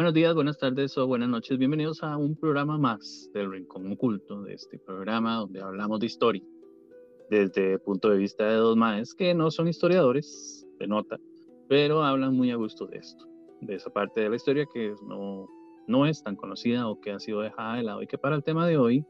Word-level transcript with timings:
Buenos 0.00 0.14
días, 0.14 0.34
buenas 0.34 0.56
tardes 0.56 0.96
o 0.96 1.06
buenas 1.06 1.28
noches. 1.28 1.58
Bienvenidos 1.58 2.02
a 2.02 2.16
un 2.16 2.34
programa 2.34 2.78
más 2.78 3.28
del 3.34 3.52
Rincón 3.52 3.92
Oculto, 3.92 4.40
de 4.40 4.54
este 4.54 4.78
programa 4.78 5.36
donde 5.36 5.60
hablamos 5.60 6.00
de 6.00 6.06
historia 6.06 6.42
desde 7.28 7.74
el 7.74 7.80
punto 7.80 8.08
de 8.08 8.16
vista 8.16 8.46
de 8.46 8.54
dos 8.54 8.78
maes 8.78 9.12
que 9.12 9.34
no 9.34 9.50
son 9.50 9.68
historiadores, 9.68 10.66
de 10.78 10.86
nota, 10.86 11.18
pero 11.68 12.02
hablan 12.02 12.34
muy 12.34 12.50
a 12.50 12.56
gusto 12.56 12.86
de 12.86 12.96
esto, 12.96 13.26
de 13.60 13.74
esa 13.74 13.90
parte 13.90 14.22
de 14.22 14.30
la 14.30 14.36
historia 14.36 14.64
que 14.72 14.94
no, 15.06 15.46
no 15.86 16.06
es 16.06 16.22
tan 16.22 16.34
conocida 16.34 16.88
o 16.88 16.98
que 16.98 17.10
ha 17.10 17.20
sido 17.20 17.42
dejada 17.42 17.76
de 17.76 17.82
lado 17.82 18.00
y 18.00 18.06
que 18.06 18.16
para 18.16 18.36
el 18.36 18.42
tema 18.42 18.66
de 18.66 18.78
hoy 18.78 19.04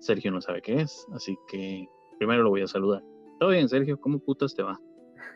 Sergio 0.00 0.32
no 0.32 0.40
sabe 0.40 0.60
qué 0.60 0.80
es, 0.80 1.06
así 1.12 1.38
que 1.46 1.86
primero 2.18 2.42
lo 2.42 2.50
voy 2.50 2.62
a 2.62 2.66
saludar. 2.66 3.04
Todo 3.38 3.50
bien, 3.50 3.68
Sergio, 3.68 4.00
¿cómo 4.00 4.18
putas 4.18 4.56
te 4.56 4.64
va? 4.64 4.80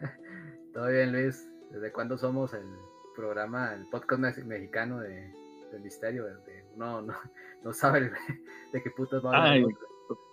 Todo 0.74 0.88
bien, 0.88 1.12
Luis. 1.12 1.48
¿Desde 1.70 1.92
cuándo 1.92 2.18
somos 2.18 2.52
el 2.54 2.66
programa, 3.14 3.74
el 3.74 3.86
podcast 3.88 4.38
mexicano 4.38 5.00
de, 5.00 5.32
del 5.70 5.82
misterio? 5.82 6.26
uno 6.74 7.02
no, 7.02 7.14
no 7.62 7.72
sabe 7.72 8.10
de 8.72 8.82
qué 8.82 8.90
putas 8.90 9.24
va 9.24 9.34
a 9.34 9.52
hablar. 9.52 9.72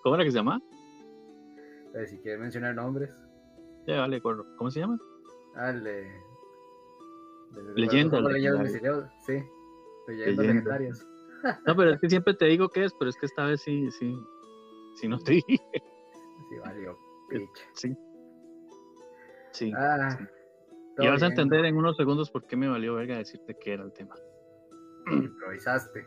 ¿Cómo 0.04 0.16
era 0.16 0.24
que 0.24 0.32
se 0.32 0.38
llama? 0.38 0.62
Eh, 1.96 2.06
si 2.08 2.18
quiere 2.20 2.38
mencionar 2.38 2.76
nombres. 2.76 3.12
Ya, 3.88 4.02
vale, 4.02 4.22
¿cómo 4.22 4.70
se 4.70 4.80
llama? 4.80 5.00
Ah, 5.56 5.72
el 5.72 5.84
de... 5.84 6.12
Leyenda. 7.76 8.20
Sí, 9.26 9.44
leyendas 10.08 10.46
legendarias. 10.46 11.08
No, 11.66 11.74
pero 11.74 11.92
es 11.92 12.02
que 12.02 12.10
siempre 12.10 12.34
te 12.34 12.48
digo 12.48 12.68
qué 12.68 12.84
es, 12.84 12.94
pero 13.00 13.10
es 13.10 13.16
que 13.16 13.26
esta 13.26 13.46
vez 13.46 13.62
sí, 13.62 13.90
sí, 13.92 14.14
sí 14.96 15.08
no 15.08 15.18
te 15.20 15.36
dije. 15.36 15.58
Sí, 16.50 16.60
valió, 16.62 16.98
Sí. 17.74 17.98
Sí. 19.54 19.74
Ah, 19.74 20.20
Y 21.00 21.08
vas 21.08 21.24
a 21.24 21.28
entender 21.28 21.66
en 21.66 21.78
unos 21.78 21.96
segundos 21.98 22.30
por 22.30 22.46
qué 22.46 22.56
me 22.56 22.68
valió 22.68 22.96
verga 22.96 23.18
decirte 23.18 23.58
que 23.60 23.74
era 23.74 23.84
el 23.84 23.94
tema. 23.94 24.16
Improvisaste. 25.12 26.06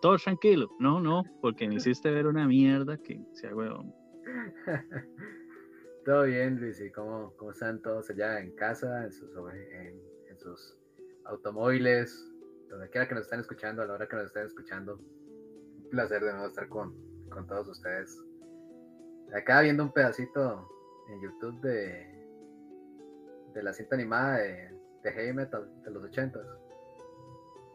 Todo 0.00 0.16
tranquilo. 0.16 0.70
No, 0.78 1.00
no, 1.00 1.22
porque 1.40 1.68
me 1.68 1.76
hiciste 1.76 2.10
ver 2.10 2.26
una 2.26 2.46
mierda 2.46 2.98
que 2.98 3.20
sea 3.32 3.54
huevón. 3.54 3.94
Todo 6.04 6.24
bien, 6.24 6.60
Luis. 6.60 6.80
¿Y 6.80 6.90
cómo, 6.90 7.32
cómo 7.36 7.52
están 7.52 7.80
todos 7.80 8.10
allá 8.10 8.40
en 8.40 8.52
casa, 8.56 9.04
en 9.04 9.12
sus, 9.12 9.30
en 9.36 10.38
sus 10.38 10.76
automóviles, 11.26 12.28
donde 12.68 12.88
quiera 12.90 13.06
que 13.06 13.14
nos 13.14 13.24
estén 13.24 13.40
escuchando, 13.40 13.82
a 13.82 13.86
la 13.86 13.94
hora 13.94 14.08
que 14.08 14.16
nos 14.16 14.26
estén 14.26 14.46
escuchando. 14.46 14.96
Un 14.96 15.88
placer 15.90 16.24
de 16.24 16.32
nuevo 16.32 16.48
estar 16.48 16.68
con, 16.68 16.92
con 17.28 17.46
todos 17.46 17.68
ustedes. 17.68 18.18
Acá 19.32 19.60
viendo 19.60 19.84
un 19.84 19.92
pedacito 19.92 20.68
en 21.08 21.20
YouTube 21.20 21.60
de, 21.60 22.21
de 23.52 23.62
la 23.62 23.72
cinta 23.72 23.94
animada 23.94 24.38
de, 24.38 24.78
de 25.02 25.12
Heavy 25.12 25.32
Metal 25.32 25.68
de 25.82 25.90
los 25.90 26.04
ochentas. 26.04 26.46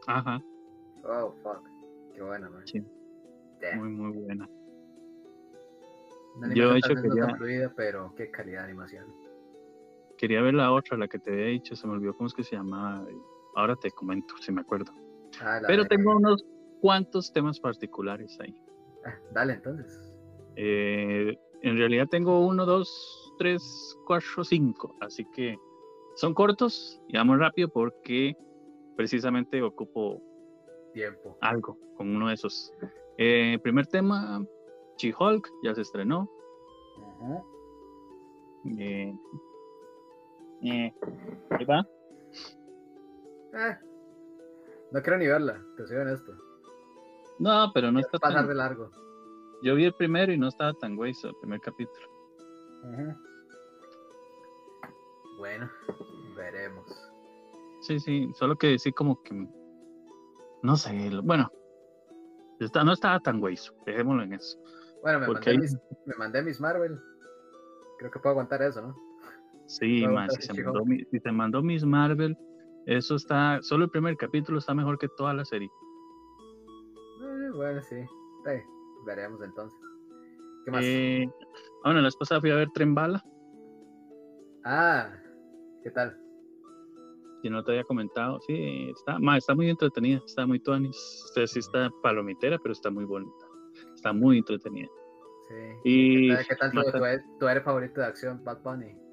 Ajá. 0.06 0.40
Oh, 1.04 1.32
fuck. 1.42 1.62
Qué 2.14 2.22
buena, 2.22 2.48
man. 2.50 2.66
Sí. 2.66 2.82
Muy, 3.76 3.88
muy 3.88 4.12
buena. 4.12 4.48
Yo 6.54 6.72
he 6.72 6.78
hecho 6.78 6.94
quería... 6.94 7.34
fluida, 7.36 7.72
pero 7.76 8.14
qué 8.16 8.30
calidad 8.30 8.60
de 8.60 8.64
animación. 8.66 9.06
Quería 10.16 10.42
ver 10.42 10.54
la 10.54 10.72
otra, 10.72 10.96
la 10.96 11.08
que 11.08 11.18
te 11.18 11.32
había 11.32 11.46
dicho, 11.46 11.76
se 11.76 11.86
me 11.86 11.94
olvidó 11.94 12.16
cómo 12.16 12.26
es 12.26 12.34
que 12.34 12.44
se 12.44 12.56
llamaba. 12.56 13.06
Ahora 13.54 13.76
te 13.76 13.90
comento, 13.90 14.34
si 14.40 14.52
me 14.52 14.60
acuerdo. 14.60 14.92
Ah, 15.40 15.60
Pero 15.66 15.84
tengo 15.86 16.16
unos 16.16 16.44
cuantos 16.80 17.32
temas 17.32 17.58
particulares 17.60 18.38
ahí. 18.40 18.54
Ah, 19.04 19.14
dale, 19.32 19.54
entonces. 19.54 20.12
Eh, 20.56 21.36
en 21.62 21.76
realidad 21.76 22.06
tengo 22.08 22.46
uno, 22.46 22.66
dos, 22.66 23.34
tres, 23.38 23.96
cuatro, 24.06 24.44
cinco. 24.44 24.96
Así 25.00 25.24
que 25.32 25.56
son 26.18 26.34
cortos 26.34 27.00
y 27.06 27.16
vamos 27.16 27.38
rápido 27.38 27.68
porque 27.68 28.36
precisamente 28.96 29.62
ocupo 29.62 30.20
tiempo. 30.92 31.38
Algo 31.40 31.78
con 31.96 32.14
uno 32.14 32.26
de 32.28 32.34
esos. 32.34 32.74
Eh, 33.18 33.56
primer 33.62 33.86
tema, 33.86 34.44
She-Hulk, 34.96 35.48
ya 35.62 35.76
se 35.76 35.82
estrenó. 35.82 36.28
eh, 38.80 39.14
eh, 40.62 40.92
ahí 41.50 41.64
va. 41.64 41.86
Eh, 43.54 43.76
no 44.90 45.00
quiero 45.00 45.18
ni 45.18 45.26
verla, 45.28 45.64
te 45.76 45.86
soy 45.86 45.98
honesto. 45.98 46.32
No, 47.38 47.70
pero 47.72 47.92
no 47.92 48.00
está 48.00 48.18
pasar 48.18 48.48
de 48.48 48.54
largo. 48.54 48.90
Yo 49.62 49.76
vi 49.76 49.84
el 49.84 49.94
primero 49.94 50.32
y 50.32 50.38
no 50.38 50.48
estaba 50.48 50.72
tan 50.74 50.96
güey 50.96 51.12
el 51.22 51.34
primer 51.40 51.60
capítulo. 51.60 52.08
Bueno, 55.38 55.70
veremos. 56.36 56.84
Sí, 57.80 57.98
sí, 58.00 58.30
solo 58.34 58.56
que 58.56 58.78
sí 58.78 58.92
como 58.92 59.22
que 59.22 59.48
no 60.62 60.76
sé, 60.76 61.10
bueno, 61.22 61.50
está, 62.58 62.82
no 62.82 62.92
estaba 62.92 63.20
tan 63.20 63.40
güey, 63.40 63.56
dejémoslo 63.86 64.24
en 64.24 64.34
eso. 64.34 64.58
Bueno, 65.02 65.20
me 65.20 65.28
mandé, 65.28 65.58
mis, 65.58 65.76
me 66.06 66.14
mandé 66.16 66.42
mis 66.42 66.60
Marvel. 66.60 66.98
Creo 67.98 68.10
que 68.10 68.18
puedo 68.18 68.32
aguantar 68.32 68.62
eso, 68.62 68.82
¿no? 68.82 68.96
Sí, 69.66 70.06
más, 70.06 70.34
si, 70.34 70.42
se 70.42 70.64
mandó, 70.64 70.82
si 71.10 71.20
te 71.20 71.30
mandó 71.30 71.62
Miss 71.62 71.84
Marvel, 71.84 72.36
eso 72.86 73.16
está, 73.16 73.58
solo 73.60 73.84
el 73.84 73.90
primer 73.90 74.16
capítulo 74.16 74.58
está 74.58 74.74
mejor 74.74 74.98
que 74.98 75.08
toda 75.16 75.34
la 75.34 75.44
serie. 75.44 75.68
Eh, 77.22 77.50
bueno, 77.54 77.82
sí. 77.82 77.96
veremos 79.06 79.42
entonces. 79.42 79.78
¿Qué 80.64 80.70
más? 80.70 80.80
Eh, 80.82 81.28
bueno, 81.84 82.00
la 82.00 82.08
esposa 82.08 82.40
fui 82.40 82.50
a 82.50 82.56
ver 82.56 82.68
Tren 82.72 82.94
Bala. 82.94 83.22
Ah, 84.64 85.10
¿qué 85.82 85.90
tal? 85.90 86.16
Si 87.42 87.50
no 87.50 87.62
te 87.62 87.72
había 87.72 87.84
comentado, 87.84 88.40
sí, 88.40 88.90
está, 88.90 89.18
está 89.36 89.54
muy 89.54 89.70
entretenida, 89.70 90.20
está 90.26 90.46
muy 90.46 90.58
tuanis. 90.58 91.22
Usted 91.26 91.46
sí 91.46 91.60
está 91.60 91.90
palomitera, 92.02 92.58
pero 92.58 92.72
está 92.72 92.90
muy 92.90 93.04
bonita. 93.04 93.46
Está 93.94 94.12
muy 94.12 94.38
entretenida. 94.38 94.88
Sí. 95.48 95.54
Y 95.84 96.28
¿Qué 96.28 96.56
tal, 96.56 96.72
tu, 96.72 96.80
tu, 97.38 97.48
eres 97.48 97.62
favorito 97.62 98.00
de 98.00 98.06
acción, 98.06 98.42
Bad 98.44 98.62
Bunny? 98.62 99.08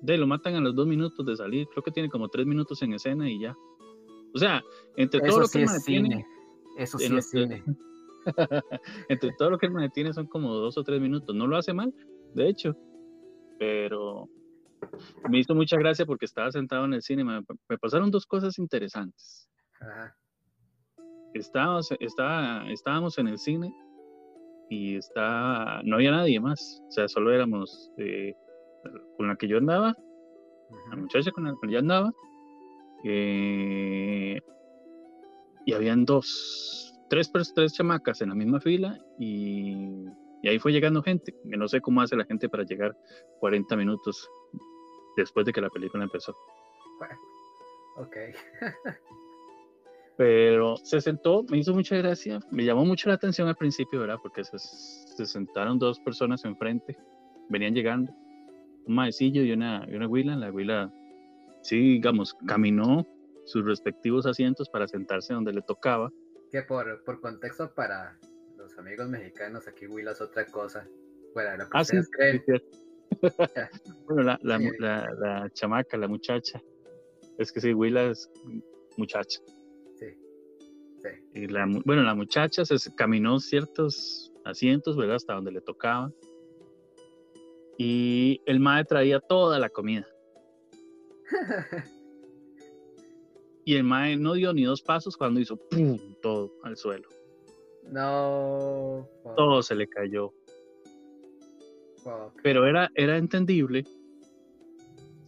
de 0.00 0.18
lo 0.18 0.26
matan 0.26 0.54
a 0.54 0.60
los 0.60 0.74
dos 0.74 0.86
minutos 0.86 1.24
de 1.24 1.36
salir, 1.36 1.66
creo 1.68 1.82
que 1.82 1.90
tiene 1.90 2.08
como 2.08 2.28
tres 2.28 2.46
minutos 2.46 2.80
en 2.82 2.92
escena 2.92 3.28
y 3.28 3.40
ya. 3.40 3.56
O 4.34 4.38
sea, 4.38 4.62
entre 4.96 5.20
todo 5.20 5.40
lo 5.40 5.48
que 5.48 5.64
me 5.64 5.72
detiene, 5.72 6.26
eso 6.76 6.98
sí 6.98 7.16
es 7.16 7.30
cine. 7.30 7.64
entre 9.08 9.32
todo 9.38 9.50
lo 9.50 9.58
que 9.58 9.68
me 9.70 9.82
detiene 9.82 10.12
son 10.12 10.26
como 10.26 10.54
dos 10.54 10.76
o 10.76 10.84
tres 10.84 11.00
minutos. 11.00 11.34
No 11.34 11.46
lo 11.46 11.56
hace 11.56 11.72
mal, 11.72 11.94
de 12.34 12.48
hecho, 12.48 12.76
pero 13.58 14.28
me 15.28 15.38
hizo 15.38 15.54
mucha 15.54 15.76
gracia 15.76 16.06
porque 16.06 16.24
estaba 16.24 16.50
sentado 16.50 16.84
en 16.84 16.94
el 16.94 17.02
cine. 17.02 17.24
Me, 17.24 17.42
pasaron 17.78 18.10
dos 18.10 18.26
cosas 18.26 18.58
interesantes. 18.58 19.48
Estábamos, 21.34 21.90
estaba, 22.00 22.70
estábamos 22.70 23.18
en 23.18 23.28
el 23.28 23.38
cine 23.38 23.74
y 24.70 24.96
está, 24.96 25.80
no 25.84 25.96
había 25.96 26.10
nadie 26.10 26.40
más. 26.40 26.82
O 26.88 26.90
sea, 26.90 27.08
solo 27.08 27.32
éramos 27.32 27.92
eh, 27.98 28.34
con 29.16 29.28
la 29.28 29.36
que 29.36 29.48
yo 29.48 29.58
andaba, 29.58 29.94
la 30.90 30.96
muchacha 30.96 31.30
con 31.30 31.44
la 31.44 31.54
que 31.60 31.70
yo 31.70 31.78
andaba, 31.78 32.12
eh, 33.04 34.40
y 35.64 35.72
habían 35.72 36.04
dos, 36.04 36.94
tres, 37.08 37.30
tres 37.32 37.74
chamacas 37.74 38.20
en 38.22 38.30
la 38.30 38.34
misma 38.34 38.60
fila 38.60 38.98
y, 39.18 40.06
y, 40.42 40.48
ahí 40.48 40.58
fue 40.58 40.72
llegando 40.72 41.02
gente, 41.02 41.34
que 41.48 41.56
no 41.56 41.68
sé 41.68 41.80
cómo 41.80 42.00
hace 42.00 42.16
la 42.16 42.24
gente 42.24 42.48
para 42.48 42.64
llegar 42.64 42.96
40 43.40 43.76
minutos 43.76 44.28
después 45.16 45.46
de 45.46 45.52
que 45.52 45.60
la 45.60 45.70
película 45.70 46.04
empezó. 46.04 46.34
ok. 47.96 48.16
Pero 50.16 50.76
se 50.78 51.00
sentó, 51.02 51.44
me 51.50 51.58
hizo 51.58 51.74
mucha 51.74 51.96
gracia, 51.96 52.40
me 52.50 52.64
llamó 52.64 52.86
mucho 52.86 53.10
la 53.10 53.16
atención 53.16 53.48
al 53.48 53.56
principio, 53.56 54.00
¿verdad? 54.00 54.18
Porque 54.22 54.44
se, 54.44 54.58
se 54.58 55.26
sentaron 55.26 55.78
dos 55.78 56.00
personas 56.00 56.42
enfrente, 56.46 56.96
venían 57.50 57.74
llegando 57.74 58.10
un 58.86 58.94
maecillo 58.94 59.42
y 59.42 59.52
una, 59.52 59.84
y 59.88 59.94
una 59.94 60.08
huila. 60.08 60.36
La 60.36 60.50
huila, 60.50 60.92
sí, 61.62 61.76
digamos, 61.76 62.34
caminó 62.46 63.06
sus 63.44 63.64
respectivos 63.64 64.26
asientos 64.26 64.68
para 64.68 64.88
sentarse 64.88 65.34
donde 65.34 65.52
le 65.52 65.62
tocaba. 65.62 66.10
Que 66.50 66.62
por, 66.62 67.02
por 67.04 67.20
contexto 67.20 67.72
para 67.74 68.18
los 68.56 68.78
amigos 68.78 69.08
mexicanos, 69.08 69.68
aquí 69.68 69.86
huila 69.86 70.12
es 70.12 70.20
otra 70.20 70.46
cosa. 70.46 70.88
Bueno, 71.34 71.56
lo 71.58 71.64
que 71.68 71.78
ah, 71.78 71.84
sí, 71.84 71.98
bueno, 74.06 74.22
la, 74.22 74.38
la, 74.42 74.58
la, 74.78 75.08
la, 75.18 75.50
chamaca, 75.50 75.96
la 75.96 76.08
muchacha. 76.08 76.62
Es 77.38 77.52
que 77.52 77.60
sí, 77.60 77.74
huila 77.74 78.10
es 78.10 78.30
muchacha. 78.96 79.40
Sí. 79.98 80.06
sí. 81.02 81.08
Y 81.34 81.46
la, 81.48 81.66
bueno, 81.84 82.02
la 82.02 82.14
muchacha 82.14 82.64
se 82.64 82.94
caminó 82.94 83.38
ciertos 83.38 84.32
asientos, 84.44 84.96
¿verdad? 84.96 85.16
Hasta 85.16 85.34
donde 85.34 85.52
le 85.52 85.60
tocaba. 85.60 86.12
Y 87.78 88.40
el 88.46 88.60
mae 88.60 88.84
traía 88.84 89.20
toda 89.20 89.58
la 89.58 89.68
comida. 89.68 90.06
y 93.64 93.74
el 93.74 93.84
mae 93.84 94.16
no 94.16 94.34
dio 94.34 94.52
ni 94.52 94.64
dos 94.64 94.80
pasos 94.82 95.16
cuando 95.16 95.40
hizo 95.40 95.56
¡pum! 95.56 95.98
todo 96.22 96.52
al 96.62 96.76
suelo. 96.76 97.08
No. 97.90 99.08
Todo 99.36 99.62
se 99.62 99.74
le 99.74 99.88
cayó. 99.88 100.32
Pero 102.42 102.66
era, 102.66 102.90
era 102.94 103.16
entendible 103.16 103.84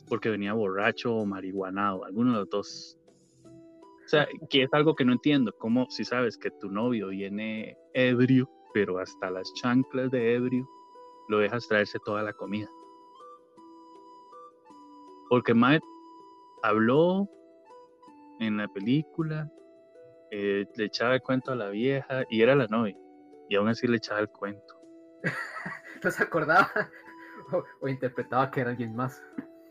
porque 0.08 0.30
venía 0.30 0.54
borracho 0.54 1.14
o 1.14 1.24
marihuanado, 1.26 2.04
alguno 2.04 2.32
de 2.32 2.38
los 2.38 2.50
dos. 2.50 2.98
O 3.44 4.08
sea, 4.08 4.26
que 4.48 4.62
es 4.62 4.72
algo 4.72 4.94
que 4.94 5.04
no 5.04 5.12
entiendo. 5.12 5.52
Como 5.58 5.88
si 5.90 6.04
sabes 6.04 6.38
que 6.38 6.50
tu 6.50 6.70
novio 6.70 7.08
viene 7.08 7.76
ebrio, 7.92 8.50
pero 8.72 8.98
hasta 8.98 9.30
las 9.30 9.52
chanclas 9.54 10.10
de 10.10 10.34
ebrio, 10.34 10.66
lo 11.28 11.38
dejas 11.38 11.68
traerse 11.68 11.98
toda 12.04 12.22
la 12.22 12.32
comida. 12.32 12.68
Porque 15.28 15.52
Matt 15.52 15.82
habló 16.62 17.28
en 18.40 18.56
la 18.56 18.68
película, 18.68 19.50
eh, 20.30 20.64
le 20.74 20.84
echaba 20.84 21.16
el 21.16 21.22
cuento 21.22 21.52
a 21.52 21.56
la 21.56 21.68
vieja 21.68 22.24
y 22.30 22.40
era 22.40 22.54
la 22.54 22.66
novia. 22.66 22.96
Y 23.50 23.56
aún 23.56 23.68
así 23.68 23.86
le 23.86 23.98
echaba 23.98 24.20
el 24.20 24.28
cuento. 24.28 24.74
¿No 26.04 26.10
se 26.10 26.22
acordaba? 26.22 26.70
O, 27.80 27.88
interpretaba 27.88 28.50
que 28.50 28.60
era 28.60 28.70
alguien 28.70 28.94
más. 28.94 29.22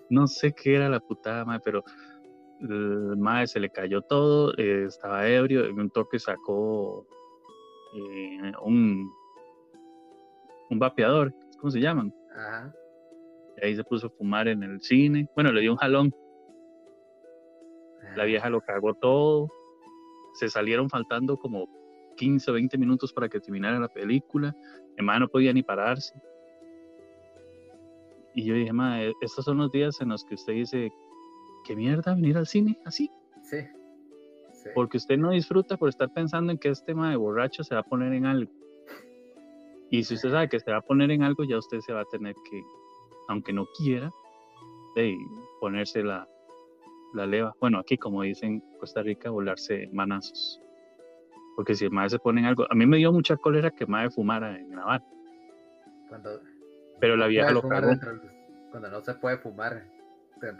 No 0.09 0.25
sé 0.25 0.51
qué 0.51 0.77
era 0.77 0.89
la 0.89 0.99
putada, 0.99 1.45
madre, 1.45 1.61
pero 1.63 1.83
el 2.59 3.17
madre 3.17 3.45
se 3.45 3.59
le 3.59 3.69
cayó 3.69 4.01
todo, 4.01 4.51
eh, 4.57 4.85
estaba 4.87 5.27
ebrio, 5.27 5.63
en 5.65 5.79
un 5.79 5.91
toque 5.91 6.17
sacó 6.17 7.05
eh, 7.93 8.51
un, 8.63 9.07
un 10.71 10.79
vapeador, 10.79 11.31
¿cómo 11.59 11.69
se 11.69 11.79
llaman? 11.79 12.11
Ajá. 12.35 12.73
Y 13.57 13.65
ahí 13.65 13.75
se 13.75 13.83
puso 13.83 14.07
a 14.07 14.09
fumar 14.09 14.47
en 14.47 14.63
el 14.63 14.81
cine. 14.81 15.27
Bueno, 15.35 15.51
le 15.51 15.61
dio 15.61 15.71
un 15.71 15.77
jalón. 15.77 16.11
La 18.15 18.23
ah. 18.23 18.25
vieja 18.25 18.49
lo 18.49 18.61
cagó 18.61 18.93
todo. 18.95 19.49
Se 20.33 20.49
salieron 20.49 20.89
faltando 20.89 21.37
como 21.37 21.67
15 22.17 22.51
o 22.51 22.53
20 22.55 22.77
minutos 22.77 23.13
para 23.13 23.29
que 23.29 23.39
terminara 23.39 23.79
la 23.79 23.87
película. 23.87 24.55
Mi 24.97 25.05
madre 25.05 25.21
no 25.21 25.27
podía 25.29 25.53
ni 25.53 25.63
pararse. 25.63 26.13
Y 28.35 28.43
yo 28.43 28.53
dije, 28.53 28.73
madre, 28.73 29.13
estos 29.21 29.45
son 29.45 29.57
los 29.57 29.71
días 29.71 29.99
en 30.01 30.09
los 30.09 30.23
que 30.23 30.35
usted 30.35 30.53
dice, 30.53 30.91
¿qué 31.65 31.75
mierda 31.75 32.13
venir 32.13 32.37
al 32.37 32.45
cine 32.45 32.77
así? 32.85 33.09
Sí. 33.43 33.57
Porque 34.75 34.97
usted 34.97 35.17
no 35.17 35.31
disfruta 35.31 35.77
por 35.77 35.89
estar 35.89 36.11
pensando 36.13 36.51
en 36.51 36.57
que 36.57 36.69
este 36.69 36.87
tema 36.87 37.09
de 37.09 37.15
borracho 37.15 37.63
se 37.63 37.73
va 37.73 37.81
a 37.81 37.83
poner 37.83 38.13
en 38.13 38.25
algo. 38.25 38.51
Y 39.89 40.03
si 40.03 40.15
usted 40.15 40.31
sabe 40.31 40.49
que 40.49 40.59
se 40.59 40.71
va 40.71 40.77
a 40.77 40.81
poner 40.81 41.11
en 41.11 41.23
algo, 41.23 41.45
ya 41.45 41.57
usted 41.57 41.79
se 41.79 41.93
va 41.93 42.01
a 42.01 42.05
tener 42.05 42.35
que, 42.49 42.61
aunque 43.29 43.53
no 43.53 43.65
quiera, 43.77 44.11
de 44.95 45.17
ponerse 45.61 46.03
la, 46.03 46.27
la 47.13 47.25
leva. 47.25 47.55
Bueno, 47.59 47.79
aquí 47.79 47.97
como 47.97 48.23
dicen 48.23 48.53
en 48.53 48.79
Costa 48.79 49.01
Rica, 49.01 49.29
volarse 49.29 49.89
manazos. 49.93 50.61
Porque 51.57 51.73
si 51.73 51.85
el 51.85 51.91
madre 51.91 52.11
se 52.11 52.19
pone 52.19 52.39
en 52.39 52.45
algo, 52.45 52.67
a 52.69 52.75
mí 52.75 52.85
me 52.85 52.97
dio 52.97 53.11
mucha 53.11 53.35
cólera 53.35 53.71
que 53.71 53.87
madre 53.87 54.11
fumara 54.11 54.55
en 54.59 54.69
grabar. 54.69 55.03
Cuando 56.07 56.39
pero 56.99 57.17
la 57.17 57.25
vieja 57.25 57.49
lo 57.51 57.67
cagó. 57.67 57.95
cuando 58.69 58.91
no 58.91 59.01
se 59.01 59.15
puede 59.15 59.39
fumar. 59.39 59.83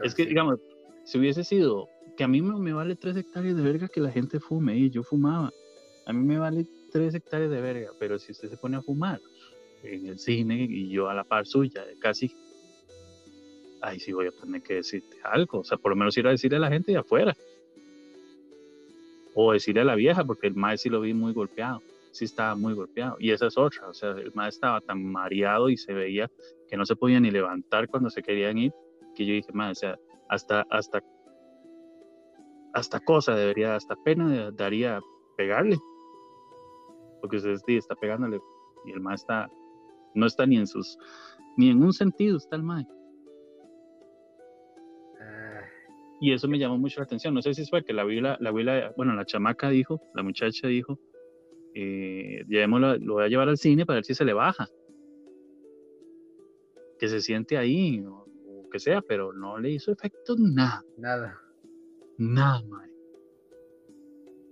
Es 0.04 0.16
que, 0.16 0.26
digamos, 0.26 0.60
si 1.04 1.20
hubiese 1.20 1.44
sido 1.44 1.88
que 2.18 2.24
a 2.24 2.28
mí 2.28 2.42
me, 2.42 2.58
me, 2.60 2.74
vale 2.74 2.96
tres 2.96 3.16
hectáreas 3.16 3.56
de 3.56 3.62
verga 3.62 3.88
que 3.88 4.02
la 4.02 4.10
gente 4.10 4.40
fume 4.40 4.76
y 4.76 4.90
yo 4.90 5.04
fumaba. 5.04 5.52
A 6.08 6.14
mí 6.14 6.26
me 6.26 6.40
vale 6.40 6.66
tres 6.92 7.14
hectáreas 7.14 7.52
de 7.52 7.62
verga, 7.62 7.92
pero 8.00 8.18
si 8.18 8.32
usted 8.32 8.50
se 8.50 8.58
pone 8.58 8.78
a 8.78 8.82
fumar 8.82 9.20
en 9.84 10.08
el 10.08 10.18
cine 10.18 10.66
y 10.68 10.90
yo 10.90 11.10
a 11.10 11.14
la 11.14 11.24
par 11.24 11.46
suya, 11.46 11.86
casi, 12.00 12.36
ahí 13.82 14.00
sí 14.00 14.14
voy 14.14 14.26
a 14.26 14.32
tener 14.32 14.64
que 14.64 14.76
decirte 14.76 15.18
algo. 15.24 15.60
O 15.60 15.64
sea, 15.64 15.78
por 15.78 15.92
lo 15.92 15.96
menos 15.96 16.18
ir 16.18 16.26
a 16.26 16.32
decirle 16.32 16.58
a 16.58 16.62
la 16.62 16.70
gente 16.70 16.92
de 16.92 16.98
afuera. 16.98 17.38
O 19.40 19.54
decirle 19.54 19.82
a 19.82 19.86
la 19.86 19.94
vieja, 19.94 20.26
porque 20.26 20.48
el 20.48 20.56
maestro 20.56 20.90
sí 20.90 20.90
lo 20.90 21.02
vi 21.02 21.14
muy 21.14 21.32
golpeado. 21.32 21.84
Sí 22.12 22.26
estaba 22.26 22.56
muy 22.56 22.74
golpeado. 22.74 23.18
Y 23.20 23.30
esa 23.30 23.46
es 23.46 23.56
otra. 23.56 23.88
O 23.88 23.94
sea, 23.94 24.10
el 24.10 24.34
maestro 24.34 24.48
estaba 24.48 24.82
tan 24.82 25.04
mareado 25.06 25.70
y 25.70 25.78
se 25.78 25.94
veía 25.94 26.28
que 26.68 26.76
no 26.76 26.88
se 26.88 26.96
podía 26.96 27.20
ni 27.20 27.30
levantar 27.30 27.88
cuando 27.88 28.10
se 28.10 28.24
querían 28.24 28.58
ir, 28.58 28.74
que 29.14 29.28
yo 29.28 29.34
dije, 29.36 29.52
sea, 29.76 30.00
hasta, 30.28 30.66
hasta, 30.72 31.04
hasta 32.74 33.00
cosa 33.02 33.36
debería, 33.36 33.76
hasta 33.76 33.96
pena 33.98 34.50
daría 34.50 35.02
pegarle. 35.38 35.78
Porque 37.22 37.38
usted 37.38 37.60
está 37.68 37.94
pegándole 37.94 38.40
y 38.86 38.92
el 38.92 39.02
maestro 39.02 39.36
está, 39.36 39.52
no 40.16 40.26
está 40.26 40.48
ni 40.48 40.58
en 40.58 40.66
sus, 40.66 40.98
ni 41.58 41.70
en 41.70 41.84
un 41.84 41.94
sentido 41.94 42.38
está 42.38 42.56
el 42.56 42.64
maestro. 42.64 42.97
Y 46.20 46.34
eso 46.34 46.48
me 46.48 46.58
llamó 46.58 46.78
mucho 46.78 47.00
la 47.00 47.06
atención. 47.06 47.34
No 47.34 47.42
sé 47.42 47.54
si 47.54 47.66
fue 47.66 47.84
que 47.84 47.94
la 47.94 48.02
abuela, 48.02 48.38
la 48.40 48.50
abuela, 48.50 48.94
bueno, 48.98 49.14
la 49.14 49.26
chamaca 49.26 49.70
dijo, 49.70 50.02
la 50.16 50.24
muchacha 50.24 50.68
dijo, 50.68 51.00
eh, 51.74 52.44
lo 52.48 53.14
voy 53.14 53.24
a 53.24 53.28
llevar 53.28 53.50
al 53.50 53.58
cine 53.58 53.86
para 53.86 53.98
ver 53.98 54.06
si 54.06 54.16
se 54.16 54.26
le 54.26 54.34
baja. 54.34 54.68
Que 56.98 57.08
se 57.08 57.22
siente 57.22 57.58
ahí, 57.58 58.04
que 58.72 58.80
sea, 58.80 59.02
pero 59.02 59.32
no 59.32 59.60
le 59.60 59.72
hizo 59.72 59.92
efecto 59.92 60.36
nada. 60.38 60.84
Nada. 60.98 61.40
Nada, 62.18 62.64
madre. 62.64 62.92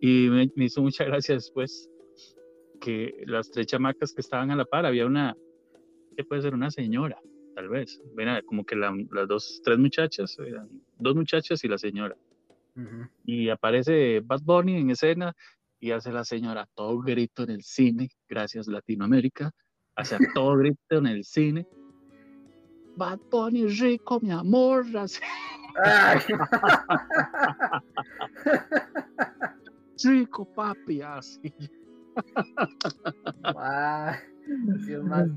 Y 0.02 0.30
me, 0.30 0.52
hizo 0.58 0.82
mucha 0.82 1.04
gracia 1.04 1.34
después 1.34 1.90
que 2.80 3.24
las 3.26 3.50
tres 3.50 3.66
chamacas 3.66 4.14
que 4.14 4.22
estaban 4.22 4.52
a 4.52 4.56
la 4.56 4.66
par, 4.66 4.86
había 4.86 5.08
una, 5.08 5.36
que 6.16 6.24
puede 6.24 6.44
ser 6.44 6.54
una 6.54 6.70
señora, 6.70 7.20
tal 7.56 7.70
vez. 7.70 8.02
Ven, 8.14 8.42
como 8.46 8.66
que 8.66 8.76
las 8.76 8.94
dos, 9.28 9.62
tres 9.64 9.80
muchachas, 9.80 10.38
dos 11.00 11.16
muchachas 11.16 11.64
y 11.64 11.68
la 11.68 11.78
señora. 11.78 12.16
Y 13.24 13.50
aparece 13.50 14.20
Bad 14.20 14.42
Bunny 14.44 14.76
en 14.76 14.92
escena 14.92 15.34
y 15.80 15.92
hace 15.92 16.12
la 16.12 16.26
señora 16.26 16.68
todo 16.76 17.00
grito 17.00 17.44
en 17.44 17.52
el 17.52 17.64
cine, 17.64 18.10
gracias 18.28 18.68
Latinoamérica, 18.68 19.52
hace 19.96 20.18
todo 20.34 20.56
grito 20.58 20.78
en 20.90 21.08
el 21.08 21.24
cine 21.24 21.66
Bad 22.98 23.20
Bunny 23.30 23.68
rico, 23.68 24.20
mi 24.22 24.32
amor. 24.32 24.86
rico, 30.04 30.46
papi, 30.46 31.02
así. 31.02 31.54
más 35.04 35.30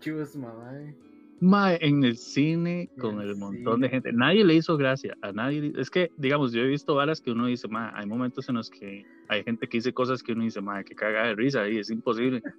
chusma, 0.00 0.52
mae. 1.40 1.78
en 1.80 2.04
el 2.04 2.16
cine 2.16 2.88
con 2.98 3.20
el 3.20 3.36
montón 3.36 3.80
de 3.80 3.88
gente, 3.88 4.12
nadie 4.12 4.44
le 4.44 4.54
hizo 4.54 4.76
gracia, 4.76 5.16
a 5.22 5.32
nadie, 5.32 5.72
es 5.76 5.90
que, 5.90 6.10
digamos, 6.16 6.52
yo 6.52 6.62
he 6.62 6.66
visto 6.66 6.94
varas 6.94 7.20
que 7.20 7.30
uno 7.30 7.46
dice, 7.46 7.68
mae, 7.68 7.90
hay 7.94 8.06
momentos 8.06 8.48
en 8.48 8.56
los 8.56 8.70
que 8.70 9.04
hay 9.28 9.42
gente 9.44 9.68
que 9.68 9.78
dice 9.78 9.92
cosas 9.92 10.22
que 10.22 10.32
uno 10.32 10.44
dice, 10.44 10.60
mae, 10.60 10.84
que 10.84 10.94
caga 10.94 11.26
de 11.26 11.34
risa 11.34 11.68
y 11.68 11.78
es 11.78 11.90
imposible. 11.90 12.42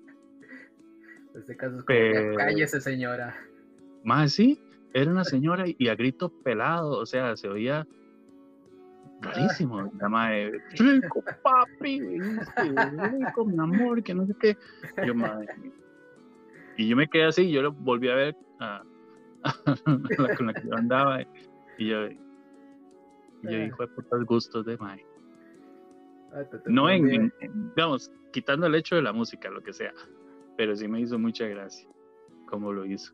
Este 1.35 1.55
caso 1.55 1.77
es 1.77 1.83
como, 1.83 2.35
cállese 2.35 2.81
señora. 2.81 3.35
Más 4.03 4.33
sí, 4.33 4.59
era 4.91 5.11
una 5.11 5.23
señora 5.23 5.65
y 5.67 5.87
a 5.87 5.93
grito 5.93 6.29
pelado, 6.29 6.97
o 6.97 7.05
sea, 7.05 7.37
se 7.37 7.47
oía 7.47 7.85
rarísimo. 9.21 9.91
La 9.99 10.09
madre, 10.09 10.59
rico 10.71 11.23
papi, 11.43 11.99
rico 11.99 13.45
mi 13.45 13.59
amor, 13.59 14.01
que 14.01 14.15
no 14.15 14.25
sé 14.25 14.33
qué. 14.39 14.57
Yo, 15.05 15.13
madre. 15.13 15.47
Y 16.75 16.87
yo 16.87 16.95
me 16.95 17.07
quedé 17.07 17.25
así, 17.25 17.51
yo 17.51 17.61
lo 17.61 17.71
volví 17.71 18.09
a 18.09 18.15
ver 18.15 18.35
a, 18.59 18.83
la 20.17 20.35
con 20.35 20.47
la 20.47 20.53
que 20.53 20.67
yo 20.67 20.75
andaba 20.75 21.21
y 21.77 21.87
yo, 21.87 22.07
y 22.07 22.17
yo 23.43 23.57
hijo 23.57 23.83
de 23.83 23.87
putas 23.89 24.23
gustos 24.25 24.65
de 24.65 24.77
madre. 24.77 25.05
Ah, 26.33 26.43
no 26.65 26.89
en, 26.89 27.31
digamos, 27.75 28.11
quitando 28.31 28.67
el 28.67 28.75
hecho 28.75 28.95
de 28.95 29.01
la 29.01 29.13
música, 29.13 29.49
lo 29.49 29.61
que 29.61 29.73
sea, 29.73 29.93
pero 30.57 30.75
sí 30.75 30.87
me 30.87 30.99
hizo 30.99 31.17
mucha 31.17 31.47
gracia 31.47 31.87
como 32.47 32.71
lo 32.71 32.85
hizo. 32.85 33.13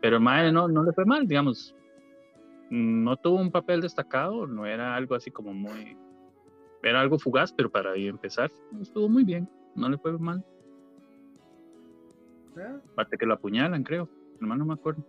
Pero 0.00 0.18
el 0.18 0.52
no, 0.52 0.68
no 0.68 0.84
le 0.84 0.92
fue 0.92 1.04
mal, 1.04 1.26
digamos. 1.26 1.74
No 2.70 3.16
tuvo 3.16 3.40
un 3.40 3.50
papel 3.50 3.80
destacado, 3.80 4.46
no 4.46 4.66
era 4.66 4.94
algo 4.94 5.14
así 5.14 5.30
como 5.30 5.52
muy. 5.52 5.96
Era 6.82 7.00
algo 7.00 7.18
fugaz, 7.18 7.52
pero 7.52 7.70
para 7.70 7.96
empezar, 7.96 8.50
estuvo 8.80 9.08
muy 9.08 9.24
bien, 9.24 9.48
no 9.74 9.88
le 9.88 9.96
fue 9.96 10.16
mal. 10.18 10.44
Aparte 12.92 13.18
que 13.18 13.26
lo 13.26 13.34
apuñalan, 13.34 13.82
creo. 13.84 14.08
Hermano, 14.40 14.64
no 14.64 14.66
me 14.66 14.74
acuerdo. 14.74 15.04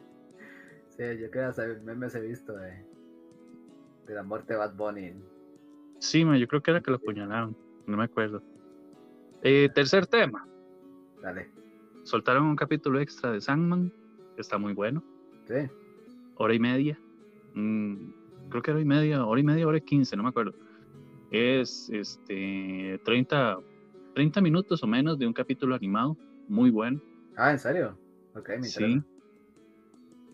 sí, 0.89 1.03
yo 1.21 1.31
creo 1.31 1.55
que 1.55 1.81
memes 1.85 2.15
he 2.15 2.21
visto 2.21 2.55
de, 2.55 2.85
de 4.07 4.15
la 4.15 4.23
muerte 4.23 4.55
de 4.55 4.59
Bad 4.59 4.75
Bunny. 4.75 5.15
Sí, 5.99 6.25
yo 6.39 6.49
creo 6.49 6.63
que 6.63 6.71
era 6.71 6.81
que 6.81 6.91
lo 6.91 6.97
apuñalaron, 6.97 7.57
no 7.87 7.97
me 7.97 8.05
acuerdo. 8.05 8.43
Eh, 9.43 9.69
tercer 9.75 10.07
tema. 10.07 10.47
Dale 11.23 11.55
soltaron 12.05 12.45
un 12.45 12.57
capítulo 12.57 13.01
extra 13.01 13.33
de 13.33 13.41
Sandman, 13.41 13.93
que 14.37 14.41
está 14.41 14.59
muy 14.59 14.73
bueno. 14.73 15.03
Sí. 15.47 15.69
Hora 16.37 16.55
y 16.55 16.59
media. 16.59 16.99
Mm, 17.55 18.11
creo 18.51 18.63
que 18.63 18.71
hora 18.71 18.81
y 18.81 18.85
media, 18.85 19.27
hora 19.27 19.41
y 19.41 19.45
media, 19.45 19.67
hora 19.67 19.79
y 19.79 19.81
quince, 19.81 20.17
no 20.17 20.23
me 20.23 20.29
acuerdo. 20.29 20.55
Es 21.31 21.91
este 21.91 23.01
30, 23.05 23.59
30 24.15 24.41
minutos 24.41 24.83
o 24.83 24.87
menos 24.87 25.19
de 25.19 25.27
un 25.27 25.33
capítulo 25.33 25.75
animado, 25.75 26.17
muy 26.49 26.71
bueno. 26.71 27.01
Ah, 27.37 27.51
¿en 27.51 27.59
serio? 27.59 27.99
Ok, 28.35 28.49
me 28.51 28.67
interesa. 28.67 28.79
Sí. 28.79 29.03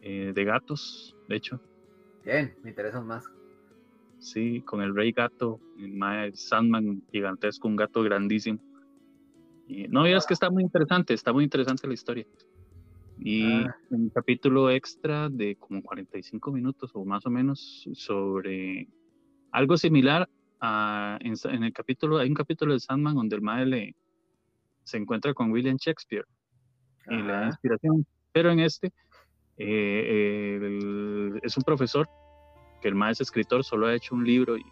Eh, 0.02 0.32
de 0.34 0.44
gatos, 0.44 1.16
de 1.28 1.36
hecho. 1.36 1.60
Bien, 2.24 2.54
me 2.62 2.70
interesan 2.70 3.06
más. 3.06 3.24
Sí, 4.18 4.62
con 4.62 4.82
el 4.82 4.94
rey 4.94 5.12
gato, 5.12 5.60
el 5.78 6.36
Sandman 6.36 7.02
gigantesco, 7.10 7.68
un 7.68 7.76
gato 7.76 8.02
grandísimo 8.02 8.60
no, 9.88 10.06
es 10.06 10.26
que 10.26 10.34
está 10.34 10.50
muy 10.50 10.62
interesante, 10.62 11.14
está 11.14 11.32
muy 11.32 11.44
interesante 11.44 11.86
la 11.86 11.94
historia. 11.94 12.26
Y 13.18 13.42
Ah. 13.64 13.76
un 13.90 14.08
capítulo 14.10 14.70
extra 14.70 15.28
de 15.28 15.56
como 15.56 15.82
45 15.82 16.52
minutos 16.52 16.90
o 16.94 17.04
más 17.04 17.24
o 17.26 17.30
menos 17.30 17.86
sobre 17.92 18.88
algo 19.52 19.76
similar 19.76 20.28
a, 20.60 21.18
en, 21.20 21.34
en 21.44 21.64
el 21.64 21.72
capítulo, 21.72 22.18
hay 22.18 22.28
un 22.28 22.34
capítulo 22.34 22.72
de 22.74 22.80
Sandman 22.80 23.14
donde 23.14 23.36
el 23.36 23.42
mae 23.42 23.66
le- 23.66 23.94
se 24.84 24.96
encuentra 24.96 25.32
con 25.34 25.50
William 25.52 25.76
Shakespeare 25.76 26.24
y 27.06 27.16
le 27.16 27.32
da 27.32 27.38
Ajá. 27.38 27.46
inspiración. 27.46 28.06
Pero 28.32 28.50
en 28.50 28.60
este 28.60 28.92
eh, 29.56 30.58
el- 30.60 31.40
es 31.42 31.56
un 31.56 31.62
profesor 31.64 32.08
que 32.80 32.88
el 32.88 32.94
mae 32.94 33.12
es 33.12 33.20
escritor, 33.20 33.62
solo 33.64 33.86
ha 33.86 33.94
hecho 33.94 34.14
un 34.14 34.24
libro 34.24 34.56
y, 34.56 34.64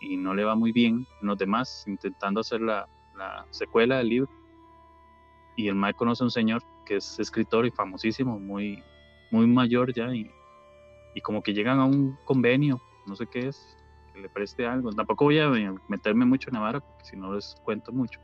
y 0.00 0.16
no 0.16 0.34
le 0.34 0.44
va 0.44 0.54
muy 0.54 0.72
bien 0.72 1.06
en 1.20 1.26
los 1.26 1.36
demás, 1.36 1.84
intentando 1.86 2.40
hacer 2.40 2.60
la, 2.60 2.86
la 3.16 3.46
secuela 3.50 3.98
del 3.98 4.08
libro. 4.08 4.30
Y 5.56 5.68
el 5.68 5.74
mae 5.74 5.94
conoce 5.94 6.22
a 6.24 6.26
un 6.26 6.30
señor 6.30 6.62
que 6.86 6.96
es 6.96 7.18
escritor 7.18 7.66
y 7.66 7.70
famosísimo, 7.70 8.38
muy, 8.40 8.82
muy 9.30 9.46
mayor 9.46 9.92
ya, 9.94 10.14
y, 10.14 10.30
y 11.14 11.20
como 11.20 11.42
que 11.42 11.52
llegan 11.54 11.78
a 11.78 11.84
un 11.84 12.16
convenio, 12.24 12.80
no 13.06 13.14
sé 13.16 13.26
qué 13.26 13.48
es, 13.48 13.76
que 14.14 14.20
le 14.20 14.28
preste 14.28 14.66
algo. 14.66 14.92
Tampoco 14.92 15.24
voy 15.26 15.38
a 15.40 15.50
meterme 15.88 16.24
mucho 16.24 16.48
en 16.50 16.54
la 16.54 16.60
vara, 16.60 16.80
porque 16.80 17.04
si 17.04 17.16
no 17.16 17.34
les 17.34 17.54
cuento 17.64 17.92
mucho. 17.92 18.20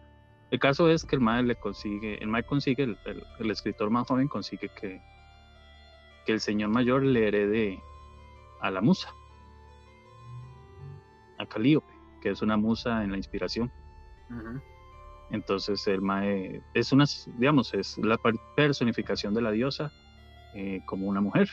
El 0.50 0.58
caso 0.58 0.88
es 0.88 1.04
que 1.04 1.16
el 1.16 1.22
mae 1.22 1.42
le 1.42 1.56
consigue, 1.56 2.16
el 2.22 2.28
mae 2.28 2.42
consigue, 2.44 2.84
el, 2.84 2.98
el- 3.06 3.22
el 3.38 3.50
escritor 3.50 3.90
más 3.90 4.06
joven 4.06 4.28
consigue 4.28 4.68
que, 4.80 5.00
que 6.26 6.32
el 6.32 6.40
señor 6.40 6.70
mayor 6.70 7.02
le 7.02 7.28
herede 7.28 7.82
a 8.60 8.70
la 8.70 8.80
musa, 8.80 9.12
a 11.38 11.46
Calíope, 11.46 11.92
que 12.20 12.30
es 12.30 12.42
una 12.42 12.56
musa 12.56 13.02
en 13.04 13.10
la 13.12 13.16
inspiración. 13.16 13.70
Entonces 15.30 15.86
el 15.86 16.00
Mae 16.02 16.60
es 16.74 16.92
una, 16.92 17.04
digamos, 17.38 17.72
es 17.74 17.96
la 17.98 18.16
per- 18.18 18.34
personificación 18.56 19.32
de 19.32 19.40
la 19.42 19.52
diosa 19.52 19.92
eh, 20.54 20.80
como 20.86 21.06
una 21.06 21.20
mujer. 21.20 21.48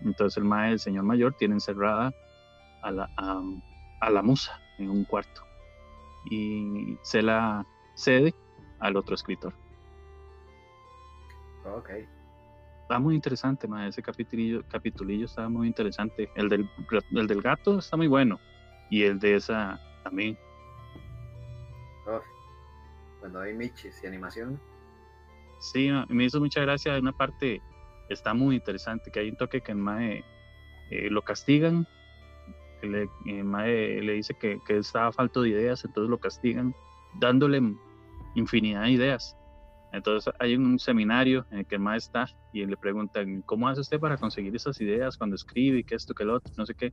Entonces 0.00 0.36
el 0.38 0.44
Mae, 0.44 0.72
el 0.72 0.80
señor 0.80 1.04
mayor, 1.04 1.34
tiene 1.38 1.54
encerrada 1.54 2.12
a 2.82 2.90
la, 2.90 3.08
a, 3.16 3.40
a 4.02 4.10
la 4.10 4.22
musa 4.22 4.60
en 4.78 4.90
un 4.90 5.04
cuarto 5.04 5.42
y 6.24 6.98
se 7.02 7.22
la 7.22 7.64
cede 7.94 8.34
al 8.80 8.96
otro 8.96 9.14
escritor. 9.14 9.54
Ok. 11.64 11.90
Está 12.82 12.98
muy 12.98 13.14
interesante, 13.14 13.68
Mae, 13.68 13.88
ese 13.88 14.02
capitulillo, 14.02 14.62
capitulillo 14.68 15.26
está 15.26 15.48
muy 15.48 15.68
interesante. 15.68 16.28
El 16.34 16.48
del, 16.48 16.68
el 17.12 17.26
del 17.26 17.40
gato 17.40 17.78
está 17.78 17.96
muy 17.96 18.08
bueno 18.08 18.40
y 18.90 19.04
el 19.04 19.18
de 19.18 19.36
esa 19.36 19.80
también. 20.02 20.36
Cuando 23.20 23.40
hay 23.40 23.54
michis 23.54 24.02
y 24.02 24.06
animación. 24.08 24.60
Sí, 25.60 25.88
ma- 25.90 26.06
me 26.08 26.24
hizo 26.24 26.40
mucha 26.40 26.60
gracia. 26.60 26.98
Una 26.98 27.12
parte 27.12 27.62
está 28.08 28.34
muy 28.34 28.56
interesante, 28.56 29.12
que 29.12 29.20
hay 29.20 29.30
un 29.30 29.36
toque 29.36 29.60
que 29.60 29.70
el 29.70 29.78
Mae 29.78 30.24
eh, 30.90 31.08
lo 31.08 31.22
castigan. 31.22 31.86
Le, 32.86 33.08
Mae 33.42 34.00
le 34.00 34.12
dice 34.14 34.34
que, 34.34 34.60
que 34.66 34.78
estaba 34.78 35.12
falto 35.12 35.42
de 35.42 35.50
ideas, 35.50 35.84
entonces 35.84 36.10
lo 36.10 36.18
castigan, 36.18 36.74
dándole 37.20 37.60
infinidad 38.34 38.82
de 38.82 38.90
ideas. 38.92 39.36
Entonces 39.92 40.32
hay 40.38 40.56
un 40.56 40.78
seminario 40.78 41.46
en 41.50 41.58
el 41.58 41.66
que 41.66 41.74
el 41.74 41.82
Mae 41.82 41.98
está 41.98 42.26
y 42.52 42.64
le 42.64 42.76
preguntan, 42.76 43.42
¿cómo 43.42 43.68
hace 43.68 43.82
usted 43.82 44.00
para 44.00 44.16
conseguir 44.16 44.54
esas 44.56 44.80
ideas 44.80 45.18
cuando 45.18 45.36
escribe 45.36 45.78
y 45.78 45.84
que 45.84 45.94
esto, 45.94 46.14
que 46.14 46.24
lo 46.24 46.34
otro, 46.34 46.52
no 46.56 46.64
sé 46.64 46.74
qué? 46.74 46.92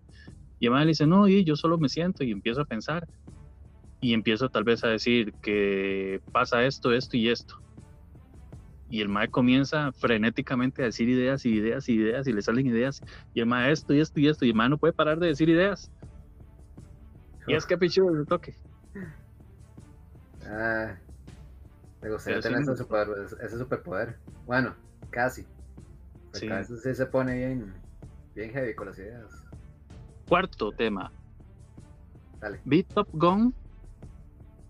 Y 0.59 0.65
el 0.65 0.71
Mae 0.71 0.85
le 0.85 0.89
dice, 0.89 1.07
no, 1.07 1.27
y 1.27 1.43
yo 1.43 1.55
solo 1.55 1.77
me 1.77 1.87
siento 1.87 2.23
y 2.23 2.31
empiezo 2.31 2.61
a 2.61 2.65
pensar. 2.65 3.07
Y 4.01 4.13
empiezo 4.13 4.49
tal 4.49 4.63
vez 4.63 4.83
a 4.83 4.87
decir 4.87 5.33
que 5.41 6.21
pasa 6.31 6.65
esto, 6.65 6.93
esto 6.93 7.17
y 7.17 7.29
esto 7.29 7.61
y 8.89 9.01
el 9.01 9.09
mae 9.09 9.29
comienza 9.29 9.91
frenéticamente 9.93 10.81
a 10.81 10.85
decir 10.85 11.07
ideas 11.07 11.45
y 11.45 11.49
ideas 11.53 11.87
y 11.87 11.93
ideas 11.93 12.27
y 12.27 12.33
le 12.33 12.41
salen 12.41 12.65
ideas 12.67 13.03
y 13.33 13.39
el 13.39 13.45
mae 13.45 13.71
esto 13.71 13.93
y 13.93 13.99
esto 13.99 14.19
y 14.19 14.27
esto 14.27 14.45
y 14.45 14.49
el 14.49 14.55
mae 14.55 14.69
no 14.69 14.77
puede 14.77 14.93
parar 14.93 15.19
de 15.19 15.27
decir 15.27 15.47
ideas 15.49 15.91
y 17.47 17.53
es 17.53 17.65
que 17.65 17.77
pichu 17.77 18.09
el 18.09 18.27
toque 18.27 18.55
Ah, 20.45 20.97
me 22.01 22.09
gustaría 22.09 22.39
Pero 22.41 22.55
tener 22.55 22.61
ese, 22.61 22.77
super- 22.77 23.07
ese 23.41 23.57
superpoder. 23.57 24.19
Bueno, 24.45 24.75
casi. 25.09 25.45
Porque 26.31 26.47
Sí. 26.47 26.49
a 26.51 26.57
veces 26.59 26.81
sí 26.81 26.95
se 26.95 27.05
pone 27.05 27.35
bien, 27.35 27.75
bien 28.33 28.51
heavy 28.51 28.73
con 28.73 28.87
las 28.87 28.97
ideas. 28.99 29.31
cuarto 30.27 30.71
tema 30.71 31.11
Dale. 32.39 32.61
Beat 32.63 32.87
Top 32.93 33.09
Gun 33.11 33.53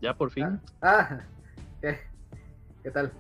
ya 0.02 0.14
por 0.14 0.32
fin 0.32 0.46
Ah, 0.46 0.62
ah, 0.82 1.28
¿qué? 1.82 2.00
¿Qué 2.82 2.92
tal? 2.92 3.14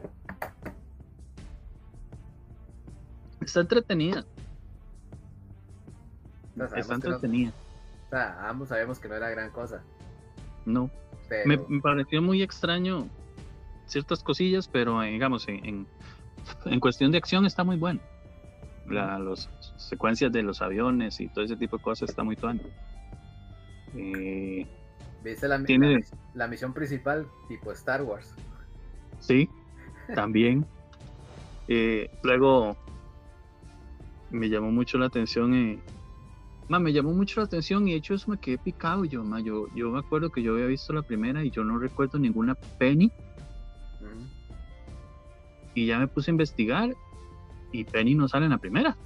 Está 3.49 3.61
entretenida 3.61 4.23
sabemos 6.55 6.79
está 6.81 6.93
no- 6.93 6.95
entretenida 7.15 7.51
o 8.05 8.09
sea, 8.09 8.49
ambos 8.49 8.69
sabíamos 8.69 8.97
que 8.99 9.07
no 9.07 9.15
era 9.15 9.29
gran 9.29 9.51
cosa. 9.51 9.83
no 10.65 10.89
Pero 11.27 11.47
me, 11.47 11.57
me 11.75 11.81
pareció 11.81 12.21
muy 12.21 12.41
extraño 12.41 13.07
ciertas 13.85 14.23
cosillas 14.23 14.67
pero 14.67 15.01
eh, 15.03 15.11
digamos 15.11 15.47
en, 15.47 15.65
en, 15.65 15.87
en 16.65 16.79
cuestión 16.79 17.11
de 17.11 17.17
acción 17.17 17.45
está 17.45 17.63
muy 17.63 17.77
bueno 17.77 17.99
la 18.87 19.19
los 19.19 19.47
secuencias 19.77 20.31
de 20.31 20.41
los 20.41 20.61
aviones 20.63 21.19
y 21.21 21.27
todo 21.27 21.45
ese 21.45 21.55
tipo 21.55 21.77
de 21.77 21.83
cosas 21.83 22.09
está 22.09 22.23
muy 22.23 22.35
tuano. 22.35 22.61
Eh, 23.95 24.65
viste 25.23 25.47
la, 25.47 25.63
tiene- 25.63 26.03
la 26.33 26.47
misión 26.47 26.73
principal 26.73 27.27
tipo 27.47 27.71
Star 27.71 28.01
Wars. 28.01 28.33
Sí, 29.19 29.47
también. 30.15 30.65
Eh, 31.71 32.09
luego 32.23 32.75
me 34.31 34.49
llamó 34.49 34.71
mucho 34.71 34.97
la 34.97 35.07
atención. 35.07 35.53
eh, 35.53 35.79
ma, 36.67 36.79
me 36.79 36.93
llamó 36.93 37.11
mucho 37.13 37.39
la 37.41 37.45
atención 37.45 37.87
y 37.87 37.91
de 37.91 37.97
hecho 37.97 38.13
eso 38.13 38.29
me 38.31 38.37
quedé 38.37 38.57
picado 38.57 39.05
yo, 39.05 39.23
ma, 39.23 39.39
yo. 39.39 39.67
Yo 39.75 39.89
me 39.91 39.99
acuerdo 39.99 40.29
que 40.31 40.41
yo 40.43 40.53
había 40.53 40.65
visto 40.67 40.93
la 40.93 41.01
primera 41.01 41.43
y 41.43 41.49
yo 41.51 41.63
no 41.63 41.77
recuerdo 41.79 42.19
ninguna 42.19 42.55
Penny 42.77 43.11
y 45.75 45.85
ya 45.85 45.99
me 45.99 46.07
puse 46.07 46.31
a 46.31 46.33
investigar 46.33 46.95
y 47.71 47.83
Penny 47.83 48.15
no 48.15 48.27
sale 48.27 48.45
en 48.45 48.51
la 48.51 48.57
primera. 48.57 48.97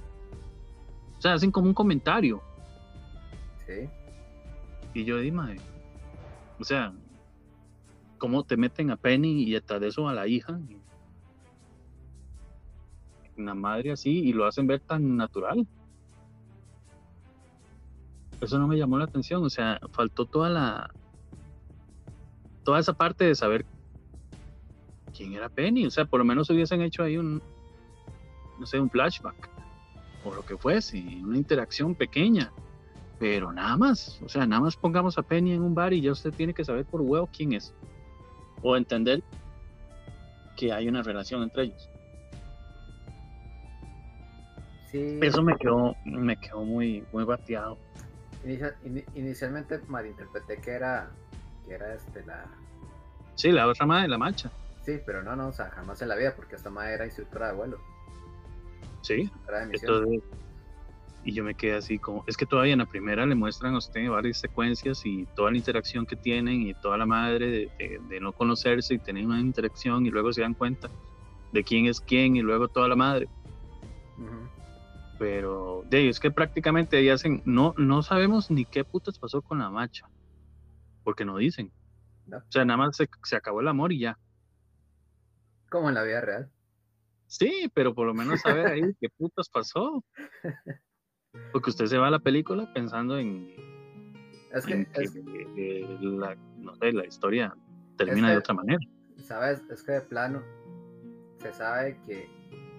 O 1.18 1.20
sea, 1.20 1.34
hacen 1.34 1.50
como 1.50 1.68
un 1.68 1.74
comentario 1.74 2.42
Sí. 3.66 3.88
y 4.92 5.04
yo 5.04 5.18
dije, 5.18 5.36
o 6.58 6.64
sea, 6.64 6.92
¿cómo 8.18 8.44
te 8.44 8.56
meten 8.56 8.90
a 8.90 8.96
Penny 8.96 9.44
y 9.44 9.56
hasta 9.56 9.78
de 9.78 9.88
eso 9.88 10.08
a 10.08 10.14
la 10.14 10.26
hija? 10.26 10.58
Una 13.36 13.54
madre 13.54 13.92
así 13.92 14.10
y 14.10 14.32
lo 14.32 14.46
hacen 14.46 14.66
ver 14.66 14.80
tan 14.80 15.16
natural. 15.16 15.66
Eso 18.40 18.58
no 18.58 18.68
me 18.68 18.76
llamó 18.76 18.98
la 18.98 19.04
atención, 19.04 19.42
o 19.44 19.50
sea, 19.50 19.80
faltó 19.92 20.26
toda 20.26 20.50
la 20.50 20.90
toda 22.62 22.78
esa 22.78 22.94
parte 22.94 23.24
de 23.24 23.34
saber 23.34 23.66
quién 25.16 25.34
era 25.34 25.48
Penny, 25.48 25.86
o 25.86 25.90
sea, 25.90 26.04
por 26.04 26.18
lo 26.18 26.24
menos 26.24 26.48
hubiesen 26.50 26.80
hecho 26.82 27.02
ahí 27.02 27.16
un 27.16 27.42
no 28.58 28.66
sé, 28.66 28.78
un 28.78 28.90
flashback 28.90 29.48
o 30.24 30.34
lo 30.34 30.44
que 30.44 30.56
fuese, 30.56 30.98
una 31.22 31.36
interacción 31.36 31.94
pequeña, 31.94 32.52
pero 33.18 33.52
nada 33.52 33.76
más, 33.76 34.20
o 34.22 34.28
sea, 34.28 34.46
nada 34.46 34.62
más 34.62 34.76
pongamos 34.76 35.18
a 35.18 35.22
Penny 35.22 35.52
en 35.52 35.62
un 35.62 35.74
bar 35.74 35.92
y 35.92 36.00
ya 36.00 36.12
usted 36.12 36.32
tiene 36.32 36.54
que 36.54 36.64
saber 36.64 36.84
por 36.84 37.00
huevo 37.00 37.28
quién 37.32 37.52
es 37.52 37.74
o 38.62 38.76
entender 38.76 39.22
que 40.56 40.72
hay 40.72 40.88
una 40.88 41.02
relación 41.02 41.42
entre 41.42 41.64
ellos. 41.64 41.90
Sí. 44.94 45.18
Eso 45.22 45.42
me 45.42 45.56
quedó, 45.56 45.96
me 46.04 46.36
quedó 46.36 46.62
muy, 46.62 47.04
muy 47.12 47.24
bateado. 47.24 47.76
Inicia- 48.44 48.76
ini- 48.84 49.04
inicialmente 49.16 49.80
malinterpreté 49.88 50.58
que 50.58 50.70
era, 50.70 51.10
que 51.66 51.74
era 51.74 51.94
este, 51.94 52.24
la... 52.24 52.44
Sí, 53.34 53.50
la 53.50 53.66
otra 53.66 53.86
madre, 53.86 54.06
la 54.06 54.18
mancha. 54.18 54.52
Sí, 54.82 55.00
pero 55.04 55.20
no, 55.24 55.34
no, 55.34 55.48
o 55.48 55.52
sea, 55.52 55.68
jamás 55.70 56.00
en 56.00 56.08
la 56.10 56.14
vida, 56.14 56.36
porque 56.36 56.54
esta 56.54 56.70
madre 56.70 56.94
era 56.94 57.06
instructora 57.06 57.48
de 57.48 57.54
vuelo, 57.54 57.78
Sí, 59.02 59.28
de 59.50 59.66
entonces, 59.72 60.22
y 61.24 61.32
yo 61.32 61.42
me 61.42 61.56
quedé 61.56 61.74
así 61.74 61.98
como, 61.98 62.22
es 62.28 62.36
que 62.36 62.46
todavía 62.46 62.74
en 62.74 62.78
la 62.78 62.86
primera 62.86 63.26
le 63.26 63.34
muestran 63.34 63.74
a 63.74 63.78
usted 63.78 64.08
varias 64.08 64.38
secuencias 64.38 65.04
y 65.04 65.26
toda 65.34 65.50
la 65.50 65.56
interacción 65.56 66.06
que 66.06 66.14
tienen 66.14 66.62
y 66.62 66.74
toda 66.74 66.96
la 66.98 67.04
madre 67.06 67.46
de, 67.50 67.70
de- 67.80 68.00
de 68.08 68.20
no 68.20 68.32
conocerse 68.32 68.94
y 68.94 68.98
tener 69.00 69.26
una 69.26 69.40
interacción 69.40 70.06
y 70.06 70.10
luego 70.10 70.32
se 70.32 70.42
dan 70.42 70.54
cuenta 70.54 70.88
de 71.50 71.64
quién 71.64 71.86
es 71.86 72.00
quién 72.00 72.36
y 72.36 72.42
luego 72.42 72.68
toda 72.68 72.86
la 72.86 72.94
madre. 72.96 73.28
Pero 75.18 75.82
de 75.86 76.08
es 76.08 76.18
que 76.18 76.30
prácticamente 76.30 76.96
ahí 76.96 77.08
hacen, 77.08 77.40
no, 77.44 77.74
no 77.76 78.02
sabemos 78.02 78.50
ni 78.50 78.64
qué 78.64 78.84
putas 78.84 79.18
pasó 79.18 79.42
con 79.42 79.58
la 79.60 79.70
macha, 79.70 80.06
porque 81.04 81.24
no 81.24 81.36
dicen. 81.36 81.72
No. 82.26 82.38
O 82.38 82.42
sea, 82.48 82.64
nada 82.64 82.78
más 82.78 82.96
se, 82.96 83.08
se 83.22 83.36
acabó 83.36 83.60
el 83.60 83.68
amor 83.68 83.92
y 83.92 84.00
ya. 84.00 84.18
Como 85.70 85.88
en 85.88 85.94
la 85.94 86.02
vida 86.02 86.20
real. 86.20 86.50
Sí, 87.26 87.70
pero 87.74 87.94
por 87.94 88.06
lo 88.06 88.14
menos 88.14 88.40
saber 88.40 88.66
ahí 88.66 88.80
qué 89.00 89.08
putas 89.16 89.48
pasó. 89.48 90.04
Porque 91.52 91.70
usted 91.70 91.86
se 91.86 91.98
va 91.98 92.08
a 92.08 92.10
la 92.10 92.18
película 92.18 92.72
pensando 92.72 93.18
en, 93.18 93.54
Es 94.52 94.66
que, 94.66 94.74
en 94.74 94.84
que, 94.86 95.02
es- 95.02 95.16
eh, 95.56 95.98
la, 96.00 96.34
no 96.58 96.74
sé, 96.76 96.92
la 96.92 97.06
historia 97.06 97.54
termina 97.96 98.28
que- 98.28 98.32
de 98.32 98.38
otra 98.38 98.54
manera. 98.54 98.78
¿sabes? 99.22 99.62
Es 99.70 99.82
que 99.82 99.92
de 99.92 100.00
plano 100.02 100.42
se 101.38 101.52
sabe 101.52 101.98
que 102.06 102.28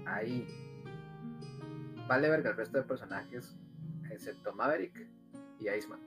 ahí 0.06 0.46
vale 2.07 2.29
verga 2.29 2.51
el 2.51 2.57
resto 2.57 2.77
de 2.77 2.83
personajes, 2.83 3.57
excepto 4.12 4.53
Maverick 4.53 5.07
y 5.59 5.69
Iceman. 5.69 6.00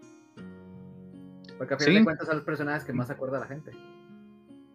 Porque 1.56 1.74
a 1.74 1.78
fin 1.78 1.94
de 1.94 2.04
cuentas 2.04 2.26
son 2.26 2.36
los 2.36 2.44
personajes 2.44 2.84
que 2.84 2.92
más 2.92 3.10
acuerda 3.10 3.38
a 3.38 3.40
la 3.40 3.46
gente. 3.46 3.72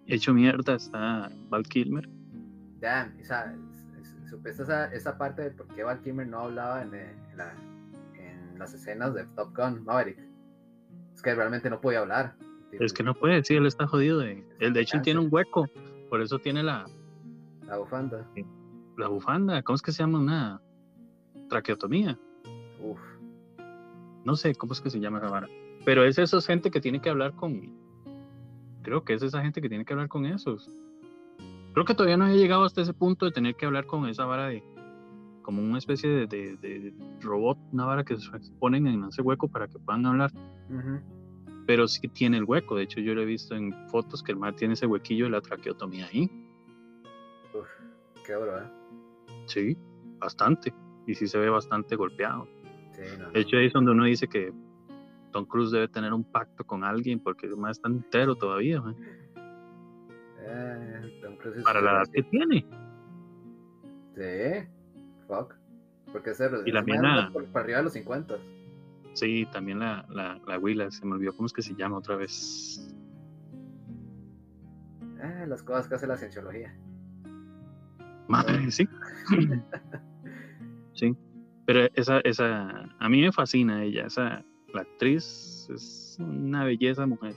Hecho 0.08 0.34
mierda 0.34 0.76
está 0.76 1.32
Val 1.50 1.64
Kilmer. 1.64 2.10
Damn, 2.82 3.18
esa, 3.20 3.56
esa, 4.46 4.94
esa 4.94 5.18
parte 5.18 5.44
de 5.44 5.52
por 5.52 5.68
qué 5.68 5.84
Val 5.84 6.02
Kilmer 6.02 6.28
no 6.28 6.40
hablaba 6.42 6.82
en, 6.82 6.94
eh, 6.94 7.16
en, 8.16 8.60
las 8.60 8.74
escenas 8.74 9.14
de 9.14 9.26
Top 9.36 9.56
Gun 9.56 9.86
Maverick. 9.86 10.20
Es 11.16 11.22
que 11.22 11.34
realmente 11.34 11.70
no 11.70 11.80
podía 11.80 12.00
hablar. 12.00 12.36
Es 12.74 12.92
que 12.92 13.04
no 13.04 13.14
puede, 13.14 13.44
sí, 13.44 13.56
él 13.56 13.66
está 13.66 13.88
jodido. 13.88 14.20
De, 14.20 14.46
él 14.60 14.74
de 14.74 14.82
hecho 14.82 15.00
tiene 15.02 15.22
un 15.22 15.30
hueco, 15.32 15.70
por 16.10 16.22
eso 16.22 16.40
tiene 16.40 16.64
la... 16.64 16.86
La 17.68 17.78
bufanda. 17.78 18.28
La 18.98 19.08
bufanda, 19.08 19.62
¿cómo 19.62 19.76
es 19.76 19.82
que 19.82 19.92
se 19.92 20.00
llama? 20.00 20.20
Una 20.20 20.62
traqueotomía. 21.54 22.18
Uf. 22.80 23.00
No 24.26 24.36
sé 24.36 24.56
cómo 24.56 24.74
es 24.74 24.82
que 24.82 24.90
se 24.90 25.00
llama 25.00 25.20
esa 25.20 25.30
vara. 25.30 25.48
Pero 25.86 26.04
es 26.04 26.18
esa 26.18 26.42
gente 26.42 26.72
que 26.72 26.82
tiene 26.82 27.00
que 27.00 27.10
hablar 27.10 27.36
con. 27.36 27.72
Creo 28.82 29.04
que 29.04 29.14
es 29.14 29.22
esa 29.22 29.42
gente 29.42 29.62
que 29.62 29.70
tiene 29.70 29.86
que 29.86 29.94
hablar 29.94 30.10
con 30.10 30.26
esos. 30.26 30.70
Creo 31.74 31.86
que 31.86 31.94
todavía 31.94 32.18
no 32.18 32.28
he 32.28 32.38
llegado 32.38 32.64
hasta 32.64 32.82
ese 32.82 32.94
punto 32.94 33.26
de 33.26 33.32
tener 33.32 33.56
que 33.56 33.66
hablar 33.66 33.86
con 33.86 34.08
esa 34.08 34.26
vara 34.26 34.48
de. 34.48 34.64
Como 35.44 35.62
una 35.62 35.78
especie 35.78 36.10
de, 36.10 36.28
de, 36.28 36.94
robot, 37.20 37.58
una 37.72 37.86
vara 37.86 38.04
que 38.04 38.16
se 38.16 38.30
ponen 38.60 38.88
en 38.88 39.04
ese 39.04 39.22
hueco 39.22 39.50
para 39.50 39.68
que 39.68 39.78
puedan 39.78 40.06
hablar. 40.06 40.32
Pero 41.68 41.88
sí 41.88 42.08
tiene 42.08 42.38
el 42.38 42.46
hueco. 42.46 42.76
De 42.78 42.84
hecho, 42.84 43.00
yo 43.00 43.14
lo 43.14 43.22
he 43.22 43.26
visto 43.26 43.54
en 43.56 43.74
fotos 43.90 44.24
que 44.24 44.32
el 44.32 44.38
mar 44.38 44.56
tiene 44.56 44.74
ese 44.74 44.88
huequillo 44.88 45.26
de 45.26 45.32
la 45.32 45.42
traqueotomía 45.42 46.08
ahí. 46.08 46.32
Uf, 47.54 47.68
qué 48.26 48.34
duro, 48.34 48.58
¿eh? 48.58 48.68
Sí, 49.46 49.78
bastante. 50.20 50.74
Y 51.06 51.16
sí 51.16 51.28
se 51.28 51.38
ve 51.38 51.50
bastante 51.50 51.96
golpeado. 51.96 52.48
De 53.34 53.40
hecho, 53.42 53.58
ahí 53.58 53.68
es 53.68 53.74
donde 53.74 53.92
uno 53.92 54.06
dice 54.06 54.28
que 54.28 54.54
Tom 55.32 55.46
Cruise 55.46 55.72
debe 55.72 55.88
tener 55.88 56.14
un 56.14 56.24
pacto 56.24 56.64
con 56.64 56.84
alguien 56.84 57.20
porque 57.20 57.48
el 57.48 57.58
más 57.58 57.78
está 57.78 57.90
entero 57.90 58.36
todavía. 58.36 58.82
Eh, 60.40 61.22
Para 61.64 61.82
la 61.82 61.92
edad 61.92 62.08
que 62.14 62.24
tiene. 62.24 62.66
Sí, 64.16 64.70
fuck. 65.28 65.56
Porque 66.12 66.34
se 66.36 66.48
y 66.66 66.72
la 66.72 66.84
mina, 66.84 67.32
para 67.34 67.64
arriba 67.64 67.78
de 67.80 67.84
los 67.86 67.94
50. 67.94 68.38
Sí, 69.14 69.48
también 69.52 69.80
la, 69.80 70.06
la, 70.10 70.40
la 70.46 70.60
Willa, 70.60 70.92
se 70.92 71.06
me 71.06 71.14
olvidó 71.14 71.36
cómo 71.36 71.48
es 71.48 71.54
que 71.54 71.64
se 71.64 71.74
llama 71.76 71.98
otra 71.98 72.16
vez. 72.16 72.96
Eh, 75.20 75.46
las 75.48 75.64
cosas 75.64 75.88
que 75.88 75.96
hace 75.96 76.06
la 76.06 76.18
cienciología. 76.18 76.76
Madre, 78.28 78.70
sí. 78.72 78.88
sí. 80.94 81.16
Pero 81.66 81.88
esa, 81.96 82.20
esa, 82.22 82.96
a 83.00 83.10
mí 83.10 83.22
me 83.22 83.32
fascina 83.32 83.84
ella, 83.84 84.06
esa, 84.08 84.44
la 84.74 84.82
actriz 84.82 85.68
es 85.74 86.18
una 86.20 86.66
belleza 86.66 87.06
mujer. 87.06 87.36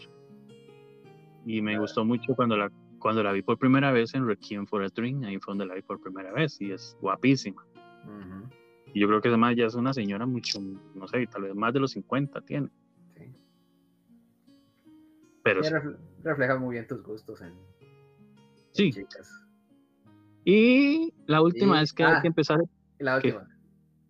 Y 1.44 1.62
me 1.62 1.78
gustó 1.78 2.04
mucho 2.04 2.34
cuando 2.34 2.56
la, 2.56 2.70
cuando 2.98 3.22
la 3.22 3.32
vi 3.32 3.42
por 3.42 3.58
primera 3.58 3.92
vez 3.92 4.14
en 4.14 4.26
Requiem 4.26 4.66
for 4.66 4.82
a 4.82 4.88
Dream, 4.88 5.22
ahí 5.22 5.38
fue 5.38 5.52
donde 5.52 5.66
la 5.66 5.74
vi 5.74 5.82
por 5.82 6.00
primera 6.00 6.32
vez, 6.32 6.60
y 6.60 6.72
es 6.72 6.96
guapísima. 7.00 7.64
Y 8.92 9.00
yo 9.00 9.08
creo 9.08 9.20
que 9.20 9.28
además 9.28 9.54
ya 9.56 9.66
es 9.66 9.74
una 9.74 9.92
señora 9.92 10.26
mucho, 10.26 10.58
no 10.94 11.06
sé, 11.06 11.26
tal 11.26 11.42
vez 11.42 11.54
más 11.54 11.72
de 11.72 11.80
los 11.80 11.92
50 11.92 12.40
tiene. 12.42 12.68
Sí. 13.14 13.32
Pero 15.42 15.60
refleja 16.22 16.58
muy 16.58 16.74
bien 16.74 16.86
tus 16.86 17.02
gustos 17.02 17.40
en, 17.42 17.52
sí. 18.72 18.92
Y 20.44 21.12
la 21.26 21.42
última 21.42 21.82
es 21.82 21.92
que 21.92 22.04
hay 22.04 22.14
ah, 22.16 22.22
que 22.22 22.28
empezar. 22.28 22.60
La 22.98 23.16
última 23.16 23.46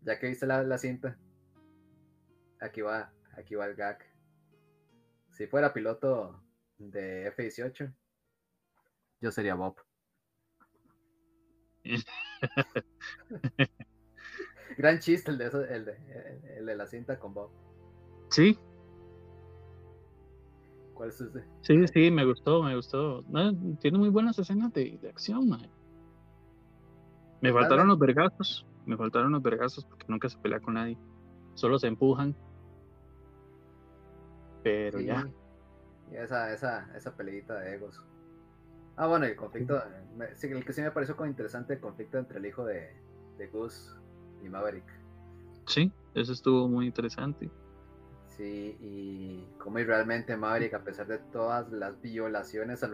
ya 0.07 0.19
que 0.19 0.29
viste 0.29 0.47
la, 0.47 0.79
cinta, 0.79 1.19
aquí 2.61 2.81
va, 2.81 3.13
aquí 3.37 3.57
va 3.57 3.67
el 3.67 3.75
gag. 3.75 3.99
Si 5.33 5.49
fuera 5.49 5.75
piloto 5.75 6.41
de 6.79 7.27
F-18, 7.27 7.93
yo 9.21 9.31
sería 9.33 9.57
Bob. 9.57 9.77
Gran 14.79 14.99
chiste 15.01 15.31
el 15.33 15.39
de, 15.39 15.47
eso, 15.47 15.65
el, 15.65 15.85
de, 15.85 15.97
el 16.59 16.67
de 16.67 16.77
la 16.77 16.87
cinta 16.87 17.19
con 17.19 17.35
Bob. 17.35 17.51
Sí. 18.31 18.57
¿Cuál 20.95 21.09
es 21.09 21.21
ese? 21.21 21.45
Sí, 21.63 21.85
sí, 21.89 22.13
me 22.13 22.25
gustó, 22.25 22.63
me 22.63 22.77
gustó. 22.77 23.25
tiene 23.81 23.99
muy 23.99 24.09
buenas 24.09 24.39
escenas 24.39 24.73
de, 24.73 25.01
acción, 25.11 25.49
Me 27.41 27.53
faltaron 27.53 27.89
los 27.89 27.99
vergazos. 27.99 28.65
Me 28.87 28.97
faltaron 28.97 29.33
los 29.33 29.43
vergazos 29.43 29.85
porque 29.85 30.07
nunca 30.09 30.29
se 30.29 30.39
pelea 30.39 30.61
con 30.61 30.75
nadie. 30.75 30.97
Solo 31.55 31.79
se 31.79 31.89
empujan. 31.89 32.35
Pero 34.63 35.01
ya. 35.01 35.29
Y 36.11 36.17
esa, 36.17 36.53
esa, 36.53 36.89
esa 36.97 37.17
peleita 37.17 37.59
de 37.61 37.75
egos. 37.75 38.03
Ah, 38.97 39.07
bueno, 39.07 39.27
el 39.27 39.37
conflicto. 39.37 39.83
el 40.19 40.65
que 40.65 40.73
sí 40.73 40.81
me 40.81 40.91
pareció 40.91 41.17
como 41.17 41.29
interesante 41.29 41.75
el 41.75 41.81
conflicto 41.81 42.19
entre 42.19 42.39
el 42.39 42.47
hijo 42.47 42.65
de, 42.65 42.97
de 43.37 43.47
Gus 43.49 43.95
y 44.43 44.49
Maverick. 44.49 44.87
Sí, 45.67 45.93
eso 46.15 46.33
estuvo 46.33 46.69
muy 46.69 46.87
interesante. 46.87 47.51
Sí, 48.29 48.77
y 48.81 49.47
como 49.59 49.79
realmente 49.79 50.37
Maverick, 50.37 50.75
a 50.75 50.85
pesar 50.85 51.07
de 51.07 51.19
todas 51.19 51.71
las 51.73 52.01
violaciones 52.01 52.83
a, 52.85 52.91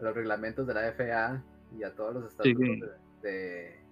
los 0.00 0.14
reglamentos 0.14 0.66
de 0.66 0.74
la 0.74 0.92
FAA 0.92 1.42
y 1.76 1.82
a 1.82 1.94
todos 1.94 2.14
los 2.14 2.24
estatutos 2.26 2.90
de, 3.22 3.28
de, 3.28 3.85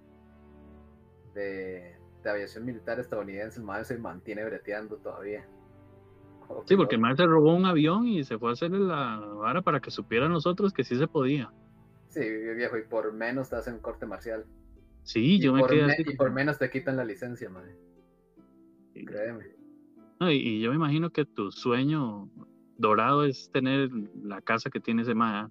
aviación 2.31 2.65
militar 2.65 2.99
estadounidense, 3.01 3.61
el 3.61 3.67
MAE 3.67 3.85
se 3.85 3.99
mantiene 3.99 4.45
breteando 4.45 4.97
todavía. 4.97 5.47
sí, 6.67 6.77
porque 6.77 6.97
el 6.97 7.01
MAE 7.01 7.17
se 7.17 7.27
robó 7.27 7.55
un 7.55 7.67
avión 7.67 8.07
y 8.07 8.25
se 8.25 8.39
fue 8.39 8.51
a 8.51 8.53
hacerle 8.53 8.81
la 8.81 9.19
vara 9.19 9.63
para 9.63 9.81
que 9.81 9.91
supieran 9.91 10.33
nosotros 10.33 10.73
que 10.73 10.85
sí 10.85 10.97
se 10.97 11.07
podía. 11.07 11.53
Sí, 12.09 12.21
viejo, 12.55 12.79
y 12.79 12.83
por 12.83 13.13
menos 13.13 13.51
te 13.51 13.57
hacen 13.57 13.79
corte 13.79 14.07
marcial. 14.07 14.45
Sí, 15.03 15.39
yo 15.41 15.53
me 15.53 15.67
quedé 15.67 15.85
así. 15.85 16.05
Y 16.07 16.17
por 16.17 16.31
menos 16.33 16.59
te 16.59 16.71
quitan 16.71 16.97
la 16.97 17.05
licencia, 17.05 17.51
madre. 17.51 17.77
Créeme. 18.95 19.45
y, 20.21 20.61
yo 20.61 20.71
me 20.71 20.77
imagino 20.77 21.11
que 21.11 21.25
tu 21.25 21.51
sueño 21.51 22.31
dorado 22.79 23.25
es 23.25 23.51
tener 23.51 23.91
la 24.23 24.41
casa 24.41 24.71
que 24.71 24.81
tiene 24.81 25.03
ese 25.03 25.15
MAE. 25.15 25.49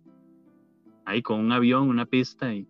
Ahí 1.05 1.21
con 1.21 1.39
un 1.39 1.51
avión, 1.51 1.89
una 1.89 2.05
pista 2.05 2.53
y. 2.53 2.67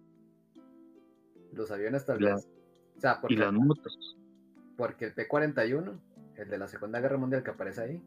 Los 1.54 1.70
aviones 1.70 2.04
tal 2.04 2.18
vez 2.18 2.53
y 3.30 3.36
las 3.36 3.54
motos. 3.54 4.18
Porque 4.78 5.06
el 5.06 5.14
P-41, 5.14 6.00
el 6.38 6.50
de 6.50 6.58
la 6.58 6.68
Segunda 6.68 7.00
Guerra 7.00 7.18
Mundial 7.18 7.44
que 7.44 7.52
aparece 7.52 7.82
ahí, 7.82 8.02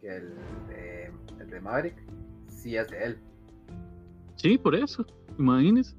que 0.00 0.16
el 0.16 0.34
de, 0.68 1.12
el 1.40 1.50
de 1.50 1.60
Maverick, 1.60 1.96
sí 2.48 2.76
es 2.76 2.88
de 2.90 3.04
él. 3.04 3.18
Sí, 4.36 4.58
por 4.58 4.74
eso, 4.74 5.06
imagínese. 5.38 5.96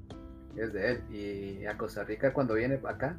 Es 0.56 0.72
de 0.72 0.92
él. 0.92 1.02
Y 1.10 1.66
a 1.66 1.76
Costa 1.76 2.04
Rica 2.04 2.32
cuando 2.32 2.54
viene 2.54 2.80
acá, 2.84 3.18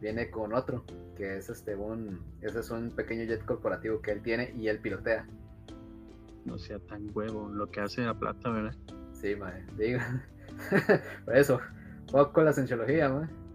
viene 0.00 0.30
con 0.30 0.52
otro, 0.54 0.84
que 1.16 1.38
es 1.38 1.48
este 1.48 1.74
un, 1.74 2.20
ese 2.40 2.60
es 2.60 2.70
un 2.70 2.90
pequeño 2.90 3.24
jet 3.24 3.44
corporativo 3.44 4.00
que 4.00 4.12
él 4.12 4.22
tiene 4.22 4.52
y 4.56 4.68
él 4.68 4.78
pilotea. 4.80 5.26
No 6.44 6.58
sea 6.58 6.78
tan 6.78 7.10
huevo 7.14 7.48
lo 7.48 7.70
que 7.70 7.80
hace 7.80 8.02
la 8.02 8.14
plata, 8.14 8.50
¿verdad? 8.50 8.74
Sí, 9.12 9.34
madre, 9.34 9.64
diga. 9.76 10.24
por 11.24 11.36
eso, 11.36 11.60
poco 12.10 12.42
la 12.42 12.52
cienciología, 12.52 13.08
madre. 13.08 13.45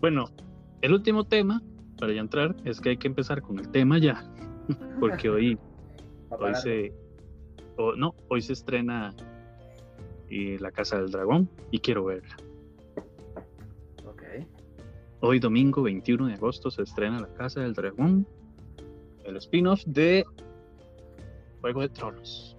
Bueno, 0.00 0.26
el 0.82 0.92
último 0.92 1.24
tema, 1.24 1.62
para 1.98 2.12
ya 2.12 2.20
entrar, 2.20 2.54
es 2.64 2.80
que 2.80 2.90
hay 2.90 2.96
que 2.96 3.08
empezar 3.08 3.42
con 3.42 3.58
el 3.58 3.68
tema 3.70 3.98
ya. 3.98 4.24
Porque 5.00 5.28
hoy, 5.28 5.58
hoy 6.30 6.54
se. 6.54 6.92
no, 7.96 8.14
hoy 8.28 8.42
se 8.42 8.52
estrena 8.52 9.14
y 10.28 10.58
La 10.58 10.70
Casa 10.70 10.98
del 10.98 11.10
Dragón 11.10 11.48
y 11.70 11.78
quiero 11.78 12.04
verla. 12.04 12.36
Ok. 14.06 14.22
Hoy, 15.20 15.38
domingo 15.38 15.82
21 15.82 16.26
de 16.26 16.34
agosto, 16.34 16.70
se 16.70 16.82
estrena 16.82 17.20
La 17.20 17.32
Casa 17.34 17.60
del 17.60 17.74
Dragón, 17.74 18.26
el 19.24 19.36
spin-off 19.36 19.82
de 19.86 20.24
Juego 21.60 21.80
de 21.80 21.88
Tronos. 21.88 22.55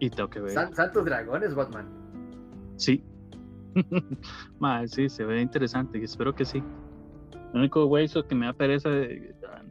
Y 0.00 0.10
tengo 0.10 0.28
que 0.28 0.40
ver. 0.40 0.52
Santos 0.52 1.04
Dragones, 1.04 1.54
Batman. 1.54 1.86
Sí. 2.76 3.04
sí, 4.86 5.08
se 5.08 5.24
ve 5.24 5.40
interesante 5.40 5.98
y 5.98 6.04
espero 6.04 6.34
que 6.34 6.44
sí. 6.44 6.62
Lo 7.52 7.60
único 7.60 7.84
güey 7.86 8.08
que 8.08 8.34
me 8.34 8.46
da 8.46 8.52
pereza, 8.52 8.88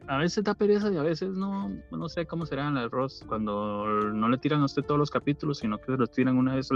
a 0.07 0.17
veces 0.17 0.43
da 0.43 0.53
pereza 0.53 0.91
y 0.91 0.97
a 0.97 1.01
veces 1.01 1.29
no, 1.31 1.71
no 1.91 2.09
sé 2.09 2.25
cómo 2.25 2.45
será 2.45 2.67
en 2.67 2.77
el 2.77 2.85
arroz 2.85 3.23
cuando 3.27 3.85
no 4.13 4.29
le 4.29 4.37
tiran 4.37 4.61
a 4.61 4.65
usted 4.65 4.83
todos 4.83 4.99
los 4.99 5.09
capítulos, 5.09 5.59
sino 5.59 5.77
que 5.79 5.85
se 5.85 5.97
los 5.97 6.11
tiran 6.11 6.37
una 6.37 6.55
vez 6.55 6.69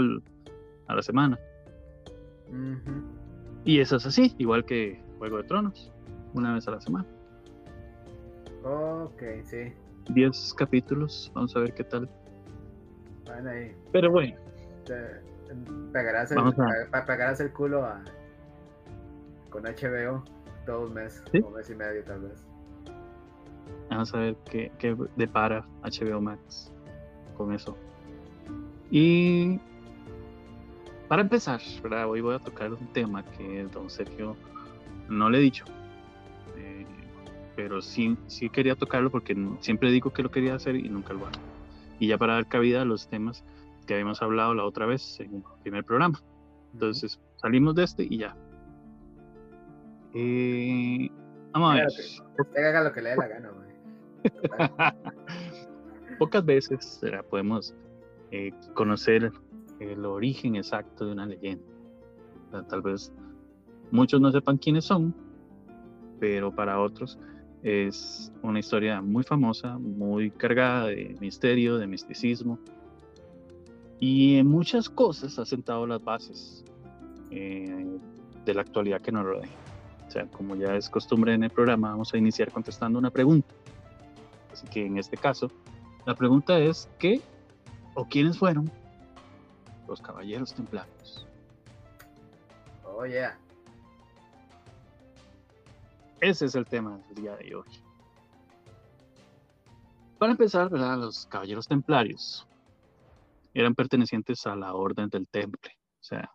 a 0.88 0.94
la 0.94 1.02
semana. 1.02 1.38
Y 3.64 3.80
eso 3.80 3.96
es 3.96 4.06
así, 4.06 4.34
igual 4.38 4.64
que 4.64 5.02
Juego 5.18 5.38
de 5.38 5.44
Tronos, 5.44 5.92
una 6.32 6.54
vez 6.54 6.66
a 6.68 6.72
la 6.72 6.80
semana. 6.80 7.06
Ok, 8.64 9.22
sí. 9.44 9.72
10 10.10 10.54
capítulos. 10.54 11.30
Vamos 11.34 11.54
a 11.56 11.60
ver 11.60 11.74
qué 11.74 11.84
tal. 11.84 12.08
Ahí. 13.46 13.74
Pero 13.92 14.10
bueno. 14.10 14.36
Te 14.84 14.94
pegarás 15.92 16.30
el, 16.32 16.38
a- 16.38 16.44
el 17.40 17.52
culo 17.52 17.84
a, 17.84 18.02
con 19.50 19.64
HBO 19.64 20.24
todo 20.66 20.86
un 20.86 20.94
mes, 20.94 21.22
¿Sí? 21.32 21.38
un 21.40 21.52
mes 21.52 21.68
y 21.70 21.74
medio 21.74 22.02
tal 22.04 22.20
vez. 22.22 22.44
Vamos 23.90 24.14
a 24.14 24.18
ver 24.18 24.36
qué, 24.50 24.72
qué 24.78 24.96
depara 25.16 25.64
HBO 25.82 26.20
Max 26.20 26.72
con 27.36 27.52
eso. 27.52 27.76
Y 28.90 29.60
para 31.08 31.22
empezar, 31.22 31.60
¿verdad? 31.82 32.08
hoy 32.08 32.20
voy 32.20 32.34
a 32.34 32.38
tocar 32.38 32.72
un 32.72 32.86
tema 32.92 33.22
que 33.32 33.64
don 33.72 33.90
Sergio 33.90 34.36
no 35.08 35.28
le 35.30 35.38
he 35.38 35.40
dicho. 35.42 35.64
eh, 36.56 36.86
pero 37.56 37.80
sí, 37.82 38.16
sí 38.26 38.48
quería 38.50 38.74
tocarlo 38.74 39.10
porque 39.10 39.36
siempre 39.60 39.90
digo 39.90 40.10
que 40.10 40.22
lo 40.22 40.30
quería 40.30 40.54
hacer 40.54 40.76
y 40.76 40.88
nunca 40.88 41.12
lo 41.12 41.26
hago. 41.26 41.53
Y 41.98 42.08
ya 42.08 42.18
para 42.18 42.34
dar 42.34 42.48
cabida 42.48 42.82
a 42.82 42.84
los 42.84 43.08
temas 43.08 43.44
que 43.86 43.94
habíamos 43.94 44.22
hablado 44.22 44.54
la 44.54 44.64
otra 44.64 44.86
vez 44.86 45.20
en 45.20 45.36
el 45.36 45.42
primer 45.62 45.84
programa. 45.84 46.20
Entonces 46.72 47.20
salimos 47.36 47.74
de 47.74 47.84
este 47.84 48.04
y 48.04 48.18
ya. 48.18 48.36
Eh, 50.14 51.08
vamos 51.52 51.72
a 51.72 51.74
ver. 51.74 51.86
Usted 51.86 52.64
haga 52.64 52.84
lo 52.84 52.92
que 52.92 53.02
le 53.02 53.10
dé 53.10 53.16
la 53.16 53.28
gana, 53.28 53.50
güey. 53.50 53.64
Pocas 56.18 56.44
veces 56.44 57.00
podemos 57.30 57.74
eh, 58.30 58.52
conocer 58.74 59.32
el 59.80 60.04
origen 60.04 60.56
exacto 60.56 61.06
de 61.06 61.12
una 61.12 61.26
leyenda. 61.26 61.64
O 62.48 62.50
sea, 62.50 62.62
tal 62.66 62.82
vez 62.82 63.12
muchos 63.90 64.20
no 64.20 64.30
sepan 64.32 64.56
quiénes 64.56 64.84
son, 64.84 65.14
pero 66.20 66.54
para 66.54 66.80
otros 66.80 67.18
es 67.64 68.30
una 68.42 68.58
historia 68.58 69.00
muy 69.00 69.24
famosa, 69.24 69.78
muy 69.78 70.30
cargada 70.30 70.88
de 70.88 71.16
misterio, 71.18 71.78
de 71.78 71.86
misticismo. 71.86 72.58
Y 73.98 74.36
en 74.36 74.48
muchas 74.48 74.90
cosas 74.90 75.38
ha 75.38 75.46
sentado 75.46 75.86
las 75.86 76.04
bases 76.04 76.62
eh, 77.30 77.86
de 78.44 78.54
la 78.54 78.60
actualidad 78.60 79.00
que 79.00 79.10
nos 79.10 79.24
rodea. 79.24 79.48
O 80.06 80.10
sea, 80.10 80.26
como 80.26 80.54
ya 80.56 80.76
es 80.76 80.90
costumbre 80.90 81.32
en 81.32 81.42
el 81.42 81.50
programa, 81.50 81.88
vamos 81.88 82.12
a 82.12 82.18
iniciar 82.18 82.52
contestando 82.52 82.98
una 82.98 83.10
pregunta. 83.10 83.54
Así 84.52 84.66
que 84.68 84.84
en 84.84 84.98
este 84.98 85.16
caso, 85.16 85.50
la 86.04 86.14
pregunta 86.14 86.58
es, 86.58 86.86
¿qué 86.98 87.22
o 87.94 88.04
quiénes 88.04 88.36
fueron 88.36 88.70
los 89.88 90.02
caballeros 90.02 90.52
templarios? 90.52 91.26
Oh, 92.84 93.06
yeah. 93.06 93.38
Ese 96.20 96.46
es 96.46 96.54
el 96.54 96.64
tema 96.66 96.98
del 97.08 97.14
día 97.14 97.36
de 97.36 97.54
hoy. 97.54 97.68
Para 100.18 100.32
empezar, 100.32 100.70
¿verdad? 100.70 100.98
los 100.98 101.26
caballeros 101.26 101.66
templarios 101.66 102.46
eran 103.52 103.74
pertenecientes 103.74 104.46
a 104.46 104.56
la 104.56 104.74
orden 104.74 105.08
del 105.08 105.28
temple. 105.28 105.70
O 106.00 106.04
sea, 106.04 106.30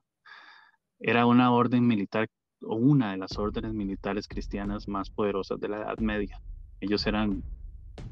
era 1.00 1.26
una 1.26 1.52
orden 1.52 1.86
militar 1.86 2.28
o 2.62 2.76
una 2.76 3.12
de 3.12 3.18
las 3.18 3.38
órdenes 3.38 3.74
militares 3.74 4.28
cristianas 4.28 4.88
más 4.88 5.10
poderosas 5.10 5.60
de 5.60 5.70
la 5.70 5.78
Edad 5.78 5.98
Media. 6.00 6.40
Ellos 6.82 7.06
eran, 7.08 7.44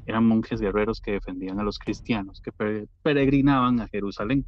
eran 0.06 0.26
monjes 0.26 0.60
guerreros 0.60 1.00
que 1.00 1.12
defendían 1.12 1.60
a 1.60 1.62
los 1.62 1.78
cristianos, 1.78 2.40
que 2.40 2.50
pere- 2.52 2.88
peregrinaban 3.02 3.80
a 3.80 3.88
Jerusalén. 3.88 4.46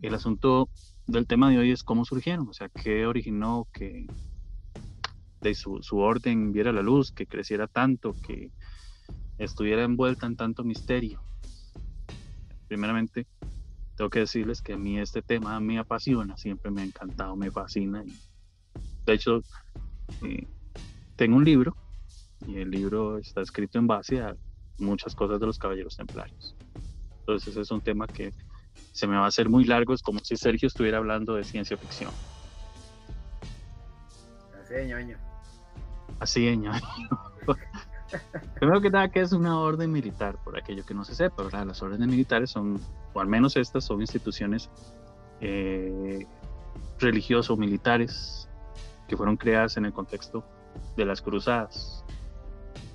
El 0.00 0.14
asunto 0.14 0.70
del 1.06 1.26
tema 1.26 1.50
de 1.50 1.58
hoy 1.58 1.72
es 1.72 1.82
cómo 1.82 2.04
surgieron, 2.04 2.48
o 2.48 2.52
sea, 2.52 2.68
qué 2.68 3.06
originó 3.06 3.68
que 3.72 4.06
de 5.40 5.54
su, 5.54 5.82
su 5.82 5.98
orden 5.98 6.52
viera 6.52 6.72
la 6.72 6.82
luz, 6.82 7.12
que 7.12 7.26
creciera 7.26 7.66
tanto, 7.66 8.14
que 8.26 8.50
estuviera 9.38 9.82
envuelta 9.82 10.26
en 10.26 10.36
tanto 10.36 10.64
misterio. 10.64 11.22
Primeramente, 12.68 13.26
tengo 13.96 14.10
que 14.10 14.20
decirles 14.20 14.62
que 14.62 14.74
a 14.74 14.78
mí 14.78 14.98
este 14.98 15.22
tema 15.22 15.58
me 15.60 15.78
apasiona, 15.78 16.36
siempre 16.36 16.70
me 16.70 16.82
ha 16.82 16.84
encantado, 16.84 17.36
me 17.36 17.50
fascina. 17.50 18.02
Y, 18.04 18.14
de 19.04 19.12
hecho, 19.12 19.42
eh, 20.22 20.46
tengo 21.16 21.36
un 21.36 21.44
libro 21.44 21.76
y 22.46 22.58
el 22.58 22.70
libro 22.70 23.18
está 23.18 23.42
escrito 23.42 23.78
en 23.78 23.86
base 23.86 24.20
a 24.20 24.36
muchas 24.78 25.14
cosas 25.14 25.40
de 25.40 25.46
los 25.46 25.58
caballeros 25.58 25.96
templarios. 25.96 26.56
Entonces 27.20 27.56
es 27.56 27.70
un 27.70 27.80
tema 27.80 28.06
que 28.06 28.32
se 28.92 29.06
me 29.06 29.16
va 29.16 29.24
a 29.24 29.28
hacer 29.28 29.48
muy 29.48 29.64
largo, 29.64 29.94
es 29.94 30.02
como 30.02 30.20
si 30.20 30.36
Sergio 30.36 30.68
estuviera 30.68 30.98
hablando 30.98 31.34
de 31.34 31.44
ciencia 31.44 31.76
ficción. 31.76 32.10
Así 34.62 34.86
ñoño. 34.86 35.29
Ñoño. 36.20 36.72
Primero 38.58 38.80
que 38.80 38.90
nada, 38.90 39.08
que 39.08 39.20
es 39.20 39.32
una 39.32 39.58
orden 39.58 39.90
militar? 39.92 40.36
Por 40.44 40.58
aquello 40.58 40.84
que 40.84 40.94
no 40.94 41.04
se 41.04 41.14
sepa, 41.14 41.44
¿verdad? 41.44 41.66
Las 41.66 41.82
órdenes 41.82 42.08
militares 42.08 42.50
son, 42.50 42.80
o 43.12 43.20
al 43.20 43.26
menos 43.26 43.56
estas, 43.56 43.84
son 43.84 44.00
instituciones 44.00 44.68
eh, 45.40 46.26
religiosas 46.98 47.50
o 47.50 47.56
militares 47.56 48.48
que 49.08 49.16
fueron 49.16 49.36
creadas 49.36 49.76
en 49.76 49.86
el 49.86 49.92
contexto 49.92 50.44
de 50.96 51.04
las 51.04 51.22
cruzadas. 51.22 52.04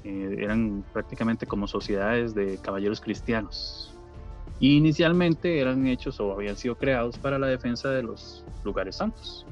Eh, 0.03 0.37
eran 0.39 0.83
prácticamente 0.93 1.47
como 1.47 1.67
sociedades 1.67 2.35
de 2.35 2.57
caballeros 2.59 3.01
cristianos. 3.01 3.93
Y 4.59 4.77
inicialmente 4.77 5.59
eran 5.59 5.87
hechos 5.87 6.19
o 6.19 6.31
habían 6.31 6.55
sido 6.55 6.75
creados 6.77 7.17
para 7.17 7.39
la 7.39 7.47
defensa 7.47 7.89
de 7.89 8.03
los 8.03 8.45
lugares 8.63 8.97
santos 8.97 9.45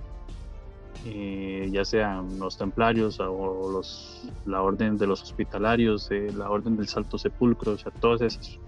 eh, 1.05 1.69
ya 1.71 1.83
sean 1.83 2.39
los 2.39 2.57
templarios 2.57 3.19
o 3.19 3.69
los, 3.71 4.25
la 4.45 4.61
orden 4.61 4.97
de 4.97 5.07
los 5.07 5.21
hospitalarios, 5.21 6.09
eh, 6.11 6.31
la 6.35 6.49
orden 6.49 6.77
del 6.77 6.87
Salto 6.87 7.17
Sepulcro, 7.17 7.73
o 7.73 7.77
sea, 7.77 7.91
todas 7.91 8.21
esas. 8.21 8.59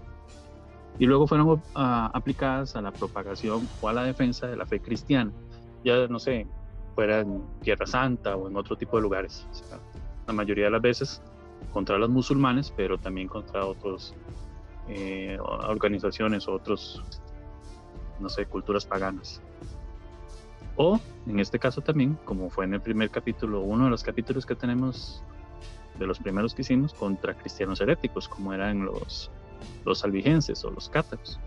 Y 0.98 1.06
luego 1.06 1.26
fueron 1.26 1.62
ah, 1.74 2.10
aplicadas 2.12 2.76
a 2.76 2.82
la 2.82 2.90
propagación 2.92 3.68
o 3.80 3.88
a 3.88 3.92
la 3.92 4.04
defensa 4.04 4.46
de 4.46 4.56
la 4.56 4.66
fe 4.66 4.80
cristiana, 4.80 5.30
ya 5.84 6.06
no 6.08 6.18
sé, 6.18 6.46
fuera 6.94 7.20
en 7.20 7.42
Tierra 7.62 7.86
Santa 7.86 8.36
o 8.36 8.48
en 8.48 8.56
otro 8.56 8.76
tipo 8.76 8.96
de 8.96 9.02
lugares. 9.02 9.46
O 9.50 9.54
sea, 9.54 9.78
la 10.26 10.32
mayoría 10.32 10.66
de 10.66 10.70
las 10.70 10.82
veces 10.82 11.22
contra 11.72 11.98
los 11.98 12.10
musulmanes, 12.10 12.72
pero 12.76 12.98
también 12.98 13.28
contra 13.28 13.64
otros 13.64 14.14
eh, 14.88 15.38
organizaciones 15.40 16.48
o 16.48 16.52
otros, 16.54 17.02
no 18.20 18.28
sé, 18.28 18.46
culturas 18.46 18.84
paganas. 18.84 19.40
O, 20.76 21.00
en 21.26 21.40
este 21.40 21.58
caso 21.58 21.80
también, 21.80 22.18
como 22.24 22.50
fue 22.50 22.66
en 22.66 22.74
el 22.74 22.80
primer 22.80 23.10
capítulo, 23.10 23.62
uno 23.62 23.84
de 23.84 23.90
los 23.90 24.02
capítulos 24.02 24.44
que 24.44 24.54
tenemos, 24.54 25.22
de 25.98 26.06
los 26.06 26.18
primeros 26.18 26.54
que 26.54 26.62
hicimos, 26.62 26.92
contra 26.92 27.34
cristianos 27.34 27.80
heréticos, 27.80 28.28
como 28.28 28.52
eran 28.52 28.84
los, 28.84 29.30
los 29.84 30.04
albigenses 30.04 30.62
o 30.64 30.70
los 30.70 30.88
cátaros, 30.88 31.40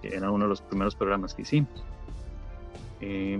que 0.00 0.14
era 0.14 0.30
uno 0.30 0.44
de 0.44 0.48
los 0.48 0.62
primeros 0.62 0.94
programas 0.94 1.34
que 1.34 1.42
hicimos. 1.42 1.84
Eh, 3.00 3.38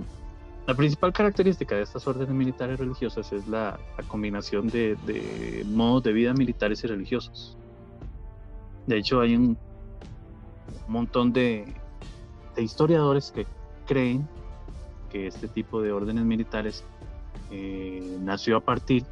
la 0.66 0.74
principal 0.74 1.12
característica 1.12 1.76
de 1.76 1.82
estas 1.82 2.06
órdenes 2.06 2.34
militares 2.34 2.78
religiosas 2.78 3.32
es 3.32 3.46
la, 3.46 3.78
la 3.96 4.04
combinación 4.08 4.68
de, 4.68 4.96
de 5.06 5.64
modos 5.66 6.02
de 6.02 6.12
vida 6.12 6.34
militares 6.34 6.82
y 6.84 6.88
religiosos. 6.88 7.56
De 8.86 8.98
hecho, 8.98 9.20
hay 9.20 9.34
un 9.36 9.56
montón 10.88 11.32
de, 11.32 11.72
de 12.54 12.62
historiadores 12.62 13.30
que 13.30 13.46
creen 13.86 14.28
que 15.16 15.26
este 15.28 15.48
tipo 15.48 15.80
de 15.80 15.92
órdenes 15.92 16.24
militares 16.24 16.84
eh, 17.50 18.18
nació 18.20 18.58
a 18.58 18.60
partir 18.60 19.04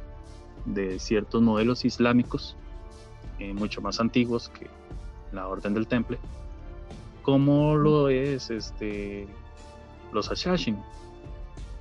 de 0.65 0.99
ciertos 0.99 1.41
modelos 1.41 1.83
islámicos 1.83 2.55
eh, 3.39 3.53
mucho 3.53 3.81
más 3.81 3.99
antiguos 3.99 4.49
que 4.49 4.67
la 5.31 5.47
orden 5.47 5.73
del 5.73 5.87
temple, 5.87 6.19
como 7.23 7.75
lo 7.75 8.09
es 8.09 8.51
este, 8.51 9.27
los 10.13 10.31
Ashashin. 10.31 10.77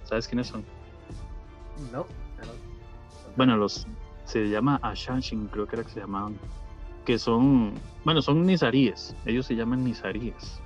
¿Sabes 0.05 0.27
quiénes 0.27 0.47
son? 0.47 0.65
No, 1.93 1.99
no. 1.99 2.53
Bueno, 3.37 3.57
los 3.59 3.87
se 4.25 4.49
llama 4.49 4.81
Ashashin, 4.83 5.49
creo 5.49 5.67
que 5.67 5.77
era 5.77 5.85
que 5.85 5.91
se 5.91 6.01
llamaban, 6.01 6.39
que 7.05 7.19
son, 7.19 7.75
bueno, 8.05 8.23
son 8.23 8.47
nizaríes, 8.47 9.15
ellos 9.27 9.45
se 9.45 9.55
llaman 9.55 9.85
nizaríes. 9.85 10.61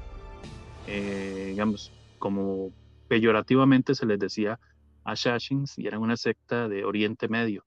Eh, 0.86 1.48
digamos, 1.48 1.92
como 2.18 2.72
peyorativamente 3.08 3.94
se 3.94 4.06
les 4.06 4.18
decía 4.18 4.60
Ashashins 5.04 5.78
y 5.78 5.86
eran 5.86 6.00
una 6.00 6.16
secta 6.16 6.68
de 6.68 6.84
Oriente 6.84 7.28
Medio. 7.28 7.64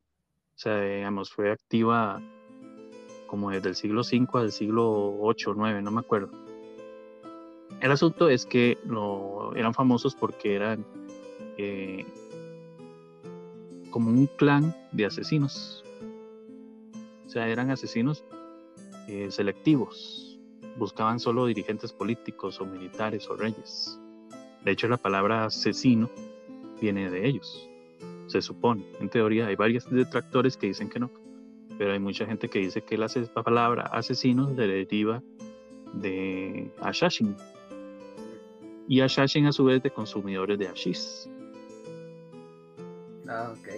O 0.55 0.59
sea, 0.61 0.79
digamos, 0.81 1.31
fue 1.31 1.51
activa 1.51 2.21
como 3.25 3.49
desde 3.49 3.69
el 3.69 3.75
siglo 3.75 4.01
V 4.01 4.27
al 4.39 4.51
siglo 4.51 5.17
8 5.21 5.51
o 5.51 5.53
9, 5.53 5.81
no 5.81 5.91
me 5.91 6.01
acuerdo. 6.01 6.31
El 7.79 7.91
asunto 7.91 8.29
es 8.29 8.45
que 8.45 8.77
eran 9.55 9.73
famosos 9.73 10.13
porque 10.13 10.55
eran 10.55 10.85
eh, 11.57 12.05
como 13.89 14.09
un 14.09 14.27
clan 14.27 14.75
de 14.91 15.05
asesinos. 15.05 15.83
O 17.25 17.29
sea, 17.29 17.47
eran 17.47 17.71
asesinos 17.71 18.23
eh, 19.07 19.31
selectivos. 19.31 20.37
Buscaban 20.77 21.19
solo 21.19 21.45
dirigentes 21.45 21.93
políticos 21.93 22.59
o 22.59 22.65
militares 22.65 23.29
o 23.29 23.35
reyes. 23.35 24.00
De 24.63 24.71
hecho, 24.71 24.87
la 24.87 24.97
palabra 24.97 25.45
asesino 25.45 26.09
viene 26.79 27.09
de 27.09 27.27
ellos, 27.27 27.67
se 28.27 28.41
supone. 28.41 28.85
En 28.99 29.09
teoría, 29.09 29.47
hay 29.47 29.55
varios 29.55 29.89
detractores 29.89 30.57
que 30.57 30.67
dicen 30.67 30.89
que 30.89 30.99
no, 30.99 31.09
pero 31.77 31.93
hay 31.93 31.99
mucha 31.99 32.25
gente 32.25 32.47
que 32.47 32.59
dice 32.59 32.81
que 32.81 32.97
la 32.97 33.07
palabra 33.43 33.83
asesinos 33.83 34.55
deriva 34.55 35.23
de 35.93 36.71
Ashashin. 36.79 37.35
Y 38.87 39.01
Ashashin 39.01 39.45
a 39.45 39.51
su 39.51 39.63
vez 39.63 39.81
de 39.81 39.89
consumidores 39.89 40.59
de 40.59 40.67
Ashis. 40.67 41.29
Ah, 43.27 43.53
ok. 43.57 43.69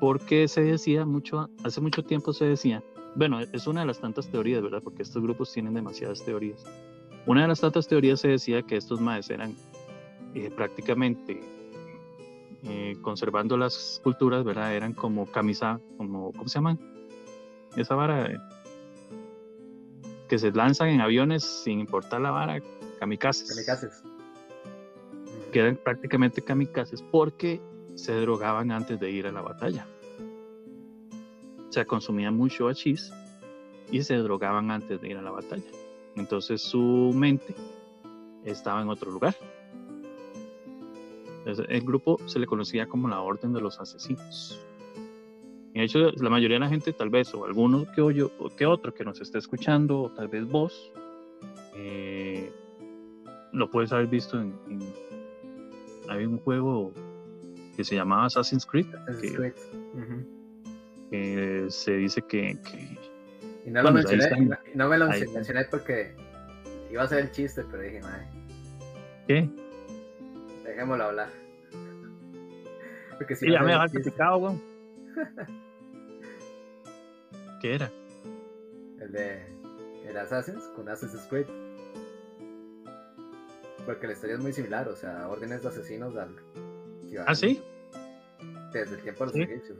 Porque 0.00 0.48
se 0.48 0.62
decía 0.62 1.06
mucho, 1.06 1.48
hace 1.62 1.80
mucho 1.80 2.02
tiempo 2.02 2.32
se 2.32 2.46
decía, 2.46 2.82
bueno, 3.14 3.40
es 3.40 3.66
una 3.66 3.82
de 3.82 3.86
las 3.86 4.00
tantas 4.00 4.28
teorías, 4.28 4.62
¿verdad? 4.62 4.82
Porque 4.82 5.02
estos 5.02 5.22
grupos 5.22 5.52
tienen 5.52 5.74
demasiadas 5.74 6.24
teorías. 6.24 6.64
Una 7.26 7.42
de 7.42 7.48
las 7.48 7.60
tantas 7.60 7.86
teorías 7.86 8.20
se 8.20 8.28
decía 8.28 8.62
que 8.62 8.76
estos 8.76 9.00
maes 9.00 9.30
eran 9.30 9.54
eh, 10.34 10.50
prácticamente 10.50 11.40
eh, 12.64 12.96
conservando 13.00 13.56
las 13.56 14.00
culturas, 14.02 14.44
¿verdad? 14.44 14.74
Eran 14.74 14.92
como 14.92 15.26
camisa, 15.26 15.80
como, 15.96 16.32
¿cómo 16.32 16.48
se 16.48 16.54
llaman? 16.54 16.78
Esa 17.76 17.94
vara 17.94 18.26
eh, 18.26 18.38
que 20.28 20.38
se 20.38 20.50
lanzan 20.50 20.88
en 20.88 21.00
aviones 21.00 21.44
sin 21.44 21.80
importar 21.80 22.20
la 22.20 22.30
vara, 22.30 22.60
kamikazes. 22.98 23.48
Kamikazes. 23.50 24.02
Que 25.52 25.60
eran 25.60 25.76
prácticamente 25.76 26.42
kamikazes 26.42 27.02
porque 27.02 27.60
se 27.94 28.14
drogaban 28.14 28.72
antes 28.72 28.98
de 28.98 29.10
ir 29.10 29.26
a 29.26 29.32
la 29.32 29.42
batalla. 29.42 29.86
O 31.68 31.72
sea, 31.72 31.84
consumían 31.84 32.36
mucho 32.36 32.68
hachís 32.68 33.12
y 33.90 34.02
se 34.02 34.16
drogaban 34.16 34.70
antes 34.70 35.00
de 35.00 35.08
ir 35.08 35.16
a 35.16 35.22
la 35.22 35.30
batalla. 35.30 35.64
Entonces 36.16 36.60
su 36.60 37.12
mente 37.14 37.54
estaba 38.44 38.82
en 38.82 38.88
otro 38.88 39.10
lugar. 39.10 39.36
el 41.46 41.80
grupo 41.82 42.18
se 42.26 42.38
le 42.38 42.46
conocía 42.46 42.86
como 42.86 43.08
la 43.08 43.20
Orden 43.20 43.52
de 43.52 43.60
los 43.60 43.80
Asesinos. 43.80 44.60
De 45.74 45.82
hecho, 45.82 46.10
la 46.12 46.28
mayoría 46.28 46.56
de 46.56 46.60
la 46.60 46.68
gente, 46.68 46.92
tal 46.92 47.08
vez, 47.08 47.32
o 47.34 47.46
alguno 47.46 47.86
que, 47.94 48.02
o 48.02 48.48
que 48.56 48.66
otro 48.66 48.92
que 48.92 49.04
nos 49.04 49.20
esté 49.20 49.38
escuchando, 49.38 50.02
o 50.02 50.10
tal 50.10 50.28
vez 50.28 50.46
vos, 50.46 50.92
eh, 51.74 52.52
lo 53.52 53.70
puedes 53.70 53.92
haber 53.92 54.06
visto 54.06 54.38
en, 54.38 54.54
Hay 56.08 56.26
un 56.26 56.38
juego 56.38 56.92
que 57.74 57.84
se 57.84 57.94
llamaba 57.94 58.26
Assassin's 58.26 58.66
Creed. 58.66 58.86
que, 61.10 61.66
se 61.68 61.96
dice 61.96 62.22
que, 62.22 62.58
y 63.64 63.70
no 63.70 63.82
lo 63.82 63.92
mencioné, 63.92 64.28
no, 64.74 64.88
me 64.88 64.98
lo 64.98 65.06
mencioné 65.08 65.64
porque 65.70 66.14
iba 66.90 67.02
a 67.02 67.08
ser 67.08 67.20
el 67.20 67.30
chiste, 67.30 67.64
pero 67.70 67.82
dije, 67.82 68.00
madre. 68.00 68.26
¿Qué? 69.26 69.48
Dejémoslo 70.64 71.04
hablar. 71.04 71.28
Porque 73.16 73.36
si 73.36 73.46
sí, 73.46 73.52
ya 73.52 73.60
me 73.60 73.72
había 73.72 73.92
criticado, 73.92 74.38
weón. 74.38 74.62
¿Qué 77.60 77.74
era? 77.76 77.90
El 79.00 79.12
de 79.12 79.42
el 80.08 80.16
Assassin's 80.16 80.64
con 80.74 80.88
Assassin's 80.88 81.26
Creed. 81.28 81.46
Porque 83.86 84.06
la 84.06 84.12
historia 84.14 84.34
es 84.34 84.42
muy 84.42 84.52
similar, 84.52 84.88
o 84.88 84.96
sea, 84.96 85.28
órdenes 85.28 85.62
de 85.62 85.68
asesinos 85.68 86.16
al. 86.16 86.34
¿Ah, 87.26 87.34
sí? 87.34 87.62
Desde 88.72 88.96
el 88.96 89.02
tiempo 89.02 89.26
de 89.26 89.38
los 89.38 89.48
egipcios. 89.48 89.78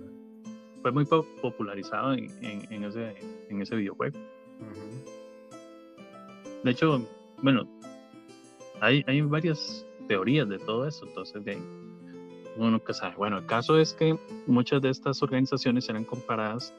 Fue 0.83 0.93
muy 0.93 1.05
popularizado 1.05 2.13
en, 2.13 2.29
en, 2.43 2.85
ese, 2.85 3.15
en 3.49 3.63
ese 3.63 3.77
videojuego. 3.77 4.19
De 6.63 6.71
hecho, 6.71 7.07
bueno, 7.41 7.67
hay, 8.81 9.05
hay 9.07 9.21
varias 9.23 9.87
teorías 10.09 10.49
de 10.49 10.59
todo 10.59 10.87
eso, 10.87 11.07
entonces 11.07 11.45
de, 11.45 11.57
uno 12.57 12.71
nunca 12.73 12.93
sabe. 12.93 13.17
Bueno, 13.17 13.39
el 13.39 13.47
caso 13.47 13.79
es 13.79 13.95
que 13.95 14.19
muchas 14.47 14.83
de 14.83 14.91
estas 14.91 15.23
organizaciones 15.23 15.89
eran 15.89 16.05
comparadas 16.05 16.75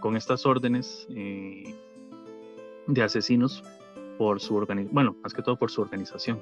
con 0.00 0.16
estas 0.16 0.46
órdenes 0.46 1.06
eh, 1.10 1.74
de 2.86 3.02
asesinos 3.02 3.62
por 4.18 4.40
su 4.40 4.54
organización, 4.54 4.94
bueno, 4.94 5.16
más 5.22 5.34
que 5.34 5.42
todo 5.42 5.56
por 5.56 5.70
su 5.70 5.80
organización. 5.82 6.40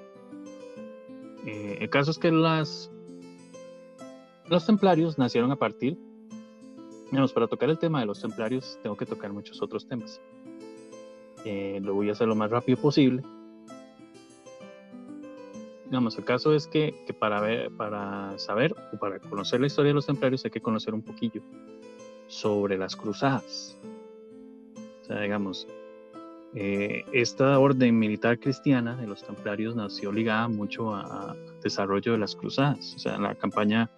Eh, 1.46 1.78
el 1.80 1.90
caso 1.90 2.10
es 2.10 2.18
que 2.18 2.30
las, 2.30 2.90
los 4.48 4.66
templarios 4.66 5.18
nacieron 5.18 5.50
a 5.50 5.56
partir, 5.56 5.98
digamos, 7.14 7.32
para 7.32 7.46
tocar 7.46 7.70
el 7.70 7.78
tema 7.78 8.00
de 8.00 8.06
los 8.06 8.20
templarios 8.20 8.78
tengo 8.82 8.96
que 8.96 9.06
tocar 9.06 9.32
muchos 9.32 9.62
otros 9.62 9.86
temas. 9.86 10.20
Eh, 11.44 11.78
lo 11.82 11.94
voy 11.94 12.08
a 12.08 12.12
hacer 12.12 12.26
lo 12.26 12.34
más 12.34 12.50
rápido 12.50 12.76
posible 12.78 13.22
digamos, 15.94 16.18
el 16.18 16.24
caso 16.24 16.52
es 16.52 16.66
que, 16.66 16.92
para, 17.20 17.40
ver, 17.40 17.70
para 17.70 18.36
saber 18.36 18.74
o 18.92 18.96
para 18.96 19.20
conocer 19.20 19.60
la 19.60 19.68
historia 19.68 19.90
de 19.90 19.94
los 19.94 20.06
templarios 20.06 20.44
hay 20.44 20.50
que 20.50 20.60
conocer 20.60 20.92
un 20.92 21.02
poquillo 21.02 21.40
sobre 22.26 22.76
las 22.76 22.96
cruzadas. 22.96 23.78
O 25.02 25.04
sea, 25.04 25.20
digamos, 25.20 25.68
eh, 26.56 27.04
esta 27.12 27.60
orden 27.60 27.96
militar 27.96 28.40
cristiana 28.40 28.96
de 28.96 29.06
los 29.06 29.22
templarios 29.22 29.76
nació 29.76 30.10
ligada 30.10 30.48
mucho 30.48 30.96
al 30.96 31.36
desarrollo 31.62 32.10
de 32.10 32.18
las 32.18 32.34
cruzadas. 32.34 32.94
O 32.96 32.98
sea, 32.98 33.16
la 33.18 33.36
campaña, 33.36 33.88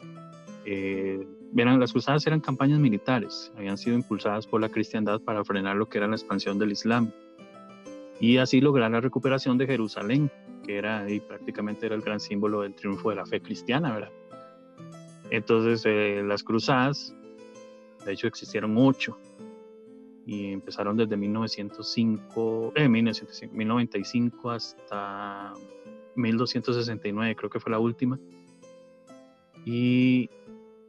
eh, 0.66 1.26
las 1.54 1.92
cruzadas 1.92 2.26
eran 2.26 2.40
campañas 2.40 2.78
militares, 2.78 3.52
habían 3.56 3.78
sido 3.78 3.96
impulsadas 3.96 4.46
por 4.46 4.60
la 4.60 4.68
cristiandad 4.68 5.20
para 5.20 5.44
frenar 5.44 5.76
lo 5.76 5.88
que 5.88 5.98
era 5.98 6.06
la 6.06 6.16
expansión 6.16 6.58
del 6.58 6.72
Islam 6.72 7.10
y 8.20 8.38
así 8.38 8.60
lograr 8.60 8.90
la 8.90 9.00
recuperación 9.00 9.58
de 9.58 9.66
Jerusalén 9.66 10.30
que 10.66 10.76
era 10.76 11.08
y 11.08 11.20
prácticamente 11.20 11.86
era 11.86 11.94
el 11.94 12.02
gran 12.02 12.18
símbolo 12.18 12.62
del 12.62 12.74
triunfo 12.74 13.10
de 13.10 13.16
la 13.16 13.24
fe 13.24 13.40
cristiana, 13.40 13.92
¿verdad? 13.92 14.12
Entonces 15.30 15.82
eh, 15.86 16.22
las 16.24 16.42
cruzadas, 16.42 17.14
de 18.04 18.12
hecho 18.12 18.26
existieron 18.26 18.76
ocho 18.76 19.16
y 20.26 20.52
empezaron 20.52 20.96
desde 20.96 21.16
1905, 21.16 22.72
eh, 22.74 22.88
1995 22.88 24.50
hasta 24.50 25.52
1269, 26.16 27.36
creo 27.36 27.50
que 27.50 27.60
fue 27.60 27.70
la 27.70 27.78
última. 27.78 28.18
Y 29.64 30.28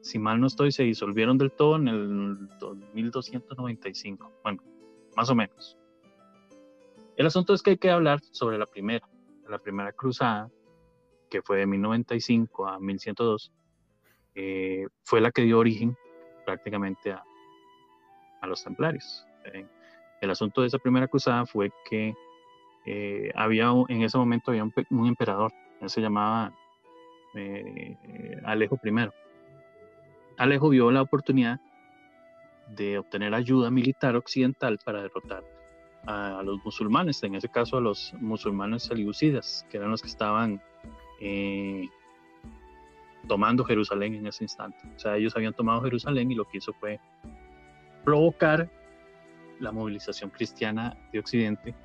si 0.07 0.19
mal 0.19 0.39
no 0.39 0.47
estoy, 0.47 0.71
se 0.71 0.83
disolvieron 0.83 1.37
del 1.37 1.51
todo 1.51 1.75
en 1.75 1.87
el 1.87 2.49
1295, 2.93 4.31
bueno, 4.43 4.63
más 5.15 5.29
o 5.29 5.35
menos. 5.35 5.77
El 7.17 7.25
asunto 7.25 7.53
es 7.53 7.61
que 7.61 7.71
hay 7.71 7.77
que 7.77 7.91
hablar 7.91 8.21
sobre 8.31 8.57
la 8.57 8.65
primera, 8.65 9.07
la 9.49 9.59
primera 9.59 9.91
cruzada, 9.91 10.49
que 11.29 11.41
fue 11.41 11.57
de 11.57 11.67
1095 11.67 12.67
a 12.67 12.79
1102, 12.79 13.51
eh, 14.35 14.87
fue 15.03 15.19
la 15.19 15.31
que 15.31 15.41
dio 15.41 15.59
origen 15.59 15.97
prácticamente 16.45 17.11
a, 17.11 17.23
a 18.41 18.47
los 18.47 18.63
templarios. 18.63 19.25
Eh, 19.45 19.67
el 20.21 20.29
asunto 20.29 20.61
de 20.61 20.67
esa 20.67 20.77
primera 20.77 21.07
cruzada 21.07 21.45
fue 21.45 21.71
que 21.89 22.13
eh, 22.85 23.31
había 23.35 23.71
en 23.89 24.03
ese 24.03 24.17
momento 24.17 24.51
había 24.51 24.63
un, 24.63 25.07
emperador, 25.07 25.51
él 25.81 25.89
se 25.89 26.01
llamaba 26.01 26.53
Alejo 28.45 28.79
I. 28.83 29.09
Alejo 30.37 30.69
vio 30.69 30.91
la 30.91 31.01
oportunidad 31.01 31.59
de 32.75 32.99
obtener 32.99 33.33
ayuda 33.33 33.71
militar 33.71 34.15
occidental 34.15 34.77
para 34.83 35.01
derrotar 35.01 35.43
a, 36.05 36.41
los 36.43 36.63
musulmanes, 36.63 37.21
en 37.23 37.35
ese 37.35 37.49
caso 37.49 37.77
a 37.77 37.81
los 37.81 38.13
musulmanes 38.19 38.83
saliucidas, 38.83 39.65
que 39.69 39.77
eran 39.77 39.91
los 39.91 40.01
que 40.01 40.09
estaban 40.09 40.61
eh, 41.21 41.87
tomando 43.27 43.63
Jerusalén 43.63 44.15
en 44.15 44.27
ese 44.27 44.43
instante. 44.43 44.77
O 44.95 44.99
sea, 44.99 45.17
ellos 45.17 45.35
habían 45.35 45.53
tomado 45.53 45.81
Jerusalén 45.81 46.31
y 46.31 46.35
lo 46.35 46.45
que 46.45 46.57
hizo 46.57 46.73
fue 46.73 46.99
provocar 48.03 48.69
la 49.59 49.71
movilización 49.71 50.29
cristiana 50.29 50.95
de 51.11 51.19
Occidente 51.19 51.75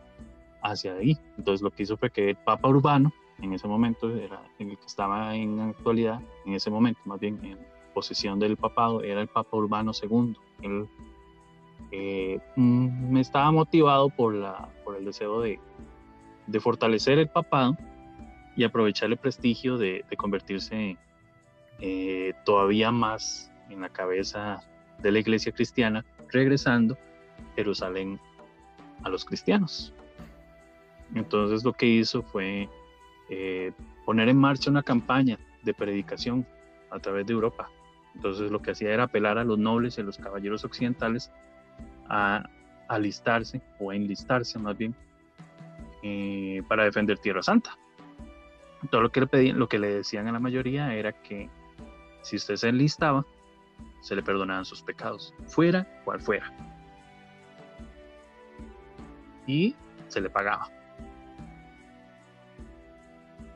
hacia 0.63 0.95
ahí. 0.95 1.19
Entonces 1.37 1.63
lo 1.63 1.71
que 1.71 1.85
hizo 1.85 1.97
fue 1.97 2.11
que 2.11 2.31
el 2.31 2.37
Papa 2.37 2.69
Urbano, 2.69 3.13
en 3.41 3.53
ese 3.55 3.67
momento, 3.67 4.15
era 4.15 4.41
el 4.59 4.79
que 4.79 4.87
estaba 4.87 5.35
en 5.35 5.59
actualidad, 5.59 6.21
en 6.47 6.55
ese 6.55 6.71
momento, 6.71 7.01
más 7.07 7.19
bien 7.19 7.41
en 7.43 7.59
posesión 7.93 8.39
del 8.39 8.57
papado, 8.57 9.03
era 9.03 9.21
el 9.21 9.29
Papa 9.29 9.57
Urbano 9.57 9.93
II. 10.01 10.35
Él 10.63 10.89
eh, 11.91 12.41
mm, 12.57 13.13
me 13.13 13.21
estaba 13.21 13.51
motivado 13.51 14.09
por, 14.09 14.35
la, 14.35 14.69
por 14.85 14.97
el 14.97 15.05
deseo 15.05 15.41
de, 15.41 15.61
de 16.47 16.61
fortalecer 16.61 17.19
el 17.19 17.29
papado 17.29 17.77
y 18.57 18.65
aprovechar 18.65 19.11
el 19.11 19.17
prestigio 19.17 19.79
de, 19.79 20.05
de 20.09 20.17
convertirse 20.17 20.97
eh, 21.81 22.35
todavía 22.45 22.91
más 22.91 23.51
en 23.71 23.81
la 23.81 23.89
cabeza 23.89 24.63
de 24.99 25.11
la 25.11 25.19
iglesia 25.19 25.53
cristiana, 25.53 26.05
regresando 26.31 26.97
Jerusalén 27.57 28.21
a 29.03 29.09
los 29.09 29.25
cristianos. 29.25 29.93
Entonces 31.15 31.65
lo 31.65 31.73
que 31.73 31.87
hizo 31.87 32.23
fue 32.23 32.69
eh, 33.31 33.73
poner 34.05 34.29
en 34.29 34.37
marcha 34.37 34.71
una 34.71 34.83
campaña 34.83 35.39
de 35.63 35.75
predicación 35.75 36.47
a 36.91 36.99
través 36.99 37.27
de 37.27 37.33
Europa. 37.33 37.71
Entonces 38.15 38.51
lo 38.51 38.61
que 38.61 38.73
hacía 38.73 38.93
era 38.93 39.05
apelar 39.05 39.39
a 39.39 39.45
los 39.45 39.59
nobles 39.59 39.99
y 39.99 40.01
a 40.01 40.05
los 40.05 40.19
caballeros 40.19 40.65
occidentales 40.65 41.31
a 42.09 42.49
alistarse 42.89 43.63
o 43.79 43.91
a 43.91 43.97
enlistarse 43.97 44.59
más 44.59 44.77
bien 44.77 44.95
eh, 46.03 46.63
para 46.69 46.85
defender 46.85 47.19
Tierra 47.19 47.43
Santa. 47.43 47.77
Todo 48.91 49.01
lo 49.03 49.13
que 49.13 49.21
le 49.21 49.27
pedían, 49.27 49.59
lo 49.59 49.69
que 49.69 49.79
le 49.79 49.89
decían 49.95 50.27
a 50.29 50.33
la 50.33 50.41
mayoría 50.41 50.95
era 50.95 51.13
que 51.13 51.49
si 52.23 52.37
usted 52.37 52.57
se 52.57 52.69
enlistaba, 52.69 53.25
se 54.01 54.17
le 54.17 54.23
perdonaban 54.23 54.65
sus 54.65 54.83
pecados, 54.83 55.33
fuera 55.47 55.87
cual 56.05 56.21
fuera. 56.21 56.53
Y 59.47 59.75
se 60.09 60.21
le 60.21 60.29
pagaba. 60.29 60.69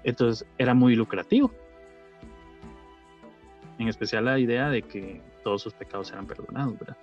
Entonces 0.05 0.47
era 0.57 0.73
muy 0.73 0.95
lucrativo. 0.95 1.51
En 3.79 3.89
especial 3.89 4.25
la 4.25 4.39
idea 4.39 4.69
de 4.69 4.83
que 4.83 5.21
todos 5.43 5.62
sus 5.62 5.75
pecados 5.75 6.11
eran 6.11 6.27
perdonados, 6.27 6.79
¿verdad? 6.79 6.97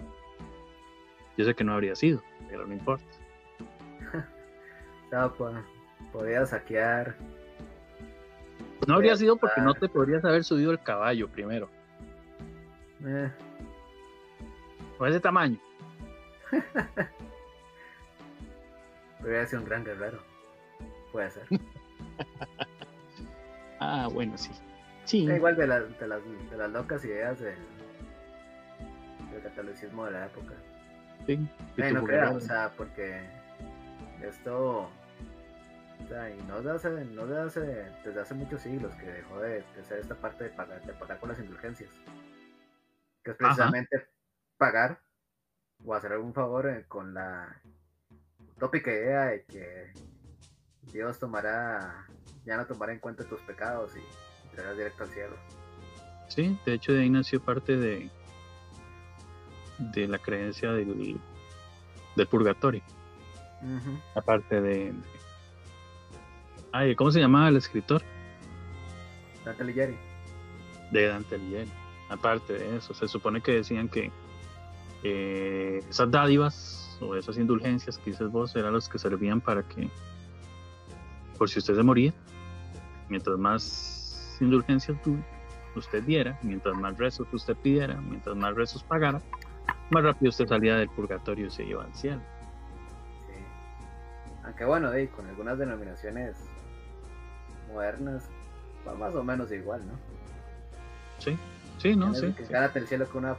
Yo 1.37 1.45
sé 1.45 1.55
que 1.55 1.63
no 1.63 1.73
habría 1.73 1.95
sido, 1.95 2.21
pero 2.49 2.65
no 2.65 2.73
importa. 2.73 3.05
no, 5.11 5.33
pues, 5.33 5.55
podía 6.11 6.45
saquear. 6.45 7.15
No 8.87 8.95
habría 8.95 9.15
sido 9.15 9.37
porque 9.37 9.61
no 9.61 9.73
te 9.73 9.87
podrías 9.87 10.25
haber 10.25 10.43
subido 10.43 10.71
el 10.71 10.81
caballo 10.81 11.29
primero. 11.29 11.69
Eh. 13.05 13.31
O 14.99 15.05
ese 15.05 15.19
tamaño. 15.19 15.57
Podría 19.19 19.45
ser 19.45 19.59
un 19.59 19.65
gran 19.65 19.85
guerrero. 19.85 20.19
Puede 21.11 21.31
ser. 21.31 21.47
ah, 23.79 24.07
bueno, 24.11 24.37
sí. 24.37 24.51
Sí. 25.17 25.31
igual 25.31 25.55
de, 25.55 25.67
las, 25.67 25.99
de, 25.99 26.07
las, 26.07 26.21
de 26.49 26.57
las 26.57 26.71
locas 26.71 27.05
ideas 27.05 27.39
del, 27.39 27.55
del 29.31 29.41
catolicismo 29.43 30.05
de 30.05 30.11
la 30.11 30.25
época. 30.25 30.53
Sí. 31.27 31.37
no 31.77 32.03
creo, 32.03 32.35
o 32.35 32.39
sea, 32.39 32.71
porque 32.75 33.21
esto 34.21 34.89
o 36.03 36.07
sea, 36.07 36.29
y 36.29 36.41
no 36.43 36.57
desde 36.57 36.71
hace, 36.71 37.05
no 37.05 37.25
desde 37.27 37.41
hace, 37.41 37.91
desde 38.03 38.19
hace 38.19 38.33
muchos 38.33 38.61
siglos 38.61 38.93
que 38.95 39.05
dejó 39.05 39.39
de, 39.39 39.63
de 39.75 39.83
ser 39.83 39.99
esta 39.99 40.15
parte 40.15 40.45
de 40.45 40.49
pagar, 40.49 40.83
de 40.83 40.93
pagar 40.93 41.19
con 41.19 41.29
las 41.29 41.39
indulgencias. 41.39 41.91
Que 43.23 43.31
es 43.31 43.37
precisamente 43.37 44.07
pagar 44.57 44.99
o 45.85 45.93
hacer 45.93 46.11
algún 46.11 46.33
favor 46.33 46.67
eh, 46.67 46.85
con 46.87 47.13
la 47.13 47.61
utópica 48.55 48.91
idea 48.91 49.25
de 49.25 49.45
que 49.45 49.93
Dios 50.91 51.19
tomará, 51.19 52.05
ya 52.45 52.57
no 52.57 52.65
tomará 52.65 52.91
en 52.91 52.99
cuenta 52.99 53.23
tus 53.23 53.41
pecados 53.41 53.95
y 53.95 54.01
entrarás 54.53 54.77
directo 54.77 55.03
al 55.03 55.09
cielo. 55.09 55.35
Sí, 56.27 56.57
de 56.65 56.73
hecho 56.73 56.93
de 56.93 57.01
ahí 57.01 57.09
nació 57.09 57.41
parte 57.41 57.75
de, 57.77 58.09
de 59.79 60.07
la 60.07 60.19
creencia 60.19 60.71
del, 60.71 61.19
del 62.15 62.27
purgatorio. 62.27 62.81
Aparte 64.15 64.61
de, 64.61 64.93
Ay, 66.75 66.95
¿cómo 66.95 67.11
se 67.11 67.19
llamaba 67.19 67.49
el 67.49 67.57
escritor? 67.57 68.01
Dante 69.45 69.61
Alighieri. 69.61 69.95
De 70.91 71.07
Dante 71.07 71.35
Alighieri. 71.35 71.71
Aparte 72.09 72.53
de 72.53 72.77
eso, 72.77 72.95
se 72.95 73.07
supone 73.07 73.41
que 73.41 73.53
decían 73.53 73.87
que 73.87 74.11
esas 75.87 76.09
dádivas 76.09 76.97
o 76.99 77.15
esas 77.15 77.37
indulgencias 77.37 77.97
que 77.99 78.11
dices 78.11 78.29
vos 78.29 78.55
eran 78.55 78.73
los 78.73 78.89
que 78.89 78.97
servían 78.97 79.39
para 79.39 79.61
que, 79.63 79.89
por 81.37 81.49
si 81.49 81.59
usted 81.59 81.75
se 81.75 81.83
moría, 81.83 82.13
mientras 83.07 83.37
más 83.37 83.92
indulgencias 84.43 84.97
usted 85.75 86.03
diera, 86.03 86.37
mientras 86.41 86.75
más 86.75 86.97
rezos 86.97 87.27
usted 87.33 87.55
pidiera, 87.55 87.95
mientras 87.95 88.35
más 88.35 88.53
rezos 88.55 88.83
pagara, 88.83 89.21
más 89.89 90.03
rápido 90.03 90.29
usted 90.29 90.47
salía 90.47 90.75
del 90.77 90.89
purgatorio 90.89 91.47
y 91.47 91.51
se 91.51 91.63
iba 91.63 91.83
al 91.83 91.93
cielo. 91.95 92.21
Sí. 93.27 93.33
Aunque 94.43 94.65
bueno, 94.65 94.91
con 95.15 95.27
algunas 95.27 95.57
denominaciones 95.57 96.37
modernas 97.71 98.29
va 98.87 98.93
más 98.93 99.15
o 99.15 99.23
menos 99.23 99.51
igual, 99.51 99.81
¿no? 99.87 99.93
Sí, 101.19 101.37
sí, 101.77 101.95
no, 101.95 102.13
sí. 102.13 102.31
Que 102.33 102.45
gánate 102.45 102.79
el 102.79 102.87
cielo 102.87 103.07
con 103.07 103.25
una 103.25 103.35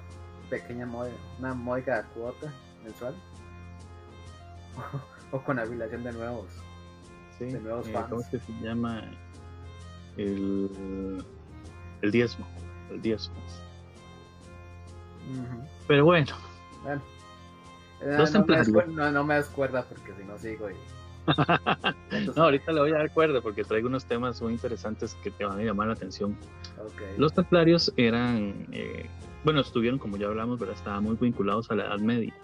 pequeña 0.50 0.86
moiga, 0.86 1.14
una 1.38 1.54
moiga 1.54 2.02
cuota 2.14 2.52
mensual. 2.82 3.14
o 5.30 5.40
con 5.40 5.58
habilitación 5.58 6.04
de 6.04 6.12
nuevos. 6.12 6.46
Sí, 7.38 7.46
de 7.46 7.60
nuevos 7.60 7.88
eh, 7.88 7.94
¿Cómo 8.08 8.22
se 8.22 8.40
llama? 8.60 9.02
El, 10.16 11.24
el 12.02 12.10
diezmo. 12.10 12.46
El 12.90 13.02
diezmo. 13.02 13.34
Pero 15.86 16.04
bueno. 16.04 16.32
bueno. 16.82 17.02
Eh, 18.00 18.16
no, 18.18 18.96
me 18.96 19.12
no, 19.12 19.24
me 19.24 19.34
das 19.34 19.48
cuerda 19.48 19.82
porque 19.82 20.12
si 20.14 20.24
no 20.24 20.38
sigo 20.38 20.68
y 20.70 20.74
no, 22.36 22.42
ahorita 22.42 22.72
le 22.72 22.80
voy 22.80 22.90
a 22.90 22.98
dar 22.98 23.10
cuerda 23.12 23.40
porque 23.40 23.64
traigo 23.64 23.88
unos 23.88 24.04
temas 24.04 24.42
muy 24.42 24.52
interesantes 24.52 25.14
que 25.22 25.30
te 25.30 25.44
van 25.44 25.58
a 25.58 25.62
llamar 25.62 25.86
la 25.86 25.94
atención. 25.94 26.36
Los 27.16 27.32
templarios 27.32 27.92
eran, 27.96 28.66
eh, 28.72 29.08
bueno, 29.42 29.60
estuvieron, 29.60 29.98
como 29.98 30.18
ya 30.18 30.26
hablamos, 30.26 30.58
¿verdad? 30.58 30.76
estaban 30.76 31.04
muy 31.04 31.16
vinculados 31.16 31.70
a 31.70 31.76
la 31.76 31.86
Edad 31.86 31.98
Media. 31.98 32.34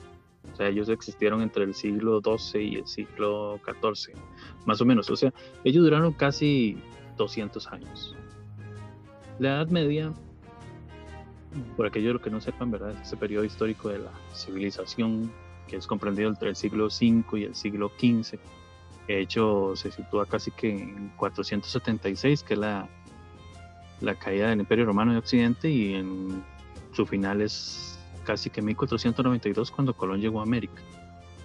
O 0.50 0.56
sea, 0.56 0.68
ellos 0.68 0.88
existieron 0.88 1.42
entre 1.42 1.64
el 1.64 1.74
siglo 1.74 2.22
XII 2.22 2.62
y 2.62 2.76
el 2.76 2.86
siglo 2.86 3.60
XIV, 3.64 4.14
más 4.64 4.80
o 4.80 4.86
menos. 4.86 5.10
O 5.10 5.16
sea, 5.16 5.32
ellos 5.64 5.84
duraron 5.84 6.12
casi 6.14 6.82
200 7.20 7.66
años. 7.68 8.16
La 9.38 9.56
Edad 9.56 9.68
Media, 9.68 10.12
por 11.76 11.86
aquellos 11.86 12.20
que 12.20 12.30
no 12.30 12.40
sepan, 12.40 12.70
¿verdad? 12.70 12.92
Es 12.92 13.08
ese 13.08 13.16
periodo 13.16 13.44
histórico 13.44 13.88
de 13.88 13.98
la 13.98 14.10
civilización 14.34 15.32
que 15.68 15.76
es 15.76 15.86
comprendido 15.86 16.28
entre 16.28 16.48
el 16.48 16.56
siglo 16.56 16.86
V 16.86 17.40
y 17.40 17.44
el 17.44 17.54
siglo 17.54 17.90
XV 17.98 18.38
de 19.14 19.20
hecho 19.20 19.74
se 19.74 19.90
sitúa 19.90 20.24
casi 20.26 20.50
que 20.52 20.70
en 20.70 21.12
476, 21.16 22.44
que 22.44 22.54
es 22.54 22.60
la, 22.60 22.88
la 24.00 24.14
caída 24.14 24.50
del 24.50 24.60
Imperio 24.60 24.84
Romano 24.86 25.12
de 25.12 25.18
Occidente, 25.18 25.68
y 25.68 25.94
en 25.94 26.44
su 26.92 27.04
final 27.06 27.40
es 27.40 27.98
casi 28.24 28.50
que 28.50 28.62
1492 28.62 29.70
cuando 29.72 29.94
Colón 29.94 30.20
llegó 30.20 30.40
a 30.40 30.44
América. 30.44 30.80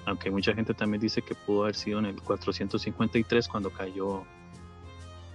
Aunque 0.06 0.30
mucha 0.30 0.54
gente 0.54 0.76
también 0.76 1.02
dice 1.02 1.24
que 1.24 1.34
pudo 1.34 1.64
haber 1.64 1.76
sido 1.76 1.98
en 1.98 2.06
el 2.06 2.22
453 2.22 3.48
cuando 3.48 3.72
cayó 3.72 4.24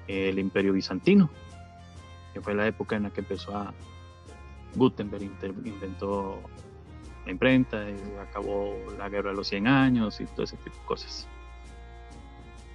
el 0.08 0.38
Imperio 0.38 0.72
Bizantino, 0.72 1.30
que 2.32 2.40
fue 2.40 2.54
la 2.54 2.66
época 2.66 2.96
en 2.96 3.04
la 3.04 3.10
que 3.10 3.20
empezó 3.20 3.56
a 3.56 3.72
Gutenberg 4.74 5.22
inventó 5.64 6.40
la 7.24 7.32
imprenta 7.32 7.90
y 7.90 7.96
acabó 8.20 8.74
la 8.98 9.08
guerra 9.08 9.30
de 9.30 9.36
los 9.36 9.48
100 9.48 9.66
años 9.66 10.20
y 10.20 10.26
todo 10.26 10.44
ese 10.44 10.56
tipo 10.58 10.76
de 10.76 10.84
cosas. 10.84 11.28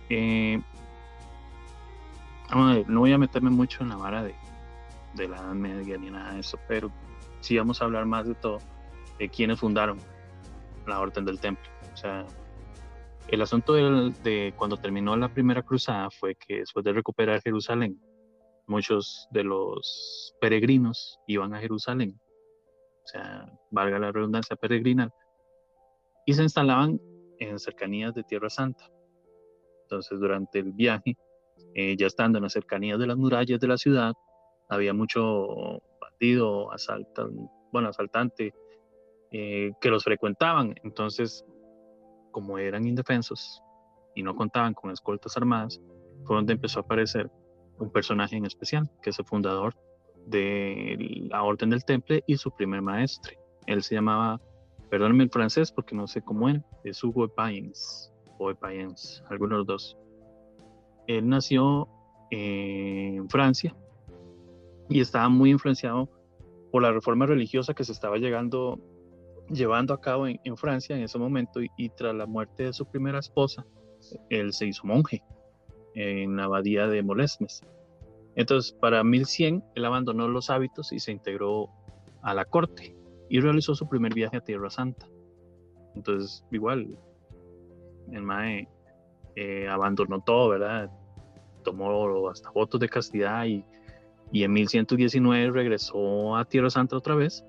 Eh, 0.09 0.61
no 2.53 2.99
voy 2.99 3.11
a 3.11 3.17
meterme 3.17 3.49
mucho 3.49 3.83
en 3.83 3.89
la 3.89 3.95
vara 3.95 4.23
de, 4.23 4.35
la 5.17 5.37
Edad 5.37 5.53
Media 5.53 5.97
ni 5.97 6.11
nada 6.11 6.33
de 6.33 6.41
eso, 6.41 6.59
pero 6.67 6.91
sí 7.39 7.57
vamos 7.57 7.81
a 7.81 7.85
hablar 7.85 8.05
más 8.05 8.27
de 8.27 8.35
todo, 8.35 8.59
de 9.17 9.29
quienes 9.29 9.59
fundaron 9.59 9.97
la 10.85 10.99
Orden 10.99 11.25
del 11.25 11.39
Templo. 11.39 11.69
O 11.93 11.97
sea, 11.97 12.25
el 13.27 13.41
asunto 13.41 13.73
de 13.73 14.53
cuando 14.57 14.77
terminó 14.77 15.15
la 15.15 15.33
primera 15.33 15.63
cruzada 15.63 16.09
fue 16.11 16.35
que 16.35 16.59
después 16.59 16.85
de 16.85 16.93
recuperar 16.93 17.41
Jerusalén, 17.41 17.99
muchos 18.67 19.27
de 19.31 19.43
los 19.43 20.33
peregrinos 20.39 21.19
iban 21.27 21.53
a 21.53 21.59
Jerusalén, 21.59 22.19
o 23.03 23.07
sea, 23.07 23.51
valga 23.71 23.99
la 23.99 24.11
redundancia 24.11 24.55
peregrinal, 24.55 25.11
y 26.25 26.33
se 26.33 26.43
instalaban 26.43 26.99
en 27.39 27.59
cercanías 27.59 28.13
de 28.13 28.23
Tierra 28.23 28.49
Santa. 28.49 28.89
Entonces, 29.83 30.19
durante 30.19 30.59
el 30.59 30.71
viaje, 30.71 31.15
eh, 31.75 31.95
ya 31.97 32.07
estando 32.07 32.37
en 32.37 32.43
las 32.43 32.53
cercanías 32.53 32.97
de 32.97 33.07
las 33.07 33.17
murallas 33.17 33.59
de 33.59 33.67
la 33.67 33.77
ciudad, 33.77 34.13
había 34.69 34.93
mucho 34.93 35.79
bandido, 36.01 36.69
bueno, 37.71 37.89
asaltante, 37.89 38.53
eh, 39.31 39.71
que 39.79 39.89
los 39.89 40.03
frecuentaban. 40.03 40.73
Entonces, 40.83 41.45
como 42.35 42.57
eran 42.57 42.85
indefensos 42.85 43.63
y 44.13 44.21
no 44.21 44.35
contaban 44.35 44.73
con 44.73 44.91
escoltas 44.91 45.37
armadas, 45.37 45.81
fue 46.25 46.35
donde 46.35 46.51
empezó 46.51 46.79
a 46.79 46.81
aparecer 46.81 47.31
un 47.79 47.89
personaje 47.89 48.35
en 48.35 48.45
especial, 48.45 48.91
que 49.01 49.11
es 49.11 49.19
el 49.19 49.25
fundador 49.25 49.73
de 50.25 50.97
la 51.29 51.43
Orden 51.43 51.69
del 51.69 51.85
Temple 51.85 52.25
y 52.27 52.35
su 52.35 52.51
primer 52.51 52.81
maestre. 52.81 53.39
Él 53.67 53.81
se 53.83 53.95
llamaba, 53.95 54.41
perdónenme 54.89 55.23
el 55.23 55.29
francés 55.29 55.71
porque 55.71 55.95
no 55.95 56.07
sé 56.07 56.21
cómo 56.23 56.49
era, 56.49 56.61
es 56.83 57.01
Hugo 57.01 57.29
Payens 57.29 58.11
o 58.37 58.53
Payens, 58.53 59.23
algunos 59.29 59.51
de 59.51 59.57
los 59.59 59.67
dos. 59.67 59.97
Él 61.07 61.29
nació 61.29 61.87
en 62.31 63.29
Francia 63.29 63.73
y 64.89 64.99
estaba 64.99 65.29
muy 65.29 65.51
influenciado 65.51 66.09
por 66.69 66.81
la 66.81 66.91
reforma 66.91 67.27
religiosa 67.27 67.73
que 67.73 67.85
se 67.85 67.93
estaba 67.93 68.17
llegando, 68.17 68.77
llevando 69.49 69.93
a 69.93 70.01
cabo 70.01 70.27
en, 70.27 70.57
Francia 70.57 70.95
en 70.95 71.03
ese 71.03 71.17
momento 71.17 71.59
y, 71.61 71.89
tras 71.89 72.15
la 72.15 72.25
muerte 72.25 72.63
de 72.63 72.73
su 72.73 72.85
primera 72.85 73.19
esposa, 73.19 73.65
él 74.29 74.53
se 74.53 74.67
hizo 74.67 74.85
monje 74.85 75.23
en 75.93 76.35
la 76.37 76.45
abadía 76.45 76.87
de 76.87 77.03
Molesmes. 77.03 77.61
Entonces, 78.35 78.73
para 78.73 79.03
1100, 79.03 79.63
él 79.75 79.85
abandonó 79.85 80.27
los 80.27 80.49
hábitos 80.49 80.91
y 80.91 80.99
se 80.99 81.11
integró 81.11 81.69
a 82.21 82.33
la 82.33 82.45
corte 82.45 82.95
y 83.29 83.39
realizó 83.39 83.75
su 83.75 83.87
primer 83.87 84.13
viaje 84.13 84.37
a 84.37 84.41
Tierra 84.41 84.69
Santa. 84.69 85.07
Entonces, 85.95 86.43
igual, 86.51 86.97
el 88.11 88.21
Mae 88.21 88.67
eh, 89.35 89.67
abandonó 89.69 90.19
todo, 90.21 90.49
¿verdad? 90.49 90.91
Tomó 91.63 92.29
hasta 92.29 92.51
votos 92.51 92.79
de 92.79 92.89
castidad 92.89 93.45
y, 93.45 93.63
y 94.31 94.43
en 94.43 94.51
1119 94.51 95.51
regresó 95.51 96.35
a 96.35 96.43
Tierra 96.45 96.69
Santa 96.69 96.97
otra 96.97 97.15
vez 97.15 97.45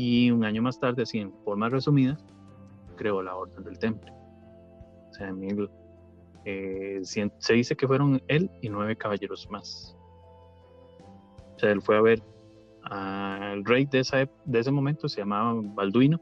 Y 0.00 0.30
un 0.30 0.44
año 0.44 0.62
más 0.62 0.78
tarde, 0.78 1.02
así 1.02 1.18
en 1.18 1.32
forma 1.42 1.68
resumida, 1.68 2.16
creó 2.94 3.20
la 3.20 3.34
Orden 3.34 3.64
del 3.64 3.80
Temple. 3.80 4.12
O 5.10 5.12
sea, 5.12 5.34
eh, 6.44 7.00
se 7.02 7.52
dice 7.52 7.74
que 7.74 7.88
fueron 7.88 8.22
él 8.28 8.48
y 8.62 8.68
nueve 8.68 8.94
caballeros 8.94 9.50
más. 9.50 9.96
O 11.56 11.58
sea, 11.58 11.72
él 11.72 11.82
fue 11.82 11.96
a 11.96 12.00
ver 12.00 12.22
al 12.84 13.64
rey 13.64 13.86
de, 13.86 13.98
esa, 13.98 14.18
de 14.44 14.58
ese 14.60 14.70
momento, 14.70 15.08
se 15.08 15.20
llamaba 15.20 15.60
Balduino, 15.60 16.20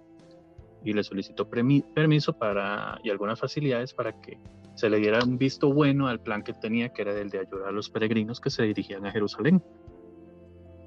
y 0.83 0.95
le 0.95 1.05
solicitó 1.05 1.47
permiso 1.47 2.33
para, 2.33 2.99
y 3.05 3.11
algunas 3.11 3.39
facilidades 3.39 3.93
para 3.93 4.18
que 4.22 4.39
se 4.74 4.89
le 4.89 4.97
diera 5.01 5.18
un 5.22 5.37
visto 5.37 5.70
bueno 5.70 6.09
al 6.09 6.22
plan 6.22 6.43
que 6.43 6.55
tenía, 6.55 6.95
que 6.95 7.03
era 7.03 7.12
el 7.12 7.29
de 7.29 7.41
ayudar 7.41 7.68
a 7.68 7.72
los 7.72 7.91
peregrinos 7.91 8.41
que 8.41 8.49
se 8.49 8.62
dirigían 8.62 9.05
a 9.05 9.12
Jerusalén. 9.12 9.62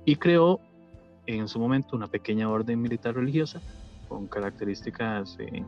Y 0.06 0.16
creó 0.16 0.60
en 1.38 1.48
su 1.48 1.60
momento 1.60 1.96
una 1.96 2.08
pequeña 2.08 2.50
orden 2.50 2.82
militar 2.82 3.16
religiosa 3.16 3.62
con 4.08 4.28
características 4.28 5.38
eh, 5.40 5.64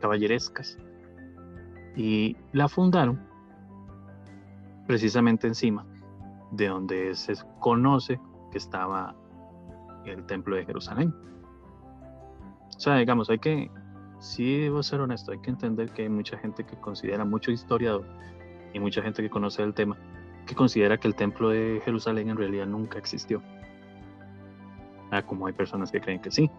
caballerescas 0.00 0.78
y 1.96 2.36
la 2.52 2.68
fundaron 2.68 3.20
precisamente 4.86 5.46
encima 5.46 5.84
de 6.52 6.68
donde 6.68 7.14
se 7.14 7.34
conoce 7.58 8.20
que 8.52 8.58
estaba 8.58 9.16
el 10.04 10.24
templo 10.26 10.56
de 10.56 10.64
Jerusalén. 10.64 11.12
O 12.76 12.80
sea, 12.80 12.96
digamos, 12.96 13.30
hay 13.30 13.38
que, 13.38 13.70
sí 14.20 14.60
debo 14.60 14.82
ser 14.82 15.00
honesto, 15.00 15.32
hay 15.32 15.38
que 15.38 15.50
entender 15.50 15.90
que 15.90 16.02
hay 16.02 16.08
mucha 16.08 16.36
gente 16.38 16.64
que 16.64 16.76
considera, 16.76 17.24
mucho 17.24 17.50
historiador 17.50 18.04
y 18.72 18.78
mucha 18.78 19.02
gente 19.02 19.22
que 19.22 19.30
conoce 19.30 19.62
el 19.62 19.74
tema, 19.74 19.96
que 20.46 20.54
considera 20.54 20.98
que 20.98 21.08
el 21.08 21.14
templo 21.14 21.48
de 21.48 21.80
Jerusalén 21.84 22.28
en 22.28 22.36
realidad 22.36 22.66
nunca 22.66 22.98
existió. 22.98 23.42
Ah, 25.10 25.22
como 25.22 25.46
hay 25.46 25.52
personas 25.52 25.90
que 25.90 26.00
creen 26.00 26.20
que 26.20 26.30
sí 26.30 26.50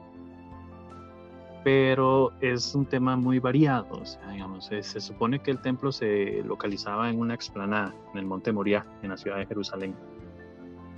pero 1.66 2.32
es 2.42 2.76
un 2.76 2.86
tema 2.86 3.16
muy 3.16 3.40
variado. 3.40 3.88
O 3.90 4.06
sea, 4.06 4.30
digamos, 4.30 4.68
se, 4.68 4.84
supone 5.02 5.40
que 5.40 5.50
el 5.50 5.58
templo 5.58 5.92
se 5.92 6.44
localizaba 6.44 7.10
en 7.10 7.20
una 7.20 7.34
explanada 7.34 7.92
en 8.14 8.20
el 8.20 8.26
Monte 8.28 8.52
Moriah, 8.52 8.86
en 9.02 9.10
la 9.10 9.18
ciudad 9.18 9.38
de 9.38 9.48
Jerusalén. 9.48 9.96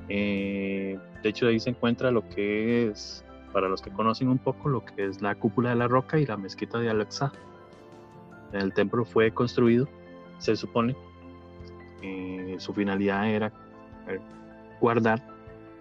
Eh, 0.09 0.99
de 1.23 1.29
hecho, 1.29 1.47
ahí 1.47 1.61
se 1.61 1.69
encuentra 1.69 2.11
lo 2.11 2.27
que 2.27 2.89
es, 2.89 3.23
para 3.53 3.69
los 3.69 3.81
que 3.81 3.91
conocen 3.91 4.27
un 4.27 4.39
poco, 4.39 4.67
lo 4.67 4.83
que 4.83 5.05
es 5.05 5.21
la 5.21 5.35
cúpula 5.35 5.69
de 5.69 5.77
la 5.77 5.87
roca 5.87 6.19
y 6.19 6.25
la 6.25 6.35
mezquita 6.35 6.79
de 6.79 6.89
Alexa. 6.89 7.31
El 8.51 8.73
templo 8.73 9.05
fue 9.05 9.31
construido, 9.31 9.87
se 10.39 10.57
supone, 10.57 10.97
eh, 12.01 12.57
su 12.59 12.73
finalidad 12.73 13.25
era 13.29 13.53
eh, 14.09 14.19
guardar 14.81 15.25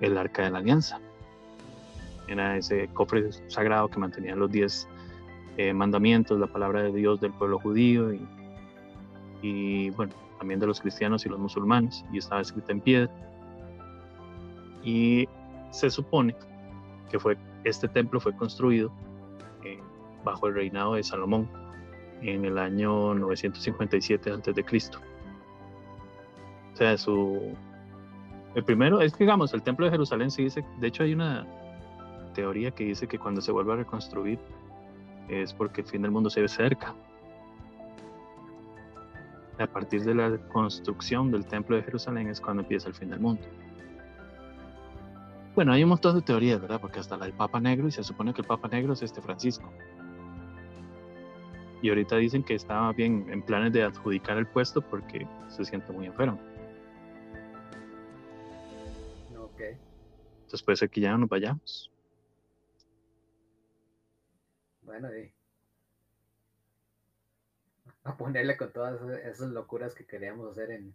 el 0.01 0.17
arca 0.17 0.45
de 0.45 0.51
la 0.51 0.59
alianza 0.59 1.01
era 2.29 2.57
ese 2.57 2.89
cofre 2.89 3.31
sagrado 3.49 3.89
que 3.89 3.99
mantenía 3.99 4.35
los 4.35 4.51
diez 4.51 4.89
eh, 5.57 5.73
mandamientos, 5.73 6.39
la 6.39 6.47
palabra 6.47 6.83
de 6.83 6.93
Dios 6.93 7.21
del 7.21 7.33
pueblo 7.33 7.59
judío 7.59 8.13
y, 8.13 8.27
y, 9.43 9.91
bueno, 9.91 10.13
también 10.39 10.61
de 10.61 10.67
los 10.67 10.81
cristianos 10.81 11.25
y 11.25 11.29
los 11.29 11.39
musulmanes, 11.39 12.05
y 12.13 12.19
estaba 12.19 12.41
escrita 12.41 12.73
en 12.73 12.81
piedra. 12.81 13.11
Y 14.83 15.29
se 15.71 15.91
supone 15.91 16.35
que 17.11 17.19
fue, 17.19 17.37
este 17.65 17.89
templo 17.89 18.21
fue 18.21 18.35
construido 18.37 18.93
eh, 19.65 19.81
bajo 20.25 20.49
el 20.49 20.55
reinado 20.55 20.95
de 20.95 21.03
Salomón 21.03 21.49
en 22.23 22.45
el 22.45 22.59
año 22.59 23.15
957 23.15 24.31
a.C. 24.31 24.65
O 26.73 26.77
sea, 26.77 26.99
su, 26.99 27.55
el 28.55 28.65
primero 28.65 29.01
es 29.01 29.13
que, 29.13 29.25
digamos, 29.25 29.53
el 29.55 29.63
templo 29.63 29.87
de 29.87 29.93
Jerusalén 29.93 30.31
se 30.31 30.43
dice, 30.43 30.65
de 30.79 30.87
hecho 30.87 31.03
hay 31.03 31.15
una, 31.15 31.47
teoría 32.37 32.71
que 32.71 32.85
dice 32.85 33.09
que 33.09 33.19
cuando 33.19 33.41
se 33.41 33.51
vuelva 33.51 33.73
a 33.73 33.77
reconstruir 33.79 34.39
es 35.29 35.55
porque 35.55 35.81
el 35.81 35.87
fin 35.87 36.03
del 36.03 36.11
mundo 36.11 36.29
se 36.29 36.43
ve 36.43 36.49
cerca. 36.49 36.95
A 39.59 39.67
partir 39.67 40.05
de 40.05 40.15
la 40.15 40.37
construcción 40.49 41.33
del 41.33 41.47
templo 41.47 41.77
de 41.77 41.83
Jerusalén 41.83 42.29
es 42.29 42.41
cuando 42.41 42.63
empieza 42.63 42.89
el 42.89 42.95
fin 42.95 43.09
del 43.09 43.21
mundo. 43.21 43.43
Bueno, 45.55 45.73
hay 45.73 45.83
un 45.83 45.89
montón 45.89 46.15
de 46.15 46.21
teorías, 46.21 46.61
¿verdad? 46.61 46.79
Porque 46.79 47.01
hasta 47.01 47.17
la 47.17 47.25
del 47.25 47.33
Papa 47.33 47.59
Negro, 47.59 47.89
y 47.89 47.91
se 47.91 48.05
supone 48.05 48.35
que 48.35 48.43
el 48.43 48.47
Papa 48.47 48.69
Negro 48.69 48.93
es 48.93 49.01
este 49.01 49.23
Francisco. 49.23 49.73
Y 51.81 51.89
ahorita 51.89 52.17
dicen 52.17 52.43
que 52.43 52.55
estaba 52.55 52.93
bien 52.93 53.27
en 53.31 53.41
planes 53.41 53.73
de 53.73 53.83
adjudicar 53.83 54.37
el 54.37 54.47
puesto 54.47 54.83
porque 54.83 55.27
se 55.49 55.65
siente 55.65 55.91
muy 55.91 56.05
enfermo. 56.05 56.39
Ok. 59.39 59.63
Entonces 60.43 60.63
puede 60.63 60.77
ser 60.77 60.91
que 60.91 61.01
ya 61.01 61.13
no 61.13 61.19
nos 61.19 61.31
vayamos. 61.31 61.91
Bueno, 64.87 65.09
y 65.17 65.33
a 68.05 68.17
ponerle 68.17 68.57
con 68.57 68.73
todas 68.73 69.01
esas 69.25 69.51
locuras 69.51 69.95
que 69.95 70.07
queríamos 70.07 70.49
hacer 70.53 70.71
en, 70.71 70.95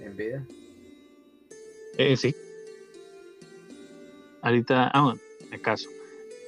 en 0.00 0.16
vida. 0.16 0.44
Eh, 1.96 2.16
sí. 2.16 2.34
Ahorita, 4.42 4.88
ah, 4.88 5.02
bueno, 5.02 5.20
acaso. 5.52 5.88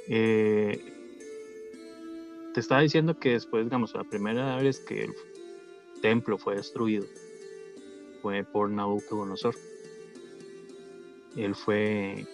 Eh, 0.09 0.93
te 2.53 2.61
estaba 2.61 2.81
diciendo 2.81 3.19
que 3.19 3.31
después, 3.31 3.65
digamos, 3.65 3.95
la 3.95 4.03
primera 4.03 4.57
vez 4.57 4.81
que 4.81 5.05
el 5.05 5.15
templo 6.03 6.37
fue 6.37 6.57
destruido 6.57 7.07
fue 8.23 8.43
por 8.43 8.71
Nabucodonosor. 8.71 9.55
Él 11.37 11.55
fue 11.55 12.27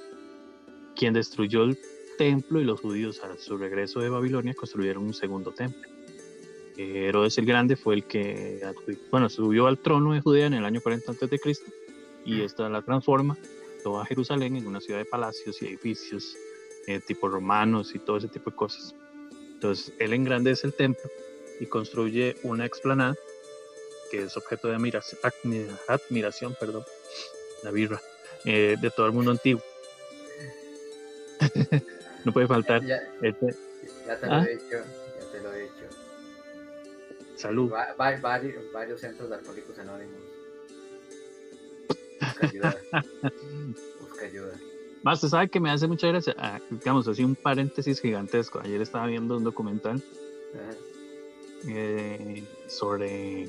quien 0.96 1.12
destruyó 1.12 1.64
el 1.64 1.78
templo 2.16 2.60
y 2.60 2.64
los 2.64 2.80
judíos 2.80 3.22
a 3.22 3.36
su 3.38 3.56
regreso 3.56 4.00
de 4.00 4.08
Babilonia 4.08 4.54
construyeron 4.54 5.04
un 5.04 5.14
segundo 5.14 5.52
templo. 5.52 5.90
Herodes 6.76 7.36
el 7.38 7.46
Grande 7.46 7.76
fue 7.76 7.94
el 7.94 8.04
que 8.04 8.60
bueno, 9.10 9.28
subió 9.28 9.66
al 9.66 9.78
trono 9.78 10.14
de 10.14 10.20
Judea 10.20 10.46
en 10.46 10.54
el 10.54 10.64
año 10.64 10.80
40 10.80 11.12
a.C. 11.12 11.40
y 12.24 12.40
esta 12.40 12.68
la 12.68 12.82
transforma 12.82 13.36
toda 13.82 14.06
Jerusalén 14.06 14.56
en 14.56 14.66
una 14.66 14.80
ciudad 14.80 14.98
de 14.98 15.04
palacios 15.04 15.60
y 15.60 15.66
edificios 15.66 16.36
eh, 16.86 17.00
tipo 17.00 17.28
romanos 17.28 17.94
y 17.94 17.98
todo 17.98 18.16
ese 18.16 18.28
tipo 18.28 18.50
de 18.50 18.56
cosas. 18.56 18.94
Entonces 19.54 19.92
él 19.98 20.12
engrandece 20.12 20.66
el 20.66 20.74
templo 20.74 21.10
y 21.60 21.66
construye 21.66 22.36
una 22.42 22.64
explanada 22.64 23.14
que 24.10 24.22
es 24.22 24.36
objeto 24.36 24.68
de 24.68 24.74
admiración, 24.74 25.20
admiración 25.88 26.56
perdón, 26.58 26.84
la 27.62 27.70
birra, 27.70 28.00
eh, 28.44 28.76
de 28.80 28.90
todo 28.90 29.06
el 29.06 29.12
mundo 29.12 29.30
antiguo. 29.30 29.62
no 32.24 32.32
puede 32.32 32.46
faltar. 32.46 32.84
Ya, 32.84 32.96
este. 33.20 33.54
ya 34.06 34.18
te 34.18 34.26
lo 34.26 34.32
¿Ah? 34.32 34.44
he 34.44 34.52
dicho, 34.54 34.76
ya 35.20 35.32
te 35.32 35.40
lo 35.42 35.52
he 35.52 35.60
dicho. 35.62 35.86
Salud. 37.36 37.70
Va, 37.72 37.94
va- 37.94 38.16
varios, 38.20 38.70
varios 38.72 39.00
centros 39.00 39.28
de 39.28 39.36
alcohólicos 39.36 39.78
anónimos. 39.78 40.20
Busca 42.20 42.46
ayuda. 42.46 42.76
Busca 44.00 44.24
ayuda. 44.26 44.52
Más, 45.02 45.18
usted 45.18 45.28
sabe 45.36 45.48
que 45.48 45.58
me 45.58 45.70
hace 45.70 45.88
mucha 45.88 46.06
gracia, 46.06 46.34
ah, 46.38 46.60
digamos 46.70 47.08
así, 47.08 47.24
un 47.24 47.34
paréntesis 47.34 48.00
gigantesco. 48.00 48.60
Ayer 48.60 48.80
estaba 48.80 49.06
viendo 49.06 49.36
un 49.36 49.42
documental 49.42 50.00
eh, 51.66 52.44
sobre, 52.68 53.48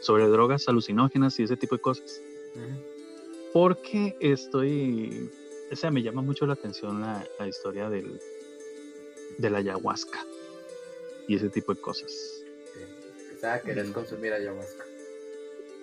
sobre 0.00 0.26
drogas 0.28 0.66
alucinógenas 0.68 1.38
y 1.38 1.42
ese 1.42 1.58
tipo 1.58 1.74
de 1.76 1.82
cosas. 1.82 2.20
Porque 3.52 4.16
estoy, 4.20 5.30
o 5.74 5.76
sea, 5.76 5.90
me 5.90 6.02
llama 6.02 6.22
mucho 6.22 6.46
la 6.46 6.54
atención 6.54 7.00
la, 7.00 7.24
la 7.38 7.48
historia 7.48 7.88
del, 7.90 8.20
de 9.38 9.50
la 9.50 9.58
ayahuasca 9.58 10.24
y 11.28 11.36
ese 11.36 11.48
tipo 11.50 11.74
de 11.74 11.80
cosas. 11.80 12.10
Sí. 12.10 13.46
Querés 13.64 13.88
Mm. 13.88 13.92
consumir 13.92 14.32
ayahuasca. 14.32 14.84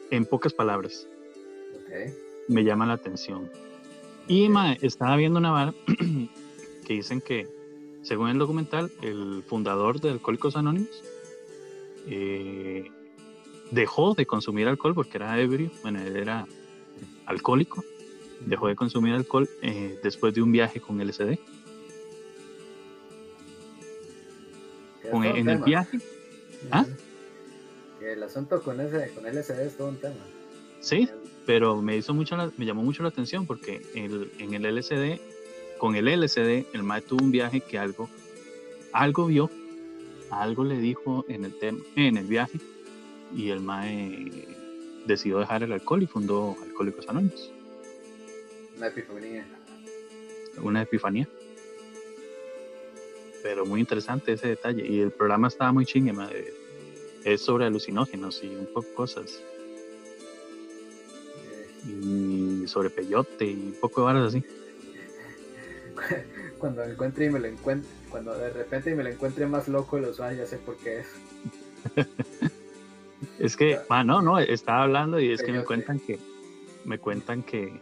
En 0.10 0.26
pocas 0.26 0.54
palabras, 0.54 1.08
me 2.48 2.64
llama 2.64 2.86
la 2.86 2.94
atención. 2.94 3.50
Y 4.28 4.50
mae, 4.50 4.78
estaba 4.82 5.16
viendo 5.16 5.40
una 5.40 5.52
vara 5.52 5.74
que 6.88 6.94
dicen 6.94 7.22
que, 7.22 7.48
según 8.02 8.30
el 8.30 8.38
documental, 8.38 8.92
el 9.02 9.44
fundador 9.46 10.00
de 10.00 10.10
Alcohólicos 10.10 10.56
Anónimos 10.56 11.04
eh, 12.08 12.90
dejó 13.72 14.14
de 14.16 14.26
consumir 14.26 14.68
alcohol 14.68 14.96
porque 14.96 15.18
era 15.18 15.40
ebrio, 15.40 15.70
bueno, 15.82 16.02
él 16.02 16.16
era 16.16 16.48
alcohólico, 17.26 17.84
dejó 18.46 18.68
de 18.68 18.76
consumir 18.76 19.14
alcohol 19.14 19.50
eh, 19.62 20.00
después 20.04 20.34
de 20.34 20.42
un 20.42 20.52
viaje 20.52 20.80
con 20.82 21.00
LSD. 21.02 21.38
Con- 25.10 25.26
en 25.26 25.50
el 25.50 25.58
viaje, 25.60 26.00
¿Ah? 26.72 26.86
El 28.02 28.24
asunto 28.24 28.62
con 28.62 28.80
ese, 28.80 29.12
con 29.14 29.26
LSD 29.26 29.66
es 29.66 29.78
todo 29.78 29.90
un 29.90 29.98
tema. 29.98 30.16
sí, 30.80 31.08
pero 31.46 31.82
me 31.82 31.98
hizo 31.98 32.14
mucho 32.14 32.38
la- 32.38 32.52
me 32.58 32.66
llamó 32.66 32.84
mucho 32.84 33.02
la 33.04 33.10
atención 33.10 33.46
porque 33.48 33.82
el- 33.96 34.32
en 34.40 34.54
el 34.54 34.66
LSD, 34.66 35.20
con 35.80 35.96
el 35.96 36.08
LSD, 36.08 36.66
el 36.74 36.84
mae 36.84 37.02
tuvo 37.02 37.24
un 37.24 37.32
viaje 37.32 37.62
que 37.62 37.78
algo, 37.80 38.10
algo 38.94 39.26
vio, 39.26 39.50
algo 40.30 40.64
le 40.64 40.78
dijo 40.80 41.26
en 41.28 41.46
el 41.46 41.54
tema, 41.58 41.80
en 41.96 42.18
el 42.18 42.26
viaje, 42.26 42.60
y 43.36 43.50
el 43.50 43.60
mae 43.60 44.30
decidió 45.06 45.40
dejar 45.40 45.64
el 45.64 45.72
alcohol 45.74 46.04
y 46.04 46.08
fundó 46.08 46.56
Alcohólicos 46.64 47.08
Anónimos. 47.10 47.52
Una 48.82 48.88
epifanía. 48.88 49.46
una 50.64 50.82
epifanía. 50.82 51.28
Pero 53.44 53.64
muy 53.64 53.80
interesante 53.80 54.34
ese 54.34 54.48
detalle. 54.48 54.84
Y 54.88 55.02
el 55.02 55.12
programa 55.12 55.50
estaba 55.50 55.72
muy 55.72 55.86
chingue, 55.86 56.12
madre. 56.12 56.52
Es 57.24 57.42
sobre 57.42 57.66
alucinógenos 57.66 58.44
y 58.44 58.48
un 58.48 58.66
poco 58.74 58.88
cosas. 58.96 59.40
Y 61.86 62.64
sobre 62.66 62.90
peyote 62.90 63.46
y 63.46 63.54
un 63.54 63.76
poco 63.80 64.02
de 64.02 64.06
varas 64.06 64.30
así. 64.30 64.44
Cuando 66.58 66.84
me 66.84 66.94
encuentre 66.94 67.26
y 67.26 67.30
me 67.30 67.40
lo 67.40 67.46
encuentre, 67.46 67.88
cuando 68.10 68.36
de 68.36 68.50
repente 68.50 68.96
me 68.96 69.04
lo 69.04 69.10
encuentre 69.10 69.46
más 69.46 69.68
loco 69.68 69.98
el 69.98 70.06
usuario, 70.06 70.40
ya 70.40 70.48
sé 70.48 70.58
por 70.58 70.76
qué 70.78 71.02
es. 71.02 71.08
es 73.40 73.56
que, 73.56 73.78
ah, 73.90 74.04
no, 74.04 74.24
no, 74.24 74.40
estaba 74.40 74.84
hablando 74.84 75.20
y 75.20 75.32
es 75.32 75.44
que 75.44 75.52
me 75.52 75.64
cuentan 75.64 76.00
que, 76.00 76.20
me 76.86 77.00
cuentan 77.00 77.42
que, 77.42 77.80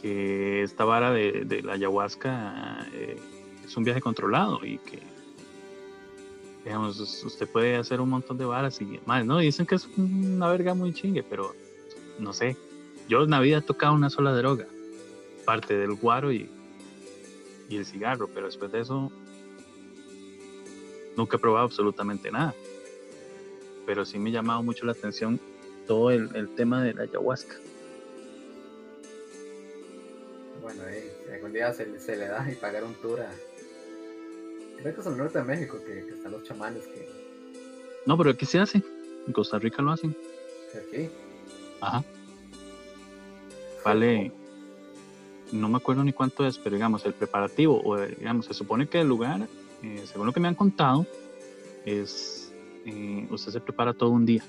que 0.00 0.62
esta 0.62 0.84
vara 0.84 1.10
de, 1.10 1.62
la 1.64 1.72
ayahuasca 1.72 2.86
eh, 2.92 3.16
es 3.64 3.76
un 3.76 3.82
viaje 3.82 4.00
controlado 4.00 4.64
y 4.64 4.78
que, 4.78 5.02
digamos, 6.64 7.00
usted 7.24 7.48
puede 7.48 7.76
hacer 7.76 8.00
un 8.00 8.10
montón 8.10 8.38
de 8.38 8.44
varas 8.44 8.80
y 8.80 9.00
más, 9.06 9.26
¿no? 9.26 9.38
Dicen 9.38 9.66
que 9.66 9.74
es 9.74 9.88
una 9.96 10.48
verga 10.48 10.74
muy 10.74 10.92
chingue, 10.92 11.24
pero 11.24 11.54
no 12.18 12.32
sé. 12.32 12.56
Yo 13.08 13.24
en 13.24 13.30
la 13.30 13.40
vida 13.40 13.58
he 13.58 13.62
tocado 13.62 13.94
una 13.94 14.08
sola 14.08 14.32
droga, 14.32 14.66
parte 15.44 15.76
del 15.76 15.94
guaro 15.94 16.32
y, 16.32 16.48
el 17.68 17.84
cigarro, 17.84 18.28
pero 18.32 18.46
después 18.46 18.72
de 18.72 18.80
eso 18.80 19.12
nunca 21.16 21.36
he 21.36 21.40
probado 21.40 21.66
absolutamente 21.66 22.30
nada. 22.30 22.54
Pero 23.84 24.04
sí 24.04 24.18
me 24.18 24.30
ha 24.30 24.34
llamado 24.34 24.62
mucho 24.62 24.86
la 24.86 24.92
atención 24.92 25.40
todo 25.86 26.10
el 26.10 26.48
tema 26.54 26.82
de 26.82 26.94
la 26.94 27.02
ayahuasca. 27.02 27.56
Bueno, 30.68 30.82
algún 31.32 31.52
día 31.54 31.72
se, 31.72 31.98
se, 31.98 32.14
le 32.14 32.28
da 32.28 32.46
y 32.50 32.54
pagar 32.54 32.84
un 32.84 32.92
tour 32.96 33.22
a... 33.22 33.30
Creo 34.76 34.94
que 34.94 35.00
es 35.00 35.06
el 35.06 35.16
norte 35.16 35.38
de 35.38 35.44
México 35.44 35.78
que, 35.82 36.00
están 36.00 36.30
los 36.30 36.44
chamanes 36.44 36.86
que... 36.86 37.08
No, 38.04 38.18
pero 38.18 38.30
aquí 38.30 38.44
se 38.44 38.58
hace. 38.58 38.82
En 39.26 39.32
Costa 39.32 39.58
Rica 39.58 39.80
lo 39.80 39.92
hacen. 39.92 40.14
¿Aquí? 40.74 41.08
Ajá. 41.80 42.04
Vale... 43.82 44.30
No 45.52 45.70
me 45.70 45.78
acuerdo 45.78 46.04
ni 46.04 46.12
cuánto 46.12 46.46
es, 46.46 46.58
pero 46.58 46.76
digamos, 46.76 47.06
el 47.06 47.14
preparativo, 47.14 47.80
o 47.82 47.98
digamos, 47.98 48.44
se 48.44 48.52
supone 48.52 48.86
que 48.86 49.00
el 49.00 49.08
lugar, 49.08 49.48
eh, 49.82 50.04
según 50.04 50.26
lo 50.26 50.34
que 50.34 50.40
me 50.40 50.48
han 50.48 50.54
contado, 50.54 51.06
es... 51.86 52.52
Eh, 52.84 53.26
usted 53.30 53.52
se 53.52 53.60
prepara 53.60 53.94
todo 53.94 54.10
un 54.10 54.26
día 54.26 54.44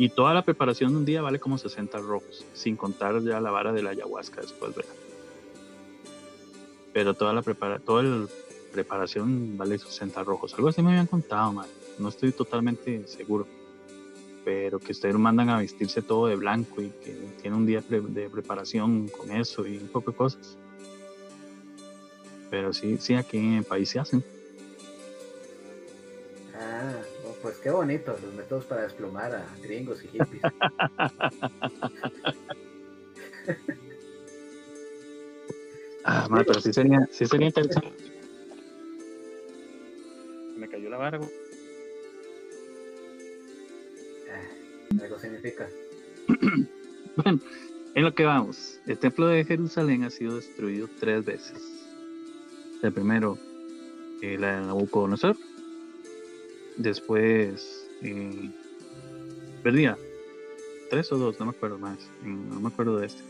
y 0.00 0.08
toda 0.08 0.32
la 0.32 0.40
preparación 0.40 0.92
de 0.92 0.96
un 0.96 1.04
día 1.04 1.20
vale 1.20 1.38
como 1.38 1.58
60 1.58 1.98
rojos, 1.98 2.46
sin 2.54 2.74
contar 2.74 3.22
ya 3.22 3.38
la 3.38 3.50
vara 3.50 3.70
de 3.70 3.82
la 3.82 3.90
ayahuasca 3.90 4.40
después, 4.40 4.74
¿verdad? 4.74 4.94
Pero 6.94 7.12
toda 7.12 7.34
la 7.34 7.42
prepara 7.42 7.78
toda 7.80 8.02
la 8.02 8.26
preparación 8.72 9.58
vale 9.58 9.78
60 9.78 10.24
rojos. 10.24 10.54
Algo 10.54 10.68
así 10.68 10.80
me 10.80 10.92
habían 10.92 11.06
contado, 11.06 11.52
man. 11.52 11.66
No 11.98 12.08
estoy 12.08 12.32
totalmente 12.32 13.06
seguro. 13.08 13.46
Pero 14.42 14.78
que 14.78 14.92
ustedes 14.92 15.16
mandan 15.16 15.50
a 15.50 15.58
vestirse 15.58 16.00
todo 16.00 16.28
de 16.28 16.36
blanco 16.36 16.80
y 16.80 16.88
que 16.88 17.12
tiene 17.42 17.58
un 17.58 17.66
día 17.66 17.84
de 17.86 18.30
preparación 18.30 19.06
con 19.08 19.30
eso 19.30 19.66
y 19.66 19.76
un 19.76 19.88
poco 19.88 20.12
de 20.12 20.16
cosas. 20.16 20.56
Pero 22.48 22.72
sí, 22.72 22.96
sí, 22.98 23.16
aquí 23.16 23.36
en 23.36 23.52
el 23.52 23.64
país 23.64 23.90
se 23.90 23.98
hacen. 23.98 24.24
Pues 27.42 27.58
qué 27.58 27.70
bonito, 27.70 28.16
los 28.22 28.32
métodos 28.34 28.64
para 28.66 28.82
desplomar 28.82 29.34
a 29.34 29.46
gringos 29.62 30.04
y 30.04 30.08
hippies. 30.08 30.42
ah, 36.04 36.28
man, 36.28 36.44
pero 36.46 36.60
sí 36.60 36.70
sería, 36.72 37.08
sí 37.10 37.24
sería 37.24 37.46
interesante. 37.46 37.90
Me 40.56 40.68
cayó 40.68 40.90
la 40.90 40.98
barba. 40.98 41.26
Ah, 44.30 44.42
algo 45.02 45.18
significa. 45.18 45.66
bueno, 47.16 47.40
en 47.94 48.04
lo 48.04 48.14
que 48.14 48.26
vamos. 48.26 48.78
El 48.86 48.98
templo 48.98 49.28
de 49.28 49.46
Jerusalén 49.46 50.04
ha 50.04 50.10
sido 50.10 50.36
destruido 50.36 50.90
tres 50.98 51.24
veces. 51.24 51.86
El 52.82 52.92
primero, 52.92 53.38
eh, 54.20 54.36
la 54.38 54.60
de 54.60 54.66
Nabucodonosor 54.66 55.38
Después, 56.80 57.86
eh, 58.00 58.50
perdía 59.62 59.98
tres 60.88 61.12
o 61.12 61.18
dos, 61.18 61.38
no 61.38 61.44
me 61.44 61.50
acuerdo 61.50 61.78
más, 61.78 61.98
no 62.24 62.58
me 62.58 62.68
acuerdo 62.68 62.96
de 62.96 63.06
este. 63.06 63.22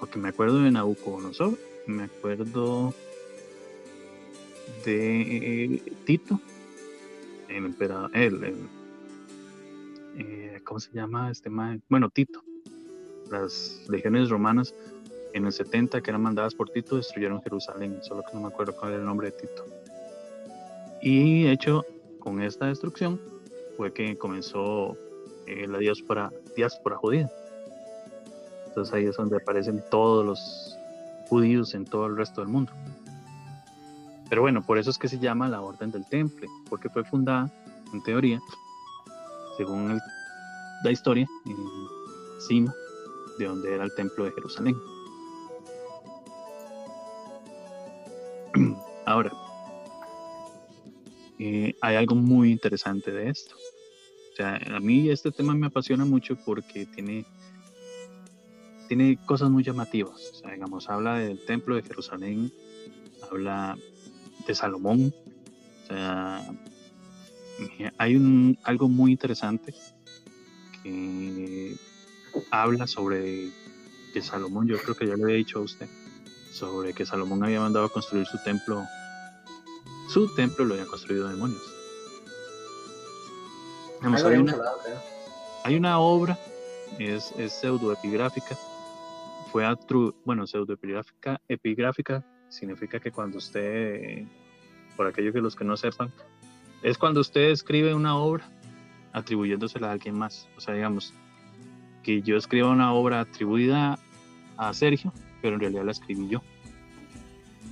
Porque 0.00 0.18
me 0.18 0.30
acuerdo 0.30 0.60
de 0.60 0.72
Nabucodonosor, 0.72 1.56
me 1.86 2.02
acuerdo 2.02 2.92
de 4.84 5.80
Tito, 6.04 6.40
el 7.48 7.64
emperador, 7.64 8.10
el, 8.12 8.56
eh, 10.18 10.60
¿cómo 10.64 10.80
se 10.80 10.90
llama 10.92 11.30
este 11.30 11.48
man? 11.48 11.80
Bueno, 11.88 12.10
Tito. 12.10 12.42
Las 13.30 13.86
legiones 13.88 14.30
romanas 14.30 14.74
en 15.32 15.46
el 15.46 15.52
70 15.52 16.00
que 16.00 16.10
eran 16.10 16.22
mandadas 16.22 16.56
por 16.56 16.70
Tito 16.70 16.96
destruyeron 16.96 17.40
Jerusalén, 17.40 18.00
solo 18.02 18.24
que 18.24 18.34
no 18.34 18.40
me 18.40 18.48
acuerdo 18.48 18.74
cuál 18.74 18.94
era 18.94 19.00
el 19.00 19.06
nombre 19.06 19.30
de 19.30 19.36
Tito. 19.38 19.83
Y 21.04 21.46
hecho, 21.48 21.84
con 22.18 22.40
esta 22.40 22.64
destrucción 22.64 23.20
fue 23.76 23.92
que 23.92 24.16
comenzó 24.16 24.96
eh, 25.46 25.66
la 25.68 25.76
diáspora, 25.76 26.32
diáspora 26.56 26.96
judía. 26.96 27.30
Entonces 28.68 28.94
ahí 28.94 29.04
es 29.04 29.14
donde 29.14 29.36
aparecen 29.36 29.84
todos 29.90 30.24
los 30.24 30.78
judíos 31.28 31.74
en 31.74 31.84
todo 31.84 32.06
el 32.06 32.16
resto 32.16 32.40
del 32.40 32.48
mundo. 32.48 32.72
Pero 34.30 34.40
bueno, 34.40 34.62
por 34.62 34.78
eso 34.78 34.88
es 34.88 34.96
que 34.96 35.08
se 35.08 35.18
llama 35.18 35.46
la 35.46 35.60
Orden 35.60 35.90
del 35.90 36.06
Temple, 36.06 36.48
porque 36.70 36.88
fue 36.88 37.04
fundada, 37.04 37.50
en 37.92 38.02
teoría, 38.02 38.40
según 39.58 40.00
la 40.82 40.90
historia, 40.90 41.28
encima 42.38 42.74
de 43.38 43.44
donde 43.44 43.74
era 43.74 43.84
el 43.84 43.94
Templo 43.94 44.24
de 44.24 44.32
Jerusalén. 44.32 44.74
Ahora, 49.04 49.30
eh, 51.46 51.76
hay 51.82 51.96
algo 51.96 52.14
muy 52.14 52.50
interesante 52.50 53.12
de 53.12 53.28
esto. 53.28 53.54
O 54.32 54.36
sea, 54.36 54.58
a 54.74 54.80
mí 54.80 55.10
este 55.10 55.30
tema 55.30 55.54
me 55.54 55.66
apasiona 55.66 56.06
mucho 56.06 56.36
porque 56.36 56.86
tiene, 56.86 57.26
tiene 58.88 59.18
cosas 59.26 59.50
muy 59.50 59.62
llamativas. 59.62 60.30
O 60.32 60.34
sea, 60.36 60.52
digamos, 60.52 60.88
habla 60.88 61.18
del 61.18 61.44
templo 61.44 61.76
de 61.76 61.82
Jerusalén, 61.82 62.50
habla 63.30 63.76
de 64.46 64.54
Salomón. 64.54 65.12
O 65.82 65.86
sea, 65.86 66.50
hay 67.98 68.16
un, 68.16 68.58
algo 68.62 68.88
muy 68.88 69.12
interesante 69.12 69.74
que 70.82 71.76
habla 72.50 72.86
sobre 72.86 73.50
que 74.14 74.22
Salomón, 74.22 74.66
yo 74.66 74.78
creo 74.78 74.94
que 74.94 75.06
ya 75.06 75.14
le 75.14 75.24
había 75.24 75.36
dicho 75.36 75.58
a 75.58 75.62
usted, 75.62 75.88
sobre 76.52 76.94
que 76.94 77.04
Salomón 77.04 77.44
había 77.44 77.60
mandado 77.60 77.84
a 77.84 77.92
construir 77.92 78.24
su 78.24 78.38
templo 78.42 78.82
su 80.14 80.28
templo 80.28 80.64
lo 80.64 80.74
habían 80.74 80.86
construido 80.86 81.26
demonios. 81.26 81.60
hay, 85.64 85.76
una, 85.76 85.98
obra, 85.98 86.38
es, 87.00 87.32
es 87.36 87.52
pseudoepigráfica, 87.54 88.56
fue 89.50 89.66
bueno, 90.24 90.46
pseudoepigráfica, 90.46 91.40
epigráfica 91.48 92.24
significa 92.48 93.00
que 93.00 93.10
cuando 93.10 93.38
usted, 93.38 94.22
por 94.96 95.08
aquello 95.08 95.32
que 95.32 95.40
los 95.40 95.56
que 95.56 95.64
no 95.64 95.76
sepan, 95.76 96.12
es 96.84 96.96
cuando 96.96 97.20
usted 97.20 97.50
escribe 97.50 97.92
una 97.92 98.16
obra 98.16 98.48
atribuyéndosela 99.14 99.88
a 99.88 99.92
alguien 99.92 100.16
más. 100.16 100.48
O 100.56 100.60
sea, 100.60 100.74
digamos, 100.74 101.12
que 102.04 102.22
yo 102.22 102.36
escriba 102.36 102.70
una 102.70 102.92
obra 102.92 103.18
atribuida 103.18 103.98
a 104.58 104.72
Sergio, 104.74 105.12
pero 105.42 105.54
en 105.54 105.60
realidad 105.60 105.84
la 105.84 105.90
escribí 105.90 106.28
yo. 106.28 106.38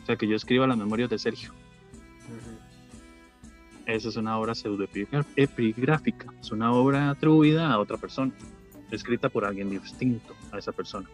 O 0.03 0.07
sea, 0.07 0.17
que 0.17 0.27
yo 0.27 0.35
escriba 0.35 0.67
las 0.67 0.77
memorias 0.77 1.09
de 1.09 1.21
Sergio. 1.21 1.62
Esa 3.87 4.09
es 4.09 4.17
una 4.17 4.39
obra 4.39 4.55
pseudoepigráfica, 4.55 6.33
es 6.41 6.53
una 6.53 6.73
obra 6.73 7.11
atribuida 7.11 7.73
a 7.73 7.79
otra 7.81 7.97
persona, 7.97 8.33
escrita 8.91 9.29
por 9.29 9.45
alguien 9.45 9.71
distinto 9.71 10.35
a 10.53 10.59
esa 10.59 10.73
persona. 10.73 11.09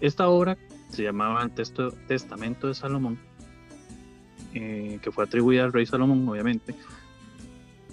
Esta 0.00 0.28
obra 0.28 0.58
se 0.88 1.04
llamaba 1.04 1.42
el 1.42 1.52
texto, 1.52 1.92
Testamento 2.08 2.66
de 2.66 2.74
Salomón, 2.74 3.18
eh, 4.54 4.98
que 5.02 5.12
fue 5.12 5.24
atribuida 5.24 5.64
al 5.64 5.72
rey 5.72 5.86
Salomón, 5.86 6.28
obviamente, 6.28 6.74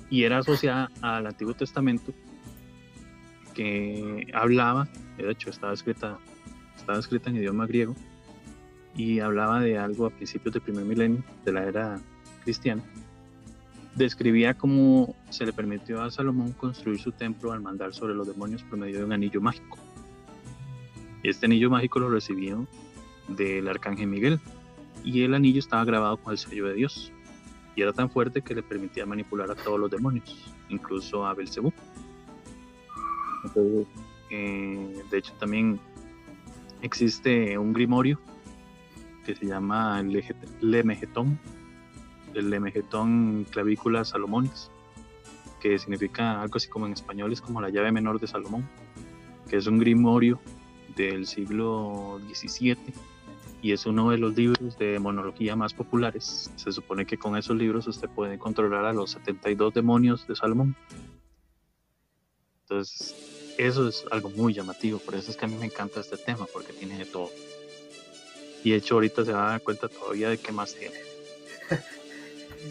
y 0.09 0.23
era 0.23 0.39
asociada 0.39 0.89
al 1.01 1.27
Antiguo 1.27 1.53
Testamento, 1.53 2.11
que 3.53 4.27
hablaba, 4.33 4.87
de 5.17 5.29
hecho 5.29 5.51
estaba 5.51 5.73
escrita, 5.73 6.17
estaba 6.75 6.97
escrita 6.97 7.29
en 7.29 7.37
idioma 7.37 7.67
griego, 7.67 7.95
y 8.95 9.19
hablaba 9.19 9.59
de 9.59 9.77
algo 9.77 10.07
a 10.07 10.09
principios 10.09 10.53
del 10.53 10.63
primer 10.63 10.85
milenio 10.85 11.23
de 11.43 11.51
la 11.51 11.65
era 11.65 11.99
cristiana 12.43 12.81
describía 13.95 14.53
cómo 14.53 15.15
se 15.29 15.45
le 15.45 15.53
permitió 15.53 16.01
a 16.01 16.11
Salomón 16.11 16.51
construir 16.53 16.99
su 16.99 17.11
templo 17.11 17.51
al 17.51 17.61
mandar 17.61 17.93
sobre 17.93 18.13
los 18.13 18.27
demonios 18.27 18.63
por 18.63 18.77
medio 18.77 18.99
de 18.99 19.05
un 19.05 19.13
anillo 19.13 19.41
mágico. 19.41 19.77
Este 21.23 21.45
anillo 21.45 21.69
mágico 21.69 21.99
lo 21.99 22.09
recibió 22.09 22.67
del 23.27 23.67
arcángel 23.67 24.07
Miguel. 24.07 24.39
Y 25.03 25.23
el 25.23 25.33
anillo 25.33 25.59
estaba 25.59 25.85
grabado 25.85 26.17
con 26.17 26.33
el 26.33 26.37
sello 26.37 26.67
de 26.67 26.73
Dios. 26.73 27.11
Y 27.75 27.81
era 27.81 27.93
tan 27.93 28.09
fuerte 28.09 28.41
que 28.41 28.55
le 28.55 28.63
permitía 28.63 29.05
manipular 29.05 29.49
a 29.51 29.55
todos 29.55 29.79
los 29.79 29.91
demonios, 29.91 30.53
incluso 30.69 31.25
a 31.25 31.33
Belcebú. 31.33 31.73
Eh, 34.31 35.03
de 35.11 35.17
hecho, 35.17 35.33
también 35.39 35.79
existe 36.81 37.57
un 37.57 37.73
grimorio 37.73 38.19
que 39.25 39.35
se 39.35 39.45
llama 39.45 40.01
Lemegetón, 40.61 41.39
el 42.35 42.49
Lemegetón 42.49 43.45
clavícula 43.49 44.05
Salomonis, 44.05 44.69
que 45.59 45.79
significa 45.79 46.41
algo 46.41 46.57
así 46.57 46.67
como 46.67 46.85
en 46.85 46.93
español 46.93 47.33
es 47.33 47.41
como 47.41 47.61
la 47.61 47.69
llave 47.69 47.91
menor 47.91 48.19
de 48.19 48.27
Salomón, 48.27 48.69
que 49.49 49.57
es 49.57 49.67
un 49.67 49.79
grimorio 49.79 50.39
del 50.95 51.25
siglo 51.25 52.19
XVII 52.31 52.93
y 53.61 53.71
es 53.71 53.87
uno 53.87 54.11
de 54.11 54.19
los 54.19 54.35
libros 54.35 54.77
de 54.77 54.91
demonología 54.91 55.55
más 55.55 55.73
populares. 55.73 56.51
Se 56.55 56.71
supone 56.71 57.07
que 57.07 57.17
con 57.17 57.35
esos 57.35 57.57
libros 57.57 57.87
usted 57.87 58.07
puede 58.09 58.37
controlar 58.37 58.85
a 58.85 58.93
los 58.93 59.11
72 59.11 59.73
demonios 59.73 60.27
de 60.27 60.35
Salomón. 60.35 60.75
Entonces, 62.61 63.55
eso 63.57 63.87
es 63.87 64.05
algo 64.11 64.29
muy 64.29 64.53
llamativo, 64.53 64.99
por 64.99 65.15
eso 65.15 65.31
es 65.31 65.37
que 65.37 65.45
a 65.45 65.47
mí 65.47 65.55
me 65.55 65.65
encanta 65.65 65.99
este 65.99 66.17
tema, 66.17 66.45
porque 66.53 66.73
tiene 66.73 66.97
de 66.97 67.05
todo. 67.05 67.31
Y 68.63 68.71
de 68.71 68.77
hecho 68.77 68.95
ahorita 68.95 69.25
se 69.25 69.31
va 69.31 69.47
a 69.47 69.49
dar 69.51 69.61
cuenta 69.61 69.87
todavía 69.87 70.29
de 70.29 70.37
qué 70.37 70.51
más 70.51 70.75
tiene. 70.75 70.95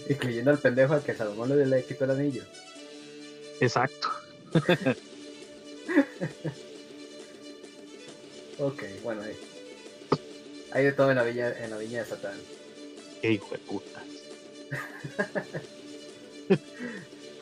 Incluyendo 0.09 0.51
al 0.51 0.59
pendejo 0.59 0.95
al 0.95 1.03
que 1.03 1.15
Salomón 1.15 1.71
le, 1.71 1.85
quitó 1.85 2.05
el 2.05 2.11
anillo. 2.11 2.43
Exacto. 3.61 4.09
ok, 8.59 8.83
bueno, 9.03 9.23
ahí. 9.23 9.37
Hay 10.73 10.85
de 10.85 10.93
todo 10.93 11.11
en 11.11 11.17
la 11.17 11.23
viña, 11.23 11.53
en 11.65 11.71
la 11.71 11.79
viña 11.79 12.01
de 12.01 12.07
Satán. 12.09 12.37
Qué 13.23 13.33
hijo 13.33 13.49
de 13.53 13.59
puta. 13.59 14.03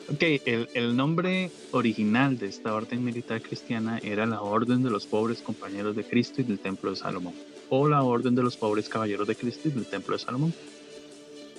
ok, 0.09 0.21
el, 0.45 0.69
el, 0.73 0.95
nombre 0.95 1.51
original 1.71 2.37
de 2.37 2.47
esta 2.47 2.73
orden 2.73 3.03
militar 3.03 3.41
cristiana 3.41 3.99
era 4.03 4.25
la 4.25 4.41
Orden 4.41 4.83
de 4.83 4.91
los 4.91 5.07
Pobres 5.07 5.39
Compañeros 5.41 5.95
de 5.95 6.03
Cristo 6.03 6.41
y 6.41 6.43
del 6.43 6.59
Templo 6.59 6.91
de 6.91 6.95
Salomón, 6.97 7.33
o 7.69 7.89
la 7.89 8.03
Orden 8.03 8.35
de 8.35 8.43
los 8.43 8.55
Pobres 8.55 8.87
Caballeros 8.87 9.27
de 9.27 9.35
Cristo 9.35 9.67
y 9.67 9.71
del 9.71 9.87
Templo 9.87 10.15
de 10.15 10.23
Salomón. 10.23 10.53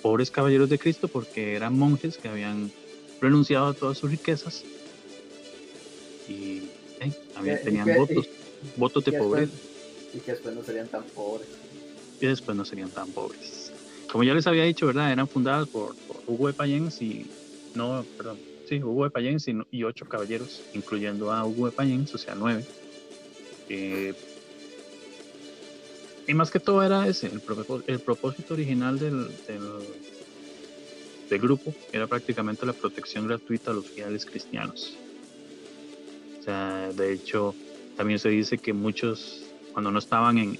Pobres 0.04 0.30
Caballeros 0.30 0.68
de 0.68 0.78
Cristo 0.78 1.08
porque 1.08 1.56
eran 1.56 1.78
monjes 1.78 2.18
que 2.18 2.28
habían 2.28 2.70
renunciado 3.22 3.68
a 3.68 3.72
todas 3.72 3.96
sus 3.96 4.10
riquezas 4.10 4.62
y 6.28 6.68
eh, 7.00 7.60
tenían 7.64 7.88
votos, 7.96 8.28
votos 8.76 9.02
de 9.02 9.12
pobreza. 9.12 9.54
Y 10.12 10.18
que 10.18 10.32
después 10.32 10.54
no 10.54 10.62
serían 10.62 10.88
tan 10.88 11.04
pobres. 11.04 11.48
Y 12.20 12.26
después 12.26 12.54
no 12.54 12.66
serían 12.66 12.90
tan 12.90 13.10
pobres. 13.12 13.72
Como 14.12 14.24
ya 14.24 14.34
les 14.34 14.46
había 14.46 14.64
dicho, 14.64 14.86
¿verdad? 14.86 15.10
Eran 15.10 15.26
fundadas 15.26 15.68
por, 15.68 15.96
Hugo 16.26 16.48
de 16.48 16.52
Payens 16.52 17.00
y. 17.00 17.24
No, 17.74 18.04
perdón. 18.18 18.36
Sí, 18.68 18.82
Hugo 18.82 19.04
de 19.04 19.10
Payens 19.10 19.48
y, 19.70 19.84
ocho 19.84 20.04
caballeros, 20.04 20.60
incluyendo 20.74 21.32
a 21.32 21.46
Hugo 21.46 21.64
de 21.64 21.72
Payens, 21.72 22.14
o 22.14 22.18
sea, 22.18 22.34
nueve. 22.34 22.62
Eh, 23.70 24.12
y 26.26 26.34
más 26.34 26.50
que 26.50 26.60
todo 26.60 26.82
era 26.82 27.06
ese, 27.06 27.26
el, 27.26 27.42
el 27.86 28.00
propósito 28.00 28.54
original 28.54 28.98
del, 28.98 29.28
del, 31.28 31.40
grupo 31.40 31.74
era 31.92 32.06
prácticamente 32.06 32.64
la 32.64 32.72
protección 32.72 33.26
gratuita 33.26 33.72
a 33.72 33.74
los 33.74 33.86
fieles 33.86 34.24
cristianos. 34.24 34.96
O 36.38 36.42
sea, 36.44 36.90
de 36.92 37.12
hecho, 37.12 37.54
también 37.96 38.18
se 38.18 38.28
dice 38.28 38.56
que 38.58 38.72
muchos, 38.72 39.42
cuando 39.72 39.90
no 39.90 39.98
estaban 39.98 40.38
en, 40.38 40.58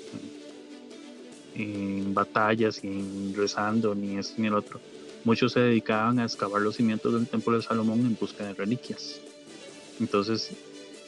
en 1.54 2.12
batallas, 2.12 2.82
y 2.82 3.32
rezando, 3.34 3.94
ni 3.94 4.18
esto 4.18 4.34
ni 4.38 4.48
el 4.48 4.54
otro, 4.54 4.80
muchos 5.24 5.52
se 5.52 5.60
dedicaban 5.60 6.18
a 6.18 6.24
excavar 6.24 6.60
los 6.60 6.76
cimientos 6.76 7.12
del 7.14 7.28
templo 7.28 7.56
de 7.56 7.62
Salomón 7.62 8.00
en 8.00 8.16
busca 8.20 8.44
de 8.44 8.54
reliquias. 8.54 9.20
Entonces, 10.00 10.50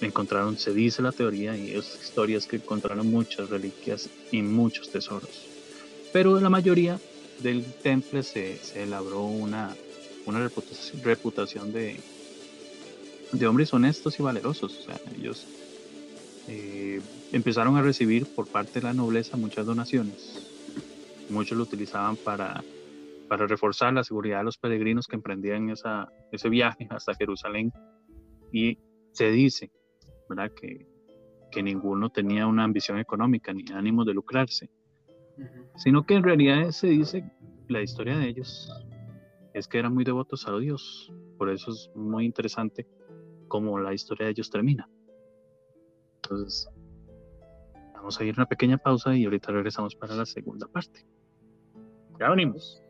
encontraron, 0.01 0.59
se 0.59 0.75
dice 0.75 1.03
la 1.03 1.13
teoría 1.13 1.57
y 1.57 1.73
es 1.73 1.99
historias 2.03 2.47
que 2.47 2.57
encontraron 2.57 3.11
muchas 3.11 3.49
reliquias 3.49 4.11
y 4.31 4.43
muchos 4.43 4.91
tesoros. 4.91 5.47
Pero 6.13 6.39
la 6.41 6.51
mayoría 6.51 6.99
del 7.41 7.65
temple 7.65 8.23
se, 8.23 8.57
se 8.57 8.87
labró 8.87 9.23
una, 9.23 9.75
una 10.27 10.49
reputación 11.03 11.73
de, 11.73 12.01
de 13.33 13.47
hombres 13.47 13.73
honestos 13.73 14.19
y 14.19 14.23
valerosos. 14.23 14.79
O 14.79 14.83
sea, 14.83 15.01
ellos 15.17 15.47
eh, 16.49 17.01
empezaron 17.33 17.77
a 17.77 17.83
recibir 17.83 18.27
por 18.27 18.47
parte 18.47 18.81
de 18.81 18.87
la 18.87 18.95
nobleza 18.95 19.37
muchas 19.37 19.67
donaciones. 19.67 20.47
Muchos 21.29 21.57
lo 21.59 21.65
utilizaban 21.65 22.17
para, 22.17 22.63
para 23.29 23.47
reforzar 23.47 23.93
la 23.93 24.05
seguridad 24.05 24.39
de 24.39 24.45
los 24.45 24.59
peregrinos 24.59 25.07
que 25.09 25.17
emprendían 25.17 25.71
esa, 25.71 26.09
ese 26.31 26.49
viaje 26.49 26.87
hasta 26.91 27.15
Jerusalén. 27.15 27.73
Y 28.53 28.79
se 29.13 29.31
dice 29.31 29.71
¿verdad? 30.29 30.53
Que, 30.53 30.87
que 31.51 31.62
ninguno 31.62 32.11
tenía 32.11 32.47
una 32.47 32.64
ambición 32.64 32.99
económica 32.99 33.53
ni 33.53 33.64
ánimo 33.72 34.05
de 34.05 34.14
lucrarse, 34.14 34.70
sino 35.77 36.05
que 36.05 36.14
en 36.14 36.22
realidad 36.22 36.70
se 36.70 36.89
dice, 36.89 37.24
la 37.68 37.83
historia 37.83 38.16
de 38.16 38.29
ellos 38.29 38.70
es 39.55 39.68
que 39.68 39.79
eran 39.79 39.95
muy 39.95 40.05
devotos 40.05 40.47
a 40.47 40.57
Dios, 40.59 41.12
por 41.39 41.51
eso 41.51 41.70
es 41.70 41.91
muy 41.95 42.24
interesante 42.24 42.87
cómo 43.49 43.79
la 43.79 43.95
historia 43.95 44.27
de 44.27 44.33
ellos 44.33 44.51
termina. 44.51 44.89
Entonces, 46.16 46.68
vamos 47.95 48.20
a 48.20 48.24
ir 48.24 48.35
a 48.35 48.43
una 48.43 48.47
pequeña 48.47 48.79
pausa 48.79 49.14
y 49.14 49.24
ahorita 49.24 49.53
regresamos 49.53 49.95
para 49.95 50.14
la 50.14 50.27
segunda 50.27 50.66
parte. 50.66 51.07
Ya 52.18 52.31
venimos. 52.31 52.83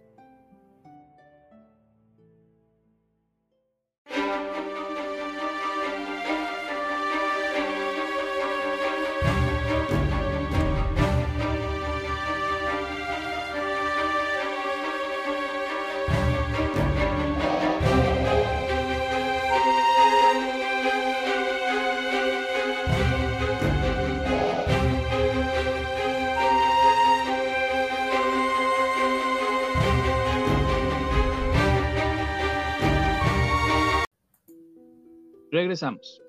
Regresamos. 35.57 36.23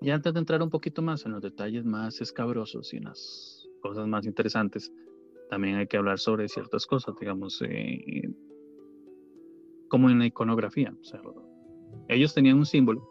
Y 0.00 0.10
antes 0.10 0.32
de 0.32 0.38
entrar 0.38 0.62
un 0.62 0.70
poquito 0.70 1.02
más 1.02 1.26
en 1.26 1.32
los 1.32 1.42
detalles 1.42 1.84
más 1.84 2.20
escabrosos 2.20 2.94
y 2.94 2.98
en 2.98 3.04
las 3.06 3.68
cosas 3.82 4.06
más 4.06 4.24
interesantes, 4.24 4.92
también 5.50 5.74
hay 5.74 5.88
que 5.88 5.96
hablar 5.96 6.20
sobre 6.20 6.48
ciertas 6.48 6.86
cosas, 6.86 7.16
digamos, 7.18 7.60
eh, 7.62 8.30
como 9.88 10.10
en 10.10 10.20
la 10.20 10.26
iconografía. 10.26 10.94
ellos 12.06 12.34
tenían 12.34 12.58
un 12.58 12.66
símbolo 12.66 13.10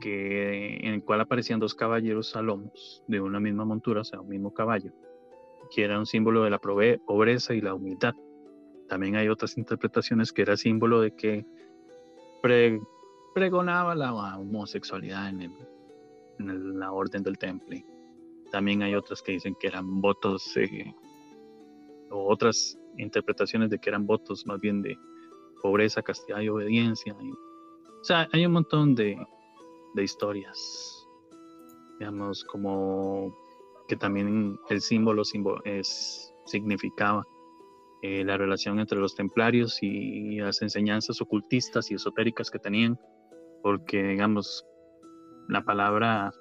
que, 0.00 0.78
en 0.78 0.94
el 0.94 1.04
cual 1.04 1.20
aparecían 1.20 1.60
dos 1.60 1.76
caballeros 1.76 2.30
salomos 2.30 3.04
de 3.06 3.20
una 3.20 3.38
misma 3.38 3.64
montura, 3.64 4.00
o 4.00 4.04
sea, 4.04 4.20
un 4.20 4.28
mismo 4.28 4.52
caballo, 4.52 4.92
que 5.72 5.84
era 5.84 6.00
un 6.00 6.06
símbolo 6.06 6.42
de 6.42 6.50
la 6.50 6.58
pobreza 6.58 7.54
y 7.54 7.60
la 7.60 7.74
humildad. 7.74 8.14
También 8.88 9.14
hay 9.14 9.28
otras 9.28 9.56
interpretaciones 9.56 10.32
que 10.32 10.42
era 10.42 10.56
símbolo 10.56 11.00
de 11.00 11.14
que 11.14 11.46
pregonaba 13.34 13.94
la 13.94 14.36
homosexualidad 14.38 15.28
en, 15.28 15.52
la 16.78 16.92
orden 16.92 17.22
del 17.22 17.38
temple. 17.38 17.84
También 18.50 18.82
hay 18.82 18.94
otras 18.94 19.22
que 19.22 19.32
dicen 19.32 19.54
que 19.60 19.68
eran 19.68 20.00
votos, 20.00 20.56
eh, 20.56 20.92
o 22.10 22.30
otras 22.30 22.78
interpretaciones 22.98 23.70
de 23.70 23.78
que 23.78 23.90
eran 23.90 24.06
votos 24.06 24.46
más 24.46 24.60
bien 24.60 24.82
de 24.82 24.96
pobreza, 25.62 26.02
castidad 26.02 26.40
y 26.40 26.48
obediencia. 26.48 27.14
o 27.14 28.04
sea, 28.04 28.28
hay 28.32 28.44
un 28.44 28.52
montón 28.52 28.94
de, 28.94 29.16
historias, 29.96 31.06
digamos, 31.98 32.44
como 32.44 33.34
que 33.88 33.96
también 33.96 34.58
el 34.68 34.80
símbolo, 34.80 35.22
es, 35.64 36.34
significaba 36.46 37.24
eh, 38.02 38.24
la 38.24 38.36
relación 38.36 38.80
entre 38.80 38.98
los 38.98 39.14
templarios 39.14 39.78
y 39.80 40.40
las 40.40 40.60
enseñanzas 40.60 41.20
ocultistas 41.20 41.90
y 41.90 41.94
esotéricas 41.94 42.50
que 42.50 42.58
tenían 42.58 42.98
porque 43.62 44.02
digamos, 44.02 44.64
la 45.48 45.64
palabra 45.64 46.32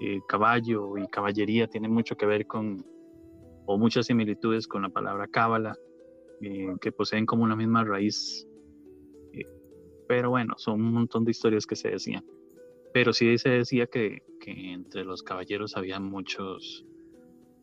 eh, 0.00 0.20
caballo 0.28 0.96
y 0.96 1.06
caballería 1.08 1.66
tiene 1.66 1.88
mucho 1.88 2.16
que 2.16 2.26
ver 2.26 2.46
con, 2.46 2.84
o 3.66 3.76
muchas 3.76 4.06
similitudes 4.06 4.66
con 4.66 4.82
la 4.82 4.88
palabra 4.88 5.26
cábala, 5.26 5.76
eh, 6.40 6.74
que 6.80 6.92
poseen 6.92 7.26
como 7.26 7.44
una 7.44 7.56
misma 7.56 7.84
raíz. 7.84 8.46
Eh, 9.32 9.44
pero 10.08 10.30
bueno, 10.30 10.54
son 10.56 10.80
un 10.80 10.92
montón 10.94 11.24
de 11.24 11.32
historias 11.32 11.66
que 11.66 11.76
se 11.76 11.90
decían. 11.90 12.24
Pero 12.94 13.12
sí 13.12 13.36
se 13.38 13.50
decía 13.50 13.86
que, 13.86 14.22
que 14.40 14.72
entre 14.72 15.04
los 15.04 15.22
caballeros 15.22 15.76
había 15.76 16.00
muchos 16.00 16.86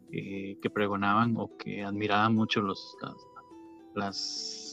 que 0.09 0.69
pregonaban 0.73 1.35
o 1.35 1.57
que 1.57 1.83
admiraban 1.83 2.33
mucho 2.33 2.61
los, 2.61 2.95
las, 3.93 4.66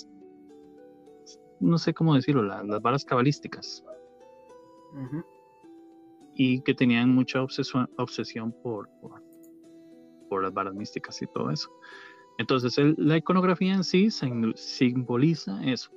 no 1.61 1.79
sé 1.79 1.95
cómo 1.95 2.15
decirlo, 2.15 2.43
las, 2.43 2.65
las 2.67 2.83
varas 2.83 3.05
cabalísticas. 3.05 3.85
Y 6.35 6.61
que 6.63 6.75
tenían 6.75 7.15
mucha 7.15 7.43
obsesión, 7.43 7.89
obsesión 7.97 8.53
por, 8.63 8.89
por, 10.29 10.43
las 10.43 10.53
varas 10.53 10.75
místicas 10.75 11.21
y 11.23 11.27
todo 11.29 11.51
eso. 11.51 11.71
Entonces, 12.39 12.77
la 12.99 13.17
iconografía 13.17 13.75
en 13.75 13.85
sí 13.85 14.09
simboliza 14.11 15.63
eso, 15.65 15.91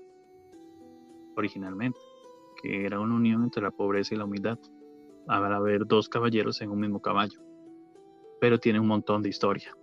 originalmente, 1.36 2.00
que 2.62 2.86
era 2.86 3.00
una 3.00 3.16
unión 3.16 3.44
entre 3.44 3.64
la 3.64 3.72
pobreza 3.72 4.14
y 4.14 4.18
la 4.18 4.26
humildad. 4.26 4.60
Habrá 5.28 5.58
haber 5.58 5.86
dos 5.86 6.08
caballeros 6.08 6.62
en 6.62 6.70
un 6.70 6.80
mismo 6.80 7.02
caballo, 7.02 7.42
pero 8.40 8.60
tiene 8.60 8.80
un 8.80 8.88
montón 8.88 9.24
de 9.24 9.30
historia, 9.30 9.76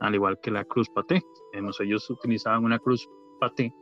al 0.00 0.14
igual 0.14 0.40
que 0.40 0.50
la 0.50 0.64
cruz 0.64 0.88
paté. 0.90 1.22
Ellos 1.52 2.10
utilizaban 2.10 2.64
una 2.64 2.78
cruz 2.80 3.08
paté 3.38 3.72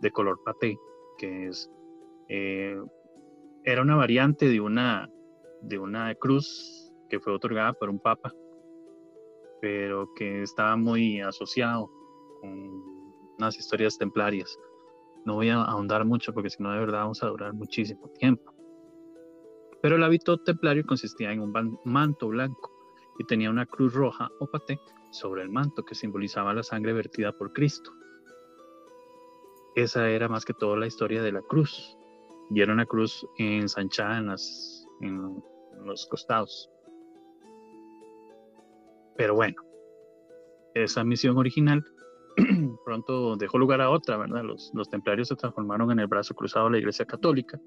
de 0.00 0.10
color 0.10 0.40
paté, 0.44 0.78
que 1.16 1.50
eh, 2.28 2.76
era 3.64 3.82
una 3.82 3.96
variante 3.96 4.48
de 4.48 4.60
una 4.60 5.10
de 5.62 5.78
una 5.78 6.14
cruz 6.14 6.92
que 7.08 7.18
fue 7.18 7.32
otorgada 7.32 7.72
por 7.72 7.88
un 7.88 7.98
papa, 7.98 8.32
pero 9.60 10.08
que 10.14 10.42
estaba 10.42 10.76
muy 10.76 11.20
asociado 11.20 11.90
con 12.40 12.50
unas 13.38 13.58
historias 13.58 13.98
templarias. 13.98 14.56
No 15.24 15.34
voy 15.34 15.48
a 15.48 15.62
ahondar 15.62 16.04
mucho 16.04 16.32
porque 16.32 16.50
si 16.50 16.62
no 16.62 16.70
de 16.72 16.78
verdad 16.78 17.00
vamos 17.00 17.22
a 17.22 17.28
durar 17.28 17.52
muchísimo 17.52 18.08
tiempo. 18.18 18.54
Pero 19.82 19.96
el 19.96 20.04
hábito 20.04 20.38
templario 20.38 20.84
consistía 20.86 21.32
en 21.32 21.40
un 21.40 21.78
manto 21.84 22.28
blanco 22.28 22.72
y 23.18 23.24
tenía 23.24 23.50
una 23.50 23.66
cruz 23.66 23.94
roja 23.94 24.28
o 24.40 24.46
paté 24.46 24.78
sobre 25.10 25.42
el 25.42 25.48
manto 25.48 25.84
que 25.84 25.94
simbolizaba 25.94 26.54
la 26.54 26.62
sangre 26.62 26.92
vertida 26.92 27.32
por 27.32 27.52
Cristo. 27.52 27.92
Esa 29.76 30.08
era 30.08 30.28
más 30.28 30.44
que 30.44 30.54
todo 30.54 30.76
la 30.76 30.86
historia 30.86 31.22
de 31.22 31.32
la 31.32 31.42
cruz. 31.42 31.96
Y 32.50 32.60
era 32.60 32.72
una 32.72 32.86
cruz 32.86 33.26
ensanchada 33.38 34.18
en, 34.18 34.30
en 35.02 35.42
los 35.84 36.06
costados. 36.06 36.70
Pero 39.16 39.34
bueno, 39.34 39.56
esa 40.74 41.04
misión 41.04 41.38
original 41.38 41.84
pronto 42.84 43.36
dejó 43.36 43.58
lugar 43.58 43.80
a 43.80 43.90
otra, 43.90 44.16
¿verdad? 44.16 44.42
Los, 44.44 44.90
templarios 44.90 45.28
se 45.28 45.36
transformaron 45.36 45.90
en 45.90 46.00
el 46.00 46.06
brazo 46.06 46.34
cruzado 46.34 46.66
de 46.66 46.72
la 46.72 46.78
Iglesia 46.78 47.06
Católica. 47.06 47.58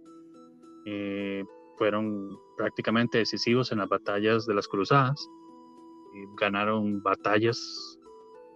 Eh, 0.85 1.43
fueron 1.77 2.37
prácticamente 2.57 3.17
decisivos 3.17 3.71
en 3.71 3.79
las 3.79 3.89
batallas 3.89 4.45
de 4.45 4.53
las 4.53 4.67
cruzadas. 4.67 5.27
ganaron 6.39 7.01
batallas 7.01 7.59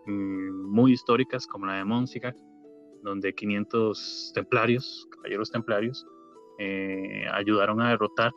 mm, 0.06 0.70
muy 0.70 0.93
históricas 0.93 1.47
como 1.47 1.66
la 1.66 1.76
de 1.76 1.86
Monsignor, 1.86 2.36
donde 3.04 3.34
500 3.34 4.32
templarios, 4.34 5.08
caballeros 5.12 5.51
templarios, 5.51 6.06
eh, 6.58 7.26
ayudaron 7.32 7.82
a 7.82 7.89
derrotar 7.89 8.32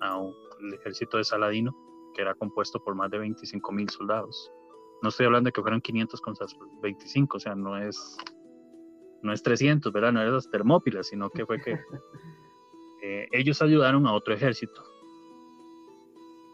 al 0.00 0.32
ejército 0.74 1.16
de 1.16 1.24
Saladino, 1.24 1.76
que 2.14 2.22
era 2.22 2.34
compuesto 2.34 2.82
por 2.82 2.94
más 2.94 3.10
de 3.10 3.18
25 3.18 3.72
mil 3.72 3.88
soldados. 3.90 4.52
No 5.02 5.08
estoy 5.10 5.26
hablando 5.26 5.48
de 5.48 5.52
que 5.52 5.60
fueran 5.60 5.80
500 5.80 6.20
con 6.20 6.34
25, 6.82 7.36
o 7.36 7.40
sea, 7.40 7.54
no 7.54 7.76
es, 7.76 8.16
no 9.22 9.32
es 9.32 9.42
300, 9.42 9.92
¿verdad? 9.92 10.12
No 10.12 10.20
eran 10.20 10.34
las 10.34 10.50
Termópilas, 10.50 11.08
sino 11.08 11.30
que 11.30 11.44
fue 11.44 11.60
que 11.60 11.72
eh, 13.02 13.28
ellos 13.32 13.60
ayudaron 13.62 14.06
a 14.06 14.12
otro 14.12 14.34
ejército 14.34 14.82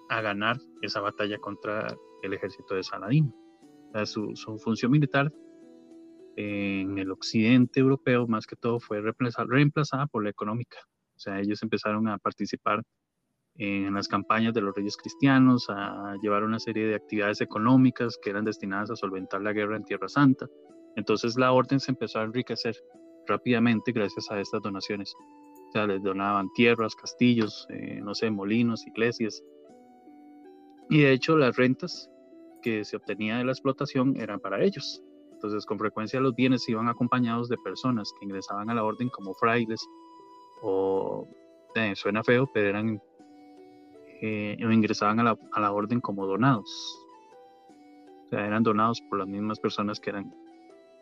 a 0.09 0.21
ganar 0.21 0.59
esa 0.83 1.01
batalla 1.01 1.39
contra 1.39 1.95
el 2.23 2.33
ejército 2.33 2.75
de 2.75 2.83
Saladino. 2.83 3.35
su, 4.05 4.35
su, 4.35 4.59
función 4.59 4.91
militar 4.91 5.33
en 6.37 6.99
el 6.99 7.11
occidente 7.11 7.81
europeo, 7.81 8.27
más 8.27 8.47
que 8.47 8.57
todo, 8.57 8.81
fue 8.81 9.01
reemplazada 9.01 10.07
por 10.07 10.25
la 10.25 10.31
económica. 10.31 10.79
O 11.17 11.19
sea, 11.19 11.41
ellos 11.41 11.63
empezaron 11.63 12.09
a 12.09 12.19
participar 12.19 12.83
en 13.57 13.95
las 13.95 14.09
campañas 14.09 14.53
de 14.53 14.61
los 14.61 14.75
reyes 14.75 14.97
cristianos, 14.97 15.67
a 15.69 16.17
llevar 16.21 16.43
una 16.43 16.59
serie 16.59 16.87
de 16.87 16.97
actividades 16.97 17.41
económicas 17.41 18.19
que 18.21 18.31
eran 18.31 18.45
destinadas 18.45 18.91
a 18.91 18.97
solventar 18.97 19.43
la 19.43 19.53
guerra 19.53 19.77
en 19.77 19.85
Tierra 19.85 20.09
Santa. 20.09 20.47
Entonces 20.97 21.37
la 21.37 21.53
orden 21.53 21.79
se 21.79 21.93
empezó 21.93 22.19
a 22.19 22.25
enriquecer 22.25 22.75
rápidamente 23.27 23.93
gracias 23.93 24.31
a 24.31 24.41
estas 24.41 24.61
donaciones. 24.61 25.15
O 25.69 25.73
sea, 25.73 25.87
les 25.87 26.03
donaban 26.03 26.53
tierras, 26.55 26.95
castillos, 26.95 27.67
eh, 27.71 28.01
no 28.03 28.15
sé, 28.15 28.31
molinos, 28.31 28.87
iglesias. 28.87 29.43
Y 30.91 31.03
de 31.03 31.13
hecho 31.13 31.37
las 31.37 31.57
rentas 31.57 32.11
que 32.61 32.85
se 32.85 32.97
obtenía 32.97 33.39
de 33.39 33.45
la 33.45 33.53
explotación 33.53 34.17
eran 34.17 34.41
para 34.41 34.63
ellos. 34.63 35.03
Entonces 35.45 35.67
con 35.67 35.79
frecuencia 35.79 36.21
los 36.21 36.35
bienes 36.35 36.67
iban 36.71 36.89
acompañados 36.89 37.51
de 37.51 37.59
personas 37.59 38.15
que 38.19 38.25
ingresaban 38.25 38.71
a 38.71 38.75
la 38.75 38.83
orden 38.83 39.11
como 39.11 39.35
frailes 39.35 39.87
o, 40.63 41.29
eh, 41.75 41.93
suena 41.95 42.25
feo, 42.25 42.49
pero 42.55 42.71
eran 42.71 42.99
eh, 44.23 44.57
ingresaban 44.59 45.21
a 45.21 45.23
la, 45.23 45.39
a 45.53 45.61
la, 45.61 45.73
orden 45.73 46.01
como 46.01 46.27
donados. 46.27 46.99
O 48.25 48.29
sea, 48.31 48.47
eran 48.47 48.63
donados 48.63 49.03
por 49.03 49.19
las 49.19 49.29
mismas 49.29 49.61
personas 49.61 50.01
que 50.01 50.09
eran, 50.09 50.35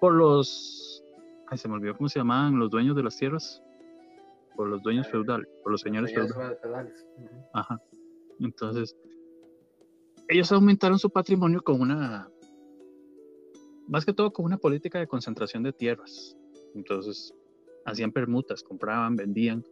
por 0.01 0.12
los, 0.12 1.05
ay, 1.47 1.57
se 1.57 1.68
me 1.68 1.74
olvidó 1.74 1.97
cómo 1.97 2.09
se 2.09 2.18
llamaban, 2.18 2.59
los 2.59 2.68
dueños 2.68 2.97
de 2.97 3.05
las 3.05 3.16
tierras, 3.16 3.62
por 4.57 4.66
los 4.66 4.82
dueños 4.82 5.07
feudales, 5.07 5.47
por 5.62 5.70
los 5.70 5.82
señores 5.82 6.12
feudales. 6.12 7.07
Ajá. 7.53 7.80
Entonces, 8.40 8.97
ellos 10.26 10.51
aumentaron 10.51 10.99
su 10.99 11.11
patrimonio 11.11 11.62
con 11.62 11.80
una, 11.80 12.28
más 13.93 14.07
que 14.07 14.14
todo 14.14 14.32
con 14.32 14.47
una 14.47 14.57
política 14.57 14.99
de 14.99 15.07
concentración 15.07 15.62
de 15.62 15.74
tierras. 15.74 16.34
Entonces, 16.74 17.34
hacían 17.84 18.11
permutas, 18.11 18.62
compraban, 18.62 19.16
vendían. 19.16 19.62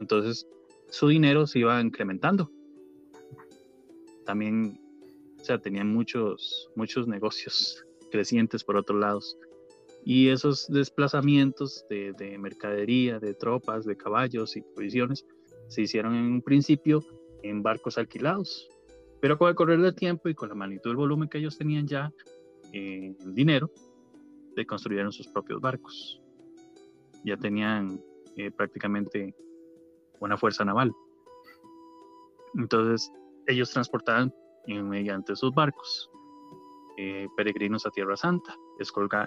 Entonces, 0.00 0.48
su 0.88 1.08
dinero 1.08 1.46
se 1.46 1.58
iba 1.58 1.78
incrementando 1.78 2.50
también, 4.24 4.80
o 5.38 5.44
sea, 5.44 5.58
tenían 5.58 5.92
muchos, 5.92 6.70
muchos 6.74 7.06
negocios 7.06 7.84
crecientes 8.10 8.64
por 8.64 8.76
otros 8.76 8.98
lados. 8.98 9.36
Y 10.06 10.30
esos 10.30 10.68
desplazamientos 10.68 11.84
de, 11.90 12.14
de 12.14 12.38
mercadería, 12.38 13.18
de 13.18 13.34
tropas, 13.34 13.84
de 13.84 13.96
caballos 13.96 14.56
y 14.56 14.62
provisiones 14.62 15.26
se 15.68 15.82
hicieron 15.82 16.14
en 16.14 16.24
un 16.24 16.40
principio 16.40 17.04
en 17.42 17.62
barcos 17.62 17.98
alquilados. 17.98 18.68
Pero 19.20 19.36
con 19.36 19.50
el 19.50 19.54
correr 19.54 19.82
del 19.82 19.94
tiempo 19.94 20.30
y 20.30 20.34
con 20.34 20.48
la 20.48 20.54
magnitud 20.54 20.88
del 20.88 20.96
volumen 20.96 21.28
que 21.28 21.38
ellos 21.38 21.58
tenían 21.58 21.86
ya 21.86 22.10
en 22.76 23.34
dinero, 23.34 23.70
se 24.54 24.66
construyeron 24.66 25.12
sus 25.12 25.28
propios 25.28 25.60
barcos. 25.60 26.20
Ya 27.24 27.36
tenían 27.36 28.00
eh, 28.36 28.50
prácticamente 28.50 29.34
una 30.20 30.36
fuerza 30.36 30.64
naval. 30.64 30.92
Entonces, 32.54 33.12
ellos 33.46 33.70
transportaban 33.70 34.32
mediante 34.66 35.36
sus 35.36 35.54
barcos 35.54 36.10
eh, 36.96 37.28
peregrinos 37.36 37.86
a 37.86 37.90
Tierra 37.90 38.16
Santa, 38.16 38.54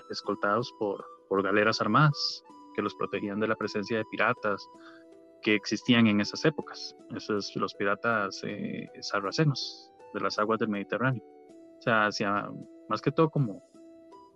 escoltados 0.09 0.73
por, 0.79 1.05
por 1.29 1.43
galeras 1.43 1.79
armadas 1.81 2.43
que 2.75 2.81
los 2.81 2.95
protegían 2.95 3.39
de 3.39 3.47
la 3.47 3.55
presencia 3.55 3.97
de 3.97 4.05
piratas 4.05 4.67
que 5.41 5.55
existían 5.55 6.07
en 6.07 6.19
esas 6.19 6.43
épocas, 6.45 6.95
esos 7.15 7.55
los 7.55 7.73
piratas 7.75 8.41
eh, 8.43 8.89
sarracenos 9.01 9.91
de 10.13 10.19
las 10.19 10.37
aguas 10.39 10.59
del 10.59 10.69
Mediterráneo. 10.69 11.23
O 11.79 11.81
sea, 11.81 12.07
hacia, 12.07 12.49
más 12.89 13.01
que 13.01 13.11
todo 13.11 13.29
como, 13.29 13.63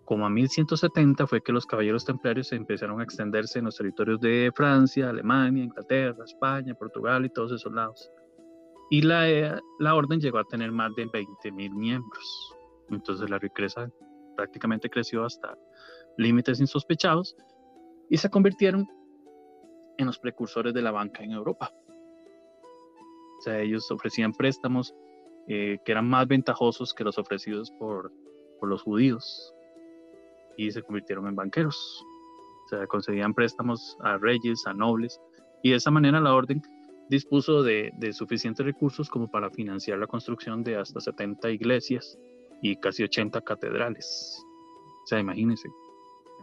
como 0.05 0.25
a 0.25 0.29
1170 0.29 1.27
fue 1.27 1.41
que 1.41 1.51
los 1.51 1.65
caballeros 1.65 2.05
templarios 2.05 2.51
empezaron 2.51 2.99
a 2.99 3.03
extenderse 3.03 3.59
en 3.59 3.65
los 3.65 3.77
territorios 3.77 4.19
de 4.19 4.51
Francia, 4.55 5.09
Alemania, 5.09 5.63
Inglaterra, 5.63 6.23
España, 6.25 6.73
Portugal 6.73 7.25
y 7.25 7.29
todos 7.29 7.51
esos 7.51 7.71
lados 7.71 8.09
y 8.93 9.01
la, 9.01 9.27
eh, 9.27 9.59
la 9.79 9.95
orden 9.95 10.19
llegó 10.19 10.37
a 10.37 10.43
tener 10.43 10.71
más 10.71 10.93
de 10.95 11.07
20 11.11 11.51
mil 11.51 11.73
miembros. 11.73 12.55
Entonces 12.91 13.27
la 13.27 13.39
riqueza 13.39 13.89
prácticamente 14.35 14.87
creció 14.87 15.25
hasta 15.25 15.57
límites 16.17 16.59
insospechados 16.59 17.35
y 18.09 18.17
se 18.17 18.29
convirtieron 18.29 18.87
en 19.97 20.05
los 20.05 20.19
precursores 20.19 20.75
de 20.75 20.83
la 20.83 20.91
banca 20.91 21.23
en 21.23 21.31
Europa. 21.31 21.71
O 23.39 23.41
sea, 23.41 23.59
ellos 23.61 23.89
ofrecían 23.89 24.31
préstamos 24.31 24.93
eh, 25.47 25.77
que 25.83 25.91
eran 25.91 26.07
más 26.07 26.27
ventajosos 26.27 26.93
que 26.93 27.03
los 27.03 27.17
ofrecidos 27.17 27.71
por, 27.71 28.11
por 28.59 28.69
los 28.69 28.81
judíos 28.81 29.53
y 30.57 30.71
se 30.71 30.81
convirtieron 30.81 31.27
en 31.27 31.35
banqueros. 31.35 32.05
O 32.65 32.69
sea, 32.69 32.87
concedían 32.87 33.33
préstamos 33.33 33.97
a 34.01 34.17
reyes, 34.17 34.65
a 34.65 34.73
nobles 34.73 35.19
y 35.63 35.71
de 35.71 35.77
esa 35.77 35.91
manera 35.91 36.19
la 36.19 36.33
orden 36.33 36.61
dispuso 37.09 37.63
de, 37.63 37.91
suficientes 38.13 38.65
recursos 38.65 39.09
como 39.09 39.29
para 39.29 39.49
financiar 39.49 39.97
la 39.99 40.07
construcción 40.07 40.63
de 40.63 40.77
hasta 40.77 40.99
70 40.99 41.49
iglesias 41.51 42.17
y 42.61 42.75
casi 42.77 43.03
80 43.03 43.41
catedrales. 43.41 44.43
O 45.03 45.07
sea, 45.07 45.19
imagínense, 45.19 45.69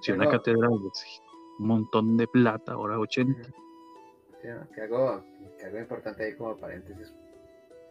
si 0.03 0.12
una 0.12 0.28
catedral 0.28 0.70
es 0.92 1.22
un 1.59 1.66
montón 1.66 2.16
de 2.16 2.26
plata, 2.28 2.72
ahora 2.72 2.98
80. 2.98 3.51
que, 4.42 4.80
algo, 4.80 5.24
importante 5.78 6.24
ahí 6.24 6.36
como 6.36 6.57
paréntesis. 6.57 7.12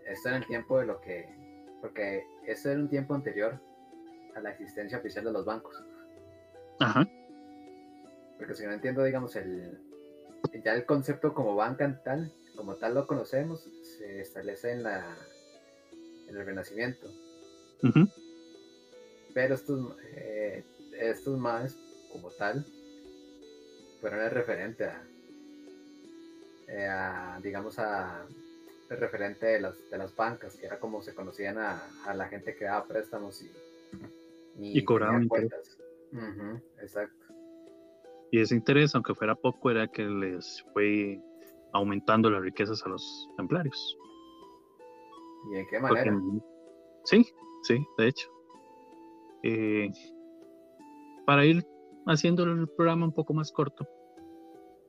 Esto 0.09 0.29
en 0.29 0.35
el 0.35 0.47
tiempo 0.47 0.79
de 0.79 0.85
lo 0.85 0.99
que, 1.01 1.27
porque 1.81 2.25
esto 2.45 2.69
era 2.69 2.79
un 2.79 2.89
tiempo 2.89 3.13
anterior 3.13 3.59
a 4.35 4.41
la 4.41 4.51
existencia 4.51 4.97
oficial 4.97 5.25
de 5.25 5.31
los 5.31 5.45
bancos. 5.45 5.75
Ajá. 6.79 7.07
Porque 8.37 8.55
si 8.55 8.65
no 8.65 8.71
entiendo, 8.71 9.03
digamos, 9.03 9.35
el, 9.35 9.79
ya 10.63 10.73
el 10.73 10.85
concepto 10.85 11.33
como 11.33 11.55
banca 11.55 12.01
tal, 12.03 12.31
como 12.55 12.75
tal 12.75 12.95
lo 12.95 13.07
conocemos, 13.07 13.69
se 13.83 14.21
establece 14.21 14.71
en 14.71 14.83
la 14.83 15.17
en 16.29 16.37
el 16.37 16.45
Renacimiento. 16.45 17.07
Pero 19.33 19.55
estos, 19.55 19.95
eh, 20.15 20.63
estos 20.99 21.37
más, 21.37 21.75
como 22.11 22.29
tal, 22.31 22.65
fueron 23.99 24.21
el 24.21 24.31
referente 24.31 24.85
a, 24.85 25.03
eh, 26.67 27.39
digamos, 27.41 27.79
a 27.79 28.25
referente 28.95 29.45
de 29.45 29.61
las, 29.61 29.89
de 29.89 29.97
las 29.97 30.15
bancas, 30.15 30.55
que 30.55 30.65
era 30.65 30.79
como 30.79 31.01
se 31.01 31.13
conocían 31.13 31.57
a, 31.57 31.83
a 32.05 32.13
la 32.13 32.27
gente 32.27 32.55
que 32.55 32.65
daba 32.65 32.85
préstamos 32.85 33.41
y, 33.41 33.51
y, 34.59 34.83
cobraban 34.83 35.27
cuentas. 35.27 35.77
exacto. 36.81 37.25
Y 38.31 38.41
ese 38.41 38.55
interés, 38.55 38.93
aunque 38.95 39.15
fuera 39.15 39.35
poco, 39.35 39.71
era 39.71 39.87
que 39.87 40.03
les 40.03 40.63
fue 40.73 41.19
aumentando 41.73 42.29
las 42.29 42.41
riquezas 42.41 42.85
a 42.85 42.89
los 42.89 43.29
templarios. 43.37 43.97
¿Y 45.51 45.57
en 45.57 45.67
qué 45.67 45.79
manera? 45.79 46.19
sí, 47.05 47.25
sí, 47.63 47.85
de 47.97 48.07
hecho. 48.07 48.29
Eh, 49.43 49.89
para 51.25 51.45
ir 51.45 51.65
haciendo 52.05 52.43
el 52.43 52.67
programa 52.69 53.05
un 53.05 53.13
poco 53.13 53.33
más 53.33 53.51
corto, 53.51 53.87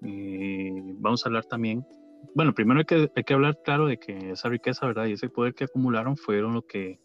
eh, 0.02 0.94
vamos 0.96 1.24
a 1.24 1.28
hablar 1.28 1.44
también. 1.44 1.86
Bueno, 2.34 2.54
primero 2.54 2.78
hay 2.78 2.84
que, 2.84 3.10
hay 3.14 3.24
que 3.24 3.34
hablar, 3.34 3.58
claro, 3.64 3.86
de 3.86 3.98
que 3.98 4.30
esa 4.30 4.48
riqueza, 4.48 4.86
¿verdad? 4.86 5.06
Y 5.06 5.12
ese 5.12 5.28
poder 5.28 5.54
que 5.54 5.64
acumularon 5.64 6.16
fueron 6.16 6.54
lo 6.54 6.62
que 6.66 7.00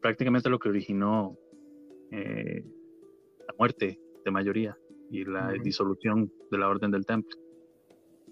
prácticamente 0.00 0.50
lo 0.50 0.58
que 0.58 0.68
originó 0.68 1.38
eh, 2.10 2.64
la 3.46 3.54
muerte 3.58 3.98
de 4.24 4.30
mayoría 4.30 4.76
y 5.10 5.24
la 5.24 5.52
disolución 5.52 6.30
de 6.50 6.58
la 6.58 6.68
Orden 6.68 6.90
del 6.90 7.06
Templo, 7.06 7.38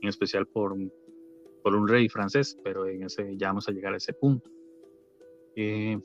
en 0.00 0.08
especial 0.08 0.46
por, 0.46 0.76
por 1.62 1.74
un 1.74 1.86
rey 1.86 2.08
francés, 2.08 2.58
pero 2.64 2.86
en 2.86 3.04
ese, 3.04 3.36
ya 3.36 3.48
vamos 3.48 3.68
a 3.68 3.72
llegar 3.72 3.94
a 3.94 3.98
ese 3.98 4.12
punto. 4.12 4.50
Eh, 5.56 5.98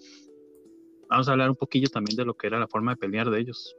vamos 1.09 1.27
a 1.27 1.31
hablar 1.31 1.49
un 1.49 1.55
poquillo 1.55 1.89
también 1.89 2.15
de 2.15 2.25
lo 2.25 2.35
que 2.35 2.47
era 2.47 2.59
la 2.59 2.67
forma 2.67 2.91
de 2.91 2.97
pelear 2.97 3.29
de 3.29 3.39
ellos, 3.39 3.75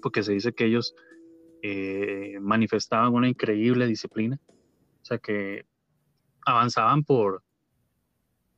porque 0.00 0.22
se 0.22 0.32
dice 0.32 0.52
que 0.52 0.66
ellos 0.66 0.94
eh, 1.62 2.38
manifestaban 2.40 3.12
una 3.12 3.28
increíble 3.28 3.86
disciplina, 3.86 4.40
sea 5.08 5.18
que 5.18 5.66
avanzaban 6.44 7.02
por 7.02 7.42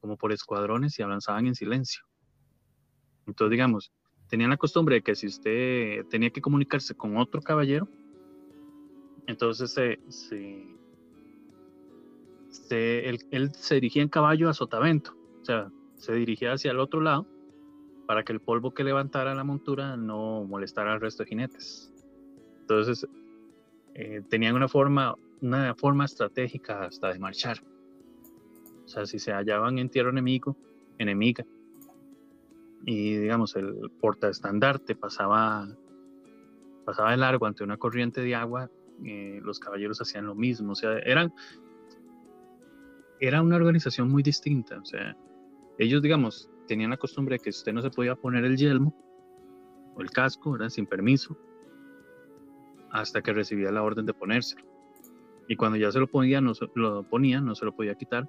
como 0.00 0.16
por 0.16 0.32
escuadrones 0.32 0.98
y 0.98 1.02
avanzaban 1.02 1.46
en 1.46 1.54
silencio. 1.54 2.02
Entonces, 3.26 3.50
digamos, 3.50 3.92
tenían 4.28 4.50
la 4.50 4.56
costumbre 4.56 4.96
de 4.96 5.02
que 5.02 5.14
si 5.14 5.26
usted 5.26 6.06
tenía 6.08 6.30
que 6.30 6.40
comunicarse 6.40 6.94
con 6.94 7.16
otro 7.16 7.42
caballero, 7.42 7.86
entonces 9.26 9.72
se, 9.72 9.98
él, 12.70 13.52
se 13.52 13.74
dirigía 13.74 14.02
en 14.02 14.08
caballo 14.08 14.48
a 14.48 14.54
Sotavento, 14.54 15.14
o 15.42 15.44
sea, 15.44 15.70
se 15.96 16.14
dirigía 16.14 16.52
hacia 16.52 16.70
el 16.70 16.80
otro 16.80 17.00
lado 17.00 17.26
para 18.06 18.24
que 18.24 18.32
el 18.32 18.40
polvo 18.40 18.72
que 18.72 18.82
levantara 18.82 19.34
la 19.34 19.44
montura 19.44 19.96
no 19.96 20.44
molestara 20.44 20.92
al 20.92 21.00
resto 21.00 21.22
de 21.22 21.28
jinetes. 21.28 21.92
Entonces, 22.62 23.06
eh, 23.94 24.22
tenían 24.28 24.56
una 24.56 24.68
forma, 24.68 25.14
una 25.42 25.74
forma 25.74 26.04
estratégica 26.04 26.84
hasta 26.84 27.12
de 27.12 27.18
marchar. 27.18 27.58
O 28.84 28.88
sea, 28.88 29.06
si 29.06 29.18
se 29.18 29.32
hallaban 29.32 29.78
en 29.78 29.88
tierra 29.88 30.10
enemigo, 30.10 30.56
enemiga, 30.98 31.44
y 32.84 33.16
digamos 33.16 33.56
el 33.56 33.90
portaestandarte 34.00 34.94
pasaba 34.96 35.68
pasaba 36.84 37.10
de 37.10 37.18
largo 37.18 37.46
ante 37.46 37.62
una 37.62 37.76
corriente 37.76 38.22
de 38.22 38.34
agua 38.34 38.70
eh, 39.04 39.40
los 39.42 39.58
caballeros 39.58 40.00
hacían 40.00 40.26
lo 40.26 40.34
mismo 40.34 40.72
o 40.72 40.74
sea 40.74 40.98
eran 41.00 41.32
era 43.20 43.42
una 43.42 43.56
organización 43.56 44.08
muy 44.10 44.22
distinta 44.22 44.78
o 44.78 44.84
sea 44.84 45.16
ellos 45.78 46.00
digamos 46.00 46.50
tenían 46.66 46.90
la 46.90 46.96
costumbre 46.96 47.36
de 47.36 47.40
que 47.40 47.50
usted 47.50 47.72
no 47.72 47.82
se 47.82 47.90
podía 47.90 48.14
poner 48.14 48.44
el 48.44 48.56
yelmo 48.56 48.94
o 49.94 50.00
el 50.00 50.10
casco 50.10 50.52
¿verdad? 50.52 50.70
sin 50.70 50.86
permiso 50.86 51.36
hasta 52.90 53.20
que 53.20 53.32
recibía 53.32 53.70
la 53.70 53.82
orden 53.82 54.06
de 54.06 54.14
ponérselo 54.14 54.69
y 55.50 55.56
cuando 55.56 55.76
ya 55.76 55.90
se 55.90 55.98
lo 55.98 56.06
ponía 56.06 56.40
no 56.40 56.54
se 56.54 56.66
lo 56.74 57.02
ponía 57.02 57.42
no 57.42 57.54
se 57.54 57.66
lo 57.66 57.74
podía 57.74 57.94
quitar 57.94 58.26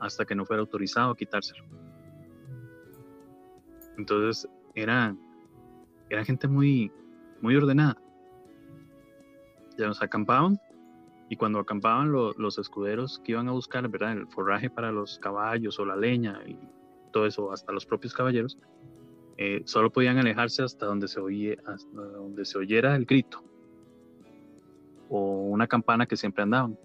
hasta 0.00 0.26
que 0.26 0.34
no 0.34 0.44
fuera 0.44 0.60
autorizado 0.60 1.12
a 1.12 1.16
quitárselo 1.16 1.64
entonces 3.98 4.48
era, 4.74 5.14
era 6.08 6.24
gente 6.24 6.48
muy, 6.48 6.90
muy 7.42 7.56
ordenada. 7.56 8.00
Ya 9.76 9.88
nos 9.88 10.00
acampaban 10.00 10.58
y 11.28 11.36
cuando 11.36 11.58
acampaban 11.58 12.10
los 12.10 12.58
escuderos 12.58 13.20
que 13.24 13.32
iban 13.32 13.48
a 13.48 13.52
buscar 13.52 13.86
¿verdad? 13.88 14.12
el 14.12 14.26
forraje 14.28 14.70
para 14.70 14.90
los 14.92 15.18
caballos 15.18 15.78
o 15.78 15.84
la 15.84 15.96
leña 15.96 16.40
y 16.46 16.58
todo 17.12 17.26
eso, 17.26 17.52
hasta 17.52 17.72
los 17.72 17.84
propios 17.84 18.14
caballeros, 18.14 18.58
eh, 19.36 19.62
solo 19.66 19.90
podían 19.90 20.18
alejarse 20.18 20.62
hasta 20.62 20.86
donde 20.86 21.06
se, 21.06 21.20
oye, 21.20 21.58
hasta 21.66 22.00
donde 22.00 22.44
se 22.44 22.58
oyera 22.58 22.96
el 22.96 23.04
grito 23.04 23.44
o 25.08 25.42
una 25.48 25.66
campana 25.66 26.06
que 26.06 26.16
siempre 26.16 26.42
andaban 26.42 26.78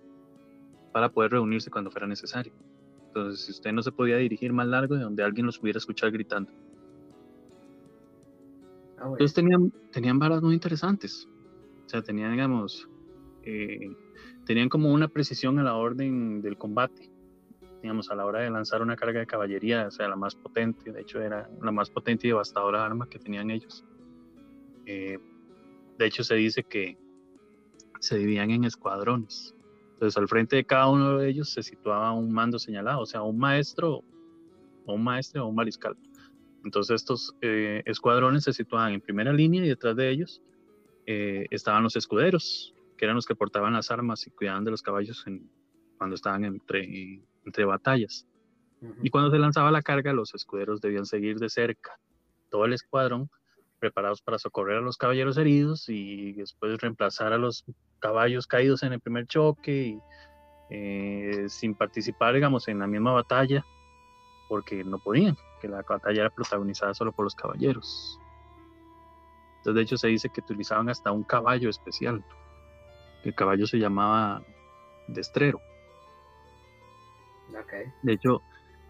para 0.91 1.09
poder 1.09 1.31
reunirse 1.31 1.69
cuando 1.69 1.91
fuera 1.91 2.07
necesario. 2.07 2.53
Entonces, 3.07 3.45
si 3.45 3.51
usted 3.51 3.71
no 3.71 3.83
se 3.83 3.91
podía 3.91 4.17
dirigir 4.17 4.53
más 4.53 4.67
largo 4.67 4.95
de 4.95 5.03
donde 5.03 5.23
alguien 5.23 5.45
los 5.45 5.59
pudiera 5.59 5.77
escuchar 5.77 6.11
gritando. 6.11 6.51
Ah, 8.97 9.05
Entonces 9.05 9.33
tenían, 9.33 9.71
tenían 9.91 10.17
varas 10.19 10.41
muy 10.41 10.53
interesantes. 10.53 11.27
O 11.85 11.89
sea, 11.89 12.01
tenían, 12.01 12.31
digamos, 12.31 12.87
eh, 13.43 13.91
tenían 14.45 14.69
como 14.69 14.91
una 14.91 15.07
precisión 15.07 15.59
a 15.59 15.63
la 15.63 15.75
orden 15.75 16.41
del 16.41 16.57
combate. 16.57 17.11
Digamos, 17.81 18.09
a 18.09 18.15
la 18.15 18.25
hora 18.25 18.39
de 18.39 18.49
lanzar 18.49 18.81
una 18.81 18.95
carga 18.95 19.19
de 19.19 19.27
caballería, 19.27 19.87
o 19.87 19.91
sea, 19.91 20.07
la 20.07 20.15
más 20.15 20.35
potente, 20.35 20.93
de 20.93 21.01
hecho 21.01 21.21
era 21.21 21.49
la 21.61 21.71
más 21.71 21.89
potente 21.89 22.27
y 22.27 22.29
devastadora 22.29 22.85
arma 22.85 23.09
que 23.09 23.19
tenían 23.19 23.51
ellos. 23.51 23.83
Eh, 24.85 25.19
de 25.97 26.05
hecho, 26.05 26.23
se 26.23 26.35
dice 26.35 26.63
que 26.63 26.97
se 28.03 28.17
dividían 28.17 28.51
en 28.51 28.65
escuadrones. 28.65 29.55
Entonces, 29.93 30.17
al 30.17 30.27
frente 30.27 30.57
de 30.57 30.65
cada 30.65 30.89
uno 30.89 31.17
de 31.17 31.29
ellos 31.29 31.49
se 31.49 31.63
situaba 31.63 32.11
un 32.11 32.33
mando 32.33 32.59
señalado, 32.59 33.01
o 33.01 33.05
sea, 33.05 33.21
un 33.21 33.37
maestro, 33.37 34.03
o 34.85 34.93
un 34.93 35.03
maestro 35.03 35.45
o 35.45 35.47
un 35.47 35.55
mariscal. 35.55 35.95
Entonces 36.65 36.95
estos 36.95 37.33
eh, 37.41 37.81
escuadrones 37.85 38.43
se 38.43 38.53
situaban 38.53 38.93
en 38.93 39.01
primera 39.01 39.31
línea 39.31 39.63
y 39.63 39.69
detrás 39.69 39.95
de 39.95 40.09
ellos 40.09 40.41
eh, 41.05 41.45
estaban 41.49 41.83
los 41.83 41.95
escuderos, 41.95 42.73
que 42.97 43.05
eran 43.05 43.15
los 43.15 43.25
que 43.25 43.35
portaban 43.35 43.73
las 43.73 43.91
armas 43.91 44.27
y 44.27 44.31
cuidaban 44.31 44.63
de 44.63 44.71
los 44.71 44.81
caballos 44.81 45.25
cuando 45.97 46.15
estaban 46.15 46.43
entre, 46.45 47.21
entre 47.45 47.65
batallas. 47.65 48.27
Y 49.01 49.09
cuando 49.09 49.31
se 49.31 49.39
lanzaba 49.39 49.71
la 49.71 49.81
carga, 49.81 50.11
los 50.11 50.35
escuderos 50.35 50.81
debían 50.81 51.05
seguir 51.05 51.37
de 51.39 51.47
cerca 51.47 51.97
todo 52.49 52.65
el 52.65 52.73
escuadrón, 52.73 53.29
preparados 53.83 54.21
para 54.21 54.39
socorrer 54.39 54.77
a 54.77 54.81
los 54.81 54.95
caballeros 54.95 55.37
heridos 55.37 55.89
y 55.89 56.31
después 56.31 56.79
reemplazar 56.79 57.33
a 57.33 57.37
los 57.37 57.65
caballos 57.99 58.47
caídos 58.47 58.81
en 58.83 58.93
el 58.93 59.01
primer 59.01 59.27
choque, 59.27 59.73
y, 59.73 59.99
eh, 60.69 61.49
sin 61.49 61.75
participar, 61.75 62.33
digamos, 62.33 62.69
en 62.69 62.79
la 62.79 62.87
misma 62.87 63.11
batalla, 63.11 63.65
porque 64.47 64.85
no 64.85 64.99
podían 64.99 65.35
que 65.59 65.67
la 65.67 65.81
batalla 65.81 66.21
era 66.21 66.29
protagonizada 66.29 66.93
solo 66.93 67.11
por 67.11 67.25
los 67.25 67.35
caballeros. 67.35 68.17
Entonces, 69.57 69.75
de 69.75 69.81
hecho, 69.81 69.97
se 69.97 70.07
dice 70.07 70.29
que 70.29 70.39
utilizaban 70.39 70.87
hasta 70.87 71.11
un 71.11 71.23
caballo 71.23 71.69
especial. 71.69 72.23
El 73.25 73.35
caballo 73.35 73.67
se 73.67 73.79
llamaba 73.79 74.43
destrero. 75.09 75.59
De 78.01 78.13
hecho, 78.13 78.41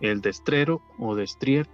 el 0.01 0.21
destrero 0.21 0.83
o 0.99 1.15
destrier 1.15 1.67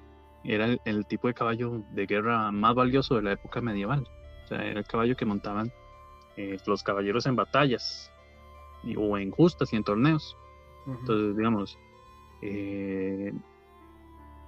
era 0.44 0.78
el, 0.86 1.06
tipo 1.06 1.28
de 1.28 1.34
caballo 1.34 1.84
de 1.92 2.06
guerra 2.06 2.52
más 2.52 2.76
valioso 2.76 3.16
de 3.16 3.24
la 3.24 3.34
época 3.34 3.62
medieval. 3.62 4.08
O 4.46 4.48
sea, 4.48 4.64
era 4.64 4.80
el 4.80 4.86
caballo 4.86 5.16
que 5.16 5.26
montaban 5.26 5.72
eh, 6.38 6.58
los 6.66 6.84
caballeros 6.84 7.26
en 7.26 7.36
batallas 7.36 8.12
o 8.98 9.18
en 9.18 9.32
justas 9.32 9.74
y 9.74 9.76
en 9.76 9.84
torneos. 9.84 10.38
Entonces, 10.88 11.36
digamos, 11.36 11.78
eh, 12.42 13.34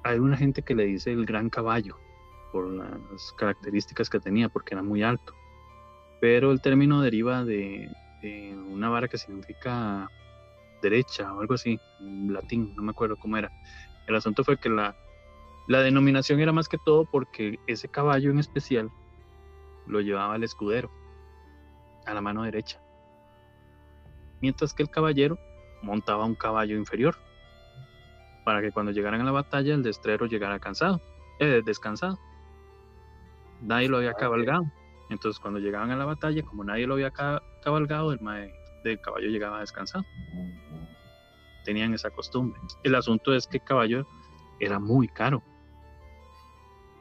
hay 0.03 0.19
una 0.19 0.37
gente 0.37 0.61
que 0.61 0.73
le 0.73 0.85
dice 0.85 1.11
el 1.11 1.25
gran 1.25 1.49
caballo 1.49 1.97
por 2.51 2.67
las 2.69 3.33
características 3.37 4.09
que 4.09 4.19
tenía, 4.19 4.49
porque 4.49 4.73
era 4.73 4.83
muy 4.83 5.03
alto. 5.03 5.33
Pero 6.19 6.51
el 6.51 6.61
término 6.61 7.01
deriva 7.01 7.43
de, 7.43 7.89
una 8.69 8.89
vara 8.89 9.07
que 9.07 9.17
significa 9.17 10.09
derecha 10.81 11.33
o 11.33 11.41
algo 11.41 11.53
así, 11.53 11.79
en 11.99 12.33
latín, 12.33 12.73
no 12.75 12.83
me 12.83 12.91
acuerdo 12.91 13.17
cómo 13.17 13.37
era. 13.37 13.51
El 14.07 14.15
asunto 14.15 14.43
fue 14.43 14.57
que 14.57 14.69
la, 14.69 14.95
la 15.71 15.81
denominación 15.81 16.41
era 16.41 16.51
más 16.51 16.67
que 16.67 16.77
todo 16.77 17.05
porque 17.05 17.57
ese 17.65 17.87
caballo 17.87 18.29
en 18.29 18.39
especial 18.39 18.91
lo 19.87 20.01
llevaba 20.01 20.35
el 20.35 20.43
escudero 20.43 20.91
a 22.05 22.13
la 22.13 22.19
mano 22.19 22.43
derecha, 22.43 22.81
mientras 24.41 24.73
que 24.73 24.83
el 24.83 24.89
caballero 24.89 25.39
montaba 25.81 26.25
un 26.25 26.35
caballo 26.35 26.75
inferior 26.75 27.15
para 28.43 28.61
que 28.61 28.73
cuando 28.73 28.91
llegaran 28.91 29.21
a 29.21 29.23
la 29.23 29.31
batalla 29.31 29.73
el 29.73 29.81
destrero 29.81 30.25
llegara 30.25 30.59
cansado, 30.59 30.99
eh, 31.39 31.61
descansado. 31.63 32.19
Nadie 33.61 33.87
lo 33.87 33.97
había 33.97 34.11
ah, 34.11 34.15
cabalgado. 34.15 34.65
Entonces 35.09 35.39
cuando 35.39 35.59
llegaban 35.59 35.91
a 35.91 35.95
la 35.95 36.03
batalla, 36.03 36.43
como 36.43 36.65
nadie 36.65 36.85
lo 36.85 36.95
había 36.95 37.11
cabalgado, 37.11 38.11
el 38.11 38.19
del 38.83 38.99
caballo 38.99 39.29
llegaba 39.29 39.61
descansado. 39.61 40.03
Tenían 41.63 41.93
esa 41.93 42.09
costumbre. 42.09 42.59
El 42.83 42.95
asunto 42.95 43.33
es 43.33 43.47
que 43.47 43.57
el 43.57 43.63
caballo 43.63 44.05
era 44.59 44.79
muy 44.79 45.07
caro. 45.07 45.41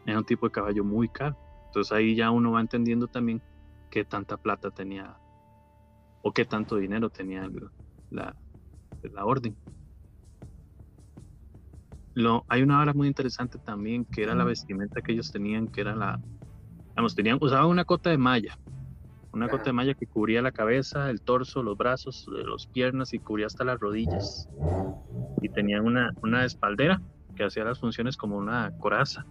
Era 0.07 0.19
un 0.19 0.25
tipo 0.25 0.47
de 0.47 0.53
caballo 0.53 0.85
muy 0.85 1.09
caro. 1.09 1.37
Entonces 1.67 1.93
ahí 1.93 2.17
ya 2.17 2.31
uno 2.31 2.53
va 2.53 2.61
entendiendo 2.61 3.09
también 3.09 3.43
qué 3.91 4.05
tanta 4.05 4.37
plata 4.37 4.71
tenía 4.71 5.17
o 6.23 6.33
qué 6.33 6.45
tanto 6.45 6.77
dinero 6.77 7.11
tenía 7.11 7.49
la, 8.11 8.37
la 9.03 9.25
orden. 9.25 9.57
Lo, 12.15 12.45
hay 12.49 12.63
una 12.63 12.81
hora 12.81 12.93
muy 12.93 13.09
interesante 13.09 13.59
también 13.59 14.05
que 14.11 14.23
era 14.23 14.35
la 14.35 14.45
vestimenta 14.45 15.01
que 15.01 15.13
ellos 15.13 15.31
tenían, 15.31 15.69
que 15.69 15.81
era 15.81 15.95
la, 15.95 16.21
vamos, 16.97 17.15
tenían, 17.15 17.39
usaban 17.41 17.69
una 17.69 17.85
cota 17.85 18.11
de 18.11 18.19
malla, 18.19 18.57
una 19.33 19.49
cota 19.49 19.65
de 19.67 19.73
malla 19.73 19.95
que 19.95 20.07
cubría 20.07 20.43
la 20.43 20.53
cabeza, 20.53 21.11
el 21.11 21.23
torso, 21.23 21.63
los 21.63 21.77
brazos, 21.77 22.25
las 22.29 22.67
piernas 22.67 23.13
y 23.15 23.21
cubría 23.21 23.47
hasta 23.47 23.65
las 23.65 23.79
rodillas. 23.79 24.49
Y 25.43 25.49
tenían 25.51 25.87
una, 25.87 26.11
una 26.23 26.45
espaldera 26.45 27.01
que 27.35 27.45
hacía 27.45 27.65
las 27.65 27.81
funciones 27.81 28.17
como 28.17 28.37
una 28.37 28.73
coraza 28.79 29.27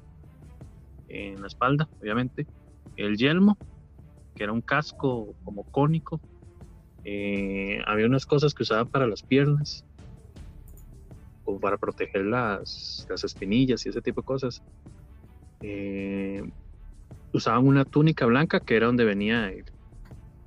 en 1.10 1.42
la 1.42 1.48
espalda, 1.48 1.90
obviamente. 2.02 2.48
El 2.96 3.18
yelmo, 3.18 3.58
que 4.36 4.44
era 4.44 4.54
un 4.54 4.62
casco 4.62 5.36
como 5.44 5.64
cónico. 5.64 6.22
Eh, 7.04 7.82
había 7.86 8.06
unas 8.06 8.26
cosas 8.26 8.54
que 8.54 8.64
usaban 8.64 8.88
para 8.88 9.08
las 9.08 9.24
piernas, 9.24 9.86
o 11.46 11.60
para 11.60 11.78
proteger 11.78 12.26
las, 12.26 13.08
las 13.10 13.24
espinillas 13.24 13.86
y 13.86 13.90
ese 13.90 14.02
tipo 14.02 14.22
de 14.22 14.26
cosas. 14.26 14.64
Eh, 15.62 16.42
usaban 17.34 17.66
una 17.66 17.86
túnica 17.86 18.26
blanca, 18.26 18.60
que 18.60 18.76
era 18.76 18.88
donde 18.88 19.06
venía 19.06 19.52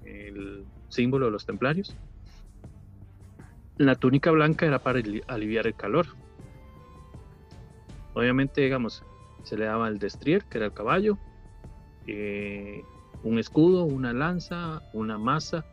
el 0.04 0.64
símbolo 0.88 1.26
de 1.26 1.32
los 1.32 1.46
templarios. 1.46 1.96
La 3.78 3.94
túnica 3.94 4.30
blanca 4.30 4.66
era 4.66 4.78
para 4.78 5.00
aliviar 5.28 5.66
el 5.66 5.74
calor. 5.74 6.06
Obviamente, 8.14 8.60
digamos, 8.60 9.02
se 9.42 9.56
le 9.56 9.66
daba 9.66 9.88
el 9.88 9.98
destrier, 9.98 10.44
que 10.44 10.58
era 10.58 10.66
el 10.66 10.72
caballo, 10.72 11.18
eh, 12.06 12.82
un 13.22 13.38
escudo, 13.38 13.84
una 13.84 14.12
lanza, 14.12 14.82
una 14.92 15.18
masa, 15.18 15.64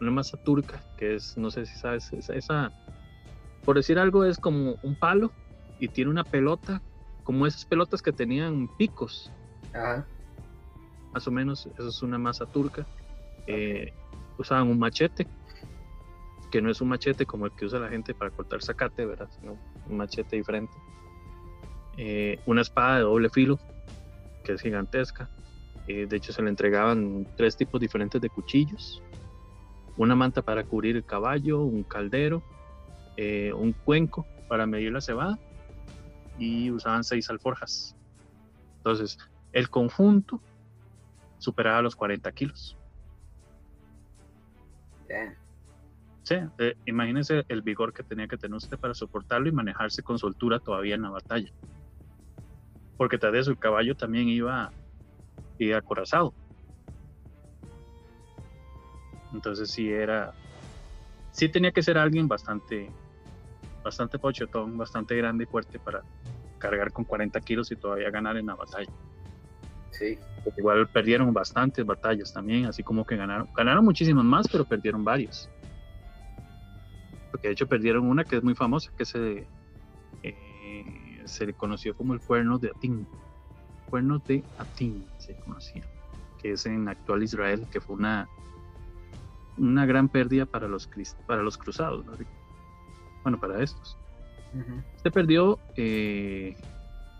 una 0.00 0.10
masa 0.10 0.36
turca, 0.38 0.80
que 0.96 1.16
es, 1.16 1.36
no 1.36 1.50
sé 1.50 1.66
si 1.66 1.76
sabes, 1.76 2.12
esa, 2.12 2.72
por 3.64 3.76
decir 3.76 3.98
algo, 3.98 4.24
es 4.24 4.38
como 4.38 4.76
un 4.82 4.94
palo 4.94 5.32
y 5.78 5.88
tiene 5.88 6.10
una 6.10 6.24
pelota, 6.24 6.82
como 7.24 7.46
esas 7.46 7.64
pelotas 7.64 8.02
que 8.02 8.12
tenían 8.12 8.68
picos. 8.76 9.30
Más 11.12 11.26
o 11.26 11.30
menos, 11.30 11.66
eso 11.66 11.88
es 11.88 12.02
una 12.02 12.18
masa 12.18 12.46
turca. 12.46 12.86
Eh, 13.46 13.92
usaban 14.38 14.68
un 14.68 14.78
machete, 14.78 15.26
que 16.50 16.62
no 16.62 16.70
es 16.70 16.80
un 16.80 16.88
machete 16.88 17.26
como 17.26 17.46
el 17.46 17.52
que 17.52 17.66
usa 17.66 17.78
la 17.78 17.88
gente 17.88 18.14
para 18.14 18.30
cortar 18.30 18.62
zacate, 18.62 19.04
¿verdad? 19.04 19.28
Sino 19.40 19.58
un 19.88 19.96
machete 19.96 20.36
diferente. 20.36 20.72
Eh, 21.98 22.38
una 22.44 22.60
espada 22.60 22.96
de 22.96 23.02
doble 23.02 23.30
filo, 23.30 23.58
que 24.44 24.52
es 24.52 24.60
gigantesca. 24.60 25.30
Eh, 25.88 26.06
de 26.06 26.16
hecho, 26.16 26.32
se 26.32 26.42
le 26.42 26.50
entregaban 26.50 27.26
tres 27.36 27.56
tipos 27.56 27.80
diferentes 27.80 28.20
de 28.20 28.28
cuchillos. 28.28 29.02
Una 29.96 30.14
manta 30.14 30.42
para 30.42 30.62
cubrir 30.62 30.96
el 30.96 31.04
caballo, 31.04 31.60
un 31.60 31.84
caldero, 31.84 32.42
eh, 33.16 33.52
un 33.54 33.72
cuenco 33.72 34.26
para 34.48 34.66
medir 34.66 34.92
la 34.92 35.00
cebada 35.00 35.38
y 36.38 36.70
usaban 36.70 37.02
seis 37.02 37.30
alforjas. 37.30 37.96
Entonces, 38.78 39.18
el 39.52 39.70
conjunto 39.70 40.42
superaba 41.38 41.80
los 41.80 41.96
40 41.96 42.30
kilos. 42.32 42.76
Sí, 46.24 46.34
imagínense 46.84 47.44
el 47.48 47.62
vigor 47.62 47.94
que 47.94 48.02
tenía 48.02 48.26
que 48.26 48.36
tener 48.36 48.56
usted 48.56 48.76
para 48.78 48.92
soportarlo 48.92 49.48
y 49.48 49.52
manejarse 49.52 50.02
con 50.02 50.18
soltura 50.18 50.58
todavía 50.58 50.96
en 50.96 51.02
la 51.02 51.10
batalla 51.10 51.50
porque 52.96 53.18
tras 53.18 53.32
de 53.32 53.40
eso 53.40 53.50
el 53.50 53.58
caballo 53.58 53.94
también 53.94 54.28
iba, 54.28 54.70
iba 55.58 55.78
acorazado. 55.78 56.32
Entonces 59.32 59.70
sí 59.70 59.90
era, 59.90 60.32
sí 61.32 61.48
tenía 61.48 61.72
que 61.72 61.82
ser 61.82 61.98
alguien 61.98 62.26
bastante, 62.26 62.90
bastante 63.84 64.18
pochetón, 64.18 64.78
bastante 64.78 65.14
grande 65.16 65.44
y 65.44 65.46
fuerte 65.46 65.78
para 65.78 66.02
cargar 66.58 66.90
con 66.92 67.04
40 67.04 67.40
kilos 67.40 67.70
y 67.70 67.76
todavía 67.76 68.10
ganar 68.10 68.36
en 68.36 68.46
la 68.46 68.54
batalla. 68.54 68.90
Sí. 69.90 70.18
igual 70.58 70.88
perdieron 70.88 71.32
bastantes 71.32 71.84
batallas 71.84 72.32
también, 72.32 72.66
así 72.66 72.82
como 72.82 73.04
que 73.04 73.16
ganaron, 73.16 73.48
ganaron 73.56 73.84
muchísimas 73.84 74.24
más, 74.24 74.46
pero 74.50 74.64
perdieron 74.64 75.04
varios. 75.04 75.48
Porque 77.30 77.48
de 77.48 77.52
hecho 77.52 77.66
perdieron 77.66 78.06
una 78.06 78.24
que 78.24 78.36
es 78.36 78.42
muy 78.42 78.54
famosa, 78.54 78.90
que 78.96 79.02
es 79.02 79.14
eh, 79.14 79.46
se 81.26 81.46
le 81.46 81.54
conoció 81.54 81.96
como 81.96 82.14
el 82.14 82.20
cuerno 82.20 82.58
de 82.58 82.70
Atín. 82.70 83.06
Cuerno 83.90 84.18
de 84.18 84.42
Atín 84.58 85.04
se 85.18 85.36
conocía, 85.36 85.82
que 86.40 86.52
es 86.52 86.66
en 86.66 86.88
actual 86.88 87.22
Israel, 87.22 87.66
que 87.70 87.80
fue 87.80 87.96
una, 87.96 88.28
una 89.58 89.86
gran 89.86 90.08
pérdida 90.08 90.46
para 90.46 90.68
los, 90.68 90.88
para 91.26 91.42
los 91.42 91.58
cruzados, 91.58 92.04
bueno, 93.22 93.38
para 93.38 93.62
estos. 93.62 93.96
Se 95.02 95.10
perdió 95.10 95.58
eh, 95.76 96.56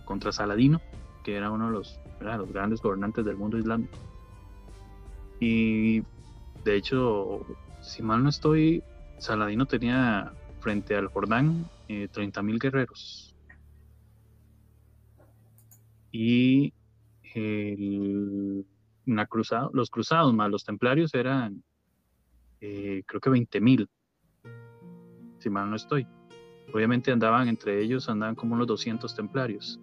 contra 0.04 0.32
Saladino, 0.32 0.80
que 1.22 1.36
era 1.36 1.50
uno 1.50 1.66
de 1.66 1.72
los, 1.72 2.00
los 2.20 2.52
grandes 2.52 2.80
gobernantes 2.80 3.24
del 3.24 3.36
mundo 3.36 3.58
islámico. 3.58 3.98
Y 5.38 6.00
de 6.64 6.76
hecho, 6.76 7.44
si 7.82 8.02
mal 8.02 8.22
no 8.22 8.30
estoy, 8.30 8.82
Saladino 9.18 9.66
tenía 9.66 10.32
frente 10.60 10.96
al 10.96 11.08
Jordán 11.08 11.68
eh, 11.88 12.08
30.000 12.10 12.58
guerreros 12.58 13.35
y 16.12 16.72
los 19.72 19.90
cruzados 19.90 20.32
más 20.34 20.50
los 20.50 20.64
templarios 20.64 21.14
eran 21.14 21.62
eh, 22.60 23.02
creo 23.06 23.20
que 23.20 23.30
20 23.30 23.60
mil, 23.60 23.88
si 25.38 25.50
mal 25.50 25.68
no 25.68 25.76
estoy. 25.76 26.06
Obviamente 26.72 27.12
andaban 27.12 27.48
entre 27.48 27.80
ellos, 27.80 28.08
andaban 28.08 28.34
como 28.34 28.54
unos 28.54 28.66
200 28.66 29.14
templarios, 29.14 29.80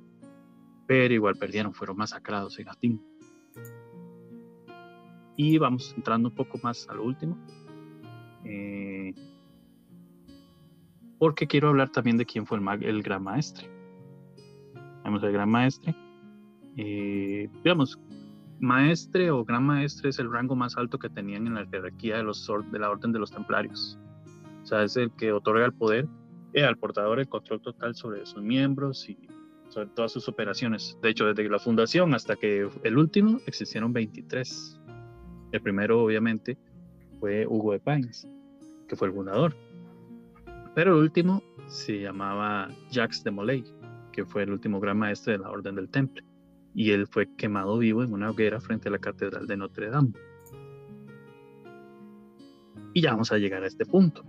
pero 0.87 1.13
igual 1.13 1.35
perdieron, 1.35 1.73
fueron 1.73 1.97
masacrados 1.97 2.59
en 2.59 2.69
Atín. 2.69 3.01
Y 5.35 5.57
vamos 5.57 5.93
entrando 5.95 6.29
un 6.29 6.35
poco 6.35 6.59
más 6.61 6.87
a 6.89 6.93
lo 6.93 7.03
último. 7.03 7.37
Eh, 8.43 9.13
porque 11.17 11.47
quiero 11.47 11.69
hablar 11.69 11.91
también 11.91 12.17
de 12.17 12.25
quién 12.25 12.45
fue 12.45 12.57
el, 12.57 12.83
el 12.83 13.01
gran 13.01 13.23
maestre. 13.23 13.69
Vamos, 15.03 15.23
el 15.23 15.31
gran 15.31 15.49
maestre 15.49 15.95
eh, 16.77 17.49
digamos, 17.63 17.99
maestre 18.59 19.29
o 19.29 19.43
gran 19.43 19.63
maestre 19.65 20.09
es 20.09 20.19
el 20.19 20.31
rango 20.31 20.55
más 20.55 20.77
alto 20.77 20.97
que 20.97 21.09
tenían 21.09 21.47
en 21.47 21.55
la 21.55 21.65
jerarquía 21.65 22.17
de, 22.17 22.23
los, 22.23 22.49
de 22.71 22.79
la 22.79 22.89
orden 22.89 23.11
de 23.11 23.19
los 23.19 23.31
templarios. 23.31 23.99
O 24.63 24.65
sea, 24.65 24.83
es 24.83 24.95
el 24.95 25.11
que 25.11 25.31
otorga 25.33 25.65
el 25.65 25.73
poder 25.73 26.07
eh, 26.53 26.63
al 26.63 26.77
portador 26.77 27.19
el 27.19 27.27
control 27.27 27.61
total 27.61 27.95
sobre 27.95 28.25
sus 28.25 28.41
miembros 28.41 29.09
y 29.09 29.17
sobre 29.69 29.87
todas 29.87 30.11
sus 30.11 30.27
operaciones. 30.29 30.97
De 31.01 31.09
hecho, 31.09 31.25
desde 31.25 31.49
la 31.49 31.59
fundación 31.59 32.13
hasta 32.13 32.35
que 32.35 32.69
el 32.83 32.97
último 32.97 33.39
existieron 33.45 33.91
23. 33.91 34.79
El 35.51 35.61
primero, 35.61 36.03
obviamente, 36.03 36.57
fue 37.19 37.45
Hugo 37.45 37.73
de 37.73 37.79
Pines, 37.79 38.27
que 38.87 38.95
fue 38.95 39.09
el 39.09 39.13
fundador. 39.13 39.55
Pero 40.73 40.95
el 40.95 41.03
último 41.03 41.43
se 41.67 41.99
llamaba 41.99 42.69
Jacques 42.91 43.23
de 43.23 43.31
Molay, 43.31 43.63
que 44.11 44.25
fue 44.25 44.43
el 44.43 44.51
último 44.51 44.79
gran 44.79 44.97
maestre 44.97 45.33
de 45.33 45.39
la 45.39 45.51
Orden 45.51 45.75
del 45.75 45.89
Temple 45.89 46.23
y 46.73 46.91
él 46.91 47.07
fue 47.07 47.33
quemado 47.35 47.77
vivo 47.77 48.03
en 48.03 48.13
una 48.13 48.31
hoguera 48.31 48.59
frente 48.59 48.89
a 48.89 48.91
la 48.91 48.99
Catedral 48.99 49.47
de 49.47 49.57
Notre 49.57 49.89
Dame. 49.89 50.13
Y 52.93 53.01
ya 53.01 53.11
vamos 53.11 53.31
a 53.31 53.37
llegar 53.37 53.63
a 53.63 53.67
este 53.67 53.85
punto. 53.85 54.23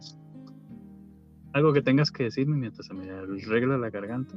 ¿Algo 1.53 1.73
que 1.73 1.83
tengas 1.83 2.11
que 2.11 2.25
decirme 2.25 2.57
mientras 2.57 2.87
se 2.87 2.95
me 2.95 3.11
arregla 3.11 3.79
la 3.79 3.91
garganta? 3.91 4.35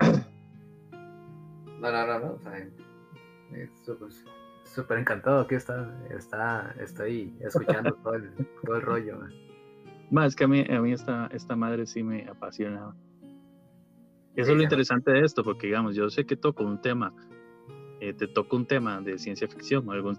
No, 1.78 1.92
no, 1.92 2.06
no, 2.06 2.18
no. 2.18 4.08
súper 4.64 4.98
encantado 4.98 5.46
que 5.46 5.56
está, 5.56 5.94
está, 6.10 6.74
estoy 6.80 7.36
escuchando 7.38 7.92
todo 8.02 8.14
el, 8.14 8.32
todo 8.64 8.76
el 8.76 8.82
rollo. 8.82 9.20
Más 10.10 10.34
que 10.34 10.44
a 10.44 10.48
mí, 10.48 10.64
a 10.68 10.80
mí 10.80 10.92
esta, 10.92 11.28
esta 11.32 11.54
madre 11.54 11.86
sí 11.86 12.02
me 12.02 12.26
apasiona. 12.28 12.96
Eso 14.36 14.52
es 14.52 14.56
lo 14.56 14.62
interesante 14.62 15.10
de 15.10 15.20
esto, 15.20 15.42
porque 15.42 15.66
digamos, 15.66 15.96
yo 15.96 16.10
sé 16.10 16.26
que 16.26 16.36
toco 16.36 16.62
un 16.62 16.80
tema, 16.80 17.12
eh, 18.00 18.12
te 18.12 18.28
toco 18.28 18.56
un 18.56 18.66
tema 18.66 19.00
de 19.00 19.18
ciencia 19.18 19.48
ficción, 19.48 19.88
o 19.88 19.92
algún 19.92 20.18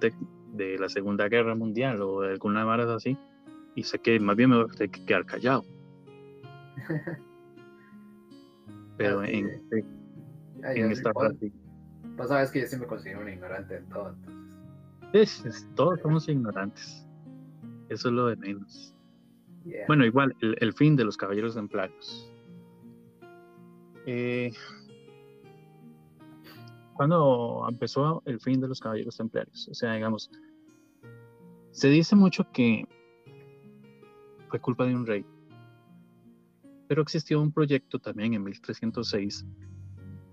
de 0.53 0.77
la 0.79 0.89
Segunda 0.89 1.29
Guerra 1.29 1.53
Mundial 1.55 2.01
o 2.01 2.21
de 2.21 2.31
alguna 2.31 2.65
vara 2.65 2.91
así, 2.93 3.17
y 3.75 3.83
sé 3.83 3.99
que 3.99 4.19
más 4.19 4.35
bien 4.35 4.49
me 4.49 4.55
voy 4.57 4.65
a 4.65 4.73
tener 4.73 4.89
que 4.89 5.05
quedar 5.05 5.25
callado. 5.25 5.63
pero 8.97 9.23
en, 9.23 9.47
este, 9.47 9.85
en 10.63 10.91
esta 10.91 11.13
práctica. 11.13 11.55
Vos 12.17 12.27
sabes 12.29 12.49
que 12.49 12.61
yo 12.61 12.67
siempre 12.67 12.87
me 12.87 12.89
considero 12.89 13.21
un 13.21 13.29
ignorante 13.29 13.77
en 13.77 13.87
todo, 13.89 14.15
entonces. 15.13 15.67
todos 15.75 16.01
somos 16.01 16.27
ignorantes. 16.27 17.07
Eso 17.89 18.09
es 18.09 18.13
lo 18.13 18.27
de 18.27 18.35
menos. 18.35 18.95
Bueno, 19.87 20.05
igual, 20.05 20.35
el, 20.41 20.73
fin 20.73 20.95
de 20.95 21.03
los 21.03 21.17
caballeros 21.17 21.55
templarios. 21.55 22.33
Eh, 24.09 24.53
cuando 26.93 27.65
empezó 27.69 28.23
el 28.25 28.39
fin 28.39 28.61
de 28.61 28.69
los 28.69 28.79
caballeros 28.79 29.17
templarios? 29.17 29.67
O 29.67 29.73
sea, 29.73 29.93
digamos, 29.93 30.31
se 31.71 31.89
dice 31.89 32.15
mucho 32.15 32.49
que 32.53 32.87
fue 34.49 34.61
culpa 34.61 34.85
de 34.85 34.95
un 34.95 35.05
rey, 35.05 35.25
pero 36.87 37.01
existió 37.01 37.41
un 37.41 37.51
proyecto 37.51 37.99
también 37.99 38.33
en 38.33 38.45
1306 38.45 39.45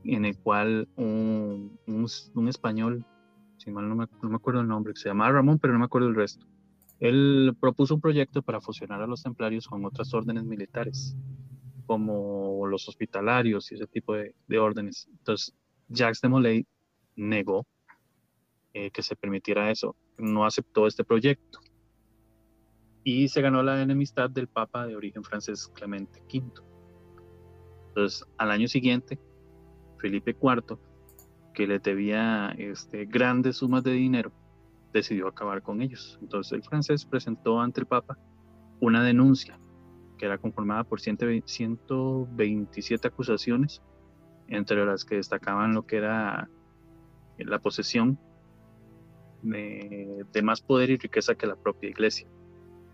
en 0.05 0.25
el 0.25 0.39
cual 0.39 0.89
un, 0.95 1.77
un, 1.87 2.49
español, 2.49 3.05
si 3.57 3.73
mal 3.73 3.89
no 3.89 3.97
me, 3.97 4.07
no 4.23 4.29
me, 4.29 4.37
acuerdo 4.37 4.61
el 4.61 4.69
nombre, 4.69 4.95
que 4.95 5.01
se 5.01 5.09
llamaba 5.09 5.33
Ramón, 5.33 5.59
pero 5.59 5.73
no 5.73 5.81
me 5.81 5.87
acuerdo 5.87 6.07
el 6.07 6.15
resto, 6.15 6.47
él 7.01 7.57
propuso 7.59 7.97
un 7.97 8.01
proyecto 8.01 8.41
para 8.41 8.61
fusionar 8.61 9.03
a 9.03 9.07
los 9.09 9.25
templarios 9.25 9.67
con 9.67 9.85
otras 9.85 10.15
órdenes 10.15 10.45
militares, 10.45 11.17
como 11.87 12.67
los 12.67 12.89
hospitalarios 12.89 13.71
y 13.71 13.75
ese 13.75 13.87
tipo 13.87 14.15
de, 14.15 14.59
órdenes. 14.59 15.09
Entonces, 15.11 15.55
Jacques 15.89 16.21
de 16.21 16.29
Molay 16.29 16.67
negó 17.17 17.67
eh, 18.73 18.91
que 18.91 19.03
se 19.03 19.17
permitiera 19.17 19.71
eso, 19.71 19.95
no 20.19 20.45
aceptó 20.45 20.87
este 20.87 21.05
proyecto 21.05 21.61
y 23.05 23.29
se 23.29 23.43
ganó 23.43 23.63
la 23.63 23.81
enemistad 23.81 24.31
del 24.31 24.49
Papa 24.49 24.87
de 24.87 24.97
origen 24.97 25.23
francés 25.23 25.71
Clemente 25.75 26.21
V. 26.23 26.51
Entonces, 27.89 28.27
al 28.39 28.51
año 28.51 28.67
siguiente, 28.67 29.19
Felipe 29.99 30.37
IV, 30.41 30.79
que 31.53 31.67
le 31.67 31.79
debía 31.79 32.55
este, 32.59 33.05
grandes 33.05 33.59
sumas 33.59 33.85
de 33.85 33.93
dinero, 33.93 34.33
decidió 34.93 35.29
acabar 35.29 35.63
con 35.63 35.83
ellos. 35.83 36.19
Entonces 36.23 36.53
el 36.53 36.63
francés 36.63 37.05
presentó 37.05 37.61
ante 37.61 37.81
el 37.81 37.87
Papa 37.87 38.19
una 38.81 39.05
denuncia 39.05 39.59
era 40.27 40.39
conformada 40.39 40.85
por 40.85 41.01
127 41.01 43.09
acusaciones, 43.09 43.83
entre 44.49 44.85
las 44.85 45.05
que 45.05 45.17
destacaban 45.17 45.75
lo 45.75 45.87
que 45.87 45.97
era 45.97 46.49
la 47.39 47.59
posesión 47.59 48.19
de, 49.43 50.25
más 50.43 50.63
poder 50.63 50.91
y 50.91 50.97
riqueza 50.97 51.35
que 51.35 51.47
la 51.47 51.57
propia 51.57 51.91
iglesia. 51.91 52.27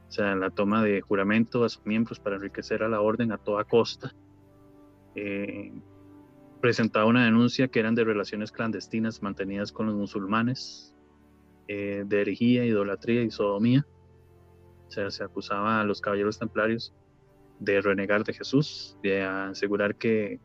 O 0.08 0.12
sea, 0.12 0.34
la 0.34 0.50
toma 0.50 0.82
de 0.82 1.00
juramento 1.00 1.64
a 1.64 1.68
sus 1.68 1.84
miembros 1.86 2.18
para 2.18 2.36
enriquecer 2.36 2.82
a 2.82 2.88
la 2.88 3.00
orden 3.00 3.32
a 3.32 3.38
toda 3.38 3.64
costa. 3.64 4.12
Eh, 5.14 5.72
presentaba 6.60 7.06
una 7.06 7.24
denuncia 7.24 7.68
que 7.68 7.80
eran 7.80 7.94
de 7.94 8.04
relaciones 8.04 8.50
clandestinas 8.50 9.22
mantenidas 9.22 9.72
con 9.72 9.86
los 9.86 9.94
musulmanes, 9.94 10.94
eh, 11.68 12.02
de 12.04 12.20
herejía, 12.20 12.64
idolatría 12.64 13.22
y 13.22 13.30
sodomía. 13.30 13.86
O 14.88 14.90
sea, 14.90 15.10
se 15.10 15.22
acusaba 15.22 15.80
a 15.80 15.84
los 15.84 16.00
caballeros 16.00 16.38
templarios 16.38 16.92
de 17.60 17.80
renegar 17.80 18.24
de 18.24 18.32
Jesús, 18.32 18.96
de 19.02 19.22
asegurar 19.22 19.96
que 19.96 20.40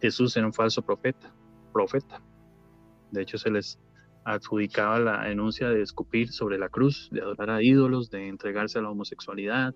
Jesús 0.00 0.36
era 0.36 0.46
un 0.46 0.52
falso 0.52 0.82
profeta, 0.82 1.32
profeta. 1.72 2.22
De 3.10 3.22
hecho, 3.22 3.38
se 3.38 3.50
les 3.50 3.78
adjudicaba 4.24 4.98
la 4.98 5.24
denuncia 5.24 5.68
de 5.68 5.82
escupir 5.82 6.30
sobre 6.30 6.58
la 6.58 6.68
cruz, 6.68 7.08
de 7.10 7.20
adorar 7.20 7.50
a 7.50 7.62
ídolos, 7.62 8.10
de 8.10 8.28
entregarse 8.28 8.78
a 8.78 8.82
la 8.82 8.90
homosexualidad, 8.90 9.74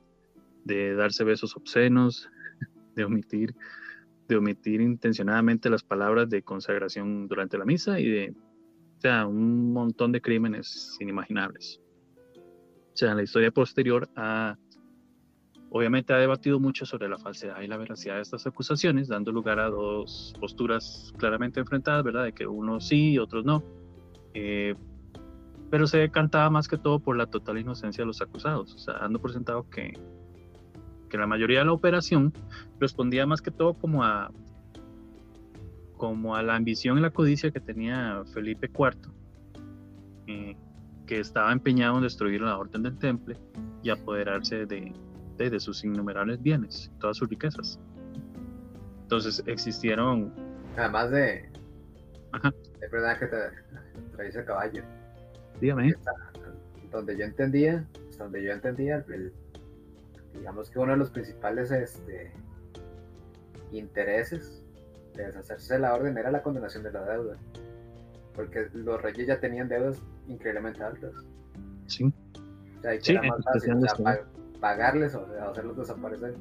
de 0.65 0.95
darse 0.95 1.25
besos 1.25 1.57
obscenos, 1.57 2.31
de 2.95 3.05
omitir, 3.05 3.55
de 4.29 4.37
omitir 4.37 4.81
intencionadamente 4.81 5.69
las 5.69 5.83
palabras 5.83 6.31
de 6.31 6.43
consagración 6.43 7.29
durante 7.29 7.59
la 7.59 7.65
misa 7.65 8.01
y 8.01 8.09
de 8.09 8.35
sea, 9.05 9.27
un 9.27 9.71
montón 9.75 10.13
de 10.13 10.23
crímenes 10.23 10.97
inimaginables. 10.99 11.79
O 12.37 12.97
sea, 12.97 13.15
la 13.15 13.23
historia 13.23 13.51
posterior 13.51 14.09
ha, 14.17 14.57
obviamente 15.77 16.13
ha 16.13 16.19
debatido 16.19 16.61
mucho 16.61 16.87
sobre 16.87 17.09
la 17.09 17.19
falsedad 17.19 17.61
y 17.61 17.67
la 17.67 17.77
veracidad 17.77 18.15
de 18.15 18.21
estas 18.21 18.47
acusaciones, 18.47 19.09
dando 19.09 19.33
lugar 19.33 19.59
a 19.59 19.69
dos 19.69 20.33
posturas 20.39 21.13
claramente 21.19 21.59
enfrentadas, 21.59 22.05
¿verdad? 22.05 22.23
De 22.23 22.33
que 22.33 22.47
unos 22.47 22.87
sí 22.87 23.11
y 23.11 23.19
otros 23.19 23.45
no. 23.45 23.61
Eh, 24.35 24.77
pero 25.73 25.89
se 25.89 25.99
decantaba 25.99 26.49
más 26.49 26.69
que 26.69 26.79
todo 26.79 27.01
por 27.01 27.17
la 27.17 27.27
total 27.27 27.59
inocencia 27.59 28.03
de 28.03 28.07
los 28.07 28.23
acusados, 28.23 28.73
o 28.73 28.79
sea, 28.79 28.99
dando 29.01 29.21
por 29.21 29.33
sentado 29.33 29.69
que, 29.69 29.99
que 31.11 31.19
la 31.19 31.27
mayoría 31.27 31.59
de 31.59 31.65
la 31.65 31.73
operación 31.73 32.33
respondía 32.79 33.27
más 33.27 33.43
que 33.43 33.51
todo 33.51 33.75
como 33.75 34.05
a 34.05 34.31
como 35.97 36.37
a 36.37 36.43
la 36.45 36.55
ambición 36.55 36.99
y 36.99 37.01
la 37.01 37.11
codicia 37.11 37.51
que 37.51 37.59
tenía 37.59 38.23
Felipe 38.33 38.71
IV, 38.73 39.11
eh, 40.29 40.57
que 41.05 41.19
estaba 41.19 41.51
empeñado 41.51 41.97
en 41.97 42.05
destruir 42.05 42.43
la 42.43 42.59
orden 42.59 42.85
del 42.85 42.97
temple 42.97 43.37
y 43.83 43.91
apoderarse 43.91 44.67
de, 44.67 44.93
de, 45.37 45.61
sus 45.61 45.85
innumerables 45.85 46.43
bienes, 46.43 46.91
todas 47.01 47.17
sus 47.17 47.29
riquezas. 47.29 47.79
Entonces 49.03 49.43
existieron... 49.47 50.33
Además 50.77 51.11
de... 51.11 51.49
Ajá. 52.33 52.53
Es 52.81 52.91
verdad 52.91 53.19
que 53.19 53.27
te 53.27 53.37
traes 54.17 54.37
el 54.37 54.45
caballo. 54.45 54.83
Dígame. 55.61 55.95
Donde 56.91 57.17
yo 57.17 57.25
entendía, 57.25 57.87
donde 58.19 58.43
yo 58.43 58.53
entendía, 58.53 59.05
digamos 60.35 60.71
que 60.71 60.79
uno 60.79 60.93
de 60.93 60.99
los 60.99 61.11
principales 61.11 61.71
este, 61.71 62.33
intereses 63.73 64.63
de 65.15 65.27
deshacerse 65.27 65.75
de 65.75 65.81
la 65.81 65.95
orden 65.95 66.19
era 66.19 66.31
la 66.31 66.43
condenación 66.43 66.83
de 66.83 66.93
la 66.93 67.05
deuda. 67.05 67.37
Porque 68.35 68.69
los 68.73 69.01
reyes 69.01 69.29
ya 69.29 69.39
tenían 69.39 69.69
deudas 69.69 70.03
increíblemente 70.29 70.83
altas. 70.83 71.13
Sí. 71.87 72.13
O 72.79 72.83
sea, 72.83 72.95
era 72.95 73.23
más 73.23 73.45
fácil 73.45 73.75
pagarles 74.65 75.15
o 75.15 75.27
hacerlos 75.47 75.77
desaparecer. 75.77 76.35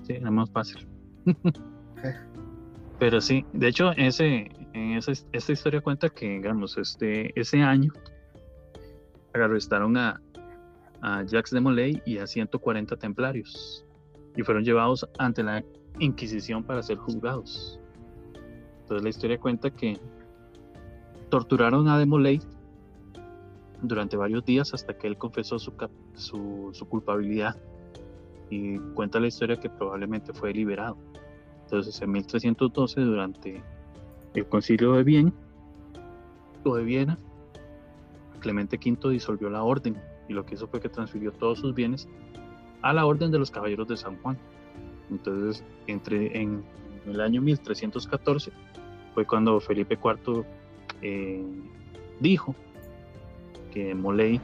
Sí, 0.00 0.14
era 0.14 0.30
más 0.30 0.50
fácil. 0.50 0.88
Pero 2.98 3.20
sí, 3.20 3.44
de 3.52 3.68
hecho, 3.68 3.92
ese, 3.98 4.50
esa, 4.72 5.12
esta 5.12 5.52
historia 5.52 5.82
cuenta 5.82 6.08
que, 6.08 6.26
digamos, 6.26 6.78
este, 6.78 7.38
ese 7.38 7.60
año 7.60 7.92
arrestaron 9.34 9.94
a, 9.98 10.22
a 11.02 11.22
Jacques 11.24 11.50
de 11.50 11.60
Molay 11.60 12.02
y 12.06 12.16
a 12.16 12.26
140 12.26 12.96
templarios 12.96 13.84
y 14.36 14.42
fueron 14.42 14.64
llevados 14.64 15.06
ante 15.18 15.42
la 15.42 15.62
Inquisición 15.98 16.64
para 16.64 16.82
ser 16.82 16.96
juzgados. 16.96 17.78
Entonces 18.80 19.02
la 19.02 19.10
historia 19.10 19.38
cuenta 19.38 19.68
que 19.68 20.00
torturaron 21.28 21.88
a 21.88 21.98
Demolay 21.98 22.40
durante 23.88 24.16
varios 24.16 24.44
días 24.44 24.74
hasta 24.74 24.96
que 24.96 25.06
él 25.06 25.16
confesó 25.18 25.58
su, 25.58 25.72
su, 26.14 26.88
culpabilidad 26.88 27.56
y 28.50 28.78
cuenta 28.94 29.20
la 29.20 29.28
historia 29.28 29.56
que 29.56 29.70
probablemente 29.70 30.32
fue 30.32 30.52
liberado. 30.52 30.96
Entonces 31.64 32.00
en 32.02 32.12
1312 32.12 33.00
durante 33.00 33.62
el 34.34 34.46
concilio 34.46 34.92
de 34.92 35.04
Viena, 35.04 35.32
o 36.64 36.76
de 36.76 36.84
Viena, 36.84 37.18
Clemente 38.40 38.76
V 38.76 39.10
disolvió 39.10 39.48
la 39.50 39.62
orden 39.62 39.96
y 40.28 40.32
lo 40.32 40.44
que 40.44 40.54
hizo 40.54 40.66
fue 40.66 40.80
que 40.80 40.88
transfirió 40.88 41.32
todos 41.32 41.58
sus 41.58 41.74
bienes 41.74 42.08
a 42.82 42.92
la 42.92 43.06
orden 43.06 43.30
de 43.30 43.38
los 43.38 43.50
caballeros 43.50 43.88
de 43.88 43.96
San 43.96 44.20
Juan. 44.22 44.38
Entonces, 45.10 45.64
entre 45.86 46.40
en 46.40 46.64
el 47.06 47.20
año 47.20 47.40
1314 47.40 48.52
fue 49.14 49.26
cuando 49.26 49.60
Felipe 49.60 49.98
IV 50.02 50.44
eh, 51.02 51.44
dijo 52.20 52.54
que 53.74 53.94
Moley 53.94 54.40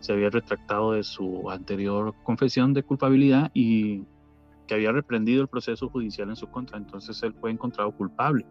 se 0.00 0.12
había 0.12 0.30
retractado 0.30 0.92
de 0.92 1.02
su 1.02 1.50
anterior 1.50 2.14
confesión 2.22 2.74
de 2.74 2.82
culpabilidad 2.82 3.50
y 3.54 4.04
que 4.66 4.74
había 4.74 4.92
reprendido 4.92 5.42
el 5.42 5.48
proceso 5.48 5.88
judicial 5.88 6.28
en 6.28 6.36
su 6.36 6.48
contra. 6.48 6.76
Entonces 6.76 7.22
él 7.22 7.34
fue 7.40 7.50
encontrado 7.50 7.90
culpable. 7.90 8.46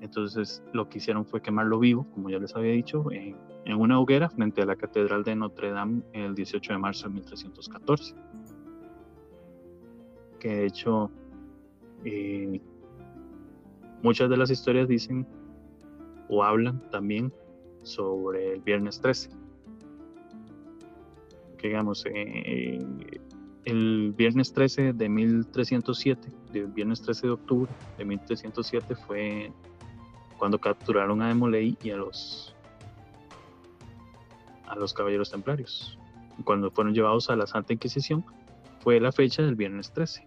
Entonces 0.00 0.62
lo 0.72 0.88
que 0.88 0.98
hicieron 0.98 1.26
fue 1.26 1.42
quemarlo 1.42 1.78
vivo, 1.78 2.06
como 2.14 2.30
ya 2.30 2.38
les 2.38 2.56
había 2.56 2.72
dicho, 2.72 3.04
en, 3.12 3.36
una 3.76 4.00
hoguera 4.00 4.30
frente 4.30 4.62
a 4.62 4.66
la 4.66 4.74
Catedral 4.74 5.22
de 5.22 5.36
Notre 5.36 5.70
Dame 5.70 6.02
el 6.14 6.34
18 6.34 6.72
de 6.72 6.78
marzo 6.78 7.06
de 7.08 7.14
1314. 7.14 8.14
Que 10.40 10.48
de 10.48 10.66
hecho 10.66 11.10
eh, 12.04 12.60
Muchas 14.02 14.30
de 14.30 14.36
las 14.38 14.50
historias 14.50 14.88
dicen 14.88 15.26
o 16.28 16.42
hablan 16.42 16.80
también 16.90 17.32
sobre 17.82 18.54
el 18.54 18.60
viernes 18.60 19.00
13. 19.00 19.30
Que 21.58 21.68
digamos, 21.68 22.04
eh, 22.06 22.78
el 23.64 24.12
viernes 24.16 24.52
13 24.52 24.92
de 24.92 25.08
1307, 25.08 26.28
el 26.54 26.66
viernes 26.68 27.02
13 27.02 27.26
de 27.26 27.32
octubre 27.32 27.70
de 27.98 28.04
1307 28.04 28.94
fue 28.94 29.52
cuando 30.38 30.58
capturaron 30.58 31.20
a 31.20 31.28
Demolay 31.28 31.76
y 31.82 31.90
a 31.90 31.96
los 31.96 32.54
a 34.66 34.76
los 34.76 34.94
caballeros 34.94 35.30
templarios. 35.30 35.98
Cuando 36.44 36.70
fueron 36.70 36.94
llevados 36.94 37.28
a 37.28 37.36
la 37.36 37.46
Santa 37.46 37.72
Inquisición 37.72 38.24
fue 38.80 39.00
la 39.00 39.12
fecha 39.12 39.42
del 39.42 39.56
viernes 39.56 39.92
13. 39.92 40.26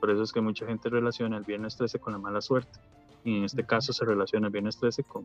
Por 0.00 0.10
eso 0.10 0.22
es 0.22 0.32
que 0.32 0.40
mucha 0.40 0.66
gente 0.66 0.88
relaciona 0.88 1.38
el 1.38 1.44
viernes 1.44 1.76
13 1.76 1.98
con 1.98 2.12
la 2.12 2.18
mala 2.18 2.40
suerte. 2.40 2.78
Y 3.24 3.38
en 3.38 3.44
este 3.44 3.64
caso 3.64 3.92
se 3.92 4.04
relaciona 4.04 4.46
el 4.46 4.52
viernes 4.52 4.78
13 4.78 5.02
con 5.04 5.24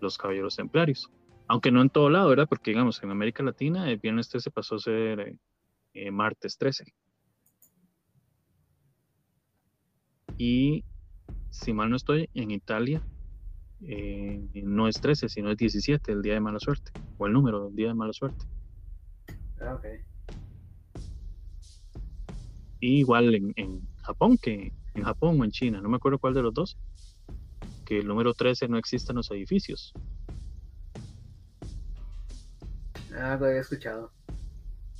los 0.00 0.18
caballeros 0.18 0.56
templarios. 0.56 1.10
Aunque 1.46 1.70
no 1.70 1.80
en 1.80 1.90
todo 1.90 2.10
lado, 2.10 2.28
¿verdad? 2.28 2.46
Porque 2.48 2.70
digamos, 2.70 3.02
en 3.02 3.10
América 3.10 3.42
Latina 3.42 3.90
el 3.90 3.98
viernes 3.98 4.28
13 4.28 4.50
pasó 4.50 4.76
a 4.76 4.80
ser 4.80 5.20
eh, 5.20 5.36
eh, 5.94 6.10
martes 6.10 6.58
13. 6.58 6.84
Y 10.36 10.84
si 11.50 11.72
mal 11.72 11.90
no 11.90 11.96
estoy, 11.96 12.28
en 12.34 12.50
Italia 12.50 13.02
eh, 13.80 14.40
no 14.62 14.88
es 14.88 15.00
13, 15.00 15.28
sino 15.28 15.50
es 15.50 15.56
17, 15.56 16.12
el 16.12 16.22
día 16.22 16.34
de 16.34 16.40
mala 16.40 16.60
suerte, 16.60 16.92
o 17.16 17.26
el 17.26 17.32
número 17.32 17.66
del 17.66 17.76
día 17.76 17.88
de 17.88 17.94
mala 17.94 18.12
suerte. 18.12 18.44
Ah, 19.60 19.74
ok. 19.74 19.84
Y 22.80 22.98
igual 22.98 23.34
en, 23.34 23.52
en, 23.56 23.88
Japón, 24.02 24.38
que 24.38 24.72
en 24.94 25.02
Japón 25.02 25.40
o 25.40 25.44
en 25.44 25.50
China, 25.50 25.80
no 25.80 25.88
me 25.88 25.96
acuerdo 25.96 26.18
cuál 26.18 26.34
de 26.34 26.42
los 26.42 26.54
dos, 26.54 26.78
que 27.88 28.00
el 28.00 28.06
número 28.06 28.34
13 28.34 28.68
no 28.68 28.76
existe 28.76 29.12
en 29.12 29.16
los 29.16 29.30
edificios. 29.30 29.94
Ah, 33.16 33.38
lo 33.40 33.46
había 33.46 33.62
escuchado. 33.62 34.12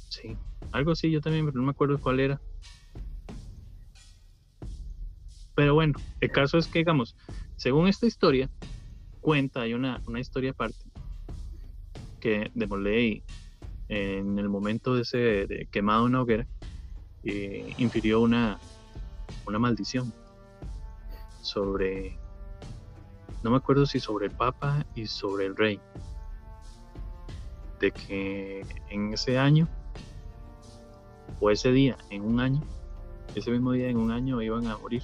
Sí, 0.09 0.39
algo 0.73 0.93
así, 0.93 1.11
yo 1.11 1.21
también, 1.21 1.45
pero 1.45 1.59
no 1.59 1.65
me 1.65 1.73
acuerdo 1.73 2.01
cuál 2.01 2.19
era. 2.19 2.41
Pero 5.55 5.75
bueno, 5.75 5.99
el 6.23 6.31
caso 6.31 6.57
es 6.57 6.67
que, 6.67 6.79
digamos, 6.79 7.15
según 7.57 7.89
esta 7.89 8.07
historia, 8.07 8.49
cuenta, 9.21 9.61
hay 9.61 9.75
una, 9.75 10.01
una 10.07 10.21
historia 10.21 10.53
aparte, 10.53 10.83
que 12.21 12.51
de 12.55 12.67
Moley, 12.67 13.23
en 13.91 14.39
el 14.39 14.49
momento 14.49 14.95
de 14.95 15.03
ese 15.03 15.19
de 15.47 15.69
quemado 15.71 16.07
en 16.07 16.13
una 16.15 16.23
hoguera, 16.23 16.47
eh, 17.23 17.71
infirió 17.77 18.23
una, 18.23 18.59
una 19.47 19.59
maldición 19.59 20.11
sobre, 21.43 22.19
no 23.43 23.51
me 23.51 23.57
acuerdo 23.57 23.87
si 23.87 24.01
sobre 24.01 24.27
el 24.27 24.33
Papa 24.33 24.85
y 24.95 25.07
sobre 25.07 25.47
el 25.47 25.57
Rey, 25.57 25.81
de 27.81 27.91
que 27.93 28.67
en 28.91 29.13
ese 29.13 29.39
año, 29.39 29.69
o 31.41 31.51
ese 31.51 31.73
día, 31.73 31.97
en 32.11 32.23
un 32.23 32.41
año, 32.41 32.63
ese 33.35 33.51
mismo 33.51 33.73
día 33.73 33.89
en 33.89 33.99
un 33.99 34.11
año 34.11 34.43
iban 34.43 34.67
a 34.67 34.77
morir 34.79 35.03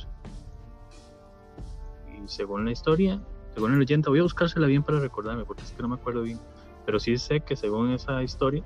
según 2.28 2.64
la 2.64 2.72
historia, 2.72 3.20
según 3.54 3.72
el 3.72 3.78
leyenda, 3.78 4.10
voy 4.10 4.20
a 4.20 4.22
buscársela 4.22 4.66
bien 4.66 4.82
para 4.82 5.00
recordarme, 5.00 5.44
porque 5.44 5.62
es 5.62 5.72
que 5.72 5.82
no 5.82 5.88
me 5.88 5.94
acuerdo 5.94 6.22
bien. 6.22 6.40
Pero 6.86 6.98
sí 6.98 7.16
sé 7.18 7.40
que 7.40 7.56
según 7.56 7.92
esa 7.92 8.22
historia, 8.22 8.62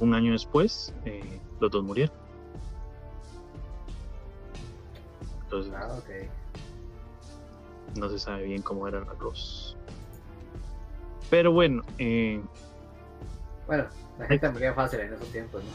un 0.00 0.14
año 0.14 0.32
después, 0.32 0.94
eh, 1.04 1.40
los 1.60 1.70
dos 1.70 1.84
murieron. 1.84 2.14
Entonces, 5.44 5.72
Ah, 5.76 5.96
ok. 5.98 6.43
No 7.96 8.08
se 8.08 8.18
sabe 8.18 8.44
bien 8.44 8.62
cómo 8.62 8.86
eran 8.88 9.06
los. 9.20 9.76
Pero 11.30 11.52
bueno, 11.52 11.82
eh, 11.98 12.40
Bueno, 13.66 13.86
la 14.18 14.26
gente 14.26 14.48
moría 14.50 14.74
fácil 14.74 15.00
en 15.00 15.14
esos 15.14 15.28
tiempos, 15.28 15.62
¿no? 15.62 15.70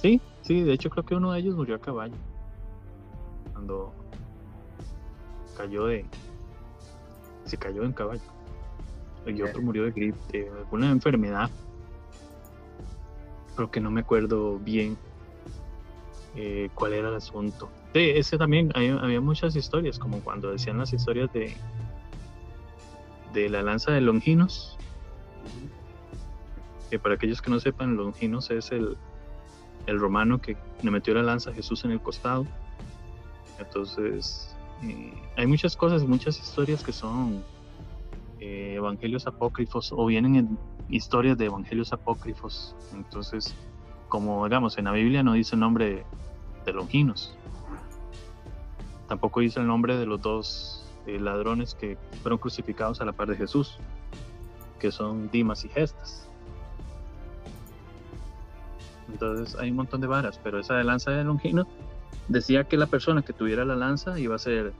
sí, 0.00 0.20
sí, 0.42 0.62
de 0.62 0.72
hecho 0.72 0.90
creo 0.90 1.04
que 1.04 1.14
uno 1.14 1.32
de 1.32 1.40
ellos 1.40 1.54
murió 1.56 1.76
a 1.76 1.78
caballo. 1.78 2.14
Cuando 3.52 3.92
cayó 5.56 5.86
de. 5.86 6.04
Se 7.44 7.56
cayó 7.56 7.84
en 7.84 7.92
caballo. 7.92 8.22
Y 9.26 9.40
otro 9.42 9.62
murió 9.62 9.84
de 9.84 9.92
gripe, 9.92 10.18
de 10.32 10.48
alguna 10.48 10.90
enfermedad. 10.90 11.48
Pero 13.54 13.70
que 13.70 13.80
no 13.80 13.90
me 13.90 14.00
acuerdo 14.00 14.58
bien 14.58 14.96
eh, 16.34 16.70
cuál 16.74 16.94
era 16.94 17.08
el 17.08 17.14
asunto. 17.14 17.68
Sí, 17.92 18.10
ese 18.14 18.38
también 18.38 18.70
hay- 18.74 18.88
había 18.88 19.20
muchas 19.20 19.54
historias, 19.54 19.98
como 19.98 20.22
cuando 20.22 20.50
decían 20.50 20.78
las 20.78 20.92
historias 20.92 21.30
de 21.32 21.56
de 23.32 23.48
la 23.48 23.62
lanza 23.62 23.92
de 23.92 24.02
Longinos, 24.02 24.78
que 26.90 26.98
para 26.98 27.14
aquellos 27.14 27.40
que 27.40 27.50
no 27.50 27.58
sepan, 27.58 27.96
Longinos 27.96 28.50
es 28.50 28.70
el, 28.72 28.96
el 29.86 29.98
romano 29.98 30.38
que 30.38 30.54
le 30.82 30.90
metió 30.90 31.14
la 31.14 31.22
lanza 31.22 31.50
a 31.50 31.54
Jesús 31.54 31.82
en 31.86 31.92
el 31.92 32.02
costado. 32.02 32.46
Entonces, 33.58 34.54
eh, 34.82 35.14
hay 35.36 35.46
muchas 35.46 35.76
cosas, 35.76 36.04
muchas 36.04 36.38
historias 36.38 36.82
que 36.82 36.92
son 36.92 37.42
eh, 38.40 38.74
evangelios 38.76 39.26
apócrifos 39.26 39.90
o 39.92 40.04
vienen 40.04 40.36
en 40.36 40.58
historias 40.90 41.38
de 41.38 41.46
evangelios 41.46 41.92
apócrifos. 41.94 42.76
Entonces, 42.92 43.56
como 44.10 44.44
digamos, 44.44 44.76
en 44.76 44.84
la 44.84 44.92
Biblia 44.92 45.22
no 45.22 45.32
dice 45.32 45.56
el 45.56 45.60
nombre 45.60 45.86
de, 45.86 46.06
de 46.66 46.72
Longinos. 46.74 47.38
Tampoco 49.12 49.40
dice 49.40 49.60
el 49.60 49.66
nombre 49.66 49.98
de 49.98 50.06
los 50.06 50.22
dos 50.22 50.86
eh, 51.06 51.20
ladrones 51.20 51.74
que 51.74 51.98
fueron 52.22 52.38
crucificados 52.38 53.02
a 53.02 53.04
la 53.04 53.12
par 53.12 53.28
de 53.28 53.36
Jesús, 53.36 53.76
que 54.80 54.90
son 54.90 55.30
Dimas 55.30 55.66
y 55.66 55.68
Gestas. 55.68 56.26
Entonces 59.12 59.54
hay 59.56 59.68
un 59.68 59.76
montón 59.76 60.00
de 60.00 60.06
varas, 60.06 60.40
pero 60.42 60.58
esa 60.58 60.76
de 60.76 60.84
lanza 60.84 61.10
de 61.10 61.24
Longino 61.24 61.66
decía 62.28 62.64
que 62.64 62.78
la 62.78 62.86
persona 62.86 63.20
que 63.20 63.34
tuviera 63.34 63.66
la 63.66 63.76
lanza 63.76 64.18
iba 64.18 64.34
a 64.34 64.38
ser 64.38 64.72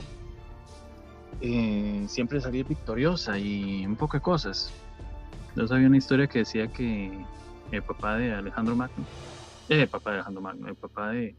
eh, 1.42 2.06
siempre 2.08 2.40
salir 2.40 2.66
victoriosa 2.66 3.38
y 3.38 3.84
un 3.84 3.96
poco 3.96 4.16
de 4.16 4.22
cosas. 4.22 4.72
Entonces 5.50 5.72
había 5.72 5.88
una 5.88 5.98
historia 5.98 6.26
que 6.26 6.38
decía 6.38 6.68
que 6.68 7.22
el 7.70 7.82
papá 7.82 8.16
de 8.16 8.32
Alejandro 8.32 8.76
Magno, 8.76 9.04
eh, 9.68 9.82
el 9.82 9.88
papá 9.88 10.12
de 10.12 10.16
Alejandro 10.16 10.40
Magno, 10.40 10.68
el 10.68 10.76
papá 10.76 11.10
de, 11.10 11.36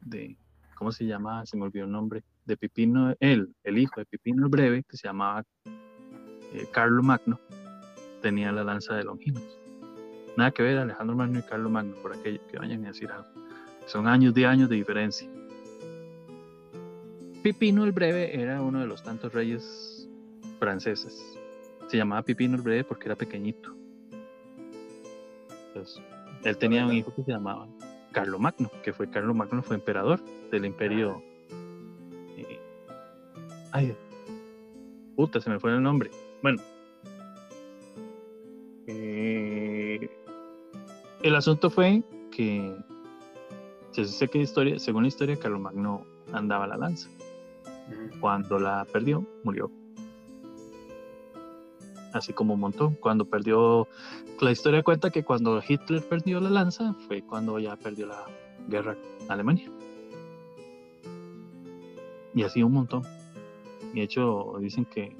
de 0.00 0.38
¿cómo 0.82 0.90
se 0.90 1.06
llama? 1.06 1.46
Se 1.46 1.56
me 1.56 1.62
olvidó 1.62 1.84
el 1.84 1.92
nombre, 1.92 2.24
de 2.44 2.56
Pipino, 2.56 3.14
él, 3.20 3.54
el 3.62 3.78
hijo 3.78 4.00
de 4.00 4.04
Pipino 4.04 4.42
el 4.42 4.48
Breve, 4.50 4.82
que 4.82 4.96
se 4.96 5.06
llamaba 5.06 5.44
eh, 5.64 6.66
Carlo 6.72 7.04
Magno, 7.04 7.38
tenía 8.20 8.50
la 8.50 8.64
lanza 8.64 8.96
de 8.96 9.04
Longinos. 9.04 9.44
Nada 10.36 10.50
que 10.50 10.64
ver 10.64 10.78
Alejandro 10.78 11.14
Magno 11.14 11.38
y 11.38 11.42
Carlo 11.42 11.70
Magno, 11.70 11.94
por 12.02 12.12
aquello 12.12 12.40
que 12.50 12.58
vayan 12.58 12.84
a 12.84 12.88
decir 12.88 13.12
algo. 13.12 13.28
Son 13.86 14.08
años 14.08 14.34
de 14.34 14.44
años 14.44 14.68
de 14.68 14.74
diferencia. 14.74 15.30
Pipino 17.44 17.84
el 17.84 17.92
Breve 17.92 18.42
era 18.42 18.60
uno 18.60 18.80
de 18.80 18.88
los 18.88 19.04
tantos 19.04 19.32
reyes 19.32 20.08
franceses. 20.58 21.38
Se 21.86 21.96
llamaba 21.96 22.22
Pipino 22.22 22.56
el 22.56 22.62
Breve 22.62 22.82
porque 22.82 23.04
era 23.06 23.14
pequeñito. 23.14 23.72
Entonces, 25.68 26.02
él 26.42 26.56
tenía 26.56 26.84
un 26.84 26.92
hijo 26.92 27.14
que 27.14 27.22
se 27.22 27.30
llamaba 27.30 27.68
Carlo 28.12 28.38
Magno, 28.38 28.70
que 28.82 28.92
fue 28.92 29.10
Carlo 29.10 29.34
Magno, 29.34 29.62
fue 29.62 29.76
emperador 29.76 30.20
del 30.50 30.64
imperio. 30.64 31.22
eh, 32.36 32.60
ay, 33.72 33.96
puta, 35.16 35.40
se 35.40 35.50
me 35.50 35.58
fue 35.58 35.72
el 35.72 35.82
nombre. 35.82 36.10
Bueno, 36.42 36.62
eh, 38.86 40.08
el 41.22 41.34
asunto 41.34 41.70
fue 41.70 42.02
que, 42.30 42.76
se 43.92 44.04
sé 44.04 44.28
que 44.28 44.38
historia, 44.38 44.78
según 44.78 45.02
la 45.02 45.08
historia, 45.08 45.36
Carlo 45.36 45.58
Magno 45.58 46.04
andaba 46.32 46.66
la 46.66 46.76
lanza. 46.76 47.08
Cuando 48.20 48.58
la 48.58 48.86
perdió, 48.92 49.26
murió. 49.44 49.70
Así 52.12 52.32
como 52.32 52.54
un 52.54 52.60
montón. 52.60 52.94
Cuando 52.96 53.24
perdió, 53.24 53.88
la 54.40 54.50
historia 54.50 54.82
cuenta 54.82 55.10
que 55.10 55.24
cuando 55.24 55.62
Hitler 55.66 56.02
perdió 56.02 56.40
la 56.40 56.50
lanza 56.50 56.94
fue 57.06 57.22
cuando 57.22 57.58
ya 57.58 57.76
perdió 57.76 58.06
la 58.06 58.24
guerra 58.68 58.96
Alemania. 59.28 59.70
Y 62.34 62.42
así 62.42 62.62
un 62.62 62.72
montón. 62.72 63.02
Y 63.92 63.96
de 63.96 64.02
hecho 64.02 64.54
dicen 64.60 64.84
que 64.84 65.16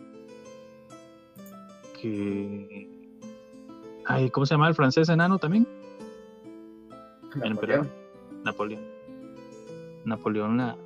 que 2.01 2.89
ay, 4.07 4.31
¿cómo 4.31 4.45
se 4.45 4.55
llama 4.55 4.69
el 4.69 4.75
francés 4.75 5.09
enano 5.09 5.39
también? 5.39 5.67
Emperador. 7.43 7.89
Napoleón. 8.45 8.83
Napoleón 10.05 10.57
la, 10.57 10.77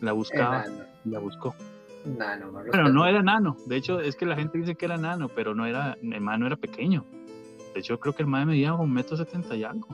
la 0.00 0.12
buscaba 0.12 0.64
Enano. 0.64 0.84
y 1.04 1.10
la 1.10 1.18
buscó. 1.18 1.54
Nano, 2.04 2.46
no 2.50 2.64
Bueno, 2.64 2.88
no 2.88 3.06
era 3.06 3.22
nano. 3.22 3.56
De 3.66 3.76
hecho, 3.76 4.00
es 4.00 4.16
que 4.16 4.24
la 4.26 4.36
gente 4.36 4.56
dice 4.58 4.74
que 4.74 4.86
era 4.86 4.96
nano, 4.96 5.28
pero 5.28 5.54
no 5.54 5.66
era, 5.66 5.96
el 6.02 6.20
man 6.20 6.40
no 6.40 6.46
era 6.46 6.56
pequeño. 6.56 7.04
De 7.74 7.80
hecho, 7.80 8.00
creo 8.00 8.14
que 8.14 8.22
el 8.22 8.28
man 8.28 8.48
medía 8.48 8.74
un 8.74 8.92
metro 8.92 9.16
setenta 9.16 9.54
y 9.54 9.64
algo. 9.64 9.86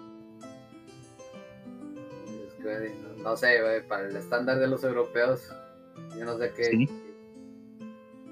Es 2.46 2.54
que, 2.54 2.94
no, 3.22 3.36
sé, 3.36 3.60
güey, 3.60 3.86
para 3.86 4.08
el 4.08 4.16
estándar 4.16 4.58
de 4.58 4.68
los 4.68 4.84
europeos, 4.84 5.48
yo 6.16 6.24
no 6.24 6.38
sé 6.38 6.52
qué. 6.56 6.64
Sí, 6.64 6.88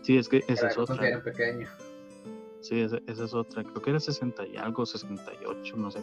Sí, 0.02 0.18
es 0.18 0.28
que 0.28 0.44
esa 0.48 0.68
es 0.68 0.74
que 0.74 0.80
otra. 0.80 1.22
pequeño. 1.22 1.66
Sí, 2.60 2.80
esa, 2.80 2.98
esa 3.06 3.24
es 3.24 3.32
otra. 3.34 3.64
Creo 3.64 3.80
que 3.82 3.90
era 3.90 4.00
60 4.00 4.46
y 4.46 4.56
algo, 4.56 4.84
68, 4.84 5.76
no 5.78 5.90
sé. 5.90 6.00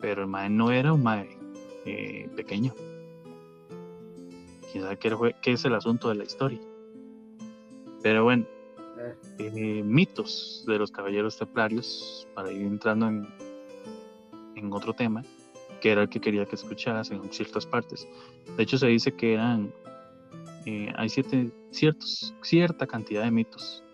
Pero 0.00 0.22
el 0.22 0.28
mae 0.28 0.48
no 0.48 0.70
era 0.70 0.92
un 0.92 1.02
mae 1.02 1.36
eh, 1.84 2.28
pequeño. 2.36 2.72
Quién 4.70 4.84
sabe 4.84 4.96
qué, 4.98 5.16
fue- 5.16 5.34
qué 5.42 5.52
es 5.52 5.64
el 5.64 5.74
asunto 5.74 6.08
de 6.10 6.14
la 6.14 6.24
historia. 6.24 6.60
Pero 8.02 8.24
bueno, 8.24 8.44
Eh, 9.38 9.52
eh, 9.54 9.82
mitos 9.84 10.64
de 10.66 10.76
los 10.76 10.90
caballeros 10.90 11.36
templarios, 11.38 12.26
para 12.34 12.50
ir 12.50 12.62
entrando 12.66 13.06
en, 13.06 13.28
en 14.56 14.72
otro 14.72 14.92
tema. 14.92 15.22
que 15.80 15.92
era 15.92 16.02
el 16.02 16.08
que 16.08 16.20
quería 16.20 16.44
que 16.44 16.56
escucharas 16.56 17.10
en 17.12 17.22
ciertas 17.32 17.64
partes. 17.64 18.08
De 18.56 18.62
hecho, 18.64 18.76
se 18.78 18.88
dice 18.88 19.12
que 19.12 19.34
eran, 19.34 19.72
eh, 20.66 20.92
hay 20.96 21.08
siete, 21.08 21.52
ciertos, 21.70 22.34
cierta 22.42 22.84
cantidad 22.86 23.22
de 23.22 23.30
mitos. 23.30 23.84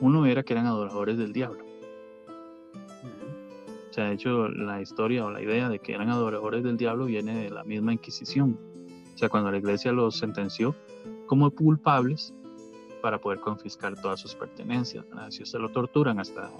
Uno 0.00 0.26
era 0.26 0.42
que 0.42 0.52
eran 0.52 0.66
adoradores 0.66 1.16
del 1.16 1.32
diablo. 1.32 1.64
O 3.88 3.92
sea, 3.94 4.08
de 4.08 4.14
hecho, 4.16 4.48
la 4.48 4.82
historia 4.82 5.24
o 5.24 5.30
la 5.30 5.40
idea 5.40 5.70
de 5.70 5.78
que 5.78 5.94
eran 5.94 6.10
adoradores 6.10 6.62
del 6.62 6.76
diablo 6.76 7.06
viene 7.06 7.44
de 7.44 7.48
la 7.48 7.64
misma 7.64 7.94
Inquisición. 7.94 8.58
O 9.14 9.16
sea, 9.16 9.30
cuando 9.30 9.50
la 9.50 9.56
iglesia 9.56 9.92
los 9.92 10.18
sentenció 10.18 10.74
como 11.26 11.50
culpables 11.50 12.34
para 13.06 13.20
poder 13.20 13.38
confiscar 13.38 13.94
todas 13.94 14.18
sus 14.18 14.34
pertenencias. 14.34 15.04
Si 15.28 15.44
usted 15.44 15.60
lo 15.60 15.68
torturan 15.68 16.18
hasta 16.18 16.50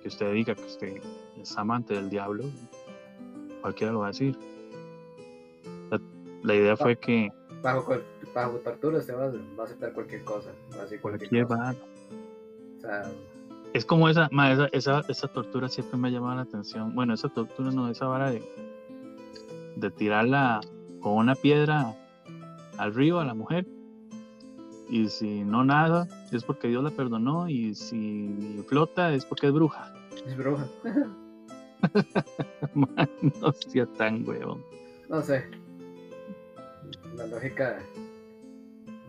que 0.00 0.06
usted 0.06 0.32
diga 0.32 0.54
que 0.54 0.62
usted 0.62 1.02
es 1.36 1.58
amante 1.58 1.92
del 1.94 2.08
diablo, 2.08 2.44
cualquiera 3.62 3.92
lo 3.92 3.98
va 3.98 4.06
a 4.06 4.10
decir. 4.10 4.38
La, 6.44 6.54
idea 6.54 6.76
fue 6.76 6.94
que... 6.94 7.32
Bajo, 7.64 7.96
bajo 8.32 8.58
tortura 8.58 8.98
usted 8.98 9.16
va, 9.16 9.24
a 9.24 9.64
aceptar 9.64 9.92
cualquier 9.92 10.22
cosa, 10.22 10.52
va 10.72 10.82
a 10.82 10.82
decir 10.82 11.00
cualquier 11.00 11.48
cosa. 11.48 11.74
O 12.76 12.80
sea, 12.80 13.10
es 13.74 13.84
como 13.84 14.08
esa, 14.08 14.30
esa, 14.30 14.66
esa, 14.66 15.02
esa, 15.08 15.26
tortura 15.26 15.68
siempre 15.68 15.98
me 15.98 16.06
ha 16.06 16.10
llamado 16.12 16.36
la 16.36 16.42
atención. 16.42 16.94
Bueno, 16.94 17.12
esa 17.12 17.28
tortura 17.28 17.72
no, 17.72 17.90
esa 17.90 18.06
vara 18.06 18.30
de, 18.30 18.40
de 19.74 19.90
tirarla 19.90 20.60
con 21.00 21.14
una 21.14 21.34
piedra 21.34 21.92
al 22.78 22.94
río 22.94 23.18
a 23.18 23.24
la 23.24 23.34
mujer. 23.34 23.66
Y 24.88 25.08
si 25.08 25.42
no 25.44 25.64
nada, 25.64 26.08
es 26.32 26.44
porque 26.44 26.68
Dios 26.68 26.82
la 26.84 26.90
perdonó. 26.90 27.48
Y 27.48 27.74
si 27.74 28.62
flota, 28.68 29.12
es 29.12 29.24
porque 29.24 29.48
es 29.48 29.52
bruja. 29.52 29.92
Es 30.26 30.36
bruja. 30.36 30.66
no 32.74 33.52
sea 33.52 33.86
tan 33.86 34.26
huevón. 34.26 34.62
No 35.08 35.22
sé. 35.22 35.44
La 37.16 37.26
lógica. 37.26 37.78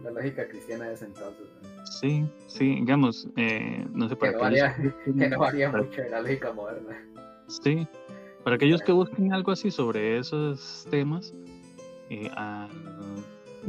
La 0.03 0.11
lógica 0.11 0.47
cristiana 0.47 0.91
es 0.91 1.01
entonces. 1.01 1.47
Sí, 1.99 2.25
sí, 2.47 2.75
digamos, 2.75 3.27
eh, 3.37 3.85
no 3.93 4.07
sé 4.09 4.15
para 4.15 4.31
que 4.31 4.37
no 4.37 4.43
varía, 4.43 4.75
que 5.05 5.29
no 5.29 5.39
varía 5.39 5.71
mucho 5.71 6.01
en 6.01 6.11
la 6.11 6.21
lógica 6.21 6.53
moderna. 6.53 7.01
Sí, 7.47 7.87
para 8.43 8.55
aquellos 8.57 8.81
que 8.81 8.91
busquen 8.91 9.33
algo 9.33 9.51
así 9.51 9.71
sobre 9.71 10.19
esos 10.19 10.85
temas, 10.89 11.33
eh, 12.09 12.29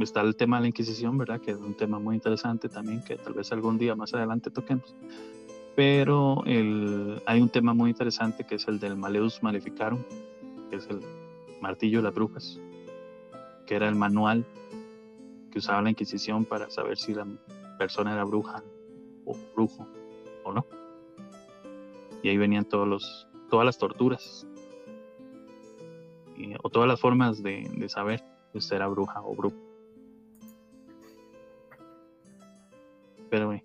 está 0.03 0.21
el 0.21 0.35
tema 0.35 0.57
de 0.57 0.61
la 0.61 0.67
Inquisición, 0.67 1.17
¿verdad? 1.17 1.41
Que 1.41 1.51
es 1.51 1.57
un 1.57 1.75
tema 1.75 1.99
muy 1.99 2.15
interesante 2.15 2.69
también, 2.69 3.03
que 3.03 3.15
tal 3.15 3.33
vez 3.33 3.51
algún 3.51 3.77
día 3.77 3.95
más 3.95 4.13
adelante 4.13 4.49
toquemos. 4.49 4.95
Pero 5.75 6.43
el, 6.45 7.21
hay 7.25 7.41
un 7.41 7.49
tema 7.49 7.73
muy 7.73 7.89
interesante 7.89 8.45
que 8.45 8.55
es 8.55 8.67
el 8.67 8.79
del 8.79 8.95
Maleus 8.95 9.41
Maleficarum, 9.43 10.03
que 10.69 10.77
es 10.77 10.87
el 10.87 11.01
martillo 11.61 11.99
de 11.99 12.03
las 12.03 12.13
brujas, 12.13 12.59
que 13.65 13.75
era 13.75 13.87
el 13.87 13.95
manual 13.95 14.45
que 15.51 15.59
usaba 15.59 15.81
la 15.81 15.89
Inquisición 15.89 16.45
para 16.45 16.69
saber 16.69 16.97
si 16.97 17.13
la 17.13 17.25
persona 17.77 18.13
era 18.13 18.23
bruja 18.23 18.63
o 19.25 19.35
brujo 19.55 19.87
o 20.43 20.53
no. 20.53 20.65
Y 22.23 22.29
ahí 22.29 22.37
venían 22.37 22.65
todos 22.65 22.87
los, 22.87 23.27
todas 23.49 23.65
las 23.65 23.77
torturas 23.77 24.45
o 26.63 26.69
todas 26.69 26.87
las 26.87 26.99
formas 26.99 27.43
de, 27.43 27.69
de 27.75 27.89
saber 27.89 28.23
si 28.51 28.57
usted 28.57 28.77
era 28.77 28.87
bruja 28.87 29.21
o 29.21 29.35
brujo. 29.35 29.68
Pero, 33.29 33.53
eh. 33.53 33.63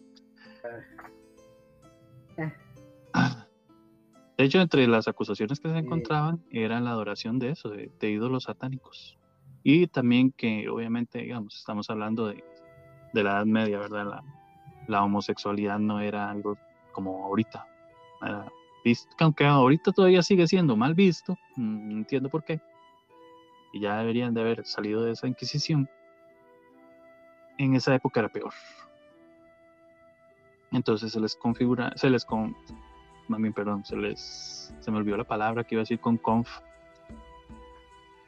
De 4.36 4.44
hecho, 4.44 4.60
entre 4.60 4.86
las 4.88 5.06
acusaciones 5.06 5.60
que 5.60 5.68
se 5.68 5.78
encontraban 5.78 6.44
era 6.50 6.80
la 6.80 6.90
adoración 6.90 7.38
de 7.38 7.50
eso, 7.50 7.70
de, 7.70 8.10
ídolos 8.10 8.44
satánicos. 8.44 9.16
Y 9.62 9.86
también 9.86 10.32
que, 10.32 10.68
obviamente, 10.68 11.20
digamos, 11.20 11.56
estamos 11.56 11.88
hablando 11.88 12.26
de, 12.26 12.42
de 13.12 13.22
la 13.22 13.32
Edad 13.32 13.46
Media, 13.46 13.78
¿verdad? 13.78 14.06
La, 14.06 14.24
la, 14.88 15.04
homosexualidad 15.04 15.78
no 15.78 16.00
era 16.00 16.30
algo 16.30 16.58
como 16.92 17.24
ahorita. 17.24 17.66
visto, 18.84 19.14
aunque 19.20 19.46
ahorita 19.46 19.92
todavía 19.92 20.22
sigue 20.22 20.48
siendo 20.48 20.76
mal 20.76 20.94
visto, 20.94 21.38
mm, 21.56 21.88
no 21.88 21.96
entiendo 21.98 22.28
por 22.28 22.44
qué. 22.44 22.60
Y 23.72 23.80
ya 23.80 23.98
deberían 23.98 24.34
de 24.34 24.40
haber 24.40 24.66
salido 24.66 25.04
de 25.04 25.12
esa 25.12 25.28
Inquisición. 25.28 25.88
En 27.56 27.74
esa 27.74 27.94
época 27.94 28.20
era 28.20 28.28
peor. 28.28 28.52
Entonces 30.74 31.12
se 31.12 31.20
les 31.20 31.36
configura, 31.36 31.92
se 31.94 32.10
les 32.10 32.24
con, 32.24 32.56
mami, 33.28 33.50
perdón, 33.52 33.84
se 33.84 33.96
les, 33.96 34.74
se 34.80 34.90
me 34.90 34.98
olvidó 34.98 35.16
la 35.16 35.24
palabra 35.24 35.62
que 35.62 35.76
iba 35.76 35.80
a 35.80 35.84
decir 35.84 36.00
con 36.00 36.18
conf. 36.18 36.50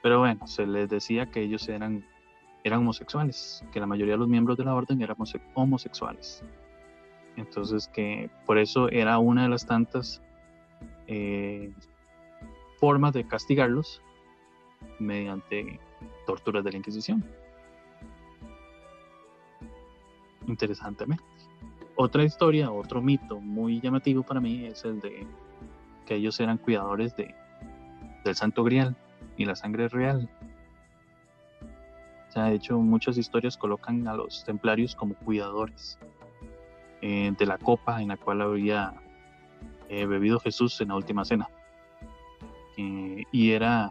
Pero 0.01 0.21
bueno, 0.21 0.47
se 0.47 0.65
les 0.65 0.89
decía 0.89 1.27
que 1.27 1.43
ellos 1.43 1.69
eran, 1.69 2.07
eran 2.63 2.81
homosexuales, 2.81 3.65
que 3.73 3.81
la 3.81 3.87
mayoría 3.89 4.15
de 4.15 4.19
los 4.19 4.29
miembros 4.29 4.57
de 4.57 4.65
la 4.65 4.77
orden 4.77 5.03
eran 5.03 5.17
homosexuales. 5.55 6.45
Entonces 7.37 7.89
que 7.89 8.31
por 8.47 8.59
eso 8.59 8.89
era 8.91 9.19
una 9.19 9.43
de 9.43 9.49
las 9.49 9.67
tantas 9.67 10.23
eh, 11.09 11.73
formas 12.79 13.13
de 13.13 13.27
castigarlos 13.27 14.01
mediante 15.01 15.81
torturas 16.27 16.63
de 16.63 16.71
la 16.71 16.77
Inquisición. 16.77 17.25
Interesantemente. 20.47 21.36
Otra 21.97 22.25
historia, 22.25 22.71
otro 22.71 23.01
mito 23.01 23.41
muy 23.41 23.81
llamativo 23.81 24.23
para 24.23 24.39
mí 24.39 24.67
es 24.67 24.85
el 24.85 25.01
de 25.01 25.27
que 26.05 26.17
ellos 26.17 26.39
eran 26.41 26.59
cuidadores 26.59 27.17
de, 27.17 27.35
del 28.23 28.35
Santo 28.35 28.63
Grial 28.65 28.95
y 29.39 29.47
la 29.47 29.57
sangre 29.57 29.89
real. 29.89 30.29
Se 32.29 32.39
ha 32.39 32.53
hecho, 32.53 32.79
muchas 32.79 33.17
historias 33.17 33.57
colocan 33.57 34.07
a 34.09 34.15
los 34.15 34.45
templarios 34.45 34.95
como 34.95 35.15
cuidadores 35.15 35.99
eh, 37.01 37.33
de 37.37 37.47
la 37.47 37.57
copa 37.57 38.03
en 38.03 38.09
la 38.09 38.19
cual 38.19 38.43
había 38.43 38.93
eh, 39.89 40.05
bebido 40.05 40.39
Jesús 40.39 40.79
en 40.83 40.89
la 40.89 40.97
última 40.97 41.25
cena. 41.25 41.49
Eh, 42.77 43.23
y 43.33 43.53
era 43.53 43.91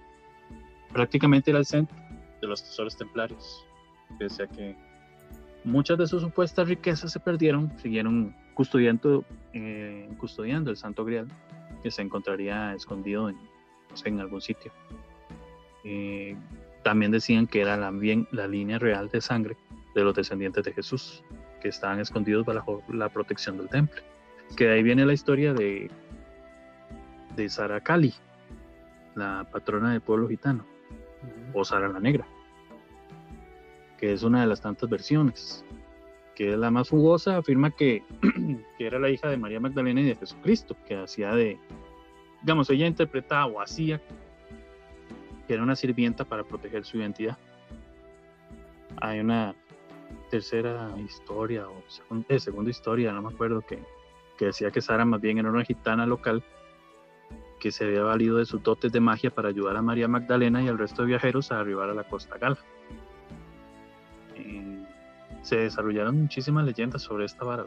prácticamente 0.94 1.49
el 1.49 1.65
centro 1.65 1.98
de 2.40 2.48
los 2.48 2.64
tesoros 2.64 2.95
templarios, 2.95 3.65
pese 4.19 4.44
a 4.44 4.48
que 4.48 4.76
muchas 5.66 5.98
de 5.98 6.08
sus 6.08 6.22
supuestas 6.22 6.68
riquezas 6.68 7.12
se 7.12 7.20
perdieron, 7.20 7.72
siguieron 7.80 8.36
custodiando, 8.54 9.26
eh, 9.54 10.08
custodiando 10.18 10.72
el 10.72 10.78
Santo 10.78 11.04
Grial, 11.04 11.28
que 11.84 11.92
se 11.92 12.02
encontraría 12.02 12.74
escondido 12.74 13.30
en, 13.30 13.38
en 14.06 14.20
algún 14.20 14.42
sitio. 14.42 14.72
Eh, 15.84 16.36
también 16.84 17.12
decían 17.12 17.48
que 17.48 17.62
era 17.62 17.78
la 17.78 18.48
línea 18.48 18.80
real 18.80 19.10
de 19.10 19.20
sangre 19.22 19.58
de 19.96 20.04
los 20.04 20.16
descendientes 20.16 20.64
de 20.64 20.72
Jesús, 20.72 21.24
que 21.62 21.70
estaban 21.70 22.00
escondidos 22.00 22.46
bajo 22.46 22.84
la 22.90 23.10
protección 23.10 23.58
del 23.58 23.70
templo. 23.70 24.02
Que 24.56 24.66
de 24.66 24.74
ahí 24.74 24.84
viene 24.84 25.06
la 25.06 25.14
historia 25.14 25.54
de, 25.54 25.90
de 27.36 27.50
Sara 27.50 27.82
Cali, 27.82 28.14
la 29.16 29.48
patrona 29.52 29.92
del 29.92 30.02
pueblo 30.02 30.28
gitano, 30.28 30.64
o 31.54 31.66
Sara 31.66 31.88
la 31.88 32.00
Negra 32.00 32.28
que 33.98 34.14
es 34.14 34.24
una 34.24 34.42
de 34.42 34.48
las 34.48 34.62
tantas 34.62 34.90
versiones, 34.90 35.66
que 36.36 36.54
es 36.54 36.58
la 36.58 36.70
más 36.70 36.90
fugosa, 36.90 37.38
afirma 37.38 37.72
que, 37.72 38.04
que 38.78 38.86
era 38.86 39.00
la 39.00 39.10
hija 39.10 39.30
de 39.30 39.38
María 39.38 39.60
Magdalena 39.60 40.02
y 40.02 40.06
de 40.06 40.16
Jesucristo, 40.16 40.76
que 40.86 40.96
hacía 40.96 41.32
de, 41.32 41.58
digamos, 42.42 42.70
ella 42.70 42.88
interpretaba 42.88 43.46
o 43.46 43.62
hacía 43.62 44.02
que 45.48 45.54
era 45.54 45.64
una 45.64 45.76
sirvienta 45.76 46.26
para 46.26 46.44
proteger 46.44 46.86
su 46.86 46.98
identidad. 46.98 47.38
Hay 48.98 49.20
una 49.20 49.54
tercera 50.30 50.90
historia 50.98 51.68
o 51.68 51.84
eh, 52.30 52.40
segunda 52.40 52.70
historia, 52.70 53.12
no 53.12 53.22
me 53.22 53.30
acuerdo, 53.30 53.62
que, 53.62 53.80
que 54.38 54.46
decía 54.46 54.72
que 54.72 54.82
Sara 54.82 55.06
más 55.06 55.22
bien 55.22 55.38
era 55.38 55.50
una 55.50 55.64
gitana 55.64 56.06
local 56.06 56.44
que 57.60 57.72
se 57.72 57.86
había 57.86 58.04
valido 58.04 58.38
de 58.38 58.46
sus 58.46 58.62
dotes 58.62 58.92
de 58.92 59.00
magia 59.00 59.30
para 59.30 59.50
ayudar 59.50 59.78
a 59.78 59.82
María 59.82 60.08
Magdalena 60.08 60.62
y 60.62 60.68
al 60.68 60.78
resto 60.78 61.04
de 61.04 61.10
viajeros 61.10 61.52
a 61.52 61.60
arribar 61.60 61.90
a 61.90 61.94
la 61.94 62.04
costa 62.04 62.38
gala 62.38 62.58
se 65.46 65.58
desarrollaron 65.58 66.20
muchísimas 66.20 66.66
leyendas 66.66 67.04
sobre 67.04 67.26
esta 67.26 67.46
vara. 67.46 67.66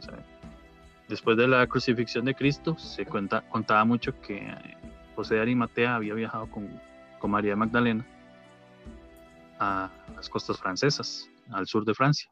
después 1.08 1.36
de 1.36 1.46
la 1.46 1.64
crucifixión 1.68 2.24
de 2.24 2.34
Cristo, 2.34 2.76
se 2.76 3.06
cuenta, 3.06 3.48
contaba 3.48 3.84
mucho 3.84 4.20
que 4.20 4.38
eh, 4.38 4.76
José 5.14 5.36
de 5.36 5.42
Arimatea 5.42 5.94
había 5.94 6.14
viajado 6.14 6.50
con, 6.50 6.68
con 7.20 7.30
María 7.30 7.54
Magdalena 7.54 8.04
a 9.60 9.90
las 10.16 10.28
costas 10.28 10.58
francesas, 10.58 11.30
al 11.50 11.68
sur 11.68 11.84
de 11.84 11.94
Francia. 11.94 12.28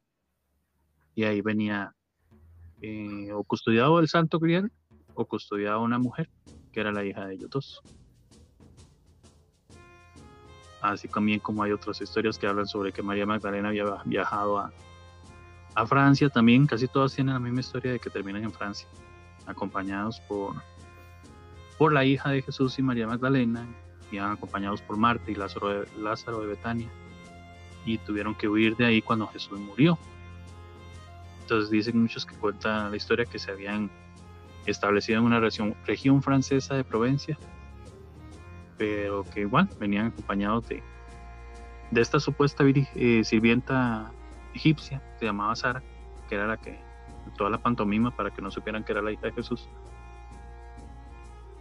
Y 1.15 1.23
ahí 1.23 1.41
venía 1.43 1.95
eh, 2.83 3.31
o 3.33 3.45
custodiado 3.45 4.01
el 4.01 4.09
Santo 4.09 4.41
Grial 4.41 4.73
o 5.15 5.27
custodiado 5.27 5.81
una 5.81 6.01
mujer, 6.01 6.29
que 6.73 6.81
era 6.81 6.91
la 6.91 7.05
hija 7.05 7.25
de 7.25 7.35
ellos 7.35 7.51
dos. 7.51 7.83
Así 10.83 11.07
también 11.07 11.39
como 11.39 11.63
hay 11.63 11.71
otras 11.71 12.01
historias 12.01 12.37
que 12.37 12.49
hablan 12.49 12.67
sobre 12.67 12.93
que 12.93 13.03
María 13.03 13.27
Magdalena 13.27 13.69
había 13.69 13.85
viajado 14.05 14.59
a, 14.59 14.73
a 15.77 15.87
Francia 15.87 16.31
también, 16.31 16.67
casi 16.67 16.89
todas 16.89 17.15
tienen 17.15 17.35
la 17.35 17.39
misma 17.39 17.61
historia 17.61 17.93
de 17.93 17.99
que 17.99 18.09
terminan 18.09 18.43
en 18.43 18.53
Francia, 18.53 18.89
acompañados 19.47 20.21
por, 20.21 20.55
por 21.77 21.93
la 21.93 22.03
hija 22.03 22.31
de 22.31 22.41
Jesús 22.41 22.79
y 22.79 22.83
María 22.83 23.07
Magdalena, 23.07 23.67
iban 24.11 24.33
acompañados 24.33 24.81
por 24.81 24.97
Marta 24.97 25.31
y 25.31 25.35
Lázaro 25.35 25.69
de, 25.69 25.89
Lázaro 25.99 26.41
de 26.41 26.47
Betania, 26.47 26.89
y 27.85 27.99
tuvieron 27.99 28.35
que 28.35 28.49
huir 28.49 28.75
de 28.75 28.87
ahí 28.87 29.03
cuando 29.03 29.27
Jesús 29.27 29.61
murió. 29.61 29.99
Entonces 31.43 31.71
dicen 31.71 32.01
muchos 32.01 32.25
que 32.25 32.35
cuentan 32.37 32.91
la 32.91 32.97
historia 32.97 33.27
que 33.27 33.39
se 33.39 33.51
habían 33.51 33.91
establecido 34.65 35.19
en 35.19 35.27
una 35.27 35.41
región, 35.41 35.77
región 35.87 36.23
francesa 36.23 36.75
de 36.75 36.85
Provencia, 36.85 37.39
pero 38.79 39.25
que 39.25 39.41
igual 39.41 39.69
venían 39.79 40.07
acompañados 40.07 40.67
de, 40.69 40.83
de 41.91 42.01
esta 42.01 42.19
supuesta 42.19 42.65
eh, 42.65 43.23
sirvienta 43.25 44.11
egipcia, 44.55 45.03
se 45.19 45.25
llamaba 45.25 45.55
Sara, 45.57 45.83
que 46.29 46.35
era 46.35 46.47
la 46.47 46.57
que 46.57 46.79
toda 47.37 47.51
la 47.51 47.59
pantomima 47.59 48.11
para 48.11 48.31
que 48.31 48.43
no 48.43 48.51
supieran 48.51 48.85
que 48.85 48.93
era 48.93 49.03
la 49.03 49.13
hija 49.13 49.27
de 49.27 49.33
Jesús. 49.33 49.69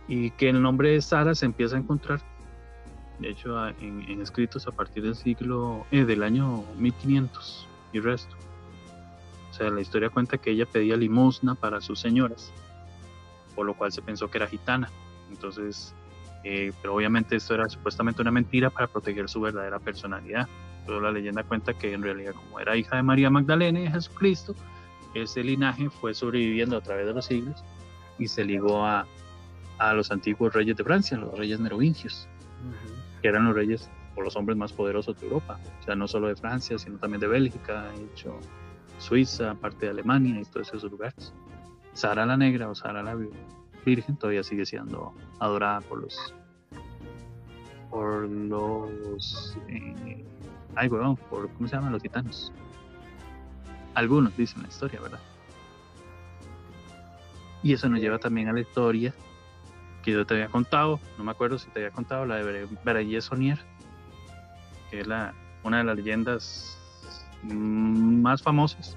Y 0.08 0.32
que 0.32 0.50
el 0.50 0.62
nombre 0.62 0.92
de 0.92 1.02
Sara 1.02 1.34
se 1.34 1.46
empieza 1.46 1.76
a 1.76 1.80
encontrar, 1.80 2.22
de 3.20 3.30
hecho, 3.30 3.68
en, 3.68 4.22
escritos 4.22 4.68
a 4.68 4.72
partir 4.72 5.04
del 5.04 5.16
siglo, 5.16 5.86
eh, 5.92 6.06
del 6.06 6.22
año 6.24 6.64
1500 6.78 7.68
y 7.94 8.00
resto. 8.00 8.36
O 9.50 9.54
sea, 9.54 9.70
la 9.70 9.82
historia 9.82 10.10
cuenta 10.10 10.38
que 10.38 10.52
ella 10.52 10.66
pedía 10.66 10.98
limosna 10.98 11.56
para 11.56 11.82
sus 11.82 12.00
señoras, 12.00 12.52
por 13.56 13.66
lo 13.66 13.74
cual 13.74 13.92
se 13.92 14.02
pensó 14.02 14.30
que 14.30 14.38
era 14.38 14.48
gitana. 14.48 14.90
Entonces, 15.32 15.96
eh, 16.44 16.72
pero 16.82 16.94
obviamente 16.94 17.36
esto 17.38 17.56
era 17.56 17.68
supuestamente 17.70 18.22
una 18.22 18.32
mentira 18.32 18.70
para 18.70 18.88
proteger 18.88 19.30
su 19.30 19.42
verdadera 19.42 19.80
personalidad. 19.80 20.48
Pero 20.86 21.02
la 21.02 21.12
leyenda 21.12 21.44
cuenta 21.44 21.74
que 21.74 21.94
en 21.94 22.04
realidad 22.04 22.34
como 22.34 22.60
era 22.60 22.76
hija 22.76 22.96
de 22.96 23.04
María 23.04 23.30
Magdalena 23.30 23.80
y 23.80 23.84
de 23.84 23.92
Jesucristo, 23.92 24.56
ese 25.14 25.44
linaje 25.44 25.90
fue 25.90 26.14
sobreviviendo 26.14 26.78
a 26.78 26.82
través 26.82 27.06
de 27.08 27.14
los 27.14 27.26
siglos 27.26 27.64
y 28.20 28.28
se 28.28 28.44
ligó 28.44 28.86
a, 28.86 29.08
a 29.78 29.94
los 29.94 30.12
antiguos 30.12 30.54
reyes 30.54 30.78
de 30.78 30.84
Francia, 30.84 31.18
los 31.18 31.38
reyes 31.38 31.60
merovingios, 31.60 32.28
que 33.22 33.30
eran 33.30 33.46
los 33.46 33.56
reyes 33.56 33.90
o 34.16 34.22
los 34.22 34.36
hombres 34.36 34.58
más 34.58 34.72
poderosos 34.72 35.20
de 35.20 35.28
Europa, 35.28 35.60
o 35.80 35.84
sea, 35.84 35.96
no 35.96 36.08
solo 36.08 36.28
de 36.28 36.36
Francia, 36.36 36.78
sino 36.78 36.98
también 36.98 37.20
de 37.22 37.28
Bélgica, 37.28 37.86
hecho 38.14 38.40
Suiza, 38.98 39.56
parte 39.56 39.86
de 39.86 39.92
Alemania 39.92 40.40
y 40.40 40.46
todos 40.46 40.74
esos 40.74 40.90
lugares. 40.90 41.34
Sara 41.94 42.26
la 42.26 42.38
Negra 42.38 42.70
o 42.70 42.76
Sara 42.76 43.04
la 43.04 43.18
Virgen 43.86 44.18
todavía 44.18 44.44
sigue 44.44 44.66
siendo 44.66 45.14
adorada 45.40 45.82
por 45.82 46.02
los 46.02 46.34
por 47.90 48.28
los 48.28 49.58
eh, 49.70 50.26
ay 50.76 50.88
weón, 50.88 51.16
por 51.16 51.50
cómo 51.54 51.68
se 51.68 51.76
llaman 51.76 51.92
los 51.92 52.02
gitanos 52.02 52.52
algunos 53.94 54.36
dicen 54.36 54.62
la 54.62 54.68
historia 54.68 55.00
verdad 55.02 55.20
y 57.66 57.74
eso 57.74 57.90
nos 57.90 58.00
lleva 58.00 58.20
también 58.20 58.48
a 58.48 58.54
la 58.54 58.60
historia 58.60 59.14
que 60.04 60.12
yo 60.12 60.24
te 60.24 60.36
había 60.36 60.50
contado. 60.50 61.00
No 61.18 61.24
me 61.24 61.32
acuerdo 61.32 61.58
si 61.58 61.68
te 61.72 61.80
había 61.80 61.90
contado 61.90 62.24
la 62.28 62.36
de 62.36 62.68
Berayé 62.86 63.20
Sonier 63.22 63.58
que 64.92 65.00
es 65.00 65.08
la 65.08 65.34
una 65.64 65.80
de 65.80 65.84
las 65.84 65.96
leyendas 65.96 66.78
más 67.42 68.44
famosas 68.44 68.96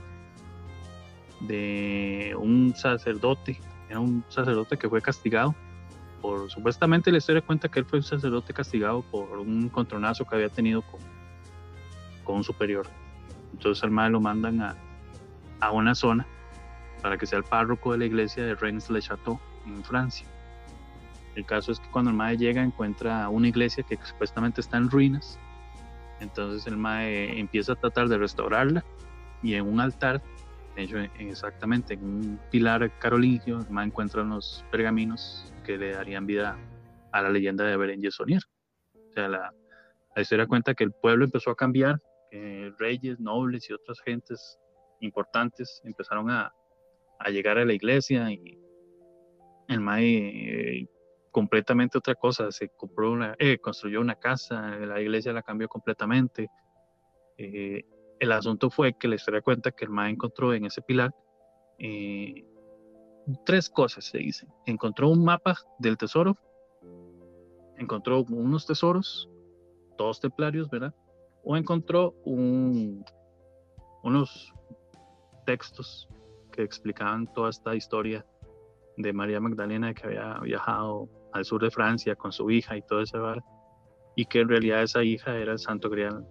de 1.40 2.34
un 2.38 2.74
sacerdote. 2.76 3.58
Era 3.88 4.00
un 4.00 4.22
sacerdote 4.28 4.76
que 4.76 4.86
fue 4.86 5.00
castigado 5.00 5.54
por, 6.20 6.50
supuestamente 6.50 7.10
la 7.10 7.18
historia 7.18 7.40
cuenta 7.40 7.70
que 7.70 7.78
él 7.78 7.86
fue 7.86 8.00
un 8.00 8.02
sacerdote 8.02 8.52
castigado 8.52 9.00
por 9.02 9.38
un 9.38 9.70
contronazo 9.70 10.26
que 10.26 10.34
había 10.34 10.50
tenido 10.50 10.82
con, 10.82 11.00
con 12.28 12.36
un 12.36 12.44
superior. 12.44 12.86
Entonces 13.54 13.82
al 13.82 13.90
madre 13.90 14.10
lo 14.10 14.20
mandan 14.20 14.60
a, 14.60 14.76
a 15.60 15.72
una 15.72 15.94
zona 15.94 16.26
para 17.00 17.16
que 17.16 17.24
sea 17.24 17.38
el 17.38 17.44
párroco 17.44 17.92
de 17.92 17.98
la 17.98 18.04
iglesia 18.04 18.44
de 18.44 18.54
Reims-le-Château 18.54 19.40
en 19.66 19.82
Francia. 19.82 20.26
El 21.36 21.46
caso 21.46 21.72
es 21.72 21.80
que 21.80 21.88
cuando 21.88 22.10
el 22.10 22.16
madre 22.18 22.36
llega 22.36 22.62
encuentra 22.62 23.30
una 23.30 23.48
iglesia 23.48 23.82
que 23.82 23.96
supuestamente 24.02 24.60
está 24.60 24.76
en 24.76 24.90
ruinas. 24.90 25.38
Entonces 26.20 26.66
el 26.66 26.76
mae 26.76 27.40
empieza 27.40 27.72
a 27.72 27.76
tratar 27.76 28.08
de 28.08 28.18
restaurarla 28.18 28.84
y 29.42 29.54
en 29.54 29.66
un 29.66 29.80
altar 29.80 30.20
hecho 30.76 30.98
exactamente 31.18 31.94
en 31.94 32.04
un 32.04 32.40
pilar 32.50 32.90
carolingio, 32.98 33.64
más 33.70 33.86
encuentran 33.86 34.28
los 34.28 34.66
pergaminos 34.70 35.50
que 35.64 35.78
le 35.78 35.92
darían 35.92 36.26
vida 36.26 36.58
a 37.10 37.22
la 37.22 37.30
leyenda 37.30 37.64
de 37.64 37.76
Berenguer 37.76 38.12
Sonier. 38.12 38.42
O 38.94 39.12
sea, 39.14 39.28
la, 39.28 39.54
la, 40.14 40.22
historia 40.22 40.46
cuenta 40.46 40.74
que 40.74 40.84
el 40.84 40.92
pueblo 40.92 41.24
empezó 41.24 41.50
a 41.50 41.56
cambiar, 41.56 42.00
reyes, 42.78 43.18
nobles 43.18 43.68
y 43.70 43.72
otras 43.72 44.00
gentes 44.00 44.58
importantes 45.00 45.80
empezaron 45.84 46.30
a, 46.30 46.52
llegar 47.30 47.58
a 47.58 47.64
la 47.64 47.72
iglesia 47.72 48.30
y 48.30 48.58
el 49.68 49.80
Mae 49.80 50.80
eh, 50.80 50.88
completamente 51.30 51.98
otra 51.98 52.14
cosa, 52.14 52.50
se 52.52 52.68
compró 52.70 53.12
una, 53.12 53.34
eh, 53.38 53.58
construyó 53.58 54.00
una 54.00 54.14
casa, 54.14 54.76
la 54.78 55.00
iglesia 55.00 55.32
la 55.32 55.42
cambió 55.42 55.68
completamente. 55.68 56.48
Eh, 57.36 57.84
el 58.20 58.32
asunto 58.32 58.70
fue 58.70 58.94
que 58.96 59.08
la 59.08 59.16
historia 59.16 59.42
cuenta 59.42 59.72
que 59.72 59.84
el 59.84 59.90
MAE 59.90 60.10
encontró 60.10 60.54
en 60.54 60.64
ese 60.64 60.80
pilar 60.82 61.14
tres 63.44 63.68
cosas, 63.68 64.04
se 64.06 64.18
dice. 64.18 64.46
Encontró 64.66 65.08
un 65.08 65.24
mapa 65.24 65.54
del 65.78 65.96
tesoro, 65.96 66.34
encontró 67.76 68.24
unos 68.24 68.66
tesoros, 68.66 69.28
todos 69.96 70.20
templarios, 70.20 70.68
¿verdad? 70.70 70.94
O 71.50 71.56
encontró 71.56 72.14
un, 72.26 73.02
unos 74.02 74.52
textos 75.46 76.06
que 76.52 76.62
explicaban 76.62 77.26
toda 77.32 77.48
esta 77.48 77.74
historia 77.74 78.26
de 78.98 79.14
María 79.14 79.40
Magdalena 79.40 79.94
que 79.94 80.08
había 80.08 80.34
viajado 80.40 81.08
al 81.32 81.46
sur 81.46 81.62
de 81.62 81.70
Francia 81.70 82.14
con 82.16 82.32
su 82.32 82.50
hija 82.50 82.76
y 82.76 82.82
todo 82.82 83.00
ese 83.00 83.16
bar, 83.16 83.42
y 84.14 84.26
que 84.26 84.40
en 84.40 84.50
realidad 84.50 84.82
esa 84.82 85.02
hija 85.02 85.38
era 85.38 85.52
el 85.52 85.58
Santo 85.58 85.88
Grial 85.88 86.22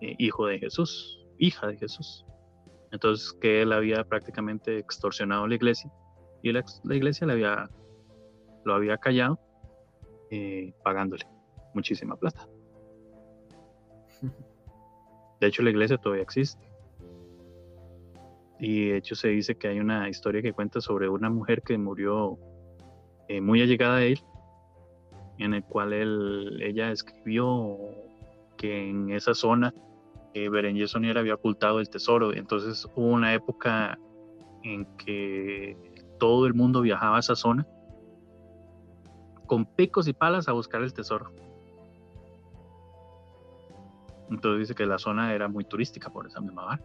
eh, 0.00 0.16
hijo 0.18 0.46
de 0.46 0.58
Jesús, 0.58 1.24
hija 1.38 1.68
de 1.68 1.76
Jesús. 1.76 2.26
Entonces 2.90 3.32
que 3.34 3.62
él 3.62 3.72
había 3.72 4.02
prácticamente 4.02 4.78
extorsionado 4.78 5.46
la 5.46 5.54
iglesia 5.54 5.92
y 6.42 6.50
la, 6.50 6.64
iglesia 6.90 7.24
le 7.24 7.34
había, 7.34 7.70
lo 8.64 8.74
había 8.74 8.96
callado 8.98 9.38
eh, 10.32 10.74
pagándole 10.82 11.24
muchísima 11.72 12.16
plata. 12.16 12.48
De 15.40 15.46
hecho 15.46 15.62
la 15.62 15.70
iglesia 15.70 15.96
todavía 15.98 16.22
existe. 16.22 16.70
Y 18.58 18.90
de 18.90 18.98
hecho 18.98 19.14
se 19.14 19.28
dice 19.28 19.54
que 19.54 19.68
hay 19.68 19.80
una 19.80 20.08
historia 20.08 20.42
que 20.42 20.52
cuenta 20.52 20.80
sobre 20.80 21.08
una 21.08 21.30
mujer 21.30 21.62
que 21.62 21.78
murió 21.78 22.38
eh, 23.28 23.40
muy 23.40 23.62
allegada 23.62 23.96
a 23.96 24.02
él, 24.02 24.20
en 25.38 25.54
el 25.54 25.64
cual 25.64 25.94
él, 25.94 26.60
ella 26.62 26.92
escribió 26.92 27.78
que 28.58 28.90
en 28.90 29.10
esa 29.10 29.32
zona 29.32 29.72
eh, 30.34 30.48
Berenguer 30.50 30.88
Sonier 30.88 31.16
había 31.16 31.34
ocultado 31.34 31.80
el 31.80 31.88
tesoro. 31.88 32.34
Entonces 32.34 32.86
hubo 32.94 33.06
una 33.06 33.32
época 33.32 33.98
en 34.62 34.84
que 34.96 35.76
todo 36.18 36.46
el 36.46 36.52
mundo 36.52 36.82
viajaba 36.82 37.16
a 37.16 37.20
esa 37.20 37.34
zona 37.34 37.66
con 39.46 39.64
picos 39.64 40.06
y 40.06 40.12
palas 40.12 40.48
a 40.48 40.52
buscar 40.52 40.82
el 40.82 40.92
tesoro. 40.92 41.32
Entonces 44.30 44.60
dice 44.60 44.74
que 44.74 44.86
la 44.86 44.98
zona 44.98 45.34
era 45.34 45.48
muy 45.48 45.64
turística 45.64 46.08
por 46.08 46.26
esa 46.26 46.40
misma 46.40 46.64
bar. 46.64 46.80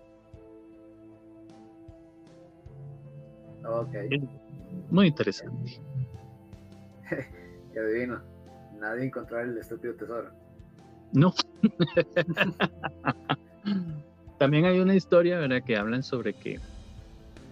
Ok. 3.63 3.93
Muy 4.89 5.07
interesante. 5.07 5.79
Qué 7.73 7.79
adivino. 7.79 8.21
Nadie 8.79 9.05
encontró 9.05 9.39
el 9.39 9.57
estúpido 9.57 9.95
tesoro. 9.95 10.29
No. 11.13 11.33
También 14.39 14.65
hay 14.65 14.79
una 14.79 14.95
historia, 14.95 15.39
¿verdad? 15.39 15.63
Que 15.63 15.77
hablan 15.77 16.03
sobre 16.03 16.33
que, 16.33 16.59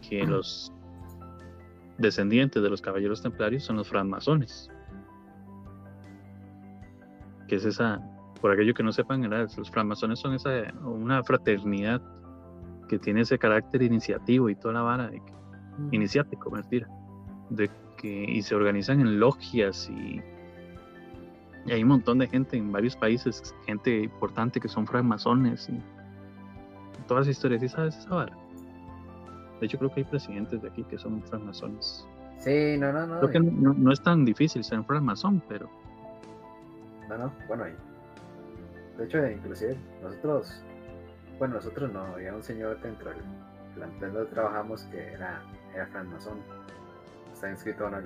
que 0.08 0.26
los 0.26 0.72
descendientes 1.98 2.62
de 2.62 2.70
los 2.70 2.82
caballeros 2.82 3.22
templarios 3.22 3.64
son 3.64 3.78
los 3.78 3.88
francmasones. 3.88 4.70
Que 7.48 7.56
es 7.56 7.66
esa, 7.66 8.02
por 8.44 8.52
aquello 8.52 8.74
que 8.74 8.84
no 8.84 8.92
sepan, 8.92 9.30
los 9.30 9.72
francmasones 9.72 10.20
son 10.20 10.34
esa, 10.34 10.50
una 10.84 11.24
fraternidad 11.24 12.02
que 12.90 13.00
tiene 13.00 13.22
ese 13.22 13.40
carácter 13.40 13.82
iniciativo 13.82 14.50
y 14.50 14.56
toda 14.56 14.74
la 14.74 14.82
vara, 14.82 15.08
de 15.08 15.22
iniciático, 15.94 16.52
mentira, 16.52 16.90
de 17.50 17.72
que, 17.96 18.26
y 18.26 18.42
se 18.42 18.54
organizan 18.54 19.00
en 19.00 19.18
logias 19.18 19.90
y 19.90 20.22
y 21.66 21.72
hay 21.72 21.84
un 21.84 21.88
montón 21.88 22.20
de 22.20 22.28
gente 22.28 22.58
en 22.58 22.70
varios 22.70 22.98
países, 22.98 23.56
gente 23.66 24.02
importante 24.02 24.60
que 24.60 24.68
son 24.68 24.86
francmasones 24.86 25.70
y 25.70 25.80
todas 27.08 27.28
las 27.28 27.38
historias. 27.38 27.62
¿Sí 27.62 27.70
sabes 27.70 27.98
esa 27.98 28.10
vara? 28.10 28.36
De 29.62 29.68
hecho, 29.68 29.78
creo 29.78 29.90
que 29.94 30.02
hay 30.02 30.04
presidentes 30.04 30.62
de 30.62 30.68
aquí 30.68 30.84
que 30.84 30.98
son 30.98 31.24
francmasones. 31.24 32.06
Sí, 32.40 32.76
no, 32.78 32.92
no, 32.92 33.08
no. 33.08 33.20
Creo 33.22 33.32
que 33.32 33.40
no, 33.40 33.92
es 33.94 34.04
tan 34.04 34.26
difícil 34.26 34.66
ser 34.66 34.84
francmasón, 34.84 35.42
pero. 35.48 35.70
No, 37.08 37.18
no, 37.18 37.32
bueno, 37.48 37.64
de 38.98 39.06
hecho, 39.06 39.26
inclusive 39.26 39.78
nosotros, 40.02 40.64
bueno, 41.40 41.56
nosotros 41.56 41.92
no, 41.92 42.02
había 42.02 42.34
un 42.34 42.44
señor 42.44 42.80
dentro 42.82 43.10
del 43.10 43.20
plantel 43.76 44.14
donde 44.14 44.30
trabajamos 44.32 44.84
que 44.84 45.14
era, 45.14 45.42
era 45.74 45.88
francmasón. 45.88 46.40
Está 47.34 47.50
inscrito 47.50 47.88
a 47.88 47.92
la, 47.92 48.02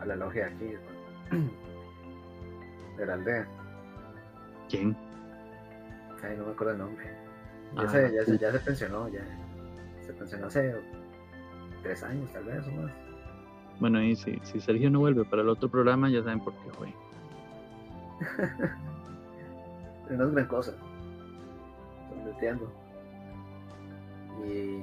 a 0.00 0.06
la 0.06 0.16
logia 0.16 0.46
aquí. 0.46 0.72
de 2.96 3.06
la 3.06 3.14
aldea. 3.14 3.46
¿Quién? 4.68 4.96
Ay, 6.22 6.36
no 6.36 6.46
me 6.46 6.52
acuerdo 6.52 6.72
el 6.72 6.78
nombre. 6.78 7.04
Ya, 7.76 7.82
Ah, 7.82 7.88
se, 7.88 8.12
ya, 8.12 8.24
se, 8.24 8.38
ya 8.38 8.52
se 8.52 8.58
pensionó, 8.60 9.08
ya. 9.08 9.24
Se 10.04 10.12
pensionó 10.12 10.46
hace 10.46 10.74
tres 11.82 12.02
años, 12.02 12.32
tal 12.32 12.44
vez, 12.44 12.66
o 12.66 12.70
más. 12.72 12.92
Bueno, 13.78 14.02
y 14.02 14.16
si, 14.16 14.38
si 14.42 14.60
Sergio 14.60 14.90
no 14.90 14.98
vuelve 15.00 15.24
para 15.24 15.42
el 15.42 15.48
otro 15.48 15.70
programa, 15.70 16.10
ya 16.10 16.22
saben 16.22 16.40
por 16.40 16.52
qué 16.54 16.70
fue. 16.72 16.94
No 20.10 20.24
es 20.26 20.32
gran 20.32 20.46
cosa. 20.46 20.74
Entiendo. 22.26 22.70
Y, 24.46 24.80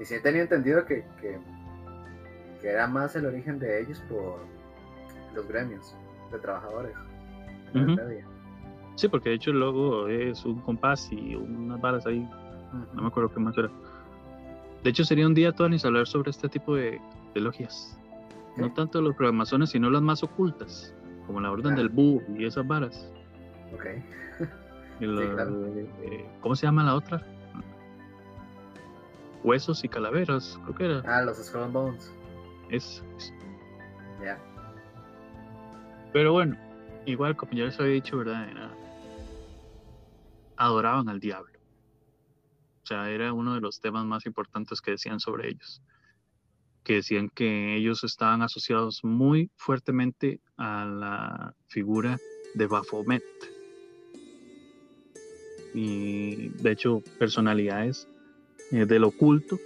y 0.00 0.04
sí 0.04 0.14
he 0.14 0.20
tenido 0.20 0.42
entendido 0.42 0.84
que, 0.84 1.04
que, 1.20 1.38
que 2.60 2.68
era 2.68 2.86
más 2.86 3.14
el 3.16 3.26
origen 3.26 3.58
de 3.58 3.80
ellos 3.82 4.02
por 4.08 4.38
los 5.34 5.46
gremios 5.48 5.94
de 6.32 6.38
trabajadores. 6.38 6.94
de. 7.74 8.24
Sí, 8.96 9.08
porque 9.08 9.30
de 9.30 9.36
hecho 9.36 9.50
el 9.52 9.60
logo 9.60 10.08
es 10.08 10.44
un 10.44 10.60
compás 10.60 11.10
y 11.12 11.34
unas 11.34 11.80
varas 11.80 12.06
ahí, 12.06 12.28
no 12.94 13.02
me 13.02 13.08
acuerdo 13.08 13.32
qué 13.32 13.40
más 13.40 13.56
era. 13.56 13.70
De 14.82 14.90
hecho, 14.90 15.04
sería 15.04 15.26
un 15.26 15.34
día, 15.34 15.52
Tonis, 15.52 15.84
hablar 15.84 16.06
sobre 16.06 16.30
este 16.30 16.48
tipo 16.48 16.74
de, 16.74 17.00
de 17.34 17.40
logias. 17.40 17.98
No 18.56 18.66
Sí. 18.66 18.72
tanto 18.74 19.00
los 19.00 19.14
programazones, 19.14 19.70
sino 19.70 19.88
las 19.90 20.02
más 20.02 20.22
ocultas, 20.22 20.94
como 21.26 21.40
la 21.40 21.50
orden 21.52 21.74
del 21.76 21.88
búho 21.88 22.22
y 22.36 22.44
esas 22.46 22.66
varas. 22.66 23.10
Ok. 23.74 23.84
Claro. 25.00 25.66
eh, 26.02 26.28
¿Cómo 26.42 26.54
se 26.54 26.66
llama 26.66 26.84
la 26.84 26.94
otra? 26.94 27.24
Huesos 29.42 29.82
y 29.82 29.88
calaveras, 29.88 30.58
creo 30.64 30.74
que 30.76 30.84
era. 30.84 31.02
Ah, 31.06 31.22
los 31.22 31.38
Skull 31.38 31.62
and 31.62 31.72
Bones. 31.72 32.12
Es, 32.68 33.02
es- 33.16 33.32
Ya. 34.22 34.38
Pero 36.12 36.32
bueno, 36.34 36.54
igual 37.06 37.34
como 37.34 37.52
ya 37.52 37.64
les 37.64 37.80
había 37.80 37.94
dicho, 37.94 38.18
¿verdad? 38.18 38.46
Era- 38.50 38.74
adoraban 40.56 41.08
al 41.08 41.18
diablo. 41.20 41.50
O 42.82 42.86
sea, 42.86 43.08
era 43.08 43.32
uno 43.32 43.54
de 43.54 43.60
los 43.62 43.80
temas 43.80 44.04
más 44.04 44.26
importantes 44.26 44.82
que 44.82 44.90
decían 44.90 45.18
sobre 45.20 45.48
ellos. 45.48 45.80
Que 46.84 46.94
decían 46.96 47.30
que 47.34 47.76
ellos 47.76 48.04
estaban 48.04 48.42
asociados 48.42 49.00
muy 49.02 49.50
fuertemente 49.56 50.40
a 50.58 50.84
la 50.84 51.54
figura 51.68 52.18
de 52.54 52.66
Baphomet. 52.66 53.22
Y 55.74 56.48
de 56.48 56.72
hecho, 56.72 57.02
personalidades 57.18 58.06
eh, 58.70 58.86
del 58.86 59.04
oculto 59.04 59.58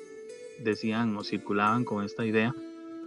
decían 0.62 1.16
o 1.16 1.24
circulaban 1.24 1.84
con 1.84 2.04
esta 2.04 2.24
idea, 2.24 2.54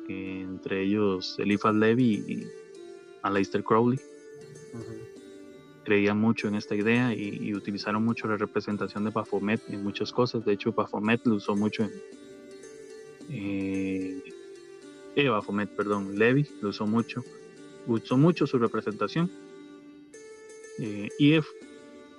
que 0.08 0.42
entre 0.42 0.84
ellos 0.84 1.36
Eliphaz 1.38 1.76
Levi 1.76 2.14
y 2.28 2.48
Aleister 3.22 3.64
Crowley 3.64 4.00
creían 5.84 6.20
mucho 6.20 6.50
en 6.50 6.56
esta 6.56 6.76
idea 6.76 7.14
y, 7.14 7.40
y 7.42 7.54
utilizaron 7.54 8.04
mucho 8.04 8.28
la 8.28 8.36
representación 8.36 9.06
de 9.06 9.10
Baphomet 9.10 9.62
en 9.70 9.84
muchas 9.84 10.12
cosas. 10.12 10.44
De 10.44 10.54
hecho, 10.54 10.74
Baphomet 10.74 11.26
lo 11.26 11.36
usó 11.36 11.56
mucho 11.56 11.84
en. 11.84 11.92
Eh, 13.30 14.22
eh, 15.16 15.30
Baphomet, 15.30 15.70
perdón, 15.70 16.20
Levi 16.20 16.46
lo 16.62 16.70
usó 16.70 16.86
mucho. 16.86 17.24
Usó 17.88 18.18
mucho 18.18 18.46
su 18.46 18.60
representación. 18.60 19.32
Eh, 20.80 21.10
y 21.18 21.34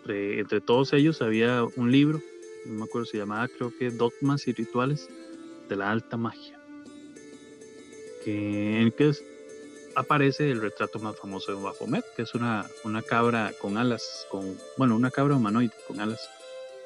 entre, 0.08 0.60
todos 0.60 0.92
ellos 0.92 1.22
había 1.22 1.64
un 1.76 1.92
libro, 1.92 2.20
no 2.66 2.80
me 2.80 2.84
acuerdo 2.84 3.06
si 3.06 3.12
se 3.12 3.18
llamaba, 3.18 3.48
creo 3.48 3.72
que 3.76 3.90
Dogmas 3.90 4.46
y 4.48 4.52
Rituales 4.52 5.08
de 5.68 5.76
la 5.76 5.90
Alta 5.90 6.16
Magia. 6.16 6.58
Que, 8.24 8.76
en 8.76 8.82
el 8.82 8.92
que 8.92 9.12
aparece 9.94 10.50
el 10.50 10.60
retrato 10.60 10.98
más 10.98 11.16
famoso 11.16 11.54
de 11.54 11.62
Baphomet, 11.62 12.04
que 12.14 12.22
es 12.22 12.34
una, 12.34 12.66
una 12.84 13.02
cabra 13.02 13.52
con 13.60 13.76
alas, 13.76 14.26
con, 14.30 14.56
bueno, 14.76 14.96
una 14.96 15.10
cabra 15.10 15.36
humanoide 15.36 15.72
con 15.86 16.00
alas, 16.00 16.28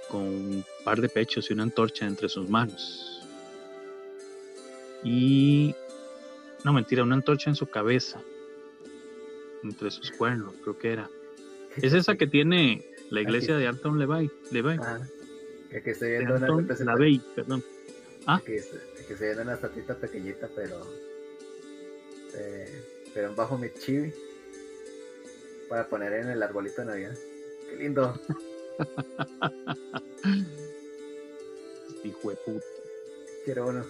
con 0.08 0.22
un 0.22 0.64
par 0.84 1.00
de 1.00 1.08
pechos 1.08 1.50
y 1.50 1.52
una 1.52 1.64
antorcha 1.64 2.06
entre 2.06 2.28
sus 2.28 2.48
manos. 2.48 3.22
Y, 5.04 5.74
no 6.64 6.72
mentira, 6.72 7.02
una 7.02 7.16
antorcha 7.16 7.50
en 7.50 7.56
su 7.56 7.66
cabeza, 7.66 8.22
entre 9.62 9.90
sus 9.90 10.10
cuernos, 10.12 10.54
creo 10.62 10.78
que 10.78 10.92
era. 10.92 11.10
Es 11.76 11.92
esa 11.92 12.16
que 12.16 12.26
tiene 12.26 12.84
la 13.12 13.20
iglesia 13.20 13.56
de 13.56 13.66
Anton 13.68 13.98
Levi, 13.98 14.30
Levi, 14.50 14.76
Ah, 14.80 15.00
que, 15.70 15.82
que 15.82 15.90
estoy 15.92 16.10
viendo 16.10 16.34
una. 16.36 16.48
LaVey, 16.84 17.20
perdón. 17.34 17.64
Ah. 18.26 18.40
Que, 18.44 18.56
est- 18.56 18.72
que 19.06 19.12
estoy 19.12 19.28
viendo 19.28 19.42
una 19.42 19.54
estatita 19.54 19.94
pequeñita, 19.96 20.48
pero. 20.54 20.80
eh, 22.34 22.82
pero 23.14 23.34
bajo 23.34 23.58
mi 23.58 23.68
chibi. 23.70 24.12
Para 25.68 25.88
poner 25.88 26.12
en 26.14 26.30
el 26.30 26.42
arbolito 26.42 26.82
de 26.82 26.86
Navidad. 26.86 27.16
Qué 27.70 27.76
lindo. 27.76 28.20
Hijo 32.04 32.30
de 32.30 32.36
puta. 32.36 32.66
Quiero 33.44 33.68
uno. 33.68 33.86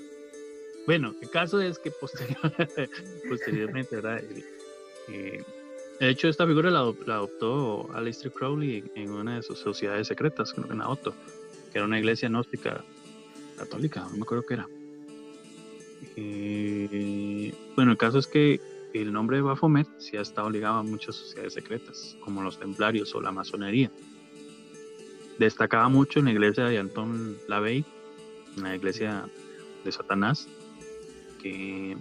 Bueno, 0.86 1.15
el 1.20 1.31
caso 1.31 1.61
es 1.61 1.78
que 1.78 1.90
posterior- 1.90 2.40
posteriormente, 3.28 3.97
¿verdad? 3.97 4.23
Eh, 4.23 4.44
eh, 5.09 5.44
de 6.01 6.09
hecho, 6.09 6.28
esta 6.28 6.47
figura 6.47 6.70
la, 6.70 6.82
adop- 6.82 7.06
la 7.06 7.14
adoptó 7.16 7.90
Aleister 7.94 8.32
Crowley 8.32 8.85
en, 8.94 9.10
una 9.10 9.36
de 9.36 9.43
sus 9.43 9.59
sociedades 9.59 10.09
secretas, 10.09 10.52
creo 10.52 10.66
que 10.66 10.73
en 10.73 10.78
Naoto, 10.78 11.14
que 11.70 11.78
era 11.78 11.85
una 11.85 11.98
iglesia 11.98 12.28
gnóstica 12.28 12.85
católica, 13.56 14.01
no 14.10 14.16
me 14.16 14.23
acuerdo 14.23 14.44
qué 14.47 14.55
era. 14.55 14.69
Eh, 16.16 17.55
bueno, 17.77 17.93
el 17.93 17.98
caso 17.98 18.19
es 18.19 18.27
que 18.27 18.60
el 18.93 19.12
nombre 19.12 19.36
de 19.36 19.43
Baphomet 19.43 19.89
sí 19.98 20.16
ha 20.16 20.20
estado 20.20 20.51
ligado 20.51 20.78
a 20.78 20.82
muchas 20.82 21.14
sociedades 21.14 21.55
secretas, 21.55 22.16
como 22.20 22.43
los 22.43 22.59
templarios 22.59 23.14
o 23.14 23.20
la 23.20 23.32
masonería. 23.32 23.90
Destacaba 25.39 25.89
mucho 25.89 26.19
en 26.19 26.27
la 26.27 26.32
iglesia 26.32 26.64
de 26.64 26.78
Anton 26.78 27.36
LaVey, 27.48 27.85
en 28.56 28.62
la 28.62 28.77
iglesia 28.77 29.24
de 29.85 29.93
Satanás, 29.93 30.47
que 31.40 31.97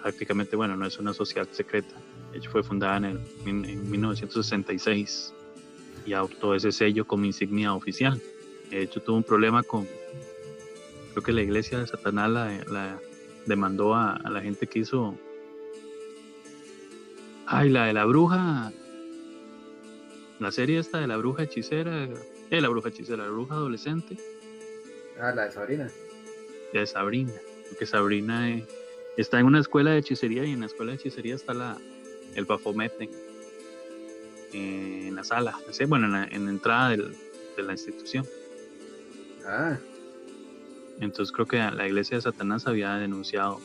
prácticamente, 0.00 0.56
bueno, 0.56 0.76
no 0.76 0.86
es 0.86 0.98
una 0.98 1.12
sociedad 1.12 1.48
secreta. 1.50 1.94
De 2.34 2.40
hecho, 2.40 2.50
fue 2.50 2.64
fundada 2.64 2.96
en, 2.96 3.04
el, 3.04 3.20
en, 3.46 3.64
en 3.64 3.88
1966 3.88 5.32
y 6.04 6.14
adoptó 6.14 6.56
ese 6.56 6.72
sello 6.72 7.06
como 7.06 7.26
insignia 7.26 7.72
oficial. 7.72 8.20
De 8.70 8.82
hecho, 8.82 9.00
tuvo 9.00 9.18
un 9.18 9.22
problema 9.22 9.62
con, 9.62 9.86
creo 11.12 11.22
que 11.22 11.30
la 11.30 11.42
iglesia 11.42 11.78
de 11.78 11.86
Satanás 11.86 12.28
la, 12.28 12.64
la 12.72 13.00
demandó 13.46 13.94
a, 13.94 14.16
a, 14.16 14.30
la 14.30 14.40
gente 14.40 14.66
que 14.66 14.80
hizo, 14.80 15.16
ay, 17.46 17.70
la 17.70 17.86
de 17.86 17.92
la 17.92 18.04
bruja, 18.04 18.72
la 20.40 20.50
serie 20.50 20.80
esta 20.80 20.98
de 20.98 21.06
la 21.06 21.16
bruja 21.16 21.44
hechicera, 21.44 22.08
eh, 22.50 22.60
la 22.60 22.68
bruja 22.68 22.88
hechicera, 22.88 23.22
la 23.22 23.30
bruja 23.30 23.54
adolescente. 23.54 24.18
Ah, 25.20 25.30
la 25.30 25.44
de 25.44 25.52
Sabrina. 25.52 25.88
De 26.72 26.84
Sabrina, 26.84 27.32
porque 27.68 27.86
Sabrina 27.86 28.50
eh, 28.50 28.66
está 29.16 29.38
en 29.38 29.46
una 29.46 29.60
escuela 29.60 29.92
de 29.92 29.98
hechicería 29.98 30.44
y 30.44 30.50
en 30.50 30.58
la 30.58 30.66
escuela 30.66 30.90
de 30.90 30.96
hechicería 30.96 31.36
está 31.36 31.54
la, 31.54 31.78
el 32.34 32.44
Baphomet 32.44 32.92
en, 34.52 35.14
la 35.14 35.24
sala, 35.24 35.58
bueno, 35.88 36.06
en 36.06 36.12
la, 36.12 36.24
en 36.24 36.44
la 36.44 36.50
entrada 36.50 36.90
del, 36.90 37.16
de 37.56 37.62
la 37.62 37.72
institución. 37.72 38.26
Ah. 39.46 39.76
Entonces 41.00 41.32
creo 41.32 41.46
que 41.46 41.56
la 41.56 41.86
iglesia 41.86 42.16
de 42.16 42.22
Satanás 42.22 42.66
había 42.66 42.94
denunciado 42.96 43.60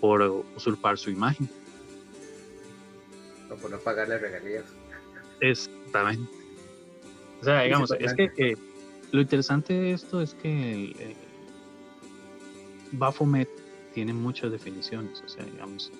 por 0.00 0.22
usurpar 0.56 0.98
su 0.98 1.10
imagen. 1.10 1.48
O 3.50 3.56
por 3.56 3.70
no 3.70 3.78
pagarle 3.78 4.18
regalías. 4.18 4.64
Exactamente. 5.40 6.30
O 7.40 7.44
sea, 7.44 7.62
digamos, 7.62 7.90
es 7.98 8.14
que 8.14 8.30
eh, 8.36 8.56
lo 9.10 9.20
interesante 9.20 9.72
de 9.72 9.92
esto 9.92 10.20
es 10.20 10.34
que 10.34 10.72
el, 10.72 11.00
el 11.00 11.16
Baphomet 12.92 13.48
tiene 13.94 14.12
muchas 14.12 14.52
definiciones. 14.52 15.22
O 15.24 15.28
sea, 15.28 15.44
digamos, 15.44 15.90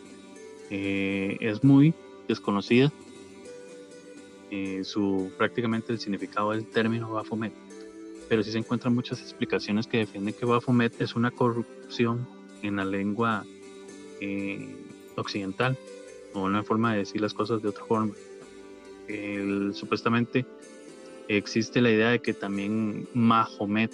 eh, 0.75 1.37
es 1.41 1.63
muy 1.63 1.93
desconocida 2.27 2.91
eh, 4.51 4.85
su 4.85 5.31
prácticamente 5.37 5.93
el 5.93 5.99
significado 5.99 6.53
del 6.53 6.65
término 6.65 7.13
Baphomet 7.13 7.53
pero 8.27 8.43
sí 8.43 8.53
se 8.53 8.57
encuentran 8.57 8.95
muchas 8.95 9.21
explicaciones 9.21 9.87
que 9.87 9.99
defienden 9.99 10.33
que 10.33 10.47
Baphomet 10.47 10.99
es 11.03 11.15
una 11.15 11.31
corrupción 11.31 12.27
en 12.63 12.77
la 12.77 12.87
lengua 12.87 13.45
eh, 14.23 14.75
occidental 15.15 15.77
o 16.33 16.45
una 16.45 16.63
forma 16.63 16.93
de 16.93 17.01
decir 17.01 17.21
las 17.21 17.35
cosas 17.35 17.61
de 17.61 17.69
otra 17.69 17.85
forma. 17.85 18.15
Supuestamente 19.75 20.47
existe 21.29 21.83
la 21.83 21.91
idea 21.91 22.09
de 22.13 22.21
que 22.21 22.33
también 22.33 23.07
Mahomet 23.13 23.93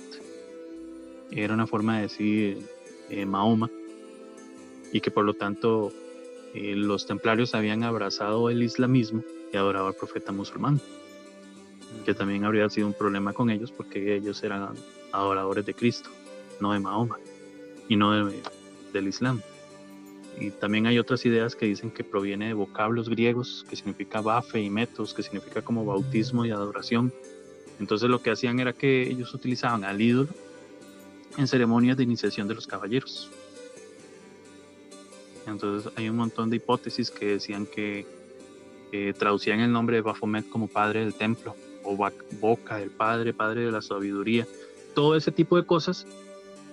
era 1.33 1.55
una 1.55 1.67
forma 1.67 1.97
de 1.97 2.03
decir 2.03 2.59
Mahoma 3.27 3.69
y 4.93 5.01
que 5.01 5.11
por 5.11 5.25
lo 5.25 5.35
tanto 5.35 5.93
eh, 6.55 6.75
los 6.75 7.07
templarios 7.07 7.55
habían 7.55 7.83
abrazado 7.83 8.51
el 8.51 8.63
islamismo 8.63 9.23
y 9.53 9.57
adorado 9.57 9.89
al 9.89 9.95
profeta 9.95 10.33
musulmán 10.33 10.81
que 12.05 12.15
también 12.15 12.45
habría 12.45 12.69
sido 12.69 12.87
un 12.87 12.93
problema 12.93 13.33
con 13.33 13.51
ellos 13.51 13.73
porque 13.73 14.17
ellos 14.17 14.43
eran 14.43 14.75
adoradores 15.13 15.65
de 15.67 15.75
Cristo, 15.75 16.11
no 16.61 16.73
de 16.73 16.81
Mahoma 16.81 17.19
y 17.89 17.97
no 17.97 18.27
de, 18.27 18.43
del 18.93 19.09
Islam. 19.09 19.41
y 20.41 20.51
también 20.51 20.87
hay 20.87 20.99
otras 20.99 21.25
ideas 21.27 21.57
que 21.57 21.67
dicen 21.67 21.91
que 21.91 22.05
proviene 22.05 22.49
de 22.49 22.55
vocablos 22.55 23.09
griegos, 23.09 23.67
que 23.69 23.77
significa 23.77 24.21
bafe 24.21 24.61
y 24.61 24.71
metos, 24.71 25.15
que 25.15 25.23
significa 25.23 25.63
como 25.63 25.85
bautismo 25.85 26.45
y 26.45 26.51
adoración. 26.51 27.13
Entonces 27.81 28.09
lo 28.09 28.23
que 28.23 28.31
hacían 28.31 28.61
era 28.61 28.73
que 28.73 29.03
ellos 29.03 29.35
utilizaban 29.35 29.85
al 29.85 30.01
ídolo 30.01 30.31
en 31.37 31.49
ceremonias 31.49 31.97
de 31.97 32.05
iniciación 32.05 32.49
de 32.49 32.55
los 32.55 32.67
caballeros. 32.67 33.31
Entonces 35.51 35.93
hay 35.97 36.09
un 36.09 36.17
montón 36.17 36.51
de 36.51 36.57
hipótesis 36.57 37.11
que 37.11 37.27
decían 37.27 37.67
que 37.67 38.07
traducían 39.19 39.61
el 39.61 39.71
nombre 39.71 39.97
de 39.97 40.03
Baphomet 40.03 40.49
como 40.49 40.67
padre 40.67 41.01
del 41.01 41.13
templo, 41.13 41.55
o 41.85 42.11
boca 42.41 42.77
del 42.77 42.91
padre, 42.91 43.33
padre 43.33 43.63
de 43.67 43.73
la 43.73 43.83
sabiduría. 43.83 44.47
Todo 44.95 45.17
ese 45.17 45.31
tipo 45.31 45.57
de 45.57 45.65
cosas 45.65 46.07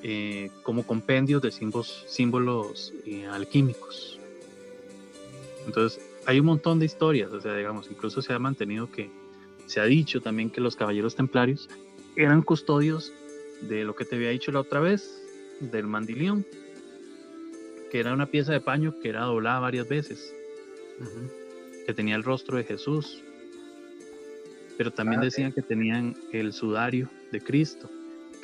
eh, 0.03 0.51
como 0.61 0.85
compendios 0.85 1.41
de 1.41 1.51
símbolos, 1.51 2.93
eh, 3.05 3.25
alquímicos. 3.25 4.19
Entonces, 5.65 5.99
hay 6.27 6.39
un 6.39 6.45
montón 6.45 6.77
de 6.77 6.85
historias, 6.85 7.31
o 7.31 7.41
sea, 7.41 7.55
digamos, 7.55 7.89
incluso 7.89 8.21
se 8.21 8.33
ha 8.33 8.39
mantenido 8.39 8.91
que, 8.91 9.09
se 9.65 9.79
ha 9.79 9.85
dicho 9.85 10.21
también 10.21 10.51
que 10.51 10.61
los 10.61 10.75
caballeros 10.75 11.15
templarios 11.15 11.69
eran 12.15 12.43
custodios 12.43 13.13
de 13.61 13.83
lo 13.83 13.95
que 13.95 14.05
te 14.05 14.15
había 14.15 14.29
dicho 14.29 14.51
la 14.51 14.59
otra 14.59 14.79
vez, 14.79 15.23
del 15.59 15.87
mandilión, 15.87 16.45
que 17.95 18.01
era 18.01 18.13
una 18.13 18.25
pieza 18.25 18.51
de 18.51 18.59
paño 18.59 18.99
que 18.99 19.07
era 19.07 19.23
doblada 19.23 19.59
varias 19.59 19.87
veces, 19.87 20.35
que 21.85 21.93
tenía 21.93 22.15
el 22.15 22.23
rostro 22.23 22.57
de 22.57 22.65
Jesús, 22.65 23.23
pero 24.77 24.91
también 24.91 25.21
ah, 25.21 25.23
decían 25.23 25.53
que 25.53 25.61
tenían 25.61 26.15
el 26.33 26.51
sudario 26.51 27.09
de 27.31 27.39
Cristo 27.39 27.89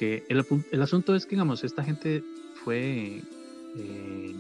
el, 0.01 0.81
asunto 0.81 1.15
es 1.15 1.25
que, 1.25 1.31
digamos, 1.31 1.63
esta 1.63 1.83
gente 1.83 2.23
fue, 2.63 3.21
eh, 3.77 4.35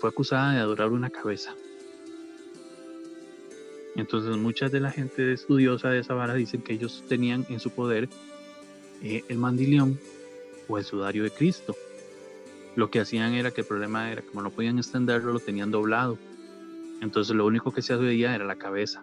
fue 0.00 0.10
acusada 0.10 0.54
de 0.54 0.60
adorar 0.60 0.92
una 0.92 1.10
cabeza. 1.10 1.54
Entonces 3.96 4.36
mucha 4.36 4.68
de 4.68 4.80
la 4.80 4.90
gente 4.90 5.32
estudiosa 5.32 5.88
de 5.88 6.00
esa 6.00 6.14
vara 6.14 6.34
dicen 6.34 6.62
que 6.62 6.74
ellos 6.74 7.02
tenían 7.08 7.46
en 7.48 7.60
su 7.60 7.70
poder 7.70 8.08
eh, 9.02 9.24
el 9.28 9.38
mandilión 9.38 9.98
o 10.68 10.78
el 10.78 10.84
sudario 10.84 11.24
de 11.24 11.30
Cristo. 11.30 11.74
Lo 12.76 12.90
que 12.90 13.00
hacían 13.00 13.32
era 13.32 13.50
que 13.50 13.62
el 13.62 13.66
problema 13.66 14.12
era 14.12 14.20
como 14.20 14.42
no 14.42 14.50
podían 14.50 14.76
extenderlo, 14.76 15.32
lo 15.32 15.40
tenían 15.40 15.70
doblado. 15.70 16.18
Entonces 17.00 17.34
lo 17.34 17.46
único 17.46 17.72
que 17.72 17.80
se 17.80 17.96
veía 17.96 18.34
era 18.34 18.44
la 18.44 18.56
cabeza, 18.56 19.02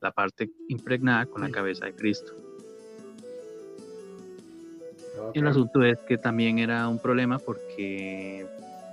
la 0.00 0.12
parte 0.12 0.50
impregnada 0.68 1.24
con 1.24 1.40
la 1.40 1.50
cabeza 1.50 1.86
de 1.86 1.94
Cristo. 1.94 2.32
El 5.32 5.46
asunto 5.46 5.82
es 5.82 5.98
que 6.00 6.18
también 6.18 6.58
era 6.58 6.86
un 6.88 6.98
problema 6.98 7.38
porque 7.38 8.46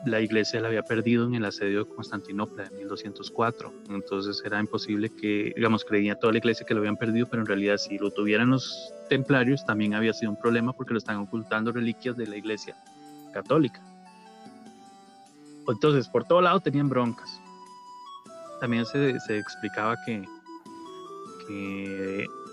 la 0.05 0.21
iglesia 0.21 0.61
la 0.61 0.69
había 0.69 0.83
perdido 0.83 1.25
en 1.25 1.35
el 1.35 1.43
asedio 1.43 1.83
de 1.83 1.89
Constantinopla 1.89 2.67
en 2.67 2.77
1204. 2.77 3.73
Entonces 3.89 4.41
era 4.45 4.61
imposible 4.61 5.09
que, 5.09 5.51
digamos, 5.55 5.83
creía 5.83 6.15
toda 6.15 6.31
la 6.31 6.39
iglesia 6.39 6.65
que 6.65 6.73
lo 6.73 6.79
habían 6.79 6.97
perdido, 6.97 7.27
pero 7.29 7.41
en 7.41 7.47
realidad 7.47 7.77
si 7.77 7.97
lo 7.97 8.11
tuvieran 8.11 8.49
los 8.49 8.93
templarios 9.09 9.65
también 9.65 9.93
había 9.93 10.13
sido 10.13 10.31
un 10.31 10.39
problema 10.39 10.71
porque 10.71 10.93
lo 10.93 10.99
están 10.99 11.17
ocultando 11.17 11.73
reliquias 11.73 12.15
de 12.15 12.27
la 12.27 12.37
iglesia 12.37 12.75
católica. 13.35 13.81
Entonces, 15.67 16.07
por 16.07 16.23
todo 16.23 16.41
lado 16.41 16.59
tenían 16.61 16.87
broncas. 16.89 17.29
También 18.61 18.85
se, 18.85 19.09
explicaba 19.37 19.95
que, 20.05 20.25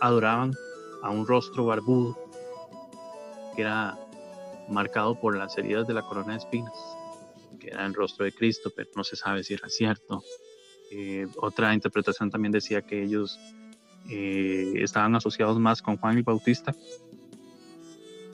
adoraban 0.00 0.52
a 1.02 1.10
un 1.10 1.26
rostro 1.26 1.64
barbudo 1.64 2.18
que 3.54 3.62
era 3.62 3.96
marcado 4.68 5.18
por 5.18 5.36
las 5.36 5.56
heridas 5.56 5.86
de 5.86 5.94
la 5.94 6.02
corona 6.02 6.32
de 6.32 6.38
espinas, 6.38 6.74
que 7.60 7.68
era 7.68 7.86
el 7.86 7.94
rostro 7.94 8.24
de 8.24 8.32
Cristo, 8.32 8.70
pero 8.74 8.90
no 8.96 9.04
se 9.04 9.16
sabe 9.16 9.44
si 9.44 9.54
era 9.54 9.68
cierto. 9.68 10.22
Eh, 10.90 11.26
otra 11.36 11.72
interpretación 11.72 12.30
también 12.30 12.52
decía 12.52 12.82
que 12.82 13.02
ellos 13.02 13.38
eh, 14.10 14.72
estaban 14.76 15.14
asociados 15.14 15.58
más 15.58 15.80
con 15.80 15.96
Juan 15.96 16.18
el 16.18 16.22
Bautista 16.22 16.74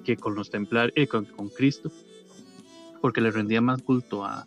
que 0.08 0.16
con 0.16 0.34
los 0.34 0.48
templarios, 0.48 0.94
eh, 0.96 1.06
con, 1.06 1.26
Cristo, 1.50 1.92
porque 3.00 3.20
le 3.20 3.30
rendía 3.30 3.60
más 3.60 3.82
culto 3.82 4.24
a, 4.24 4.46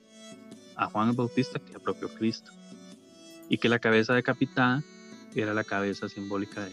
Juan 0.92 1.10
el 1.10 1.16
Bautista 1.16 1.60
que 1.60 1.76
a 1.76 1.80
propio 1.80 2.10
Cristo, 2.10 2.52
y 3.50 3.58
que 3.60 3.70
la 3.70 3.78
cabeza 3.78 4.14
decapitada 4.14 4.84
era 5.36 5.54
la 5.54 5.64
cabeza 5.64 6.10
simbólica 6.10 6.68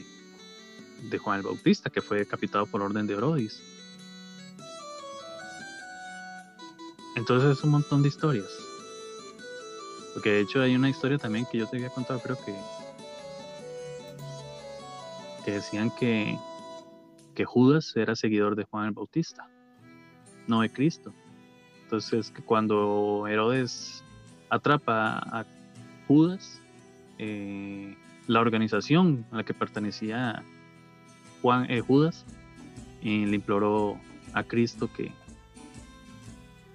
de, 1.10 1.18
Juan 1.18 1.38
el 1.38 1.44
Bautista, 1.44 1.90
que 1.90 2.00
fue 2.00 2.18
decapitado 2.18 2.66
por 2.66 2.80
orden 2.80 3.06
de 3.06 3.14
Herodes. 3.14 3.62
Entonces 7.16 7.58
es 7.58 7.64
un 7.64 7.70
montón 7.70 8.02
de 8.02 8.08
historias. 8.08 8.48
Porque 10.14 10.30
de 10.30 10.40
hecho 10.40 10.62
hay 10.62 10.74
una 10.74 10.88
historia 10.88 11.18
también 11.18 11.44
que 11.44 11.58
yo 11.58 11.66
te 11.66 11.76
había 11.76 11.90
contado, 11.90 12.20
creo 12.20 12.38
que, 12.44 12.54
que 15.44 15.50
decían 15.52 15.90
que 15.90 16.38
Judas 17.44 17.92
era 17.94 18.16
seguidor 18.16 18.56
de 18.56 18.64
Juan 18.64 18.86
el 18.86 18.92
Bautista, 18.92 19.48
no 20.46 20.62
de 20.62 20.72
Cristo. 20.72 21.12
Entonces 21.88 22.30
que 22.30 22.42
cuando 22.42 23.26
Herodes 23.26 24.04
atrapa 24.50 25.20
a 25.20 25.46
Judas, 26.06 26.60
eh, 27.16 27.96
la 28.26 28.40
organización 28.40 29.24
a 29.32 29.36
la 29.36 29.42
que 29.42 29.54
pertenecía 29.54 30.42
Juan 31.40 31.64
eh, 31.70 31.80
Judas 31.80 32.26
eh, 33.02 33.24
le 33.26 33.34
imploró 33.34 33.98
a 34.34 34.42
Cristo 34.42 34.90
que, 34.92 35.12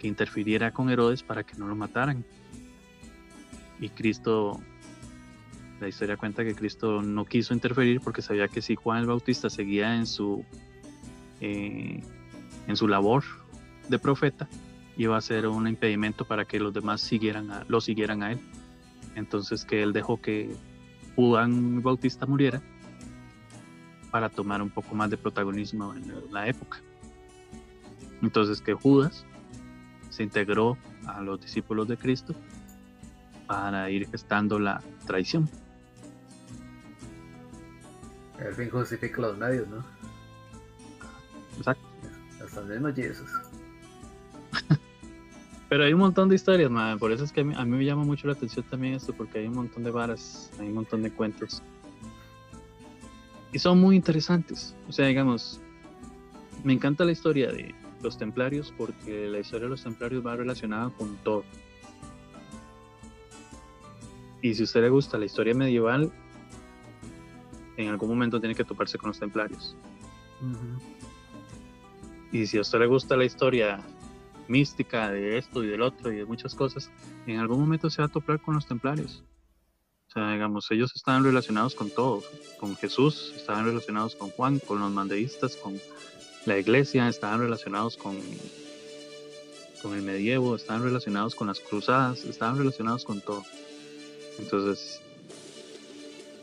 interfiriera 0.01 0.71
con 0.71 0.89
Herodes 0.89 1.21
para 1.21 1.43
que 1.43 1.55
no 1.57 1.67
lo 1.67 1.75
mataran. 1.75 2.25
Y 3.79 3.89
Cristo, 3.89 4.59
la 5.79 5.89
historia 5.89 6.17
cuenta 6.17 6.43
que 6.43 6.55
Cristo 6.55 7.03
no 7.03 7.23
quiso 7.23 7.53
interferir 7.53 8.01
porque 8.01 8.23
sabía 8.23 8.47
que 8.47 8.63
si 8.63 8.73
Juan 8.73 9.01
el 9.01 9.05
Bautista 9.05 9.51
seguía 9.51 9.95
en 9.95 10.07
su, 10.07 10.43
en 11.39 12.01
su 12.73 12.87
labor 12.87 13.23
de 13.87 13.97
profeta, 13.97 14.49
iba 14.97 15.17
a 15.17 15.21
ser 15.21 15.47
un 15.47 15.67
impedimento 15.67 16.25
para 16.25 16.45
que 16.45 16.59
los 16.59 16.73
demás 16.73 17.01
siguieran 17.01 17.65
lo 17.67 17.81
siguieran 17.81 18.23
a 18.23 18.31
él. 18.31 18.39
Entonces 19.15 19.65
que 19.65 19.83
él 19.83 19.93
dejó 19.93 20.21
que 20.21 20.55
Juan 21.15 21.81
Bautista 21.81 22.25
muriera 22.25 22.61
para 24.11 24.29
tomar 24.29 24.61
un 24.61 24.69
poco 24.69 24.95
más 24.95 25.09
de 25.09 25.17
protagonismo 25.17 25.93
en 25.93 26.31
la 26.31 26.47
época. 26.47 26.79
Entonces 28.21 28.61
que 28.61 28.73
Judas 28.73 29.25
se 30.09 30.23
integró 30.23 30.77
a 31.07 31.21
los 31.21 31.41
discípulos 31.41 31.87
de 31.87 31.97
Cristo 31.97 32.35
para 33.47 33.89
ir 33.89 34.07
gestando 34.09 34.59
la 34.59 34.81
traición. 35.05 35.49
El 38.39 38.53
fin 38.53 38.69
justifica 38.69 39.21
los 39.21 39.37
medios, 39.37 39.67
¿no? 39.67 39.83
Exacto. 41.57 41.83
Hasta 42.43 42.61
el 42.61 42.67
mismo 42.67 42.93
Jesús. 42.93 43.29
Pero 45.73 45.85
hay 45.85 45.93
un 45.93 46.01
montón 46.01 46.29
de 46.29 46.35
historias, 46.35 46.69
man. 46.69 46.99
por 46.99 47.11
eso 47.11 47.23
es 47.23 47.31
que 47.31 47.41
a 47.41 47.43
mí, 47.43 47.55
a 47.57 47.65
mí, 47.65 47.77
me 47.77 47.83
llama 47.83 48.03
mucho 48.03 48.27
la 48.27 48.33
atención 48.33 48.63
también 48.69 48.93
esto, 48.93 49.11
porque 49.11 49.39
hay 49.39 49.47
un 49.47 49.55
montón 49.55 49.83
de 49.83 49.89
varas, 49.89 50.51
hay 50.59 50.67
un 50.67 50.75
montón 50.75 51.01
de 51.01 51.09
cuentos. 51.09 51.63
Y 53.51 53.57
son 53.57 53.79
muy 53.79 53.95
interesantes. 53.95 54.75
O 54.87 54.91
sea, 54.91 55.07
digamos, 55.07 55.59
me 56.63 56.73
encanta 56.73 57.03
la 57.03 57.11
historia 57.11 57.51
de, 57.51 57.73
los 58.03 58.19
templarios 58.19 58.71
porque 58.77 59.27
la 59.29 59.39
historia 59.39 59.63
de 59.63 59.71
los 59.71 59.81
templarios 59.81 60.23
va 60.23 60.35
relacionada 60.35 60.91
con 60.91 61.15
todo. 61.23 61.43
Y 64.43 64.53
si 64.53 64.61
a 64.61 64.65
usted 64.65 64.81
le 64.81 64.89
gusta 64.89 65.17
la 65.17 65.25
historia 65.25 65.55
medieval, 65.55 66.11
en 67.77 67.89
algún 67.89 68.09
momento 68.09 68.39
tiene 68.39 68.53
que 68.53 68.63
toparse 68.63 68.99
con 68.99 69.07
los 69.07 69.17
templarios. 69.17 69.75
Y 72.31 72.45
si 72.45 72.59
a 72.59 72.61
usted 72.61 72.77
le 72.77 72.85
gusta 72.85 73.17
la 73.17 73.25
historia 73.25 73.79
mística 74.47 75.11
de 75.11 75.37
esto 75.37 75.63
y 75.63 75.67
del 75.67 75.81
otro 75.81 76.11
y 76.11 76.17
de 76.17 76.25
muchas 76.25 76.55
cosas, 76.55 76.91
en 77.27 77.39
algún 77.39 77.59
momento 77.59 77.89
se 77.89 78.01
va 78.01 78.07
a 78.07 78.11
topar 78.11 78.41
con 78.41 78.55
los 78.55 78.67
templarios. 78.67 79.23
O 80.09 80.11
sea, 80.13 80.31
digamos, 80.33 80.69
ellos 80.69 80.91
estaban 80.95 81.23
relacionados 81.23 81.73
con 81.73 81.89
todo, 81.89 82.23
con 82.59 82.75
Jesús, 82.75 83.33
estaban 83.35 83.65
relacionados 83.65 84.15
con 84.15 84.29
Juan, 84.29 84.59
con 84.59 84.79
los 84.79 84.91
mandeístas, 84.91 85.55
con 85.55 85.79
la 86.45 86.57
iglesia, 86.57 87.07
estaban 87.07 87.39
relacionados 87.39 87.97
con, 87.97 88.17
con 89.81 89.95
el 89.95 90.03
medievo, 90.03 90.55
estaban 90.55 90.83
relacionados 90.83 91.35
con 91.35 91.47
las 91.47 91.59
cruzadas, 91.59 92.25
estaban 92.25 92.57
relacionados 92.57 93.05
con 93.05 93.21
todo. 93.21 93.43
Entonces, 94.39 95.01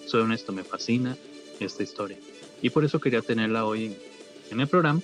soy 0.06 0.22
honesto, 0.22 0.52
me 0.52 0.64
fascina 0.64 1.16
esta 1.60 1.82
historia. 1.82 2.18
Y 2.62 2.70
por 2.70 2.84
eso 2.84 3.00
quería 3.00 3.22
tenerla 3.22 3.64
hoy 3.64 3.96
en, 4.50 4.60
el 4.60 4.68
programa. 4.68 5.00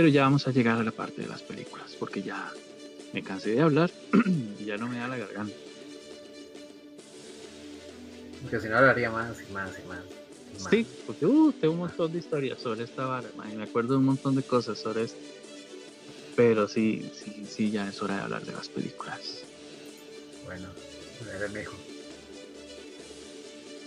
Pero 0.00 0.08
ya 0.08 0.22
vamos 0.22 0.48
a 0.48 0.50
llegar 0.50 0.78
a 0.78 0.82
la 0.82 0.92
parte 0.92 1.20
de 1.20 1.28
las 1.28 1.42
películas, 1.42 1.94
porque 1.98 2.22
ya 2.22 2.50
me 3.12 3.22
cansé 3.22 3.50
de 3.50 3.60
hablar 3.60 3.90
y 4.58 4.64
ya 4.64 4.78
no 4.78 4.88
me 4.88 4.96
da 4.96 5.08
la 5.08 5.18
garganta. 5.18 5.54
Porque 8.40 8.60
si 8.60 8.68
no 8.70 8.78
hablaría 8.78 9.10
más 9.10 9.36
y 9.46 9.52
más 9.52 9.78
y 9.78 9.82
más. 9.82 10.00
Sí, 10.70 10.86
porque 11.04 11.26
uh, 11.26 11.52
tengo 11.52 11.74
un 11.74 11.80
montón 11.80 12.10
de 12.12 12.18
historias 12.18 12.62
sobre 12.62 12.84
esta 12.84 13.04
vara, 13.04 13.28
me 13.54 13.62
acuerdo 13.62 13.92
de 13.92 13.98
un 13.98 14.06
montón 14.06 14.36
de 14.36 14.42
cosas 14.42 14.78
sobre 14.78 15.02
esto. 15.02 15.20
Pero 16.34 16.66
sí, 16.66 17.06
sí, 17.12 17.46
sí, 17.46 17.70
ya 17.70 17.86
es 17.86 18.00
hora 18.00 18.16
de 18.16 18.22
hablar 18.22 18.46
de 18.46 18.52
las 18.52 18.70
películas. 18.70 19.44
Bueno, 20.46 20.70
a 21.30 21.36
ver, 21.36 21.50
mijo. 21.50 21.76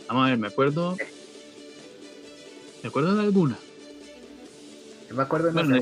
Vamos 0.08 0.28
a 0.28 0.30
ver, 0.30 0.38
me 0.38 0.48
acuerdo. 0.50 0.96
Me 2.84 2.90
acuerdo 2.90 3.16
de 3.16 3.24
alguna. 3.24 3.58
Me 5.14 5.24
acuerdo 5.24 5.48
de 5.48 5.54
Bueno, 5.54 5.80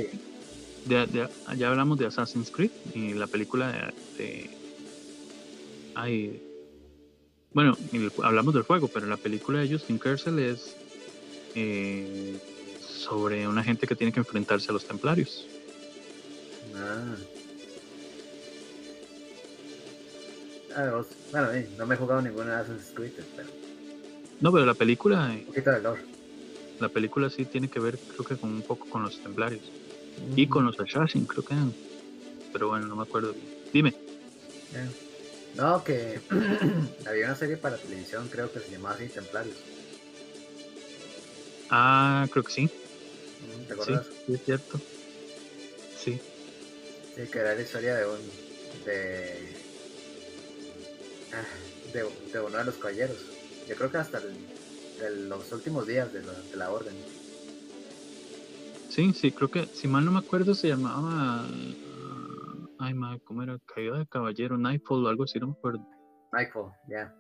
de- 0.86 1.08
de- 1.08 1.30
ya 1.58 1.70
hablamos 1.70 1.98
de 1.98 2.06
Assassin's 2.08 2.52
Creed 2.52 2.72
y 2.94 3.14
la 3.14 3.28
película 3.28 3.72
de. 4.18 4.24
de- 4.24 4.50
ay, 5.96 6.42
bueno, 7.54 7.78
el- 7.94 8.12
hablamos 8.24 8.54
del 8.54 8.64
juego, 8.64 8.88
pero 8.88 9.06
la 9.08 9.18
película 9.18 9.60
de 9.60 9.72
Justin 9.72 10.00
Kersel 10.00 10.40
es 10.40 10.76
eh, 11.54 12.40
sobre 12.80 13.48
una 13.48 13.64
gente 13.64 13.86
que 13.86 13.96
tiene 13.96 14.14
que 14.14 14.20
enfrentarse 14.20 14.72
a 14.72 14.74
los 14.74 14.86
templarios. 14.86 15.46
Ah. 16.76 17.16
Ah, 20.76 20.90
vos- 20.96 21.08
bueno, 21.32 21.52
eh, 21.52 21.68
no 21.78 21.86
me 21.86 21.96
he 21.96 21.98
jugado 21.98 22.22
ninguna 22.22 22.56
de 22.56 22.62
Assassin's 22.62 22.94
Creed, 22.96 23.12
pero 23.36 23.50
No, 24.40 24.52
pero 24.52 24.66
la 24.66 24.74
película, 24.74 25.34
eh, 25.34 25.40
un 25.40 25.46
poquito 25.46 25.72
de 25.72 25.82
lore. 25.82 26.11
La 26.82 26.90
película 26.90 27.30
sí 27.30 27.46
tiene 27.46 27.70
que 27.70 27.80
ver, 27.80 27.98
creo 27.98 28.26
que 28.26 28.38
con 28.38 28.50
un 28.52 28.62
poco 28.64 28.88
con 28.90 29.04
los 29.04 29.20
templarios 29.20 29.62
y 30.36 30.48
con 30.48 30.66
los 30.66 30.80
Assassin, 30.80 31.26
creo 31.26 31.44
que 31.46 31.54
eran. 31.54 31.74
Pero 32.52 32.70
bueno, 32.70 32.88
no 32.88 32.96
me 32.96 33.04
acuerdo. 33.04 33.34
bien. 33.34 33.46
Dime. 33.72 33.94
No, 35.56 35.84
que 35.84 36.22
había 37.06 37.26
una 37.26 37.36
serie 37.36 37.58
para 37.58 37.78
televisión, 37.78 38.30
creo 38.30 38.52
que 38.52 38.60
se 38.60 38.70
llamaba 38.72 38.96
así, 38.96 39.08
Templarios. 39.08 39.58
Ah, 41.70 42.28
creo 42.32 42.44
que 42.44 42.52
sí. 42.52 42.64
Mm, 42.66 43.68
¿Te 43.68 43.74
acuerdas? 43.74 44.08
sí, 44.26 44.34
es 44.34 44.44
cierto. 44.44 44.80
Sí. 45.98 46.20
Sí, 47.16 47.22
que 47.32 47.40
era 47.40 47.56
la 47.56 47.62
historia 47.62 47.96
de 47.96 48.06
un. 48.08 48.20
de. 48.86 49.50
ah, 51.34 51.46
de, 51.94 52.10
de 52.34 52.40
uno 52.40 52.58
de 52.58 52.64
los 52.66 52.76
caballeros. 52.76 53.18
Yo 53.68 53.76
creo 53.76 53.92
que 53.92 53.98
hasta 53.98 54.18
el- 54.18 54.34
los 55.10 55.52
últimos 55.52 55.88
días 55.88 56.12
de 56.14 56.22
la, 56.24 56.34
de 56.34 56.58
la 56.58 56.72
orden. 56.72 56.94
Sí, 58.90 59.14
sí, 59.14 59.32
creo 59.32 59.50
que, 59.50 59.66
si 59.68 59.88
mal 59.88 60.04
no 60.04 60.12
me 60.12 60.20
acuerdo, 60.20 60.54
se 60.54 60.68
llamaba. 60.68 61.46
Ay, 62.78 62.94
madre, 62.94 63.22
¿cómo 63.24 63.42
era? 63.42 63.58
Caída 63.74 63.98
de 64.00 64.06
caballero, 64.08 64.58
Nightfall 64.58 65.06
o 65.06 65.08
algo 65.08 65.24
así, 65.24 65.40
no 65.40 65.48
me 65.48 65.54
acuerdo. 65.54 65.88
Nightfall, 66.34 66.74
ya. 66.90 67.16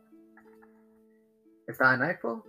Estaba 1.67 1.95
Nightfall. 1.95 2.43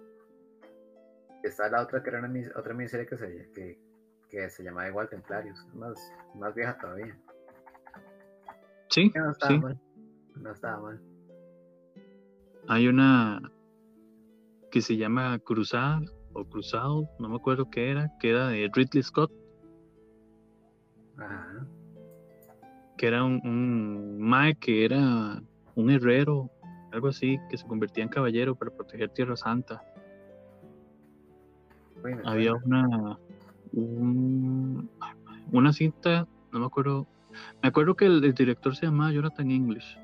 Estaba 1.45 1.69
la 1.69 1.83
otra 1.83 2.03
que 2.03 2.11
era 2.11 2.19
una 2.19 2.51
otra 2.57 2.75
miniserie 2.75 3.07
que 3.07 3.17
se, 3.17 3.51
que, 3.53 3.79
que 4.29 4.51
se 4.51 4.65
llamaba 4.65 4.89
igual 4.89 5.09
Templarios. 5.09 5.65
Más, 5.75 5.97
más 6.35 6.55
vieja 6.55 6.77
todavía. 6.79 7.17
Sí, 8.91 9.13
no 9.15 9.31
estaba 9.31 9.53
sí. 9.53 9.59
mal. 9.61 9.81
No 10.35 10.51
estaba 10.51 10.81
mal. 10.81 11.01
Hay 12.67 12.89
una 12.89 13.52
que 14.73 14.81
se 14.81 14.97
llama 14.97 15.39
Cruzada 15.39 16.01
o 16.32 16.44
Cruzado, 16.44 17.09
no 17.20 17.28
me 17.28 17.36
acuerdo 17.36 17.70
qué 17.70 17.90
era, 17.90 18.11
que 18.19 18.31
era 18.31 18.49
de 18.49 18.69
Ridley 18.74 19.03
Scott, 19.03 19.31
Ajá. 21.19 21.66
que 22.97 23.07
era 23.07 23.23
un, 23.23 23.40
un 23.47 24.19
mae 24.19 24.55
que 24.57 24.85
era 24.86 25.43
un 25.74 25.90
herrero, 25.90 26.51
algo 26.90 27.09
así, 27.09 27.39
que 27.51 27.59
se 27.59 27.66
convertía 27.66 28.03
en 28.03 28.09
caballero 28.09 28.55
para 28.55 28.70
proteger 28.70 29.11
Tierra 29.11 29.36
Santa. 29.36 29.82
Había 32.24 32.55
una 32.55 33.19
un- 33.74 34.90
una 35.53 35.73
cinta, 35.73 36.27
no 36.53 36.59
me 36.61 36.66
acuerdo, 36.66 37.07
me 37.62 37.69
acuerdo 37.69 37.94
que 37.94 38.07
el, 38.07 38.24
el 38.24 38.35
director 38.35 38.74
se 38.74 38.86
llamaba 38.86 39.12
Jonathan 39.12 39.51
English 39.51 39.99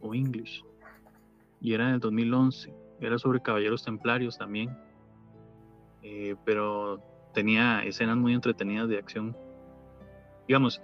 o 0.00 0.14
English 0.14 0.64
y 1.60 1.74
era 1.74 1.88
en 1.88 1.94
el 1.94 2.00
2011, 2.00 2.72
era 3.00 3.18
sobre 3.18 3.40
caballeros 3.40 3.84
templarios 3.84 4.38
también, 4.38 4.76
eh, 6.02 6.36
pero 6.44 7.02
tenía 7.34 7.82
escenas 7.84 8.16
muy 8.16 8.34
entretenidas 8.34 8.88
de 8.88 8.98
acción. 8.98 9.36
Digamos, 10.46 10.82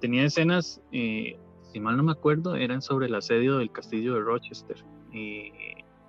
tenía 0.00 0.24
escenas, 0.24 0.80
eh, 0.92 1.38
si 1.72 1.80
mal 1.80 1.96
no 1.96 2.02
me 2.02 2.12
acuerdo, 2.12 2.56
eran 2.56 2.82
sobre 2.82 3.06
el 3.06 3.14
asedio 3.14 3.58
del 3.58 3.70
castillo 3.70 4.14
de 4.14 4.20
Rochester 4.20 4.76
y 5.12 5.52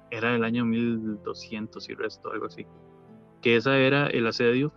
era 0.10 0.34
del 0.34 0.44
año 0.44 0.66
1200 0.66 1.90
y 1.90 1.94
resto, 1.94 2.32
algo 2.32 2.48
así 2.48 2.66
que 3.42 3.56
esa 3.56 3.78
era 3.78 4.08
el 4.08 4.28
asedio 4.28 4.72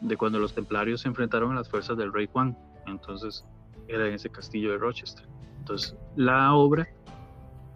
de 0.00 0.16
cuando 0.16 0.38
los 0.38 0.54
templarios 0.54 1.02
se 1.02 1.08
enfrentaron 1.08 1.52
a 1.52 1.56
las 1.56 1.68
fuerzas 1.68 1.96
del 1.96 2.12
rey 2.12 2.28
Juan. 2.32 2.56
Entonces 2.86 3.44
era 3.86 4.06
en 4.08 4.14
ese 4.14 4.30
castillo 4.30 4.72
de 4.72 4.78
Rochester. 4.78 5.26
Entonces 5.58 5.96
la 6.16 6.54
obra 6.54 6.88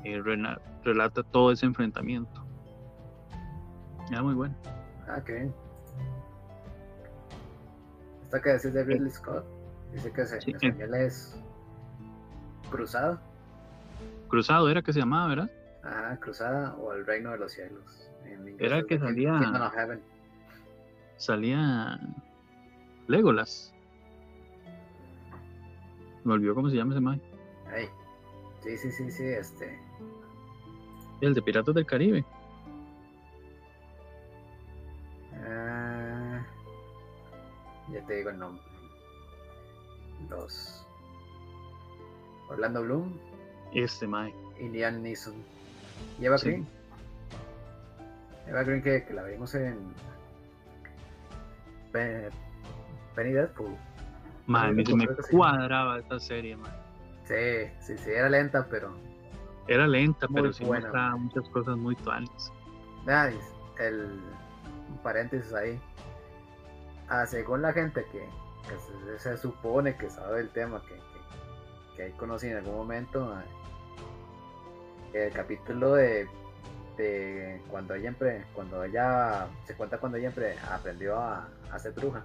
eh, 0.05 0.21
rena- 0.23 0.61
relata 0.85 1.23
todo 1.23 1.53
ese 1.53 1.67
enfrentamiento. 1.67 2.45
Era 4.11 4.23
muy 4.23 4.35
bueno. 4.35 4.55
Ah, 5.09 5.21
qué 5.25 5.33
bien. 5.35 5.55
Esta 8.25 8.41
que 8.41 8.51
decís 8.51 8.73
de 8.73 8.85
Ridley 8.85 9.11
Scott. 9.11 9.45
Dice 9.93 10.11
que 10.13 10.25
se, 10.27 10.41
Sí, 10.41 10.53
español 10.53 10.95
es 10.95 11.39
Cruzado. 12.71 13.21
Cruzado 14.29 14.71
era 14.71 14.81
que 14.83 14.93
se 14.93 15.01
llamaba, 15.01 15.29
¿verdad? 15.29 15.51
Ajá, 15.85 16.17
Cruzada 16.19 16.75
o 16.77 16.93
El 16.95 17.05
Reino 17.07 17.31
de 17.33 17.39
los 17.39 17.53
Cielos. 17.53 18.11
En 18.25 18.49
inglés 18.49 18.57
Era 18.73 18.83
que 18.85 18.99
salía-. 18.99 19.71
Salía 21.19 22.01
Legolas. 23.07 23.75
Me 26.25 26.33
olvidó 26.33 26.55
cómo 26.55 26.71
se 26.71 26.77
llama 26.77 26.93
ese 26.93 27.01
man. 27.01 27.21
Ahí. 27.71 27.87
Sí, 28.63 28.77
sí, 28.79 28.91
sí, 28.93 29.11
sí, 29.11 29.25
este. 29.25 29.79
El 31.23 31.35
de 31.35 31.41
Piratas 31.43 31.75
del 31.75 31.87
Caribe. 31.87 32.25
ah, 35.47 36.45
ya 37.93 38.07
te 38.07 38.17
digo 38.17 38.31
el 38.31 38.39
nombre. 38.39 38.63
Los. 40.29 40.87
Orlando 42.49 42.83
Bloom 42.83 43.17
Este 43.73 44.07
man. 44.07 44.31
y 44.61 44.69
Liam 44.69 45.01
Neeson. 45.03 45.35
Y 46.21 46.27
Eva 46.27 46.39
Sí. 46.39 46.49
Green. 46.49 46.67
Eva 48.49 48.63
Green 48.65 48.83
que, 48.83 49.05
que 49.05 49.15
la 49.15 49.23
vimos 49.25 49.55
en. 49.55 49.95
Pe- 51.93 52.31
Penny 53.15 53.33
Deadpool. 53.33 53.77
Se 54.47 54.97
me 54.97 55.07
sí. 55.07 55.31
cuadraba 55.31 56.01
esa 56.01 56.19
serie, 56.19 56.57
man. 56.57 56.73
Sí, 57.25 57.71
sí, 57.81 57.97
sí, 57.97 58.11
era 58.11 58.29
lenta, 58.29 58.67
pero. 58.69 58.93
Era 59.69 59.87
lenta, 59.87 60.27
Muy 60.29 60.43
pero 60.43 60.53
sí 60.53 60.65
mostraba 60.65 61.17
muchas 61.17 61.49
cosas 61.51 61.77
muy 61.77 61.95
tuanes. 61.97 62.53
Nice. 63.07 63.53
El 63.79 64.21
un 64.93 64.99
paréntesis 64.99 65.53
ahí. 65.55 65.81
Ah, 67.09 67.27
según 67.27 67.63
la 67.63 67.73
gente 67.73 68.05
que, 68.13 68.21
que 68.69 69.19
se, 69.19 69.19
se 69.19 69.37
supone 69.37 69.97
que 69.97 70.09
sabe 70.11 70.41
el 70.41 70.51
tema, 70.51 70.81
que, 70.83 70.95
que, 70.95 71.97
que 71.97 72.03
ahí 72.05 72.13
conocí 72.13 72.49
en 72.49 72.59
algún 72.59 72.77
momento, 72.77 73.35
el 75.13 75.33
capítulo 75.33 75.95
de, 75.95 76.27
de 76.97 77.61
cuando 77.71 77.95
ella 77.95 78.15
cuando 78.55 78.83
ella 78.85 79.47
se 79.65 79.75
cuenta 79.75 79.99
cuando 79.99 80.19
ella 80.19 80.33
aprendió 80.71 81.19
a, 81.19 81.49
a 81.71 81.79
ser 81.79 81.93
bruja, 81.93 82.25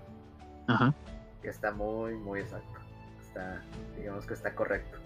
Ajá. 0.68 0.94
que 1.42 1.50
está 1.50 1.72
muy, 1.72 2.16
muy 2.16 2.42
exacto. 2.42 2.80
Está, 3.22 3.62
digamos 3.98 4.26
que 4.26 4.34
está 4.34 4.56
correcto. 4.56 5.00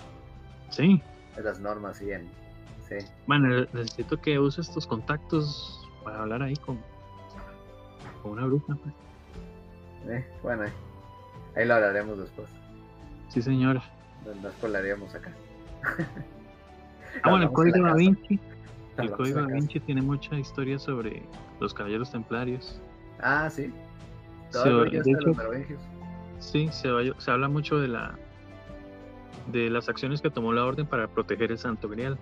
Sí. 0.69 1.01
De 1.35 1.43
las 1.43 1.59
normas, 1.59 1.97
sí, 1.97 2.11
en, 2.11 2.27
sí. 2.87 2.95
Bueno, 3.27 3.65
necesito 3.73 4.19
que 4.19 4.37
use 4.39 4.61
estos 4.61 4.85
contactos 4.85 5.87
para 6.03 6.21
hablar 6.21 6.41
ahí 6.43 6.55
con, 6.57 6.79
con 8.21 8.31
una 8.33 8.45
bruja. 8.45 8.75
pues. 8.83 8.93
Eh, 10.07 10.27
bueno, 10.43 10.63
ahí, 10.63 10.71
ahí 11.55 11.65
lo 11.65 11.75
hablaremos 11.75 12.17
después. 12.17 12.47
Sí, 13.29 13.41
señora. 13.41 13.81
No, 14.25 14.33
no 14.41 14.51
spoilearíamos 14.51 15.13
acá. 15.15 15.31
Ah, 17.23 17.29
bueno, 17.29 17.45
el 17.45 17.51
Código 17.51 17.83
Da. 17.85 17.93
Vinci. 17.95 18.33
El 18.35 18.39
Hablamos 18.97 19.17
Código 19.17 19.41
Da 19.41 19.47
Vinci 19.47 19.79
tiene 19.79 20.01
mucha 20.01 20.37
historia 20.37 20.77
sobre 20.79 21.23
los 21.59 21.73
caballeros 21.73 22.11
templarios. 22.11 22.79
Ah, 23.21 23.49
sí. 23.49 23.73
Todo 24.51 24.63
Se- 24.63 24.69
de 24.89 24.97
los 24.97 25.07
hecho, 25.07 25.33
merovingios. 25.33 25.79
sí, 26.39 26.67
se, 26.73 26.89
se 27.17 27.31
habla 27.31 27.47
mucho 27.47 27.79
de 27.79 27.87
la 27.87 28.17
de 29.47 29.69
las 29.69 29.89
acciones 29.89 30.21
que 30.21 30.29
tomó 30.29 30.53
la 30.53 30.65
orden 30.65 30.85
para 30.85 31.07
proteger 31.07 31.51
el 31.51 31.57
Santo 31.57 31.89
Grial. 31.89 32.17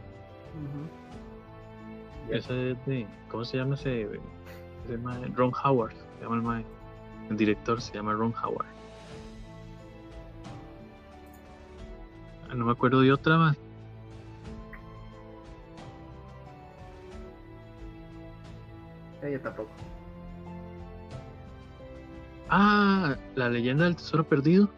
Ese 2.29 2.71
es 2.71 2.85
de, 2.85 3.07
¿cómo 3.29 3.43
se 3.43 3.57
llama 3.57 3.75
ese? 3.75 4.07
ese 4.85 4.97
mae? 4.99 5.25
Ron 5.35 5.51
Howard, 5.63 5.93
se 5.93 6.23
llama 6.23 6.35
el 6.35 6.41
mae. 6.41 6.65
El 7.29 7.37
director 7.37 7.81
se 7.81 7.93
llama 7.93 8.13
Ron 8.13 8.33
Howard. 8.43 8.67
Ah, 12.49 12.55
No 12.55 12.65
me 12.65 12.71
acuerdo 12.71 13.01
de 13.01 13.11
otra 13.11 13.37
más. 13.37 13.57
Eh, 19.21 19.31
yo 19.33 19.41
tampoco. 19.41 19.69
Ah, 22.49 23.15
la 23.35 23.49
leyenda 23.49 23.85
del 23.85 23.95
tesoro 23.95 24.23
perdido. 24.23 24.69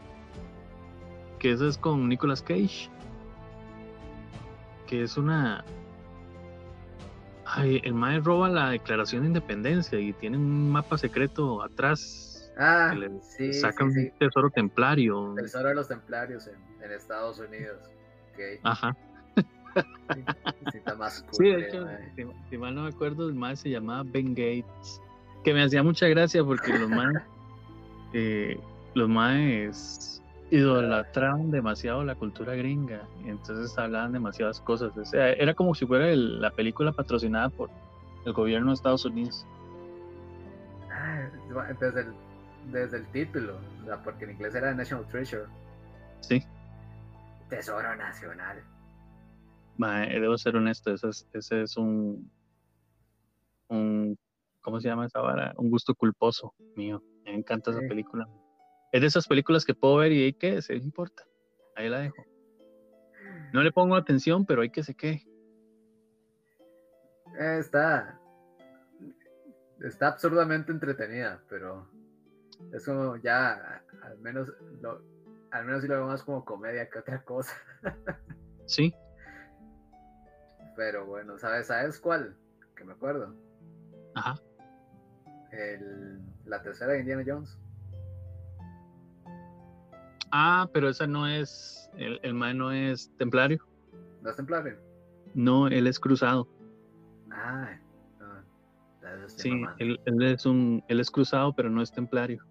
Que 1.41 1.51
esa 1.51 1.68
es 1.68 1.77
con 1.77 2.07
Nicolas 2.07 2.43
Cage. 2.43 2.88
Que 4.85 5.01
es 5.01 5.18
una. 5.18 5.65
Ay, 7.45 7.81
el 7.84 7.95
Mae 7.95 8.19
roba 8.19 8.47
la 8.47 8.69
declaración 8.69 9.23
de 9.23 9.30
independencia 9.30 9.99
y 9.99 10.13
tiene 10.13 10.38
un 10.38 10.72
mapa 10.72 10.99
secreto 10.99 11.63
atrás. 11.63 12.53
Ah, 12.57 12.91
que 12.93 12.99
le 12.99 13.22
sí, 13.22 13.53
saca 13.53 13.85
sí, 13.85 13.93
sí. 13.93 13.99
un 13.99 14.19
tesoro 14.19 14.51
templario. 14.51 15.34
Tesoro 15.35 15.69
de 15.69 15.76
los 15.76 15.88
templarios 15.88 16.47
en, 16.47 16.55
en 16.84 16.91
Estados 16.91 17.39
Unidos. 17.39 17.89
Ok. 18.34 18.59
Ajá. 18.63 18.95
Más 20.97 21.26
Sí, 21.31 21.45
de 21.45 21.68
hecho, 21.68 21.88
si, 22.15 22.23
si 22.49 22.57
mal 22.57 22.76
no 22.76 22.84
me 22.84 22.89
acuerdo, 22.89 23.27
el 23.27 23.34
Mae 23.34 23.55
se 23.55 23.69
llamaba 23.69 24.03
Ben 24.05 24.35
Gates. 24.35 25.01
Que 25.43 25.55
me 25.55 25.63
hacía 25.63 25.81
mucha 25.81 26.07
gracia 26.07 26.43
porque 26.43 26.77
los 26.77 26.89
Maes. 26.89 27.23
eh, 28.13 28.59
los 28.93 29.09
Maes 29.09 30.20
idolatraban 30.52 31.49
demasiado 31.49 32.03
la 32.03 32.15
cultura 32.15 32.53
gringa. 32.56 33.07
Y 33.26 33.30
entonces 33.30 33.76
hablaban 33.78 34.11
demasiadas 34.11 34.60
cosas. 34.61 34.95
O 34.98 35.06
sea, 35.06 35.32
era 35.32 35.53
como 35.53 35.73
si 35.73 35.86
fuera 35.86 36.10
el- 36.10 36.40
la 36.41 36.52
película 36.52 36.91
patrocinada 36.91 37.49
por 37.49 37.69
el 38.26 38.34
gobierno 38.34 38.68
de 38.68 38.73
Estados 38.76 39.06
Unidos. 39.06 39.45
Ah, 40.91 41.28
Desde 41.80 42.02
el, 42.02 42.14
desde 42.72 42.98
el 42.98 43.06
título, 43.07 43.56
o 43.82 43.86
sea, 43.86 43.98
porque 44.03 44.26
en 44.26 44.32
inglés 44.32 44.53
era 44.53 44.73
National 44.73 45.07
Treasure, 45.07 45.45
Sí. 46.19 46.44
Tesoro 47.49 47.95
Nacional. 47.95 48.61
Mae, 49.78 50.19
debo 50.19 50.38
ser 50.38 50.56
honesto, 50.56 50.94
ese 50.94 51.10
es, 51.10 51.28
ese 51.34 51.61
es 51.64 51.78
un, 51.78 52.30
un, 53.69 54.18
¿cómo 54.61 54.80
se 54.80 54.90
llama 54.90 55.06
esa 55.07 55.22
vara? 55.22 55.53
Un 55.57 55.69
gusto 55.72 55.95
culposo 55.95 56.53
mío. 56.76 57.02
Me 57.26 57.34
encanta 57.34 57.72
esa 57.72 57.80
película. 57.82 58.28
Es 58.91 59.01
de 59.01 59.07
esas 59.07 59.27
películas 59.27 59.65
que 59.65 59.73
puedo 59.73 59.97
ver 59.97 60.11
y 60.11 60.23
ahí 60.23 60.34
que 60.34 60.61
se 60.61 60.76
importa. 60.76 61.23
Ahí 61.76 61.89
la 61.89 61.99
dejo. 61.99 62.26
No 63.53 63.61
le 63.61 63.72
pongo 63.72 63.95
atención, 63.95 64.45
pero 64.45 64.61
hay 64.61 64.69
que 64.69 64.84
se 64.84 64.95
quede. 64.95 65.26
Eh, 67.39 67.57
está, 67.59 68.19
está 69.80 70.09
absurdamente 70.09 70.72
entretenida, 70.72 71.41
pero 71.49 71.88
es 72.73 72.85
como 72.85 73.15
ya, 73.18 73.84
al 74.03 74.19
menos, 74.19 74.51
lo, 74.81 75.01
al 75.51 75.65
menos 75.65 75.81
si 75.81 75.88
lo 75.88 75.95
veo 75.95 76.07
más 76.07 76.23
como 76.23 76.43
comedia 76.43 76.89
que 76.89 76.99
otra 76.99 77.23
cosa. 77.23 77.55
Sí, 78.68 78.93
Pero 80.77 81.05
bueno, 81.05 81.38
¿sabes, 81.38 81.68
¿sabes 81.68 81.99
cuál? 81.99 82.38
Que 82.76 82.85
me 82.85 82.93
acuerdo. 82.93 83.35
ajá. 84.15 84.35
El, 85.51 86.22
la 86.45 86.61
tercera 86.61 86.93
de 86.93 86.99
Indiana 86.99 87.23
Jones. 87.26 87.59
Ah, 90.31 90.69
pero 90.73 90.89
esa 90.89 91.07
no 91.07 91.27
es, 91.27 91.89
el, 91.97 92.19
el 92.23 92.33
mae 92.33 92.53
no 92.53 92.71
es 92.71 93.11
templario. 93.17 93.65
¿No 94.21 94.29
es 94.29 94.35
templario? 94.35 94.77
No, 95.33 95.67
él 95.67 95.87
es 95.87 95.99
cruzado. 95.99 96.47
Ah, 97.31 97.77
no, 98.19 98.27
lo 99.17 99.29
Sí, 99.29 99.51
él, 99.79 99.99
él 100.05 100.21
es 100.23 100.45
un, 100.45 100.83
él 100.87 100.99
es 100.99 101.09
cruzado, 101.09 101.53
pero 101.53 101.69
no 101.69 101.81
es 101.81 101.91
templario. 101.91 102.43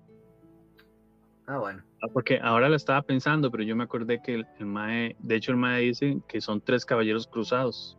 Ah, 1.47 1.59
bueno. 1.59 1.83
Ah, 2.03 2.07
Porque 2.13 2.39
ahora 2.43 2.69
la 2.69 2.77
estaba 2.77 3.03
pensando, 3.03 3.51
pero 3.51 3.63
yo 3.65 3.75
me 3.75 3.85
acordé 3.85 4.23
que 4.23 4.35
el, 4.35 4.47
el 4.59 4.67
Mae, 4.67 5.17
de 5.19 5.35
hecho 5.37 5.51
el 5.51 5.59
Mae 5.59 5.83
dice 5.83 6.21
que 6.29 6.41
son 6.41 6.61
tres 6.61 6.85
caballeros 6.85 7.27
cruzados. 7.27 7.99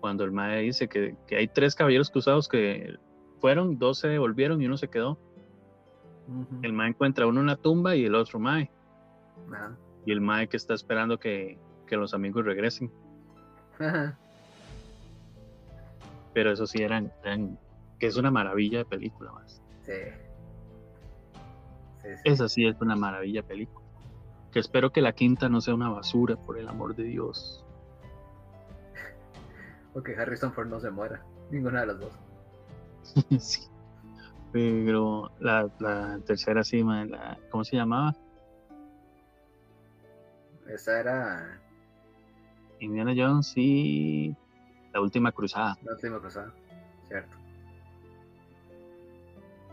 Cuando 0.00 0.24
el 0.24 0.32
Mae 0.32 0.62
dice 0.62 0.88
que, 0.88 1.16
que 1.26 1.36
hay 1.36 1.48
tres 1.48 1.74
caballeros 1.74 2.10
cruzados 2.10 2.48
que 2.48 2.96
fueron, 3.40 3.78
dos 3.78 3.98
se 3.98 4.08
devolvieron 4.08 4.62
y 4.62 4.66
uno 4.66 4.76
se 4.76 4.88
quedó. 4.88 5.18
El 6.62 6.72
Mae 6.72 6.90
encuentra 6.90 7.26
uno 7.26 7.40
en 7.40 7.46
la 7.46 7.56
tumba 7.56 7.96
y 7.96 8.04
el 8.04 8.14
otro 8.14 8.38
Mae. 8.38 8.70
Ajá. 9.52 9.76
Y 10.06 10.12
el 10.12 10.20
Mae 10.20 10.48
que 10.48 10.56
está 10.56 10.74
esperando 10.74 11.18
que, 11.18 11.58
que 11.86 11.96
los 11.96 12.14
amigos 12.14 12.44
regresen. 12.44 12.90
Pero 16.34 16.52
eso 16.52 16.66
sí 16.66 16.82
eran, 16.82 17.12
eran- 17.24 17.58
que 17.98 18.06
es 18.06 18.16
una 18.16 18.30
maravilla 18.30 18.78
de 18.78 18.84
película 18.84 19.32
más. 19.32 19.60
sí. 19.84 19.92
Sí, 22.02 22.08
sí. 22.14 22.22
Esa 22.24 22.48
sí 22.48 22.64
es 22.66 22.80
una 22.80 22.94
maravilla 22.94 23.42
de 23.42 23.48
película. 23.48 23.84
Que 24.52 24.60
espero 24.60 24.90
que 24.92 25.02
la 25.02 25.12
quinta 25.12 25.48
no 25.48 25.60
sea 25.60 25.74
una 25.74 25.90
basura, 25.90 26.36
por 26.36 26.56
el 26.58 26.68
amor 26.68 26.94
de 26.94 27.02
Dios. 27.04 27.64
O 29.94 30.02
que 30.02 30.14
Harrison 30.16 30.52
Ford 30.52 30.68
no 30.68 30.78
se 30.80 30.90
muera. 30.90 31.24
Ninguna 31.50 31.80
de 31.80 31.86
las 31.88 31.98
dos. 31.98 32.12
sí. 33.42 33.62
Pero 34.52 35.30
la, 35.40 35.68
la 35.80 36.20
tercera 36.24 36.62
cima, 36.62 37.04
la, 37.04 37.36
¿cómo 37.50 37.64
se 37.64 37.76
llamaba? 37.76 38.14
Esa 40.68 41.00
era 41.00 41.60
Indiana 42.80 43.14
Jones 43.16 43.52
y 43.56 44.34
la 44.92 45.00
última 45.00 45.32
cruzada. 45.32 45.76
la 45.82 45.92
última 45.92 46.20
cruzada, 46.20 46.52
¿cierto? 47.08 47.36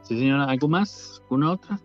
Sí, 0.03 0.17
señora, 0.17 0.45
¿algo 0.45 0.67
más? 0.67 1.21
¿Una 1.29 1.51
otra? 1.51 1.79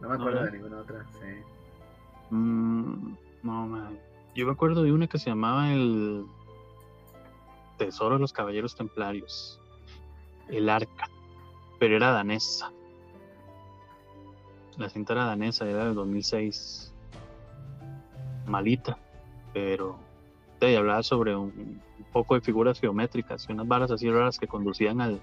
No 0.00 0.08
me 0.08 0.14
acuerdo 0.14 0.44
de 0.44 0.52
ninguna 0.52 0.78
otra, 0.78 1.04
sí. 1.12 2.34
Mm, 2.34 3.16
no, 3.42 3.66
man. 3.66 3.98
Yo 4.34 4.46
me 4.46 4.52
acuerdo 4.52 4.82
de 4.82 4.92
una 4.92 5.06
que 5.06 5.18
se 5.18 5.30
llamaba 5.30 5.72
el 5.72 6.26
Tesoro 7.78 8.16
de 8.16 8.20
los 8.20 8.32
Caballeros 8.32 8.76
Templarios. 8.76 9.60
El 10.48 10.68
Arca. 10.68 11.08
Pero 11.78 11.96
era 11.96 12.10
danesa. 12.10 12.70
La 14.76 14.90
cinta 14.90 15.14
era 15.14 15.24
danesa, 15.24 15.68
era 15.68 15.86
del 15.86 15.94
2006. 15.94 16.92
Malita. 18.46 18.98
Pero 19.52 19.96
te 20.58 20.76
hablaba 20.76 21.02
sobre 21.02 21.34
un, 21.36 21.80
un 21.98 22.06
poco 22.12 22.34
de 22.34 22.40
figuras 22.40 22.80
geométricas 22.80 23.46
y 23.48 23.52
unas 23.52 23.68
varas 23.68 23.90
así 23.90 24.10
raras 24.10 24.38
que 24.38 24.46
conducían 24.46 25.00
al, 25.00 25.20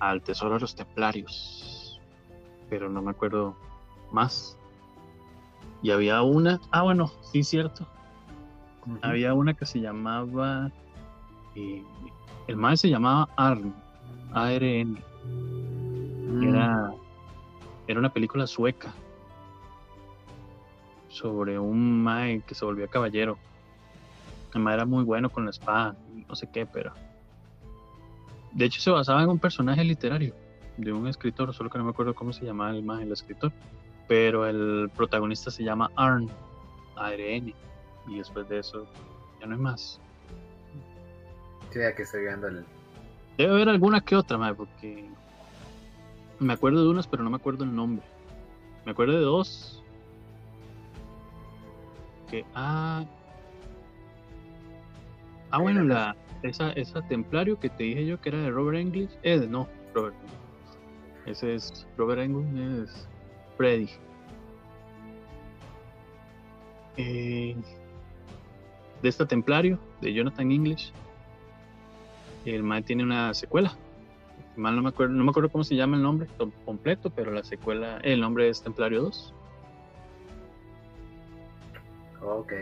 al 0.00 0.22
Tesoro 0.22 0.54
de 0.54 0.60
los 0.60 0.74
Templarios. 0.74 2.00
Pero 2.68 2.88
no 2.88 3.02
me 3.02 3.10
acuerdo 3.10 3.56
más. 4.12 4.56
Y 5.82 5.90
había 5.90 6.22
una, 6.22 6.60
ah 6.72 6.82
bueno, 6.82 7.12
sí 7.22 7.44
cierto, 7.44 7.86
había 9.00 9.32
una 9.32 9.54
que 9.54 9.64
se 9.64 9.80
llamaba, 9.80 10.72
eh, 11.54 11.84
el 12.48 12.56
mae 12.56 12.76
se 12.76 12.88
llamaba 12.88 13.28
ARN, 13.36 13.72
ARN, 14.32 14.98
Mm, 16.28 16.48
era, 16.48 16.92
era 17.86 17.98
una 17.98 18.12
película 18.12 18.46
sueca 18.46 18.92
sobre 21.18 21.58
un 21.58 22.02
mae 22.02 22.40
que 22.46 22.54
se 22.54 22.64
volvió 22.64 22.88
caballero. 22.88 23.36
El 24.54 24.60
mae 24.60 24.74
era 24.74 24.86
muy 24.86 25.04
bueno 25.04 25.30
con 25.30 25.44
la 25.44 25.50
espada, 25.50 25.96
no 26.28 26.34
sé 26.34 26.48
qué, 26.50 26.64
pero... 26.64 26.92
De 28.52 28.64
hecho 28.64 28.80
se 28.80 28.90
basaba 28.90 29.22
en 29.22 29.28
un 29.28 29.38
personaje 29.38 29.84
literario 29.84 30.34
de 30.78 30.92
un 30.92 31.06
escritor, 31.06 31.52
solo 31.52 31.68
que 31.68 31.78
no 31.78 31.84
me 31.84 31.90
acuerdo 31.90 32.14
cómo 32.14 32.32
se 32.32 32.44
llamaba 32.44 32.70
el 32.70 32.82
mae, 32.82 33.02
el 33.02 33.12
escritor. 33.12 33.52
Pero 34.06 34.46
el 34.46 34.90
protagonista 34.96 35.50
se 35.50 35.64
llama 35.64 35.90
Arn, 35.96 36.30
ARN, 36.96 37.52
y 38.06 38.16
después 38.16 38.48
de 38.48 38.60
eso 38.60 38.86
ya 39.40 39.46
no 39.46 39.54
hay 39.54 39.60
más. 39.60 40.00
Sí, 41.70 41.82
aquí 41.82 42.02
estoy 42.02 42.22
viendo 42.22 42.46
el. 42.48 42.64
Debe 43.36 43.52
haber 43.52 43.68
alguna 43.68 44.00
que 44.00 44.16
otra, 44.16 44.38
mae, 44.38 44.54
porque 44.54 45.04
me 46.38 46.54
acuerdo 46.54 46.82
de 46.82 46.88
unas, 46.88 47.06
pero 47.06 47.22
no 47.22 47.30
me 47.30 47.36
acuerdo 47.36 47.64
el 47.64 47.74
nombre. 47.74 48.06
Me 48.86 48.92
acuerdo 48.92 49.14
de 49.14 49.20
dos. 49.20 49.82
Que, 52.30 52.44
ah. 52.54 53.04
Ah, 55.50 55.58
bueno, 55.58 55.82
la, 55.82 56.14
esa, 56.42 56.72
esa 56.72 57.00
templario 57.08 57.58
que 57.58 57.70
te 57.70 57.84
dije 57.84 58.04
yo 58.06 58.20
que 58.20 58.28
era 58.28 58.38
de 58.38 58.50
Robert 58.50 58.78
English. 58.78 59.10
Eh, 59.22 59.46
no, 59.48 59.66
Robert. 59.94 60.14
Ese 61.26 61.54
es 61.54 61.86
Robert 61.96 62.20
English, 62.20 62.84
es 62.84 63.08
Freddy. 63.56 63.88
Eh, 66.96 67.56
de 69.02 69.08
esta 69.08 69.26
templario, 69.26 69.78
de 70.00 70.12
Jonathan 70.12 70.50
English. 70.50 70.92
El 72.44 72.62
mal 72.62 72.84
tiene 72.84 73.04
una 73.04 73.32
secuela. 73.34 73.76
Mal 74.56 74.74
no 74.74 74.82
me 74.82 74.88
acuerdo, 74.88 75.14
no 75.14 75.22
me 75.24 75.30
acuerdo 75.30 75.50
cómo 75.50 75.62
se 75.64 75.76
llama 75.76 75.96
el 75.96 76.02
nombre 76.02 76.28
to- 76.36 76.50
completo, 76.64 77.10
pero 77.10 77.30
la 77.30 77.44
secuela, 77.44 77.98
el 78.02 78.20
nombre 78.20 78.48
es 78.48 78.62
Templario 78.62 79.02
2. 79.02 79.34
Ok. 82.22 82.52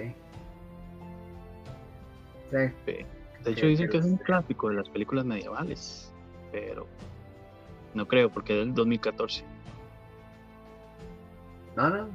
Sí, 2.51 2.57
De 3.45 3.51
hecho, 3.51 3.61
Sí, 3.61 3.67
dicen 3.67 3.91
que 3.91 3.99
es 3.99 4.05
un 4.05 4.17
clásico 4.19 4.69
de 4.69 4.77
las 4.77 4.89
películas 4.89 5.25
medievales, 5.25 6.13
pero 6.53 6.87
no 7.95 8.07
creo, 8.07 8.31
porque 8.31 8.53
es 8.61 8.67
del 8.67 8.75
2014. 8.75 9.45
no, 11.77 11.91
no. 11.91 12.09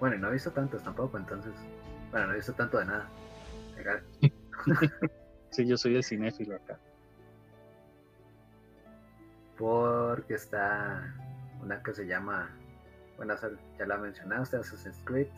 Bueno, 0.00 0.16
y 0.16 0.18
no 0.18 0.28
he 0.28 0.32
visto 0.32 0.50
tantos 0.50 0.82
tampoco, 0.82 1.16
entonces. 1.16 1.52
Bueno, 2.10 2.26
no 2.26 2.32
he 2.34 2.36
visto 2.36 2.52
tanto 2.52 2.78
de 2.78 2.84
nada. 2.86 3.08
Legal. 3.76 4.02
Sí, 5.50 5.64
yo 5.68 5.76
soy 5.76 5.94
el 5.94 6.02
cinéfilo 6.02 6.56
acá. 6.56 6.80
Porque 9.56 10.34
está 10.34 11.14
una 11.62 11.80
que 11.80 11.94
se 11.94 12.06
llama. 12.08 12.50
Bueno, 13.16 13.34
ya 13.78 13.86
la 13.86 13.98
mencionaste, 13.98 14.56
Assassin's 14.56 15.00
Creed. 15.04 15.28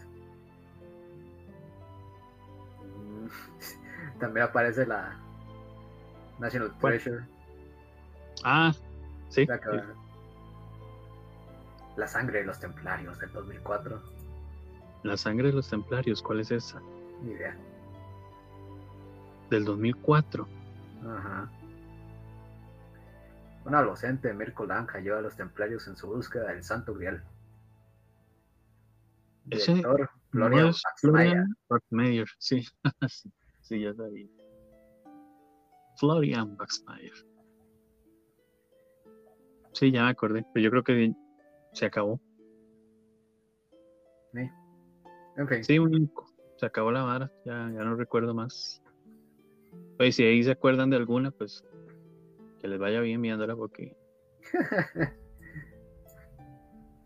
También 4.21 4.47
aparece 4.47 4.87
la 4.87 5.17
National 6.39 6.73
Treasure. 6.79 7.25
Ah, 8.45 8.73
sí. 9.29 9.47
La, 9.47 9.59
que- 9.59 9.83
La 11.97 12.07
sangre 12.09 12.41
de 12.41 12.45
los 12.47 12.59
templarios 12.61 13.19
del 13.19 13.33
2004. 13.33 14.01
La 15.03 15.17
sangre 15.17 15.49
de 15.49 15.55
los 15.55 15.69
templarios, 15.69 16.23
¿cuál 16.23 16.41
es 16.41 16.51
esa? 16.51 16.81
Ni 17.23 17.33
idea. 17.33 17.57
Del 19.51 19.65
2004. 19.65 20.47
Ajá. 21.09 21.49
Un 23.65 23.75
adolescente, 23.75 24.33
Mirko 24.33 24.67
Lanja, 24.67 24.99
lleva 25.01 25.19
a 25.19 25.23
los 25.23 25.37
templarios 25.37 25.87
en 25.89 25.97
su 25.97 26.07
búsqueda 26.09 26.49
del 26.53 26.63
Santo 26.65 26.95
Grial. 26.95 27.23
Director, 29.45 30.11
¿No 30.37 30.49
Florian 30.49 30.69
es 30.69 30.83
Baxmeyer. 30.85 31.31
Florian 31.33 31.57
Baxmeyer, 31.69 32.29
sí. 32.39 32.63
sí, 33.09 33.31
sí, 33.63 33.81
ya 33.81 33.95
sabía. 33.95 34.27
Florian 35.99 36.57
Baxmeyer. 36.57 37.13
Sí, 39.73 39.91
ya 39.91 40.05
me 40.05 40.11
acordé, 40.11 40.45
pero 40.53 40.65
yo 40.65 40.71
creo 40.71 40.83
que 40.85 41.13
se 41.73 41.87
acabó. 41.87 42.21
En 45.39 45.49
fin, 45.49 45.65
Sí, 45.65 45.79
un- 45.79 46.11
se 46.57 46.67
acabó 46.67 46.91
la 46.91 47.03
vara, 47.03 47.31
ya, 47.45 47.71
ya 47.75 47.85
no 47.85 47.95
recuerdo 47.97 48.35
más. 48.35 48.83
Oye, 49.99 50.13
si 50.13 50.23
ahí 50.23 50.43
se 50.43 50.51
acuerdan 50.53 50.89
de 50.91 50.97
alguna, 50.97 51.31
pues 51.31 51.63
que 52.61 52.69
les 52.69 52.79
vaya 52.79 53.01
bien 53.01 53.21
viéndola 53.21 53.55
porque 53.57 53.95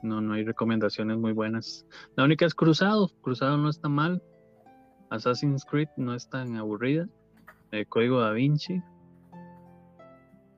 no, 0.03 0.21
no 0.21 0.35
hay 0.35 0.45
recomendaciones 0.45 1.19
muy 1.19 1.33
buenas. 1.33 1.87
La 2.17 2.25
única 2.25 2.47
es 2.47 2.55
Cruzado, 2.55 3.11
Cruzado 3.23 3.57
no 3.59 3.69
está 3.69 3.89
mal. 3.89 4.23
Assassin's 5.11 5.65
Creed 5.65 5.89
no 5.97 6.15
es 6.15 6.29
tan 6.29 6.57
aburrida. 6.57 7.09
El 7.73 7.87
Código 7.87 8.21
Da 8.21 8.33
Vinci. 8.33 8.81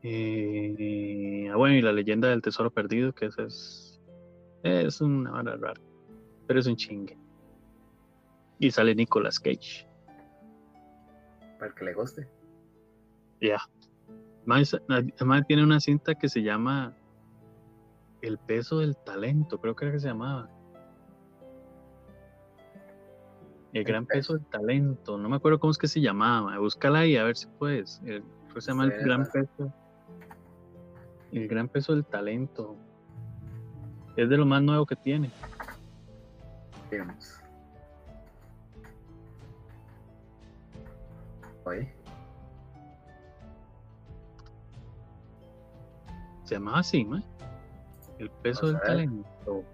Eh, 0.02 1.48
ah, 1.52 1.56
bueno, 1.56 1.76
y 1.76 1.82
la 1.82 1.92
leyenda 1.92 2.28
del 2.28 2.42
tesoro 2.42 2.70
perdido, 2.70 3.12
que 3.12 3.26
esa 3.26 3.44
es, 3.44 4.00
es 4.62 5.00
una 5.00 5.30
vara 5.30 5.56
rara, 5.56 5.80
pero 6.46 6.60
es 6.60 6.66
un 6.66 6.76
chingue. 6.76 7.16
Y 8.58 8.70
sale 8.70 8.94
Nicolas 8.94 9.38
Cage. 9.38 9.86
para 11.58 11.74
que 11.74 11.84
le 11.84 11.94
guste. 11.94 12.28
Ya. 13.40 13.58
Además, 14.40 14.76
además 14.88 15.46
tiene 15.46 15.62
una 15.62 15.80
cinta 15.80 16.14
que 16.14 16.28
se 16.28 16.42
llama 16.42 16.96
El 18.22 18.38
peso 18.38 18.78
del 18.78 18.96
talento, 18.96 19.60
creo 19.60 19.74
que 19.74 19.84
era 19.84 19.92
que 19.92 20.00
se 20.00 20.06
llamaba. 20.08 20.48
El 23.72 23.80
El 23.80 23.84
gran 23.84 24.06
peso 24.06 24.34
peso. 24.34 24.34
del 24.34 24.46
talento, 24.46 25.18
no 25.18 25.28
me 25.28 25.36
acuerdo 25.36 25.58
cómo 25.58 25.72
es 25.72 25.78
que 25.78 25.88
se 25.88 26.00
llamaba. 26.00 26.56
Búscala 26.58 27.00
ahí 27.00 27.16
a 27.16 27.24
ver 27.24 27.36
si 27.36 27.46
puedes. 27.46 28.00
El, 28.04 28.22
creo 28.22 28.54
que 28.54 28.60
se 28.60 28.70
llama 28.70 28.84
el 28.84 28.92
gran 28.92 29.26
peso. 29.26 29.72
El 31.32 31.48
gran 31.48 31.68
peso 31.68 31.94
del 31.94 32.04
talento. 32.04 32.76
Es 34.16 34.28
de 34.28 34.36
lo 34.36 34.46
más 34.46 34.62
nuevo 34.62 34.86
que 34.86 34.94
tiene. 34.94 35.30
Films. 36.90 37.40
Oye, 41.64 41.92
Se 46.44 46.54
llamaba 46.56 46.80
así, 46.80 47.04
¿no? 47.04 47.22
El 48.22 48.30
peso 48.30 48.68
del 48.68 48.80
talento. 48.82 49.64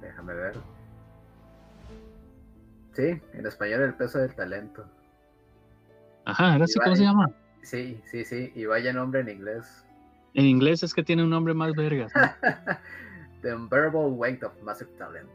déjame 0.00 0.32
ver. 0.32 0.56
Sí, 2.94 3.20
en 3.34 3.46
español 3.46 3.82
el 3.82 3.92
peso 3.92 4.20
del 4.20 4.34
talento. 4.34 4.86
Ajá, 6.24 6.54
¿era 6.54 6.64
así 6.64 6.78
Y 6.78 6.82
cómo 6.82 6.96
se 6.96 7.02
llama? 7.02 7.30
Sí, 7.60 8.00
sí, 8.06 8.24
sí. 8.24 8.52
Y 8.54 8.64
vaya 8.64 8.94
nombre 8.94 9.20
en 9.20 9.28
inglés. 9.28 9.84
En 10.32 10.46
inglés 10.46 10.82
es 10.82 10.94
que 10.94 11.02
tiene 11.02 11.22
un 11.22 11.28
nombre 11.28 11.52
más 11.52 11.74
vergas. 11.74 12.10
¿no? 12.16 12.78
The 13.42 13.54
Unbearable 13.54 14.12
Weight 14.12 14.42
of 14.44 14.54
Massive 14.62 14.92
Talent. 14.96 15.28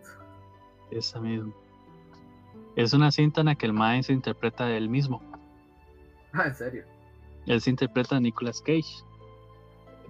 Esa 0.89 1.19
misma. 1.19 1.53
Es 2.75 2.93
una 2.93 3.11
cinta 3.11 3.41
en 3.41 3.45
la 3.45 3.53
que 3.53 3.67
el 3.67 3.73
Mae 3.73 4.01
se 4.01 4.13
interpreta 4.13 4.75
él 4.75 4.89
mismo. 4.89 5.21
Ah, 6.33 6.47
en 6.47 6.55
serio. 6.55 6.90
Él 7.45 7.61
se 7.61 7.69
interpreta 7.69 8.17
a 8.17 8.19
Nicolas 8.19 8.61
Cage. 8.61 9.03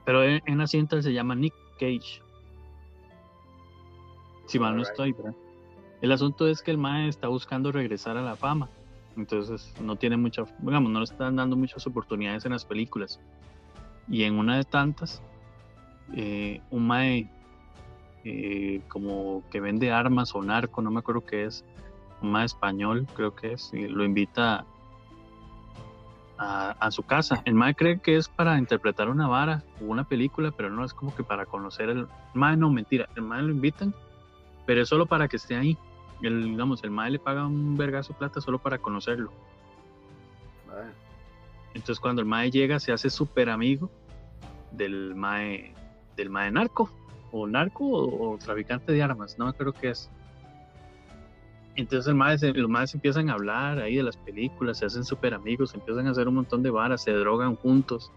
Pero 0.06 0.24
en, 0.24 0.42
en 0.46 0.58
la 0.58 0.68
cinta 0.68 0.96
él 0.96 1.04
se 1.04 1.14
llama 1.14 1.36
Nick 1.36 1.54
Cage. 1.80 2.22
Si 4.48 4.60
mal 4.60 4.76
no 4.76 4.82
estoy, 4.82 5.14
¿verdad? 5.14 5.36
El 6.02 6.12
asunto 6.12 6.48
es 6.48 6.62
que 6.62 6.72
el 6.72 6.78
Mae 6.78 7.08
está 7.08 7.28
buscando 7.28 7.72
regresar 7.72 8.18
a 8.18 8.22
la 8.22 8.36
fama. 8.36 8.70
Entonces 9.16 9.74
no 9.80 9.96
tiene 9.96 10.18
mucha, 10.18 10.44
digamos, 10.60 10.92
no 10.92 11.00
le 11.00 11.06
están 11.06 11.36
dando 11.36 11.56
muchas 11.56 11.86
oportunidades 11.86 12.46
en 12.46 12.52
las 12.52 12.66
películas. 12.66 13.20
Y 14.08 14.24
en 14.24 14.38
una 14.38 14.58
de 14.58 14.64
tantas, 14.64 15.22
eh, 16.16 16.62
un 16.72 16.88
Mae 16.88 17.30
eh, 18.24 18.82
como 18.88 19.44
que 19.52 19.60
vende 19.60 19.92
armas 19.92 20.34
o 20.34 20.42
narco, 20.42 20.82
no 20.82 20.92
me 20.92 21.00
acuerdo 21.00 21.26
qué 21.26 21.46
es, 21.46 21.64
un 22.22 22.32
Mae 22.32 22.46
español 22.46 23.08
creo 23.16 23.36
que 23.36 23.54
es, 23.54 23.72
y 23.74 23.88
lo 23.88 24.04
invita 24.04 24.66
a, 26.42 26.72
a 26.72 26.92
su 26.92 27.04
casa. 27.04 27.44
El 27.46 27.54
Mae 27.54 27.76
cree 27.76 28.00
que 28.00 28.18
es 28.18 28.28
para 28.28 28.58
interpretar 28.58 29.10
una 29.10 29.28
vara 29.28 29.64
o 29.80 29.86
una 29.86 30.04
película, 30.04 30.52
pero 30.52 30.72
no 30.72 30.84
es 30.84 30.94
como 30.94 31.16
que 31.16 31.24
para 31.24 31.46
conocer 31.46 31.90
el 31.90 32.08
Mae, 32.34 32.58
no, 32.58 32.72
mentira, 32.72 33.08
el 33.16 33.22
Mae 33.22 33.44
lo 33.44 33.52
invitan, 33.52 33.94
pero 34.66 34.82
es 34.82 34.90
solo 34.90 35.06
para 35.06 35.28
que 35.28 35.38
esté 35.38 35.56
ahí. 35.56 35.78
El, 36.24 36.44
digamos, 36.46 36.84
el 36.84 36.90
Mae 36.90 37.12
le 37.12 37.20
paga 37.20 37.46
un 37.46 37.78
vergazo 37.78 38.14
plata 38.14 38.42
solo 38.42 38.58
para 38.58 38.80
conocerlo. 38.80 39.32
Entonces 41.76 42.00
cuando 42.00 42.22
el 42.22 42.28
Mae 42.28 42.50
llega 42.50 42.80
se 42.80 42.92
hace 42.92 43.10
súper 43.10 43.50
amigo 43.50 43.92
del 44.72 45.14
Mae, 45.14 45.76
del 46.16 46.32
Mae 46.32 46.50
narco, 46.50 46.90
o 47.32 47.46
narco 47.46 47.86
o, 47.86 48.34
o 48.34 48.38
traficante 48.40 48.92
de 48.92 49.04
armas, 49.04 49.38
no 49.38 49.46
me 49.46 49.52
acuerdo 49.52 49.74
qué 49.74 49.90
es. 49.92 50.10
Entonces 51.76 52.08
el 52.08 52.16
mae 52.16 52.38
los 52.54 52.70
Maes 52.70 52.94
empiezan 52.94 53.30
a 53.30 53.34
hablar 53.34 53.80
ahí 53.80 53.96
de 53.96 54.04
las 54.04 54.18
películas, 54.18 54.80
se 54.80 54.86
hacen 54.86 55.06
súper 55.06 55.34
amigos, 55.34 55.74
empiezan 55.74 56.06
a 56.08 56.12
hacer 56.12 56.28
un 56.28 56.36
montón 56.36 56.62
de 56.64 56.70
varas, 56.70 57.04
se 57.04 57.12
drogan 57.12 57.56
juntos. 57.56 58.12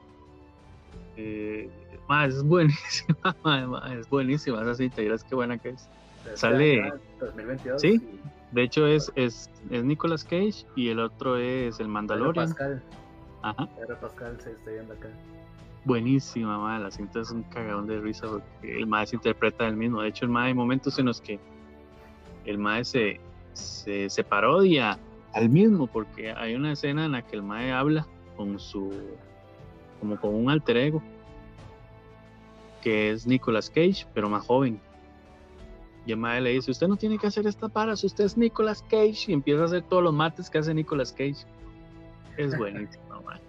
Eh, 1.16 1.70
mae, 2.08 2.28
es 2.28 2.42
buenísima, 2.42 3.36
mae, 3.44 3.66
mae, 3.66 4.00
es 4.00 4.08
buenísima 4.08 4.60
esa 4.62 4.74
cinta, 4.74 5.02
y 5.02 5.06
qué 5.24 5.34
buena 5.34 5.56
que 5.58 5.70
es. 5.70 5.88
desde 6.24 6.36
Sale- 6.36 6.82
acá, 6.82 6.98
2022. 7.20 7.80
¿Sí? 7.80 8.00
y 8.02 8.20
De 8.50 8.62
hecho 8.62 8.86
es, 8.86 9.12
es, 9.14 9.50
es 9.70 9.84
Nicolas 9.84 10.24
Cage 10.24 10.66
y 10.76 10.88
el 10.88 10.98
otro 10.98 11.36
es 11.36 11.74
el 11.74 11.86
Pedro 11.86 11.88
Mandalorian. 11.88 12.48
Pascal. 12.48 12.82
Ajá. 13.42 13.68
Pedro 13.76 14.00
Pascal 14.00 14.40
se 14.40 14.50
está 14.52 14.70
viendo 14.70 14.94
acá. 14.94 15.08
buenísima, 15.84 16.58
madre. 16.58 16.84
La 16.84 16.90
cinta 16.90 17.20
es 17.20 17.30
un 17.30 17.42
cagadón 17.44 17.86
de 17.86 18.00
risa 18.00 18.26
porque 18.28 18.76
el 18.76 18.86
mae 18.86 19.06
se 19.06 19.16
interpreta 19.16 19.66
el 19.68 19.76
mismo. 19.76 20.02
De 20.02 20.08
hecho, 20.08 20.24
el 20.24 20.30
mae 20.30 20.48
hay 20.48 20.54
momentos 20.54 20.98
en 20.98 21.06
los 21.06 21.20
que 21.20 21.38
el 22.46 22.58
mae 22.58 22.84
se, 22.84 23.20
se, 23.54 24.10
se 24.10 24.22
parodia 24.22 24.98
al 25.32 25.48
mismo 25.48 25.86
porque 25.86 26.32
hay 26.32 26.54
una 26.54 26.72
escena 26.72 27.06
en 27.06 27.12
la 27.12 27.22
que 27.22 27.36
el 27.36 27.42
mae 27.42 27.72
habla 27.72 28.06
con 28.36 28.58
su, 28.58 28.92
como 30.00 30.20
con 30.20 30.34
un 30.34 30.50
alter 30.50 30.76
ego 30.76 31.02
que 32.82 33.10
es 33.10 33.26
Nicolas 33.26 33.70
Cage, 33.70 34.06
pero 34.12 34.28
más 34.28 34.44
joven. 34.44 34.78
Y 36.04 36.12
el 36.12 36.18
mae 36.18 36.42
le 36.42 36.50
dice, 36.50 36.70
usted 36.70 36.86
no 36.86 36.96
tiene 36.96 37.16
que 37.16 37.26
hacer 37.26 37.46
esta 37.46 37.66
para, 37.68 37.96
si 37.96 38.06
usted 38.06 38.24
es 38.24 38.36
Nicolas 38.36 38.82
Cage 38.82 39.24
y 39.28 39.32
empieza 39.32 39.62
a 39.62 39.64
hacer 39.64 39.82
todos 39.84 40.02
los 40.02 40.12
mates 40.12 40.50
que 40.50 40.58
hace 40.58 40.74
Nicolas 40.74 41.10
Cage. 41.10 41.46
Es 42.36 42.54
buenísimo, 42.58 43.22
mae 43.24 43.40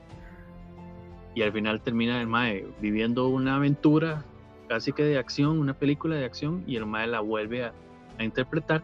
y 1.36 1.41
al 1.41 1.52
final 1.52 1.82
termina 1.82 2.19
el 2.19 2.27
Mae 2.27 2.65
viviendo 2.80 3.27
una 3.27 3.57
aventura 3.57 4.23
casi 4.69 4.94
que 4.94 5.03
de 5.03 5.19
acción, 5.19 5.60
una 5.60 5.73
película 5.73 6.15
de 6.15 6.26
acción, 6.26 6.64
y 6.65 6.77
el 6.77 6.86
Mae 6.86 7.06
la 7.06 7.19
vuelve 7.19 7.65
a, 7.65 7.73
a 8.18 8.23
interpretar 8.23 8.82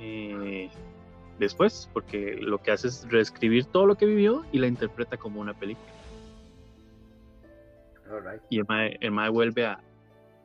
eh, 0.00 0.70
después, 1.38 1.88
porque 1.92 2.36
lo 2.40 2.58
que 2.58 2.70
hace 2.70 2.88
es 2.88 3.06
reescribir 3.08 3.66
todo 3.66 3.86
lo 3.86 3.96
que 3.96 4.06
vivió 4.06 4.44
y 4.52 4.58
la 4.58 4.66
interpreta 4.66 5.16
como 5.16 5.40
una 5.40 5.54
película. 5.54 5.92
Y 8.50 8.58
el 8.58 8.66
Mae, 8.68 8.96
el 9.00 9.10
mae 9.10 9.28
vuelve 9.28 9.66
a, 9.66 9.80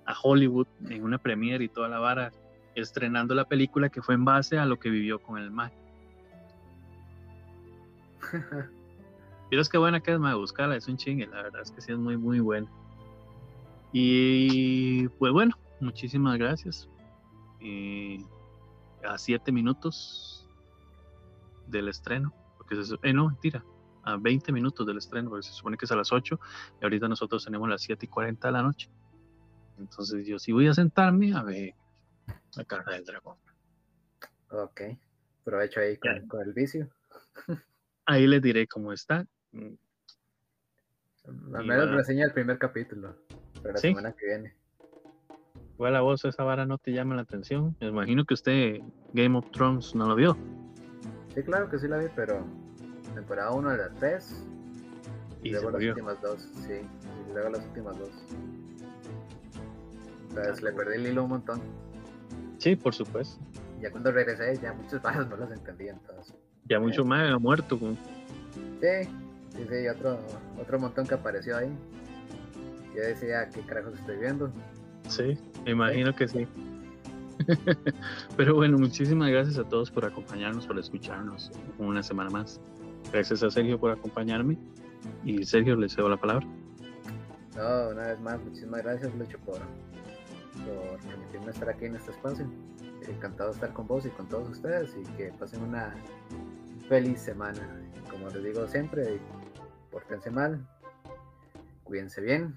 a 0.05 0.15
Hollywood 0.21 0.67
en 0.89 1.03
una 1.03 1.17
premiere 1.17 1.63
y 1.63 1.69
toda 1.69 1.87
la 1.89 1.99
vara, 1.99 2.31
estrenando 2.73 3.35
la 3.35 3.45
película 3.45 3.89
que 3.89 4.01
fue 4.01 4.15
en 4.15 4.25
base 4.25 4.57
a 4.57 4.65
lo 4.65 4.79
que 4.79 4.89
vivió 4.89 5.19
con 5.19 5.37
el 5.37 5.51
Mae. 5.51 5.71
Vieras 9.49 9.69
qué 9.69 9.77
buena 9.77 9.99
que 9.99 10.13
es, 10.13 10.19
mae, 10.19 10.35
buscarla, 10.35 10.75
es 10.75 10.87
un 10.87 10.97
chingue, 10.97 11.25
la 11.27 11.43
verdad 11.43 11.61
es 11.61 11.71
que 11.71 11.81
sí 11.81 11.91
es 11.91 11.97
muy, 11.97 12.17
muy 12.17 12.39
buena. 12.39 12.67
Y 13.91 15.07
pues 15.09 15.33
bueno, 15.33 15.57
muchísimas 15.79 16.37
gracias. 16.37 16.87
Eh, 17.59 18.23
a 19.03 19.17
siete 19.17 19.51
minutos 19.51 20.47
del 21.67 21.87
estreno, 21.87 22.33
porque 22.57 22.83
se, 22.83 22.95
eh, 23.03 23.13
no, 23.13 23.27
mentira, 23.27 23.63
a 24.03 24.17
20 24.17 24.51
minutos 24.51 24.85
del 24.87 24.97
estreno, 24.97 25.29
porque 25.29 25.43
se 25.47 25.53
supone 25.53 25.77
que 25.77 25.85
es 25.85 25.91
a 25.91 25.95
las 25.95 26.11
8 26.11 26.39
y 26.81 26.83
ahorita 26.83 27.07
nosotros 27.07 27.43
tenemos 27.45 27.69
las 27.69 27.81
7 27.81 28.05
y 28.05 28.09
40 28.09 28.47
de 28.47 28.51
la 28.51 28.63
noche. 28.63 28.89
Entonces 29.77 30.25
yo 30.25 30.39
sí 30.39 30.51
voy 30.51 30.67
a 30.67 30.73
sentarme 30.73 31.33
a 31.33 31.43
ver 31.43 31.73
la 32.55 32.63
cara 32.65 32.91
del 32.93 33.05
dragón. 33.05 33.37
Ok. 34.49 34.81
Aprovecho 35.41 35.79
ahí 35.79 35.97
con, 35.97 36.27
con 36.27 36.41
el 36.41 36.53
vicio. 36.53 36.89
Ahí 38.05 38.25
les 38.27 38.41
diré 38.41 38.67
cómo 38.67 38.91
está. 38.91 39.25
Mm, 39.51 39.73
Al 41.55 41.65
menos 41.65 41.91
reseña 41.91 42.25
el 42.25 42.33
primer 42.33 42.57
capítulo. 42.57 43.15
Pero 43.61 43.73
la 43.73 43.79
Sí. 43.79 43.89
semana 43.89 44.13
que 44.13 44.25
viene. 44.25 44.55
Igual 45.79 45.95
a 45.95 46.01
vos 46.01 46.25
esa 46.25 46.43
vara 46.43 46.65
no 46.65 46.77
te 46.77 46.91
llama 46.91 47.15
la 47.15 47.21
atención. 47.21 47.73
Me 47.79 47.87
imagino 47.87 48.25
que 48.25 48.33
usted 48.33 48.81
Game 49.13 49.37
of 49.37 49.49
Thrones 49.51 49.95
no 49.95 50.09
lo 50.09 50.15
vio. 50.15 50.35
Sí, 51.33 51.41
claro 51.41 51.69
que 51.69 51.79
sí 51.79 51.87
la 51.87 51.97
vi, 51.97 52.07
pero 52.13 52.43
temporada 53.15 53.51
1 53.51 53.69
de 53.69 53.77
la 53.77 53.89
3 53.91 54.43
y 55.41 55.47
Y 55.47 55.51
luego 55.53 55.71
las 55.71 55.81
últimas 55.81 56.21
dos, 56.21 56.41
sí, 56.67 56.73
y 57.29 57.33
luego 57.33 57.49
las 57.51 57.65
últimas 57.65 57.97
dos. 57.97 58.09
Entonces 60.27 60.61
le 60.63 60.73
perdí 60.73 60.95
el 60.95 61.07
hilo 61.07 61.23
un 61.23 61.29
montón. 61.29 61.61
Sí, 62.57 62.75
por 62.75 62.93
supuesto. 62.93 63.41
Ya 63.79 63.89
cuando 63.89 64.11
regresé, 64.11 64.59
ya 64.61 64.73
muchas 64.73 65.01
varas 65.01 65.27
no 65.29 65.37
las 65.37 65.49
entendía, 65.49 65.93
entonces. 65.93 66.35
Ya 66.65 66.77
mucho 66.81 67.05
más 67.05 67.31
ha 67.31 67.39
muerto. 67.39 67.79
con- 67.79 67.95
Sí, 68.81 69.09
sí, 69.55 69.65
sí, 69.69 69.87
otro, 69.87 70.19
otro 70.59 70.77
montón 70.77 71.07
que 71.07 71.13
apareció 71.13 71.55
ahí. 71.55 71.69
Yo 72.93 73.01
decía, 73.01 73.47
¿qué 73.47 73.61
carajos 73.61 73.93
estoy 73.97 74.17
viendo? 74.17 74.51
Sí, 75.09 75.35
me 75.65 75.71
imagino 75.71 76.15
que 76.15 76.27
sí. 76.27 76.47
Pero 78.37 78.53
bueno, 78.55 78.77
muchísimas 78.77 79.31
gracias 79.31 79.57
a 79.57 79.63
todos 79.67 79.89
por 79.89 80.05
acompañarnos, 80.05 80.67
por 80.67 80.77
escucharnos 80.77 81.51
una 81.79 82.03
semana 82.03 82.29
más. 82.29 82.61
Gracias 83.11 83.41
a 83.41 83.49
Sergio 83.49 83.79
por 83.79 83.91
acompañarme. 83.91 84.55
Y 85.25 85.43
Sergio, 85.43 85.75
le 85.75 85.89
cedo 85.89 86.09
la 86.09 86.17
palabra. 86.17 86.45
No, 87.55 87.89
una 87.89 88.07
vez 88.07 88.19
más, 88.19 88.39
muchísimas 88.43 88.83
gracias, 88.83 89.13
Lucho, 89.15 89.39
por, 89.39 89.57
por 89.57 90.99
permitirme 91.09 91.51
estar 91.51 91.69
aquí 91.69 91.85
en 91.85 91.95
este 91.95 92.11
espacio. 92.11 92.45
Encantado 93.07 93.49
de 93.49 93.55
estar 93.55 93.73
con 93.73 93.87
vos 93.87 94.05
y 94.05 94.09
con 94.09 94.29
todos 94.29 94.47
ustedes 94.49 94.95
y 94.95 95.03
que 95.13 95.33
pasen 95.39 95.63
una 95.63 95.95
feliz 96.87 97.19
semana. 97.19 97.81
Como 98.11 98.29
les 98.29 98.43
digo 98.43 98.67
siempre, 98.67 99.19
pórtense 99.89 100.29
mal, 100.29 100.63
cuídense 101.83 102.21
bien 102.21 102.55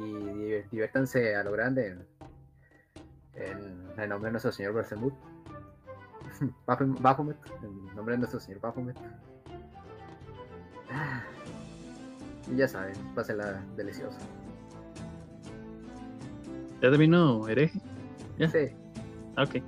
y 0.00 0.62
diviértanse 0.70 1.36
a 1.36 1.44
lo 1.44 1.52
grande 1.52 1.98
en, 3.34 3.90
el 3.98 4.08
nombre 4.08 4.28
de 4.28 4.32
nuestro 4.32 4.52
Señor 4.52 4.74
Bersemut. 4.74 5.14
Baphomet, 6.66 7.36
en 7.62 7.94
nombre 7.94 8.14
de 8.14 8.18
nuestro 8.18 8.40
Señor 8.40 8.60
Baphomet. 8.60 8.96
Ah, 10.90 11.22
Y 12.50 12.56
ya 12.56 12.66
saben, 12.66 12.96
pásenla 13.14 13.62
deliciosa. 13.76 14.18
¿Ya 16.82 16.90
terminó, 16.90 17.46
hereje? 17.46 17.78
Ya. 18.38 18.48
Sí, 18.48 18.70
Ok. 19.36 19.62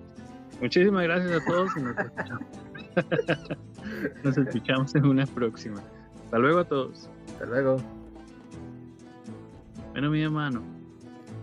Muchísimas 0.60 1.02
gracias 1.04 1.42
a 1.42 1.44
todos 1.44 1.76
y 1.76 1.82
nos 1.82 1.98
escuchamos. 1.98 2.46
nos 4.24 4.38
escuchamos 4.38 4.94
en 4.94 5.06
una 5.06 5.26
próxima. 5.26 5.82
Hasta 6.24 6.38
luego 6.38 6.60
a 6.60 6.64
todos. 6.64 7.08
hasta 7.32 7.46
luego. 7.46 8.01
Bueno, 9.92 10.10
mi 10.10 10.22
hermano, 10.22 10.62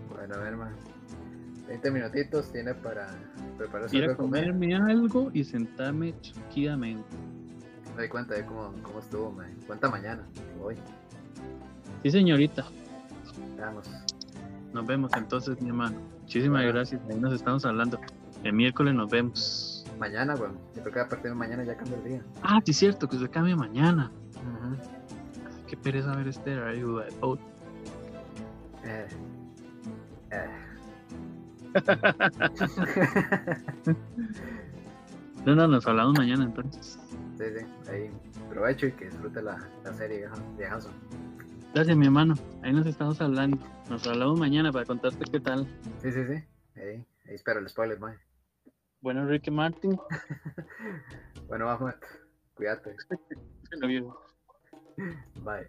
Bueno, 0.08 0.34
a 0.34 0.38
ver, 0.38 0.48
hermano. 0.48 0.76
20 1.68 1.90
minutitos 1.92 2.50
tiene 2.50 2.74
para 2.74 3.08
prepararse 3.56 3.96
algo 3.96 4.16
comer. 4.16 4.46
comerme 4.52 4.74
algo 4.74 5.30
y 5.32 5.44
sentarme 5.44 6.14
chiquidamente. 6.20 7.04
Me 7.94 8.02
doy 8.02 8.08
cuenta 8.08 8.34
de 8.34 8.44
cómo, 8.44 8.72
cómo 8.82 8.98
estuvo, 8.98 9.30
man. 9.30 9.54
Cuenta 9.66 9.88
mañana. 9.88 10.22
Voy. 10.58 10.74
Sí, 12.02 12.10
señorita. 12.10 12.64
Vamos. 13.58 13.88
Nos 14.72 14.86
vemos 14.86 15.12
entonces, 15.16 15.60
mi 15.62 15.68
hermano. 15.68 15.96
Muchísimas 16.22 16.62
Bueno. 16.62 16.72
gracias. 16.74 17.00
Ahí 17.08 17.20
nos 17.20 17.32
estamos 17.34 17.64
hablando. 17.64 18.00
El 18.42 18.52
miércoles 18.52 18.94
nos 18.94 19.08
vemos. 19.10 19.86
Mañana, 19.98 20.34
bueno. 20.34 20.54
Yo 20.74 20.82
creo 20.82 20.94
que 20.94 21.00
a 21.00 21.08
partir 21.08 21.30
de 21.30 21.36
mañana 21.36 21.62
ya 21.62 21.76
cambia 21.76 21.96
el 21.98 22.04
día. 22.04 22.22
Ah, 22.42 22.60
sí, 22.64 22.72
es 22.72 22.78
cierto, 22.78 23.08
que 23.08 23.16
se 23.18 23.28
cambia 23.28 23.54
mañana. 23.54 24.10
Ujú. 24.34 24.76
Qué 25.68 25.76
pereza 25.76 26.16
ver 26.16 26.26
este 26.28 26.56
horario. 26.56 27.04
Eh, 28.84 29.08
eh. 30.30 30.48
No, 35.46 35.54
no, 35.54 35.66
nos 35.68 35.86
hablamos 35.86 36.18
mañana 36.18 36.44
entonces. 36.44 36.98
sí, 37.38 37.44
sí. 37.58 37.66
Ahí. 37.90 38.10
Provecho 38.50 38.86
y 38.86 38.92
que 38.92 39.04
disfrute 39.06 39.40
la, 39.42 39.58
la 39.84 39.92
serie, 39.94 40.18
vieja- 40.18 40.42
viejazo. 40.58 40.90
Gracias, 41.72 41.96
mi 41.96 42.06
hermano. 42.06 42.34
Ahí 42.62 42.72
nos 42.72 42.84
estamos 42.86 43.20
hablando. 43.20 43.58
Nos 43.88 44.06
hablamos 44.06 44.38
mañana 44.40 44.72
para 44.72 44.84
contarte 44.84 45.24
qué 45.30 45.38
tal. 45.40 45.66
Sí, 46.02 46.10
sí, 46.12 46.24
sí. 46.26 46.44
Ahí, 46.80 47.06
ahí 47.26 47.34
espero 47.34 47.60
el 47.60 47.68
spoiler, 47.68 47.98
man. 48.00 48.18
Bueno, 49.00 49.26
Ricky 49.26 49.50
Martin. 49.50 49.98
Bueno, 51.48 51.66
vamos. 51.66 51.94
Cuídate. 52.54 52.94
Bye. 55.44 55.68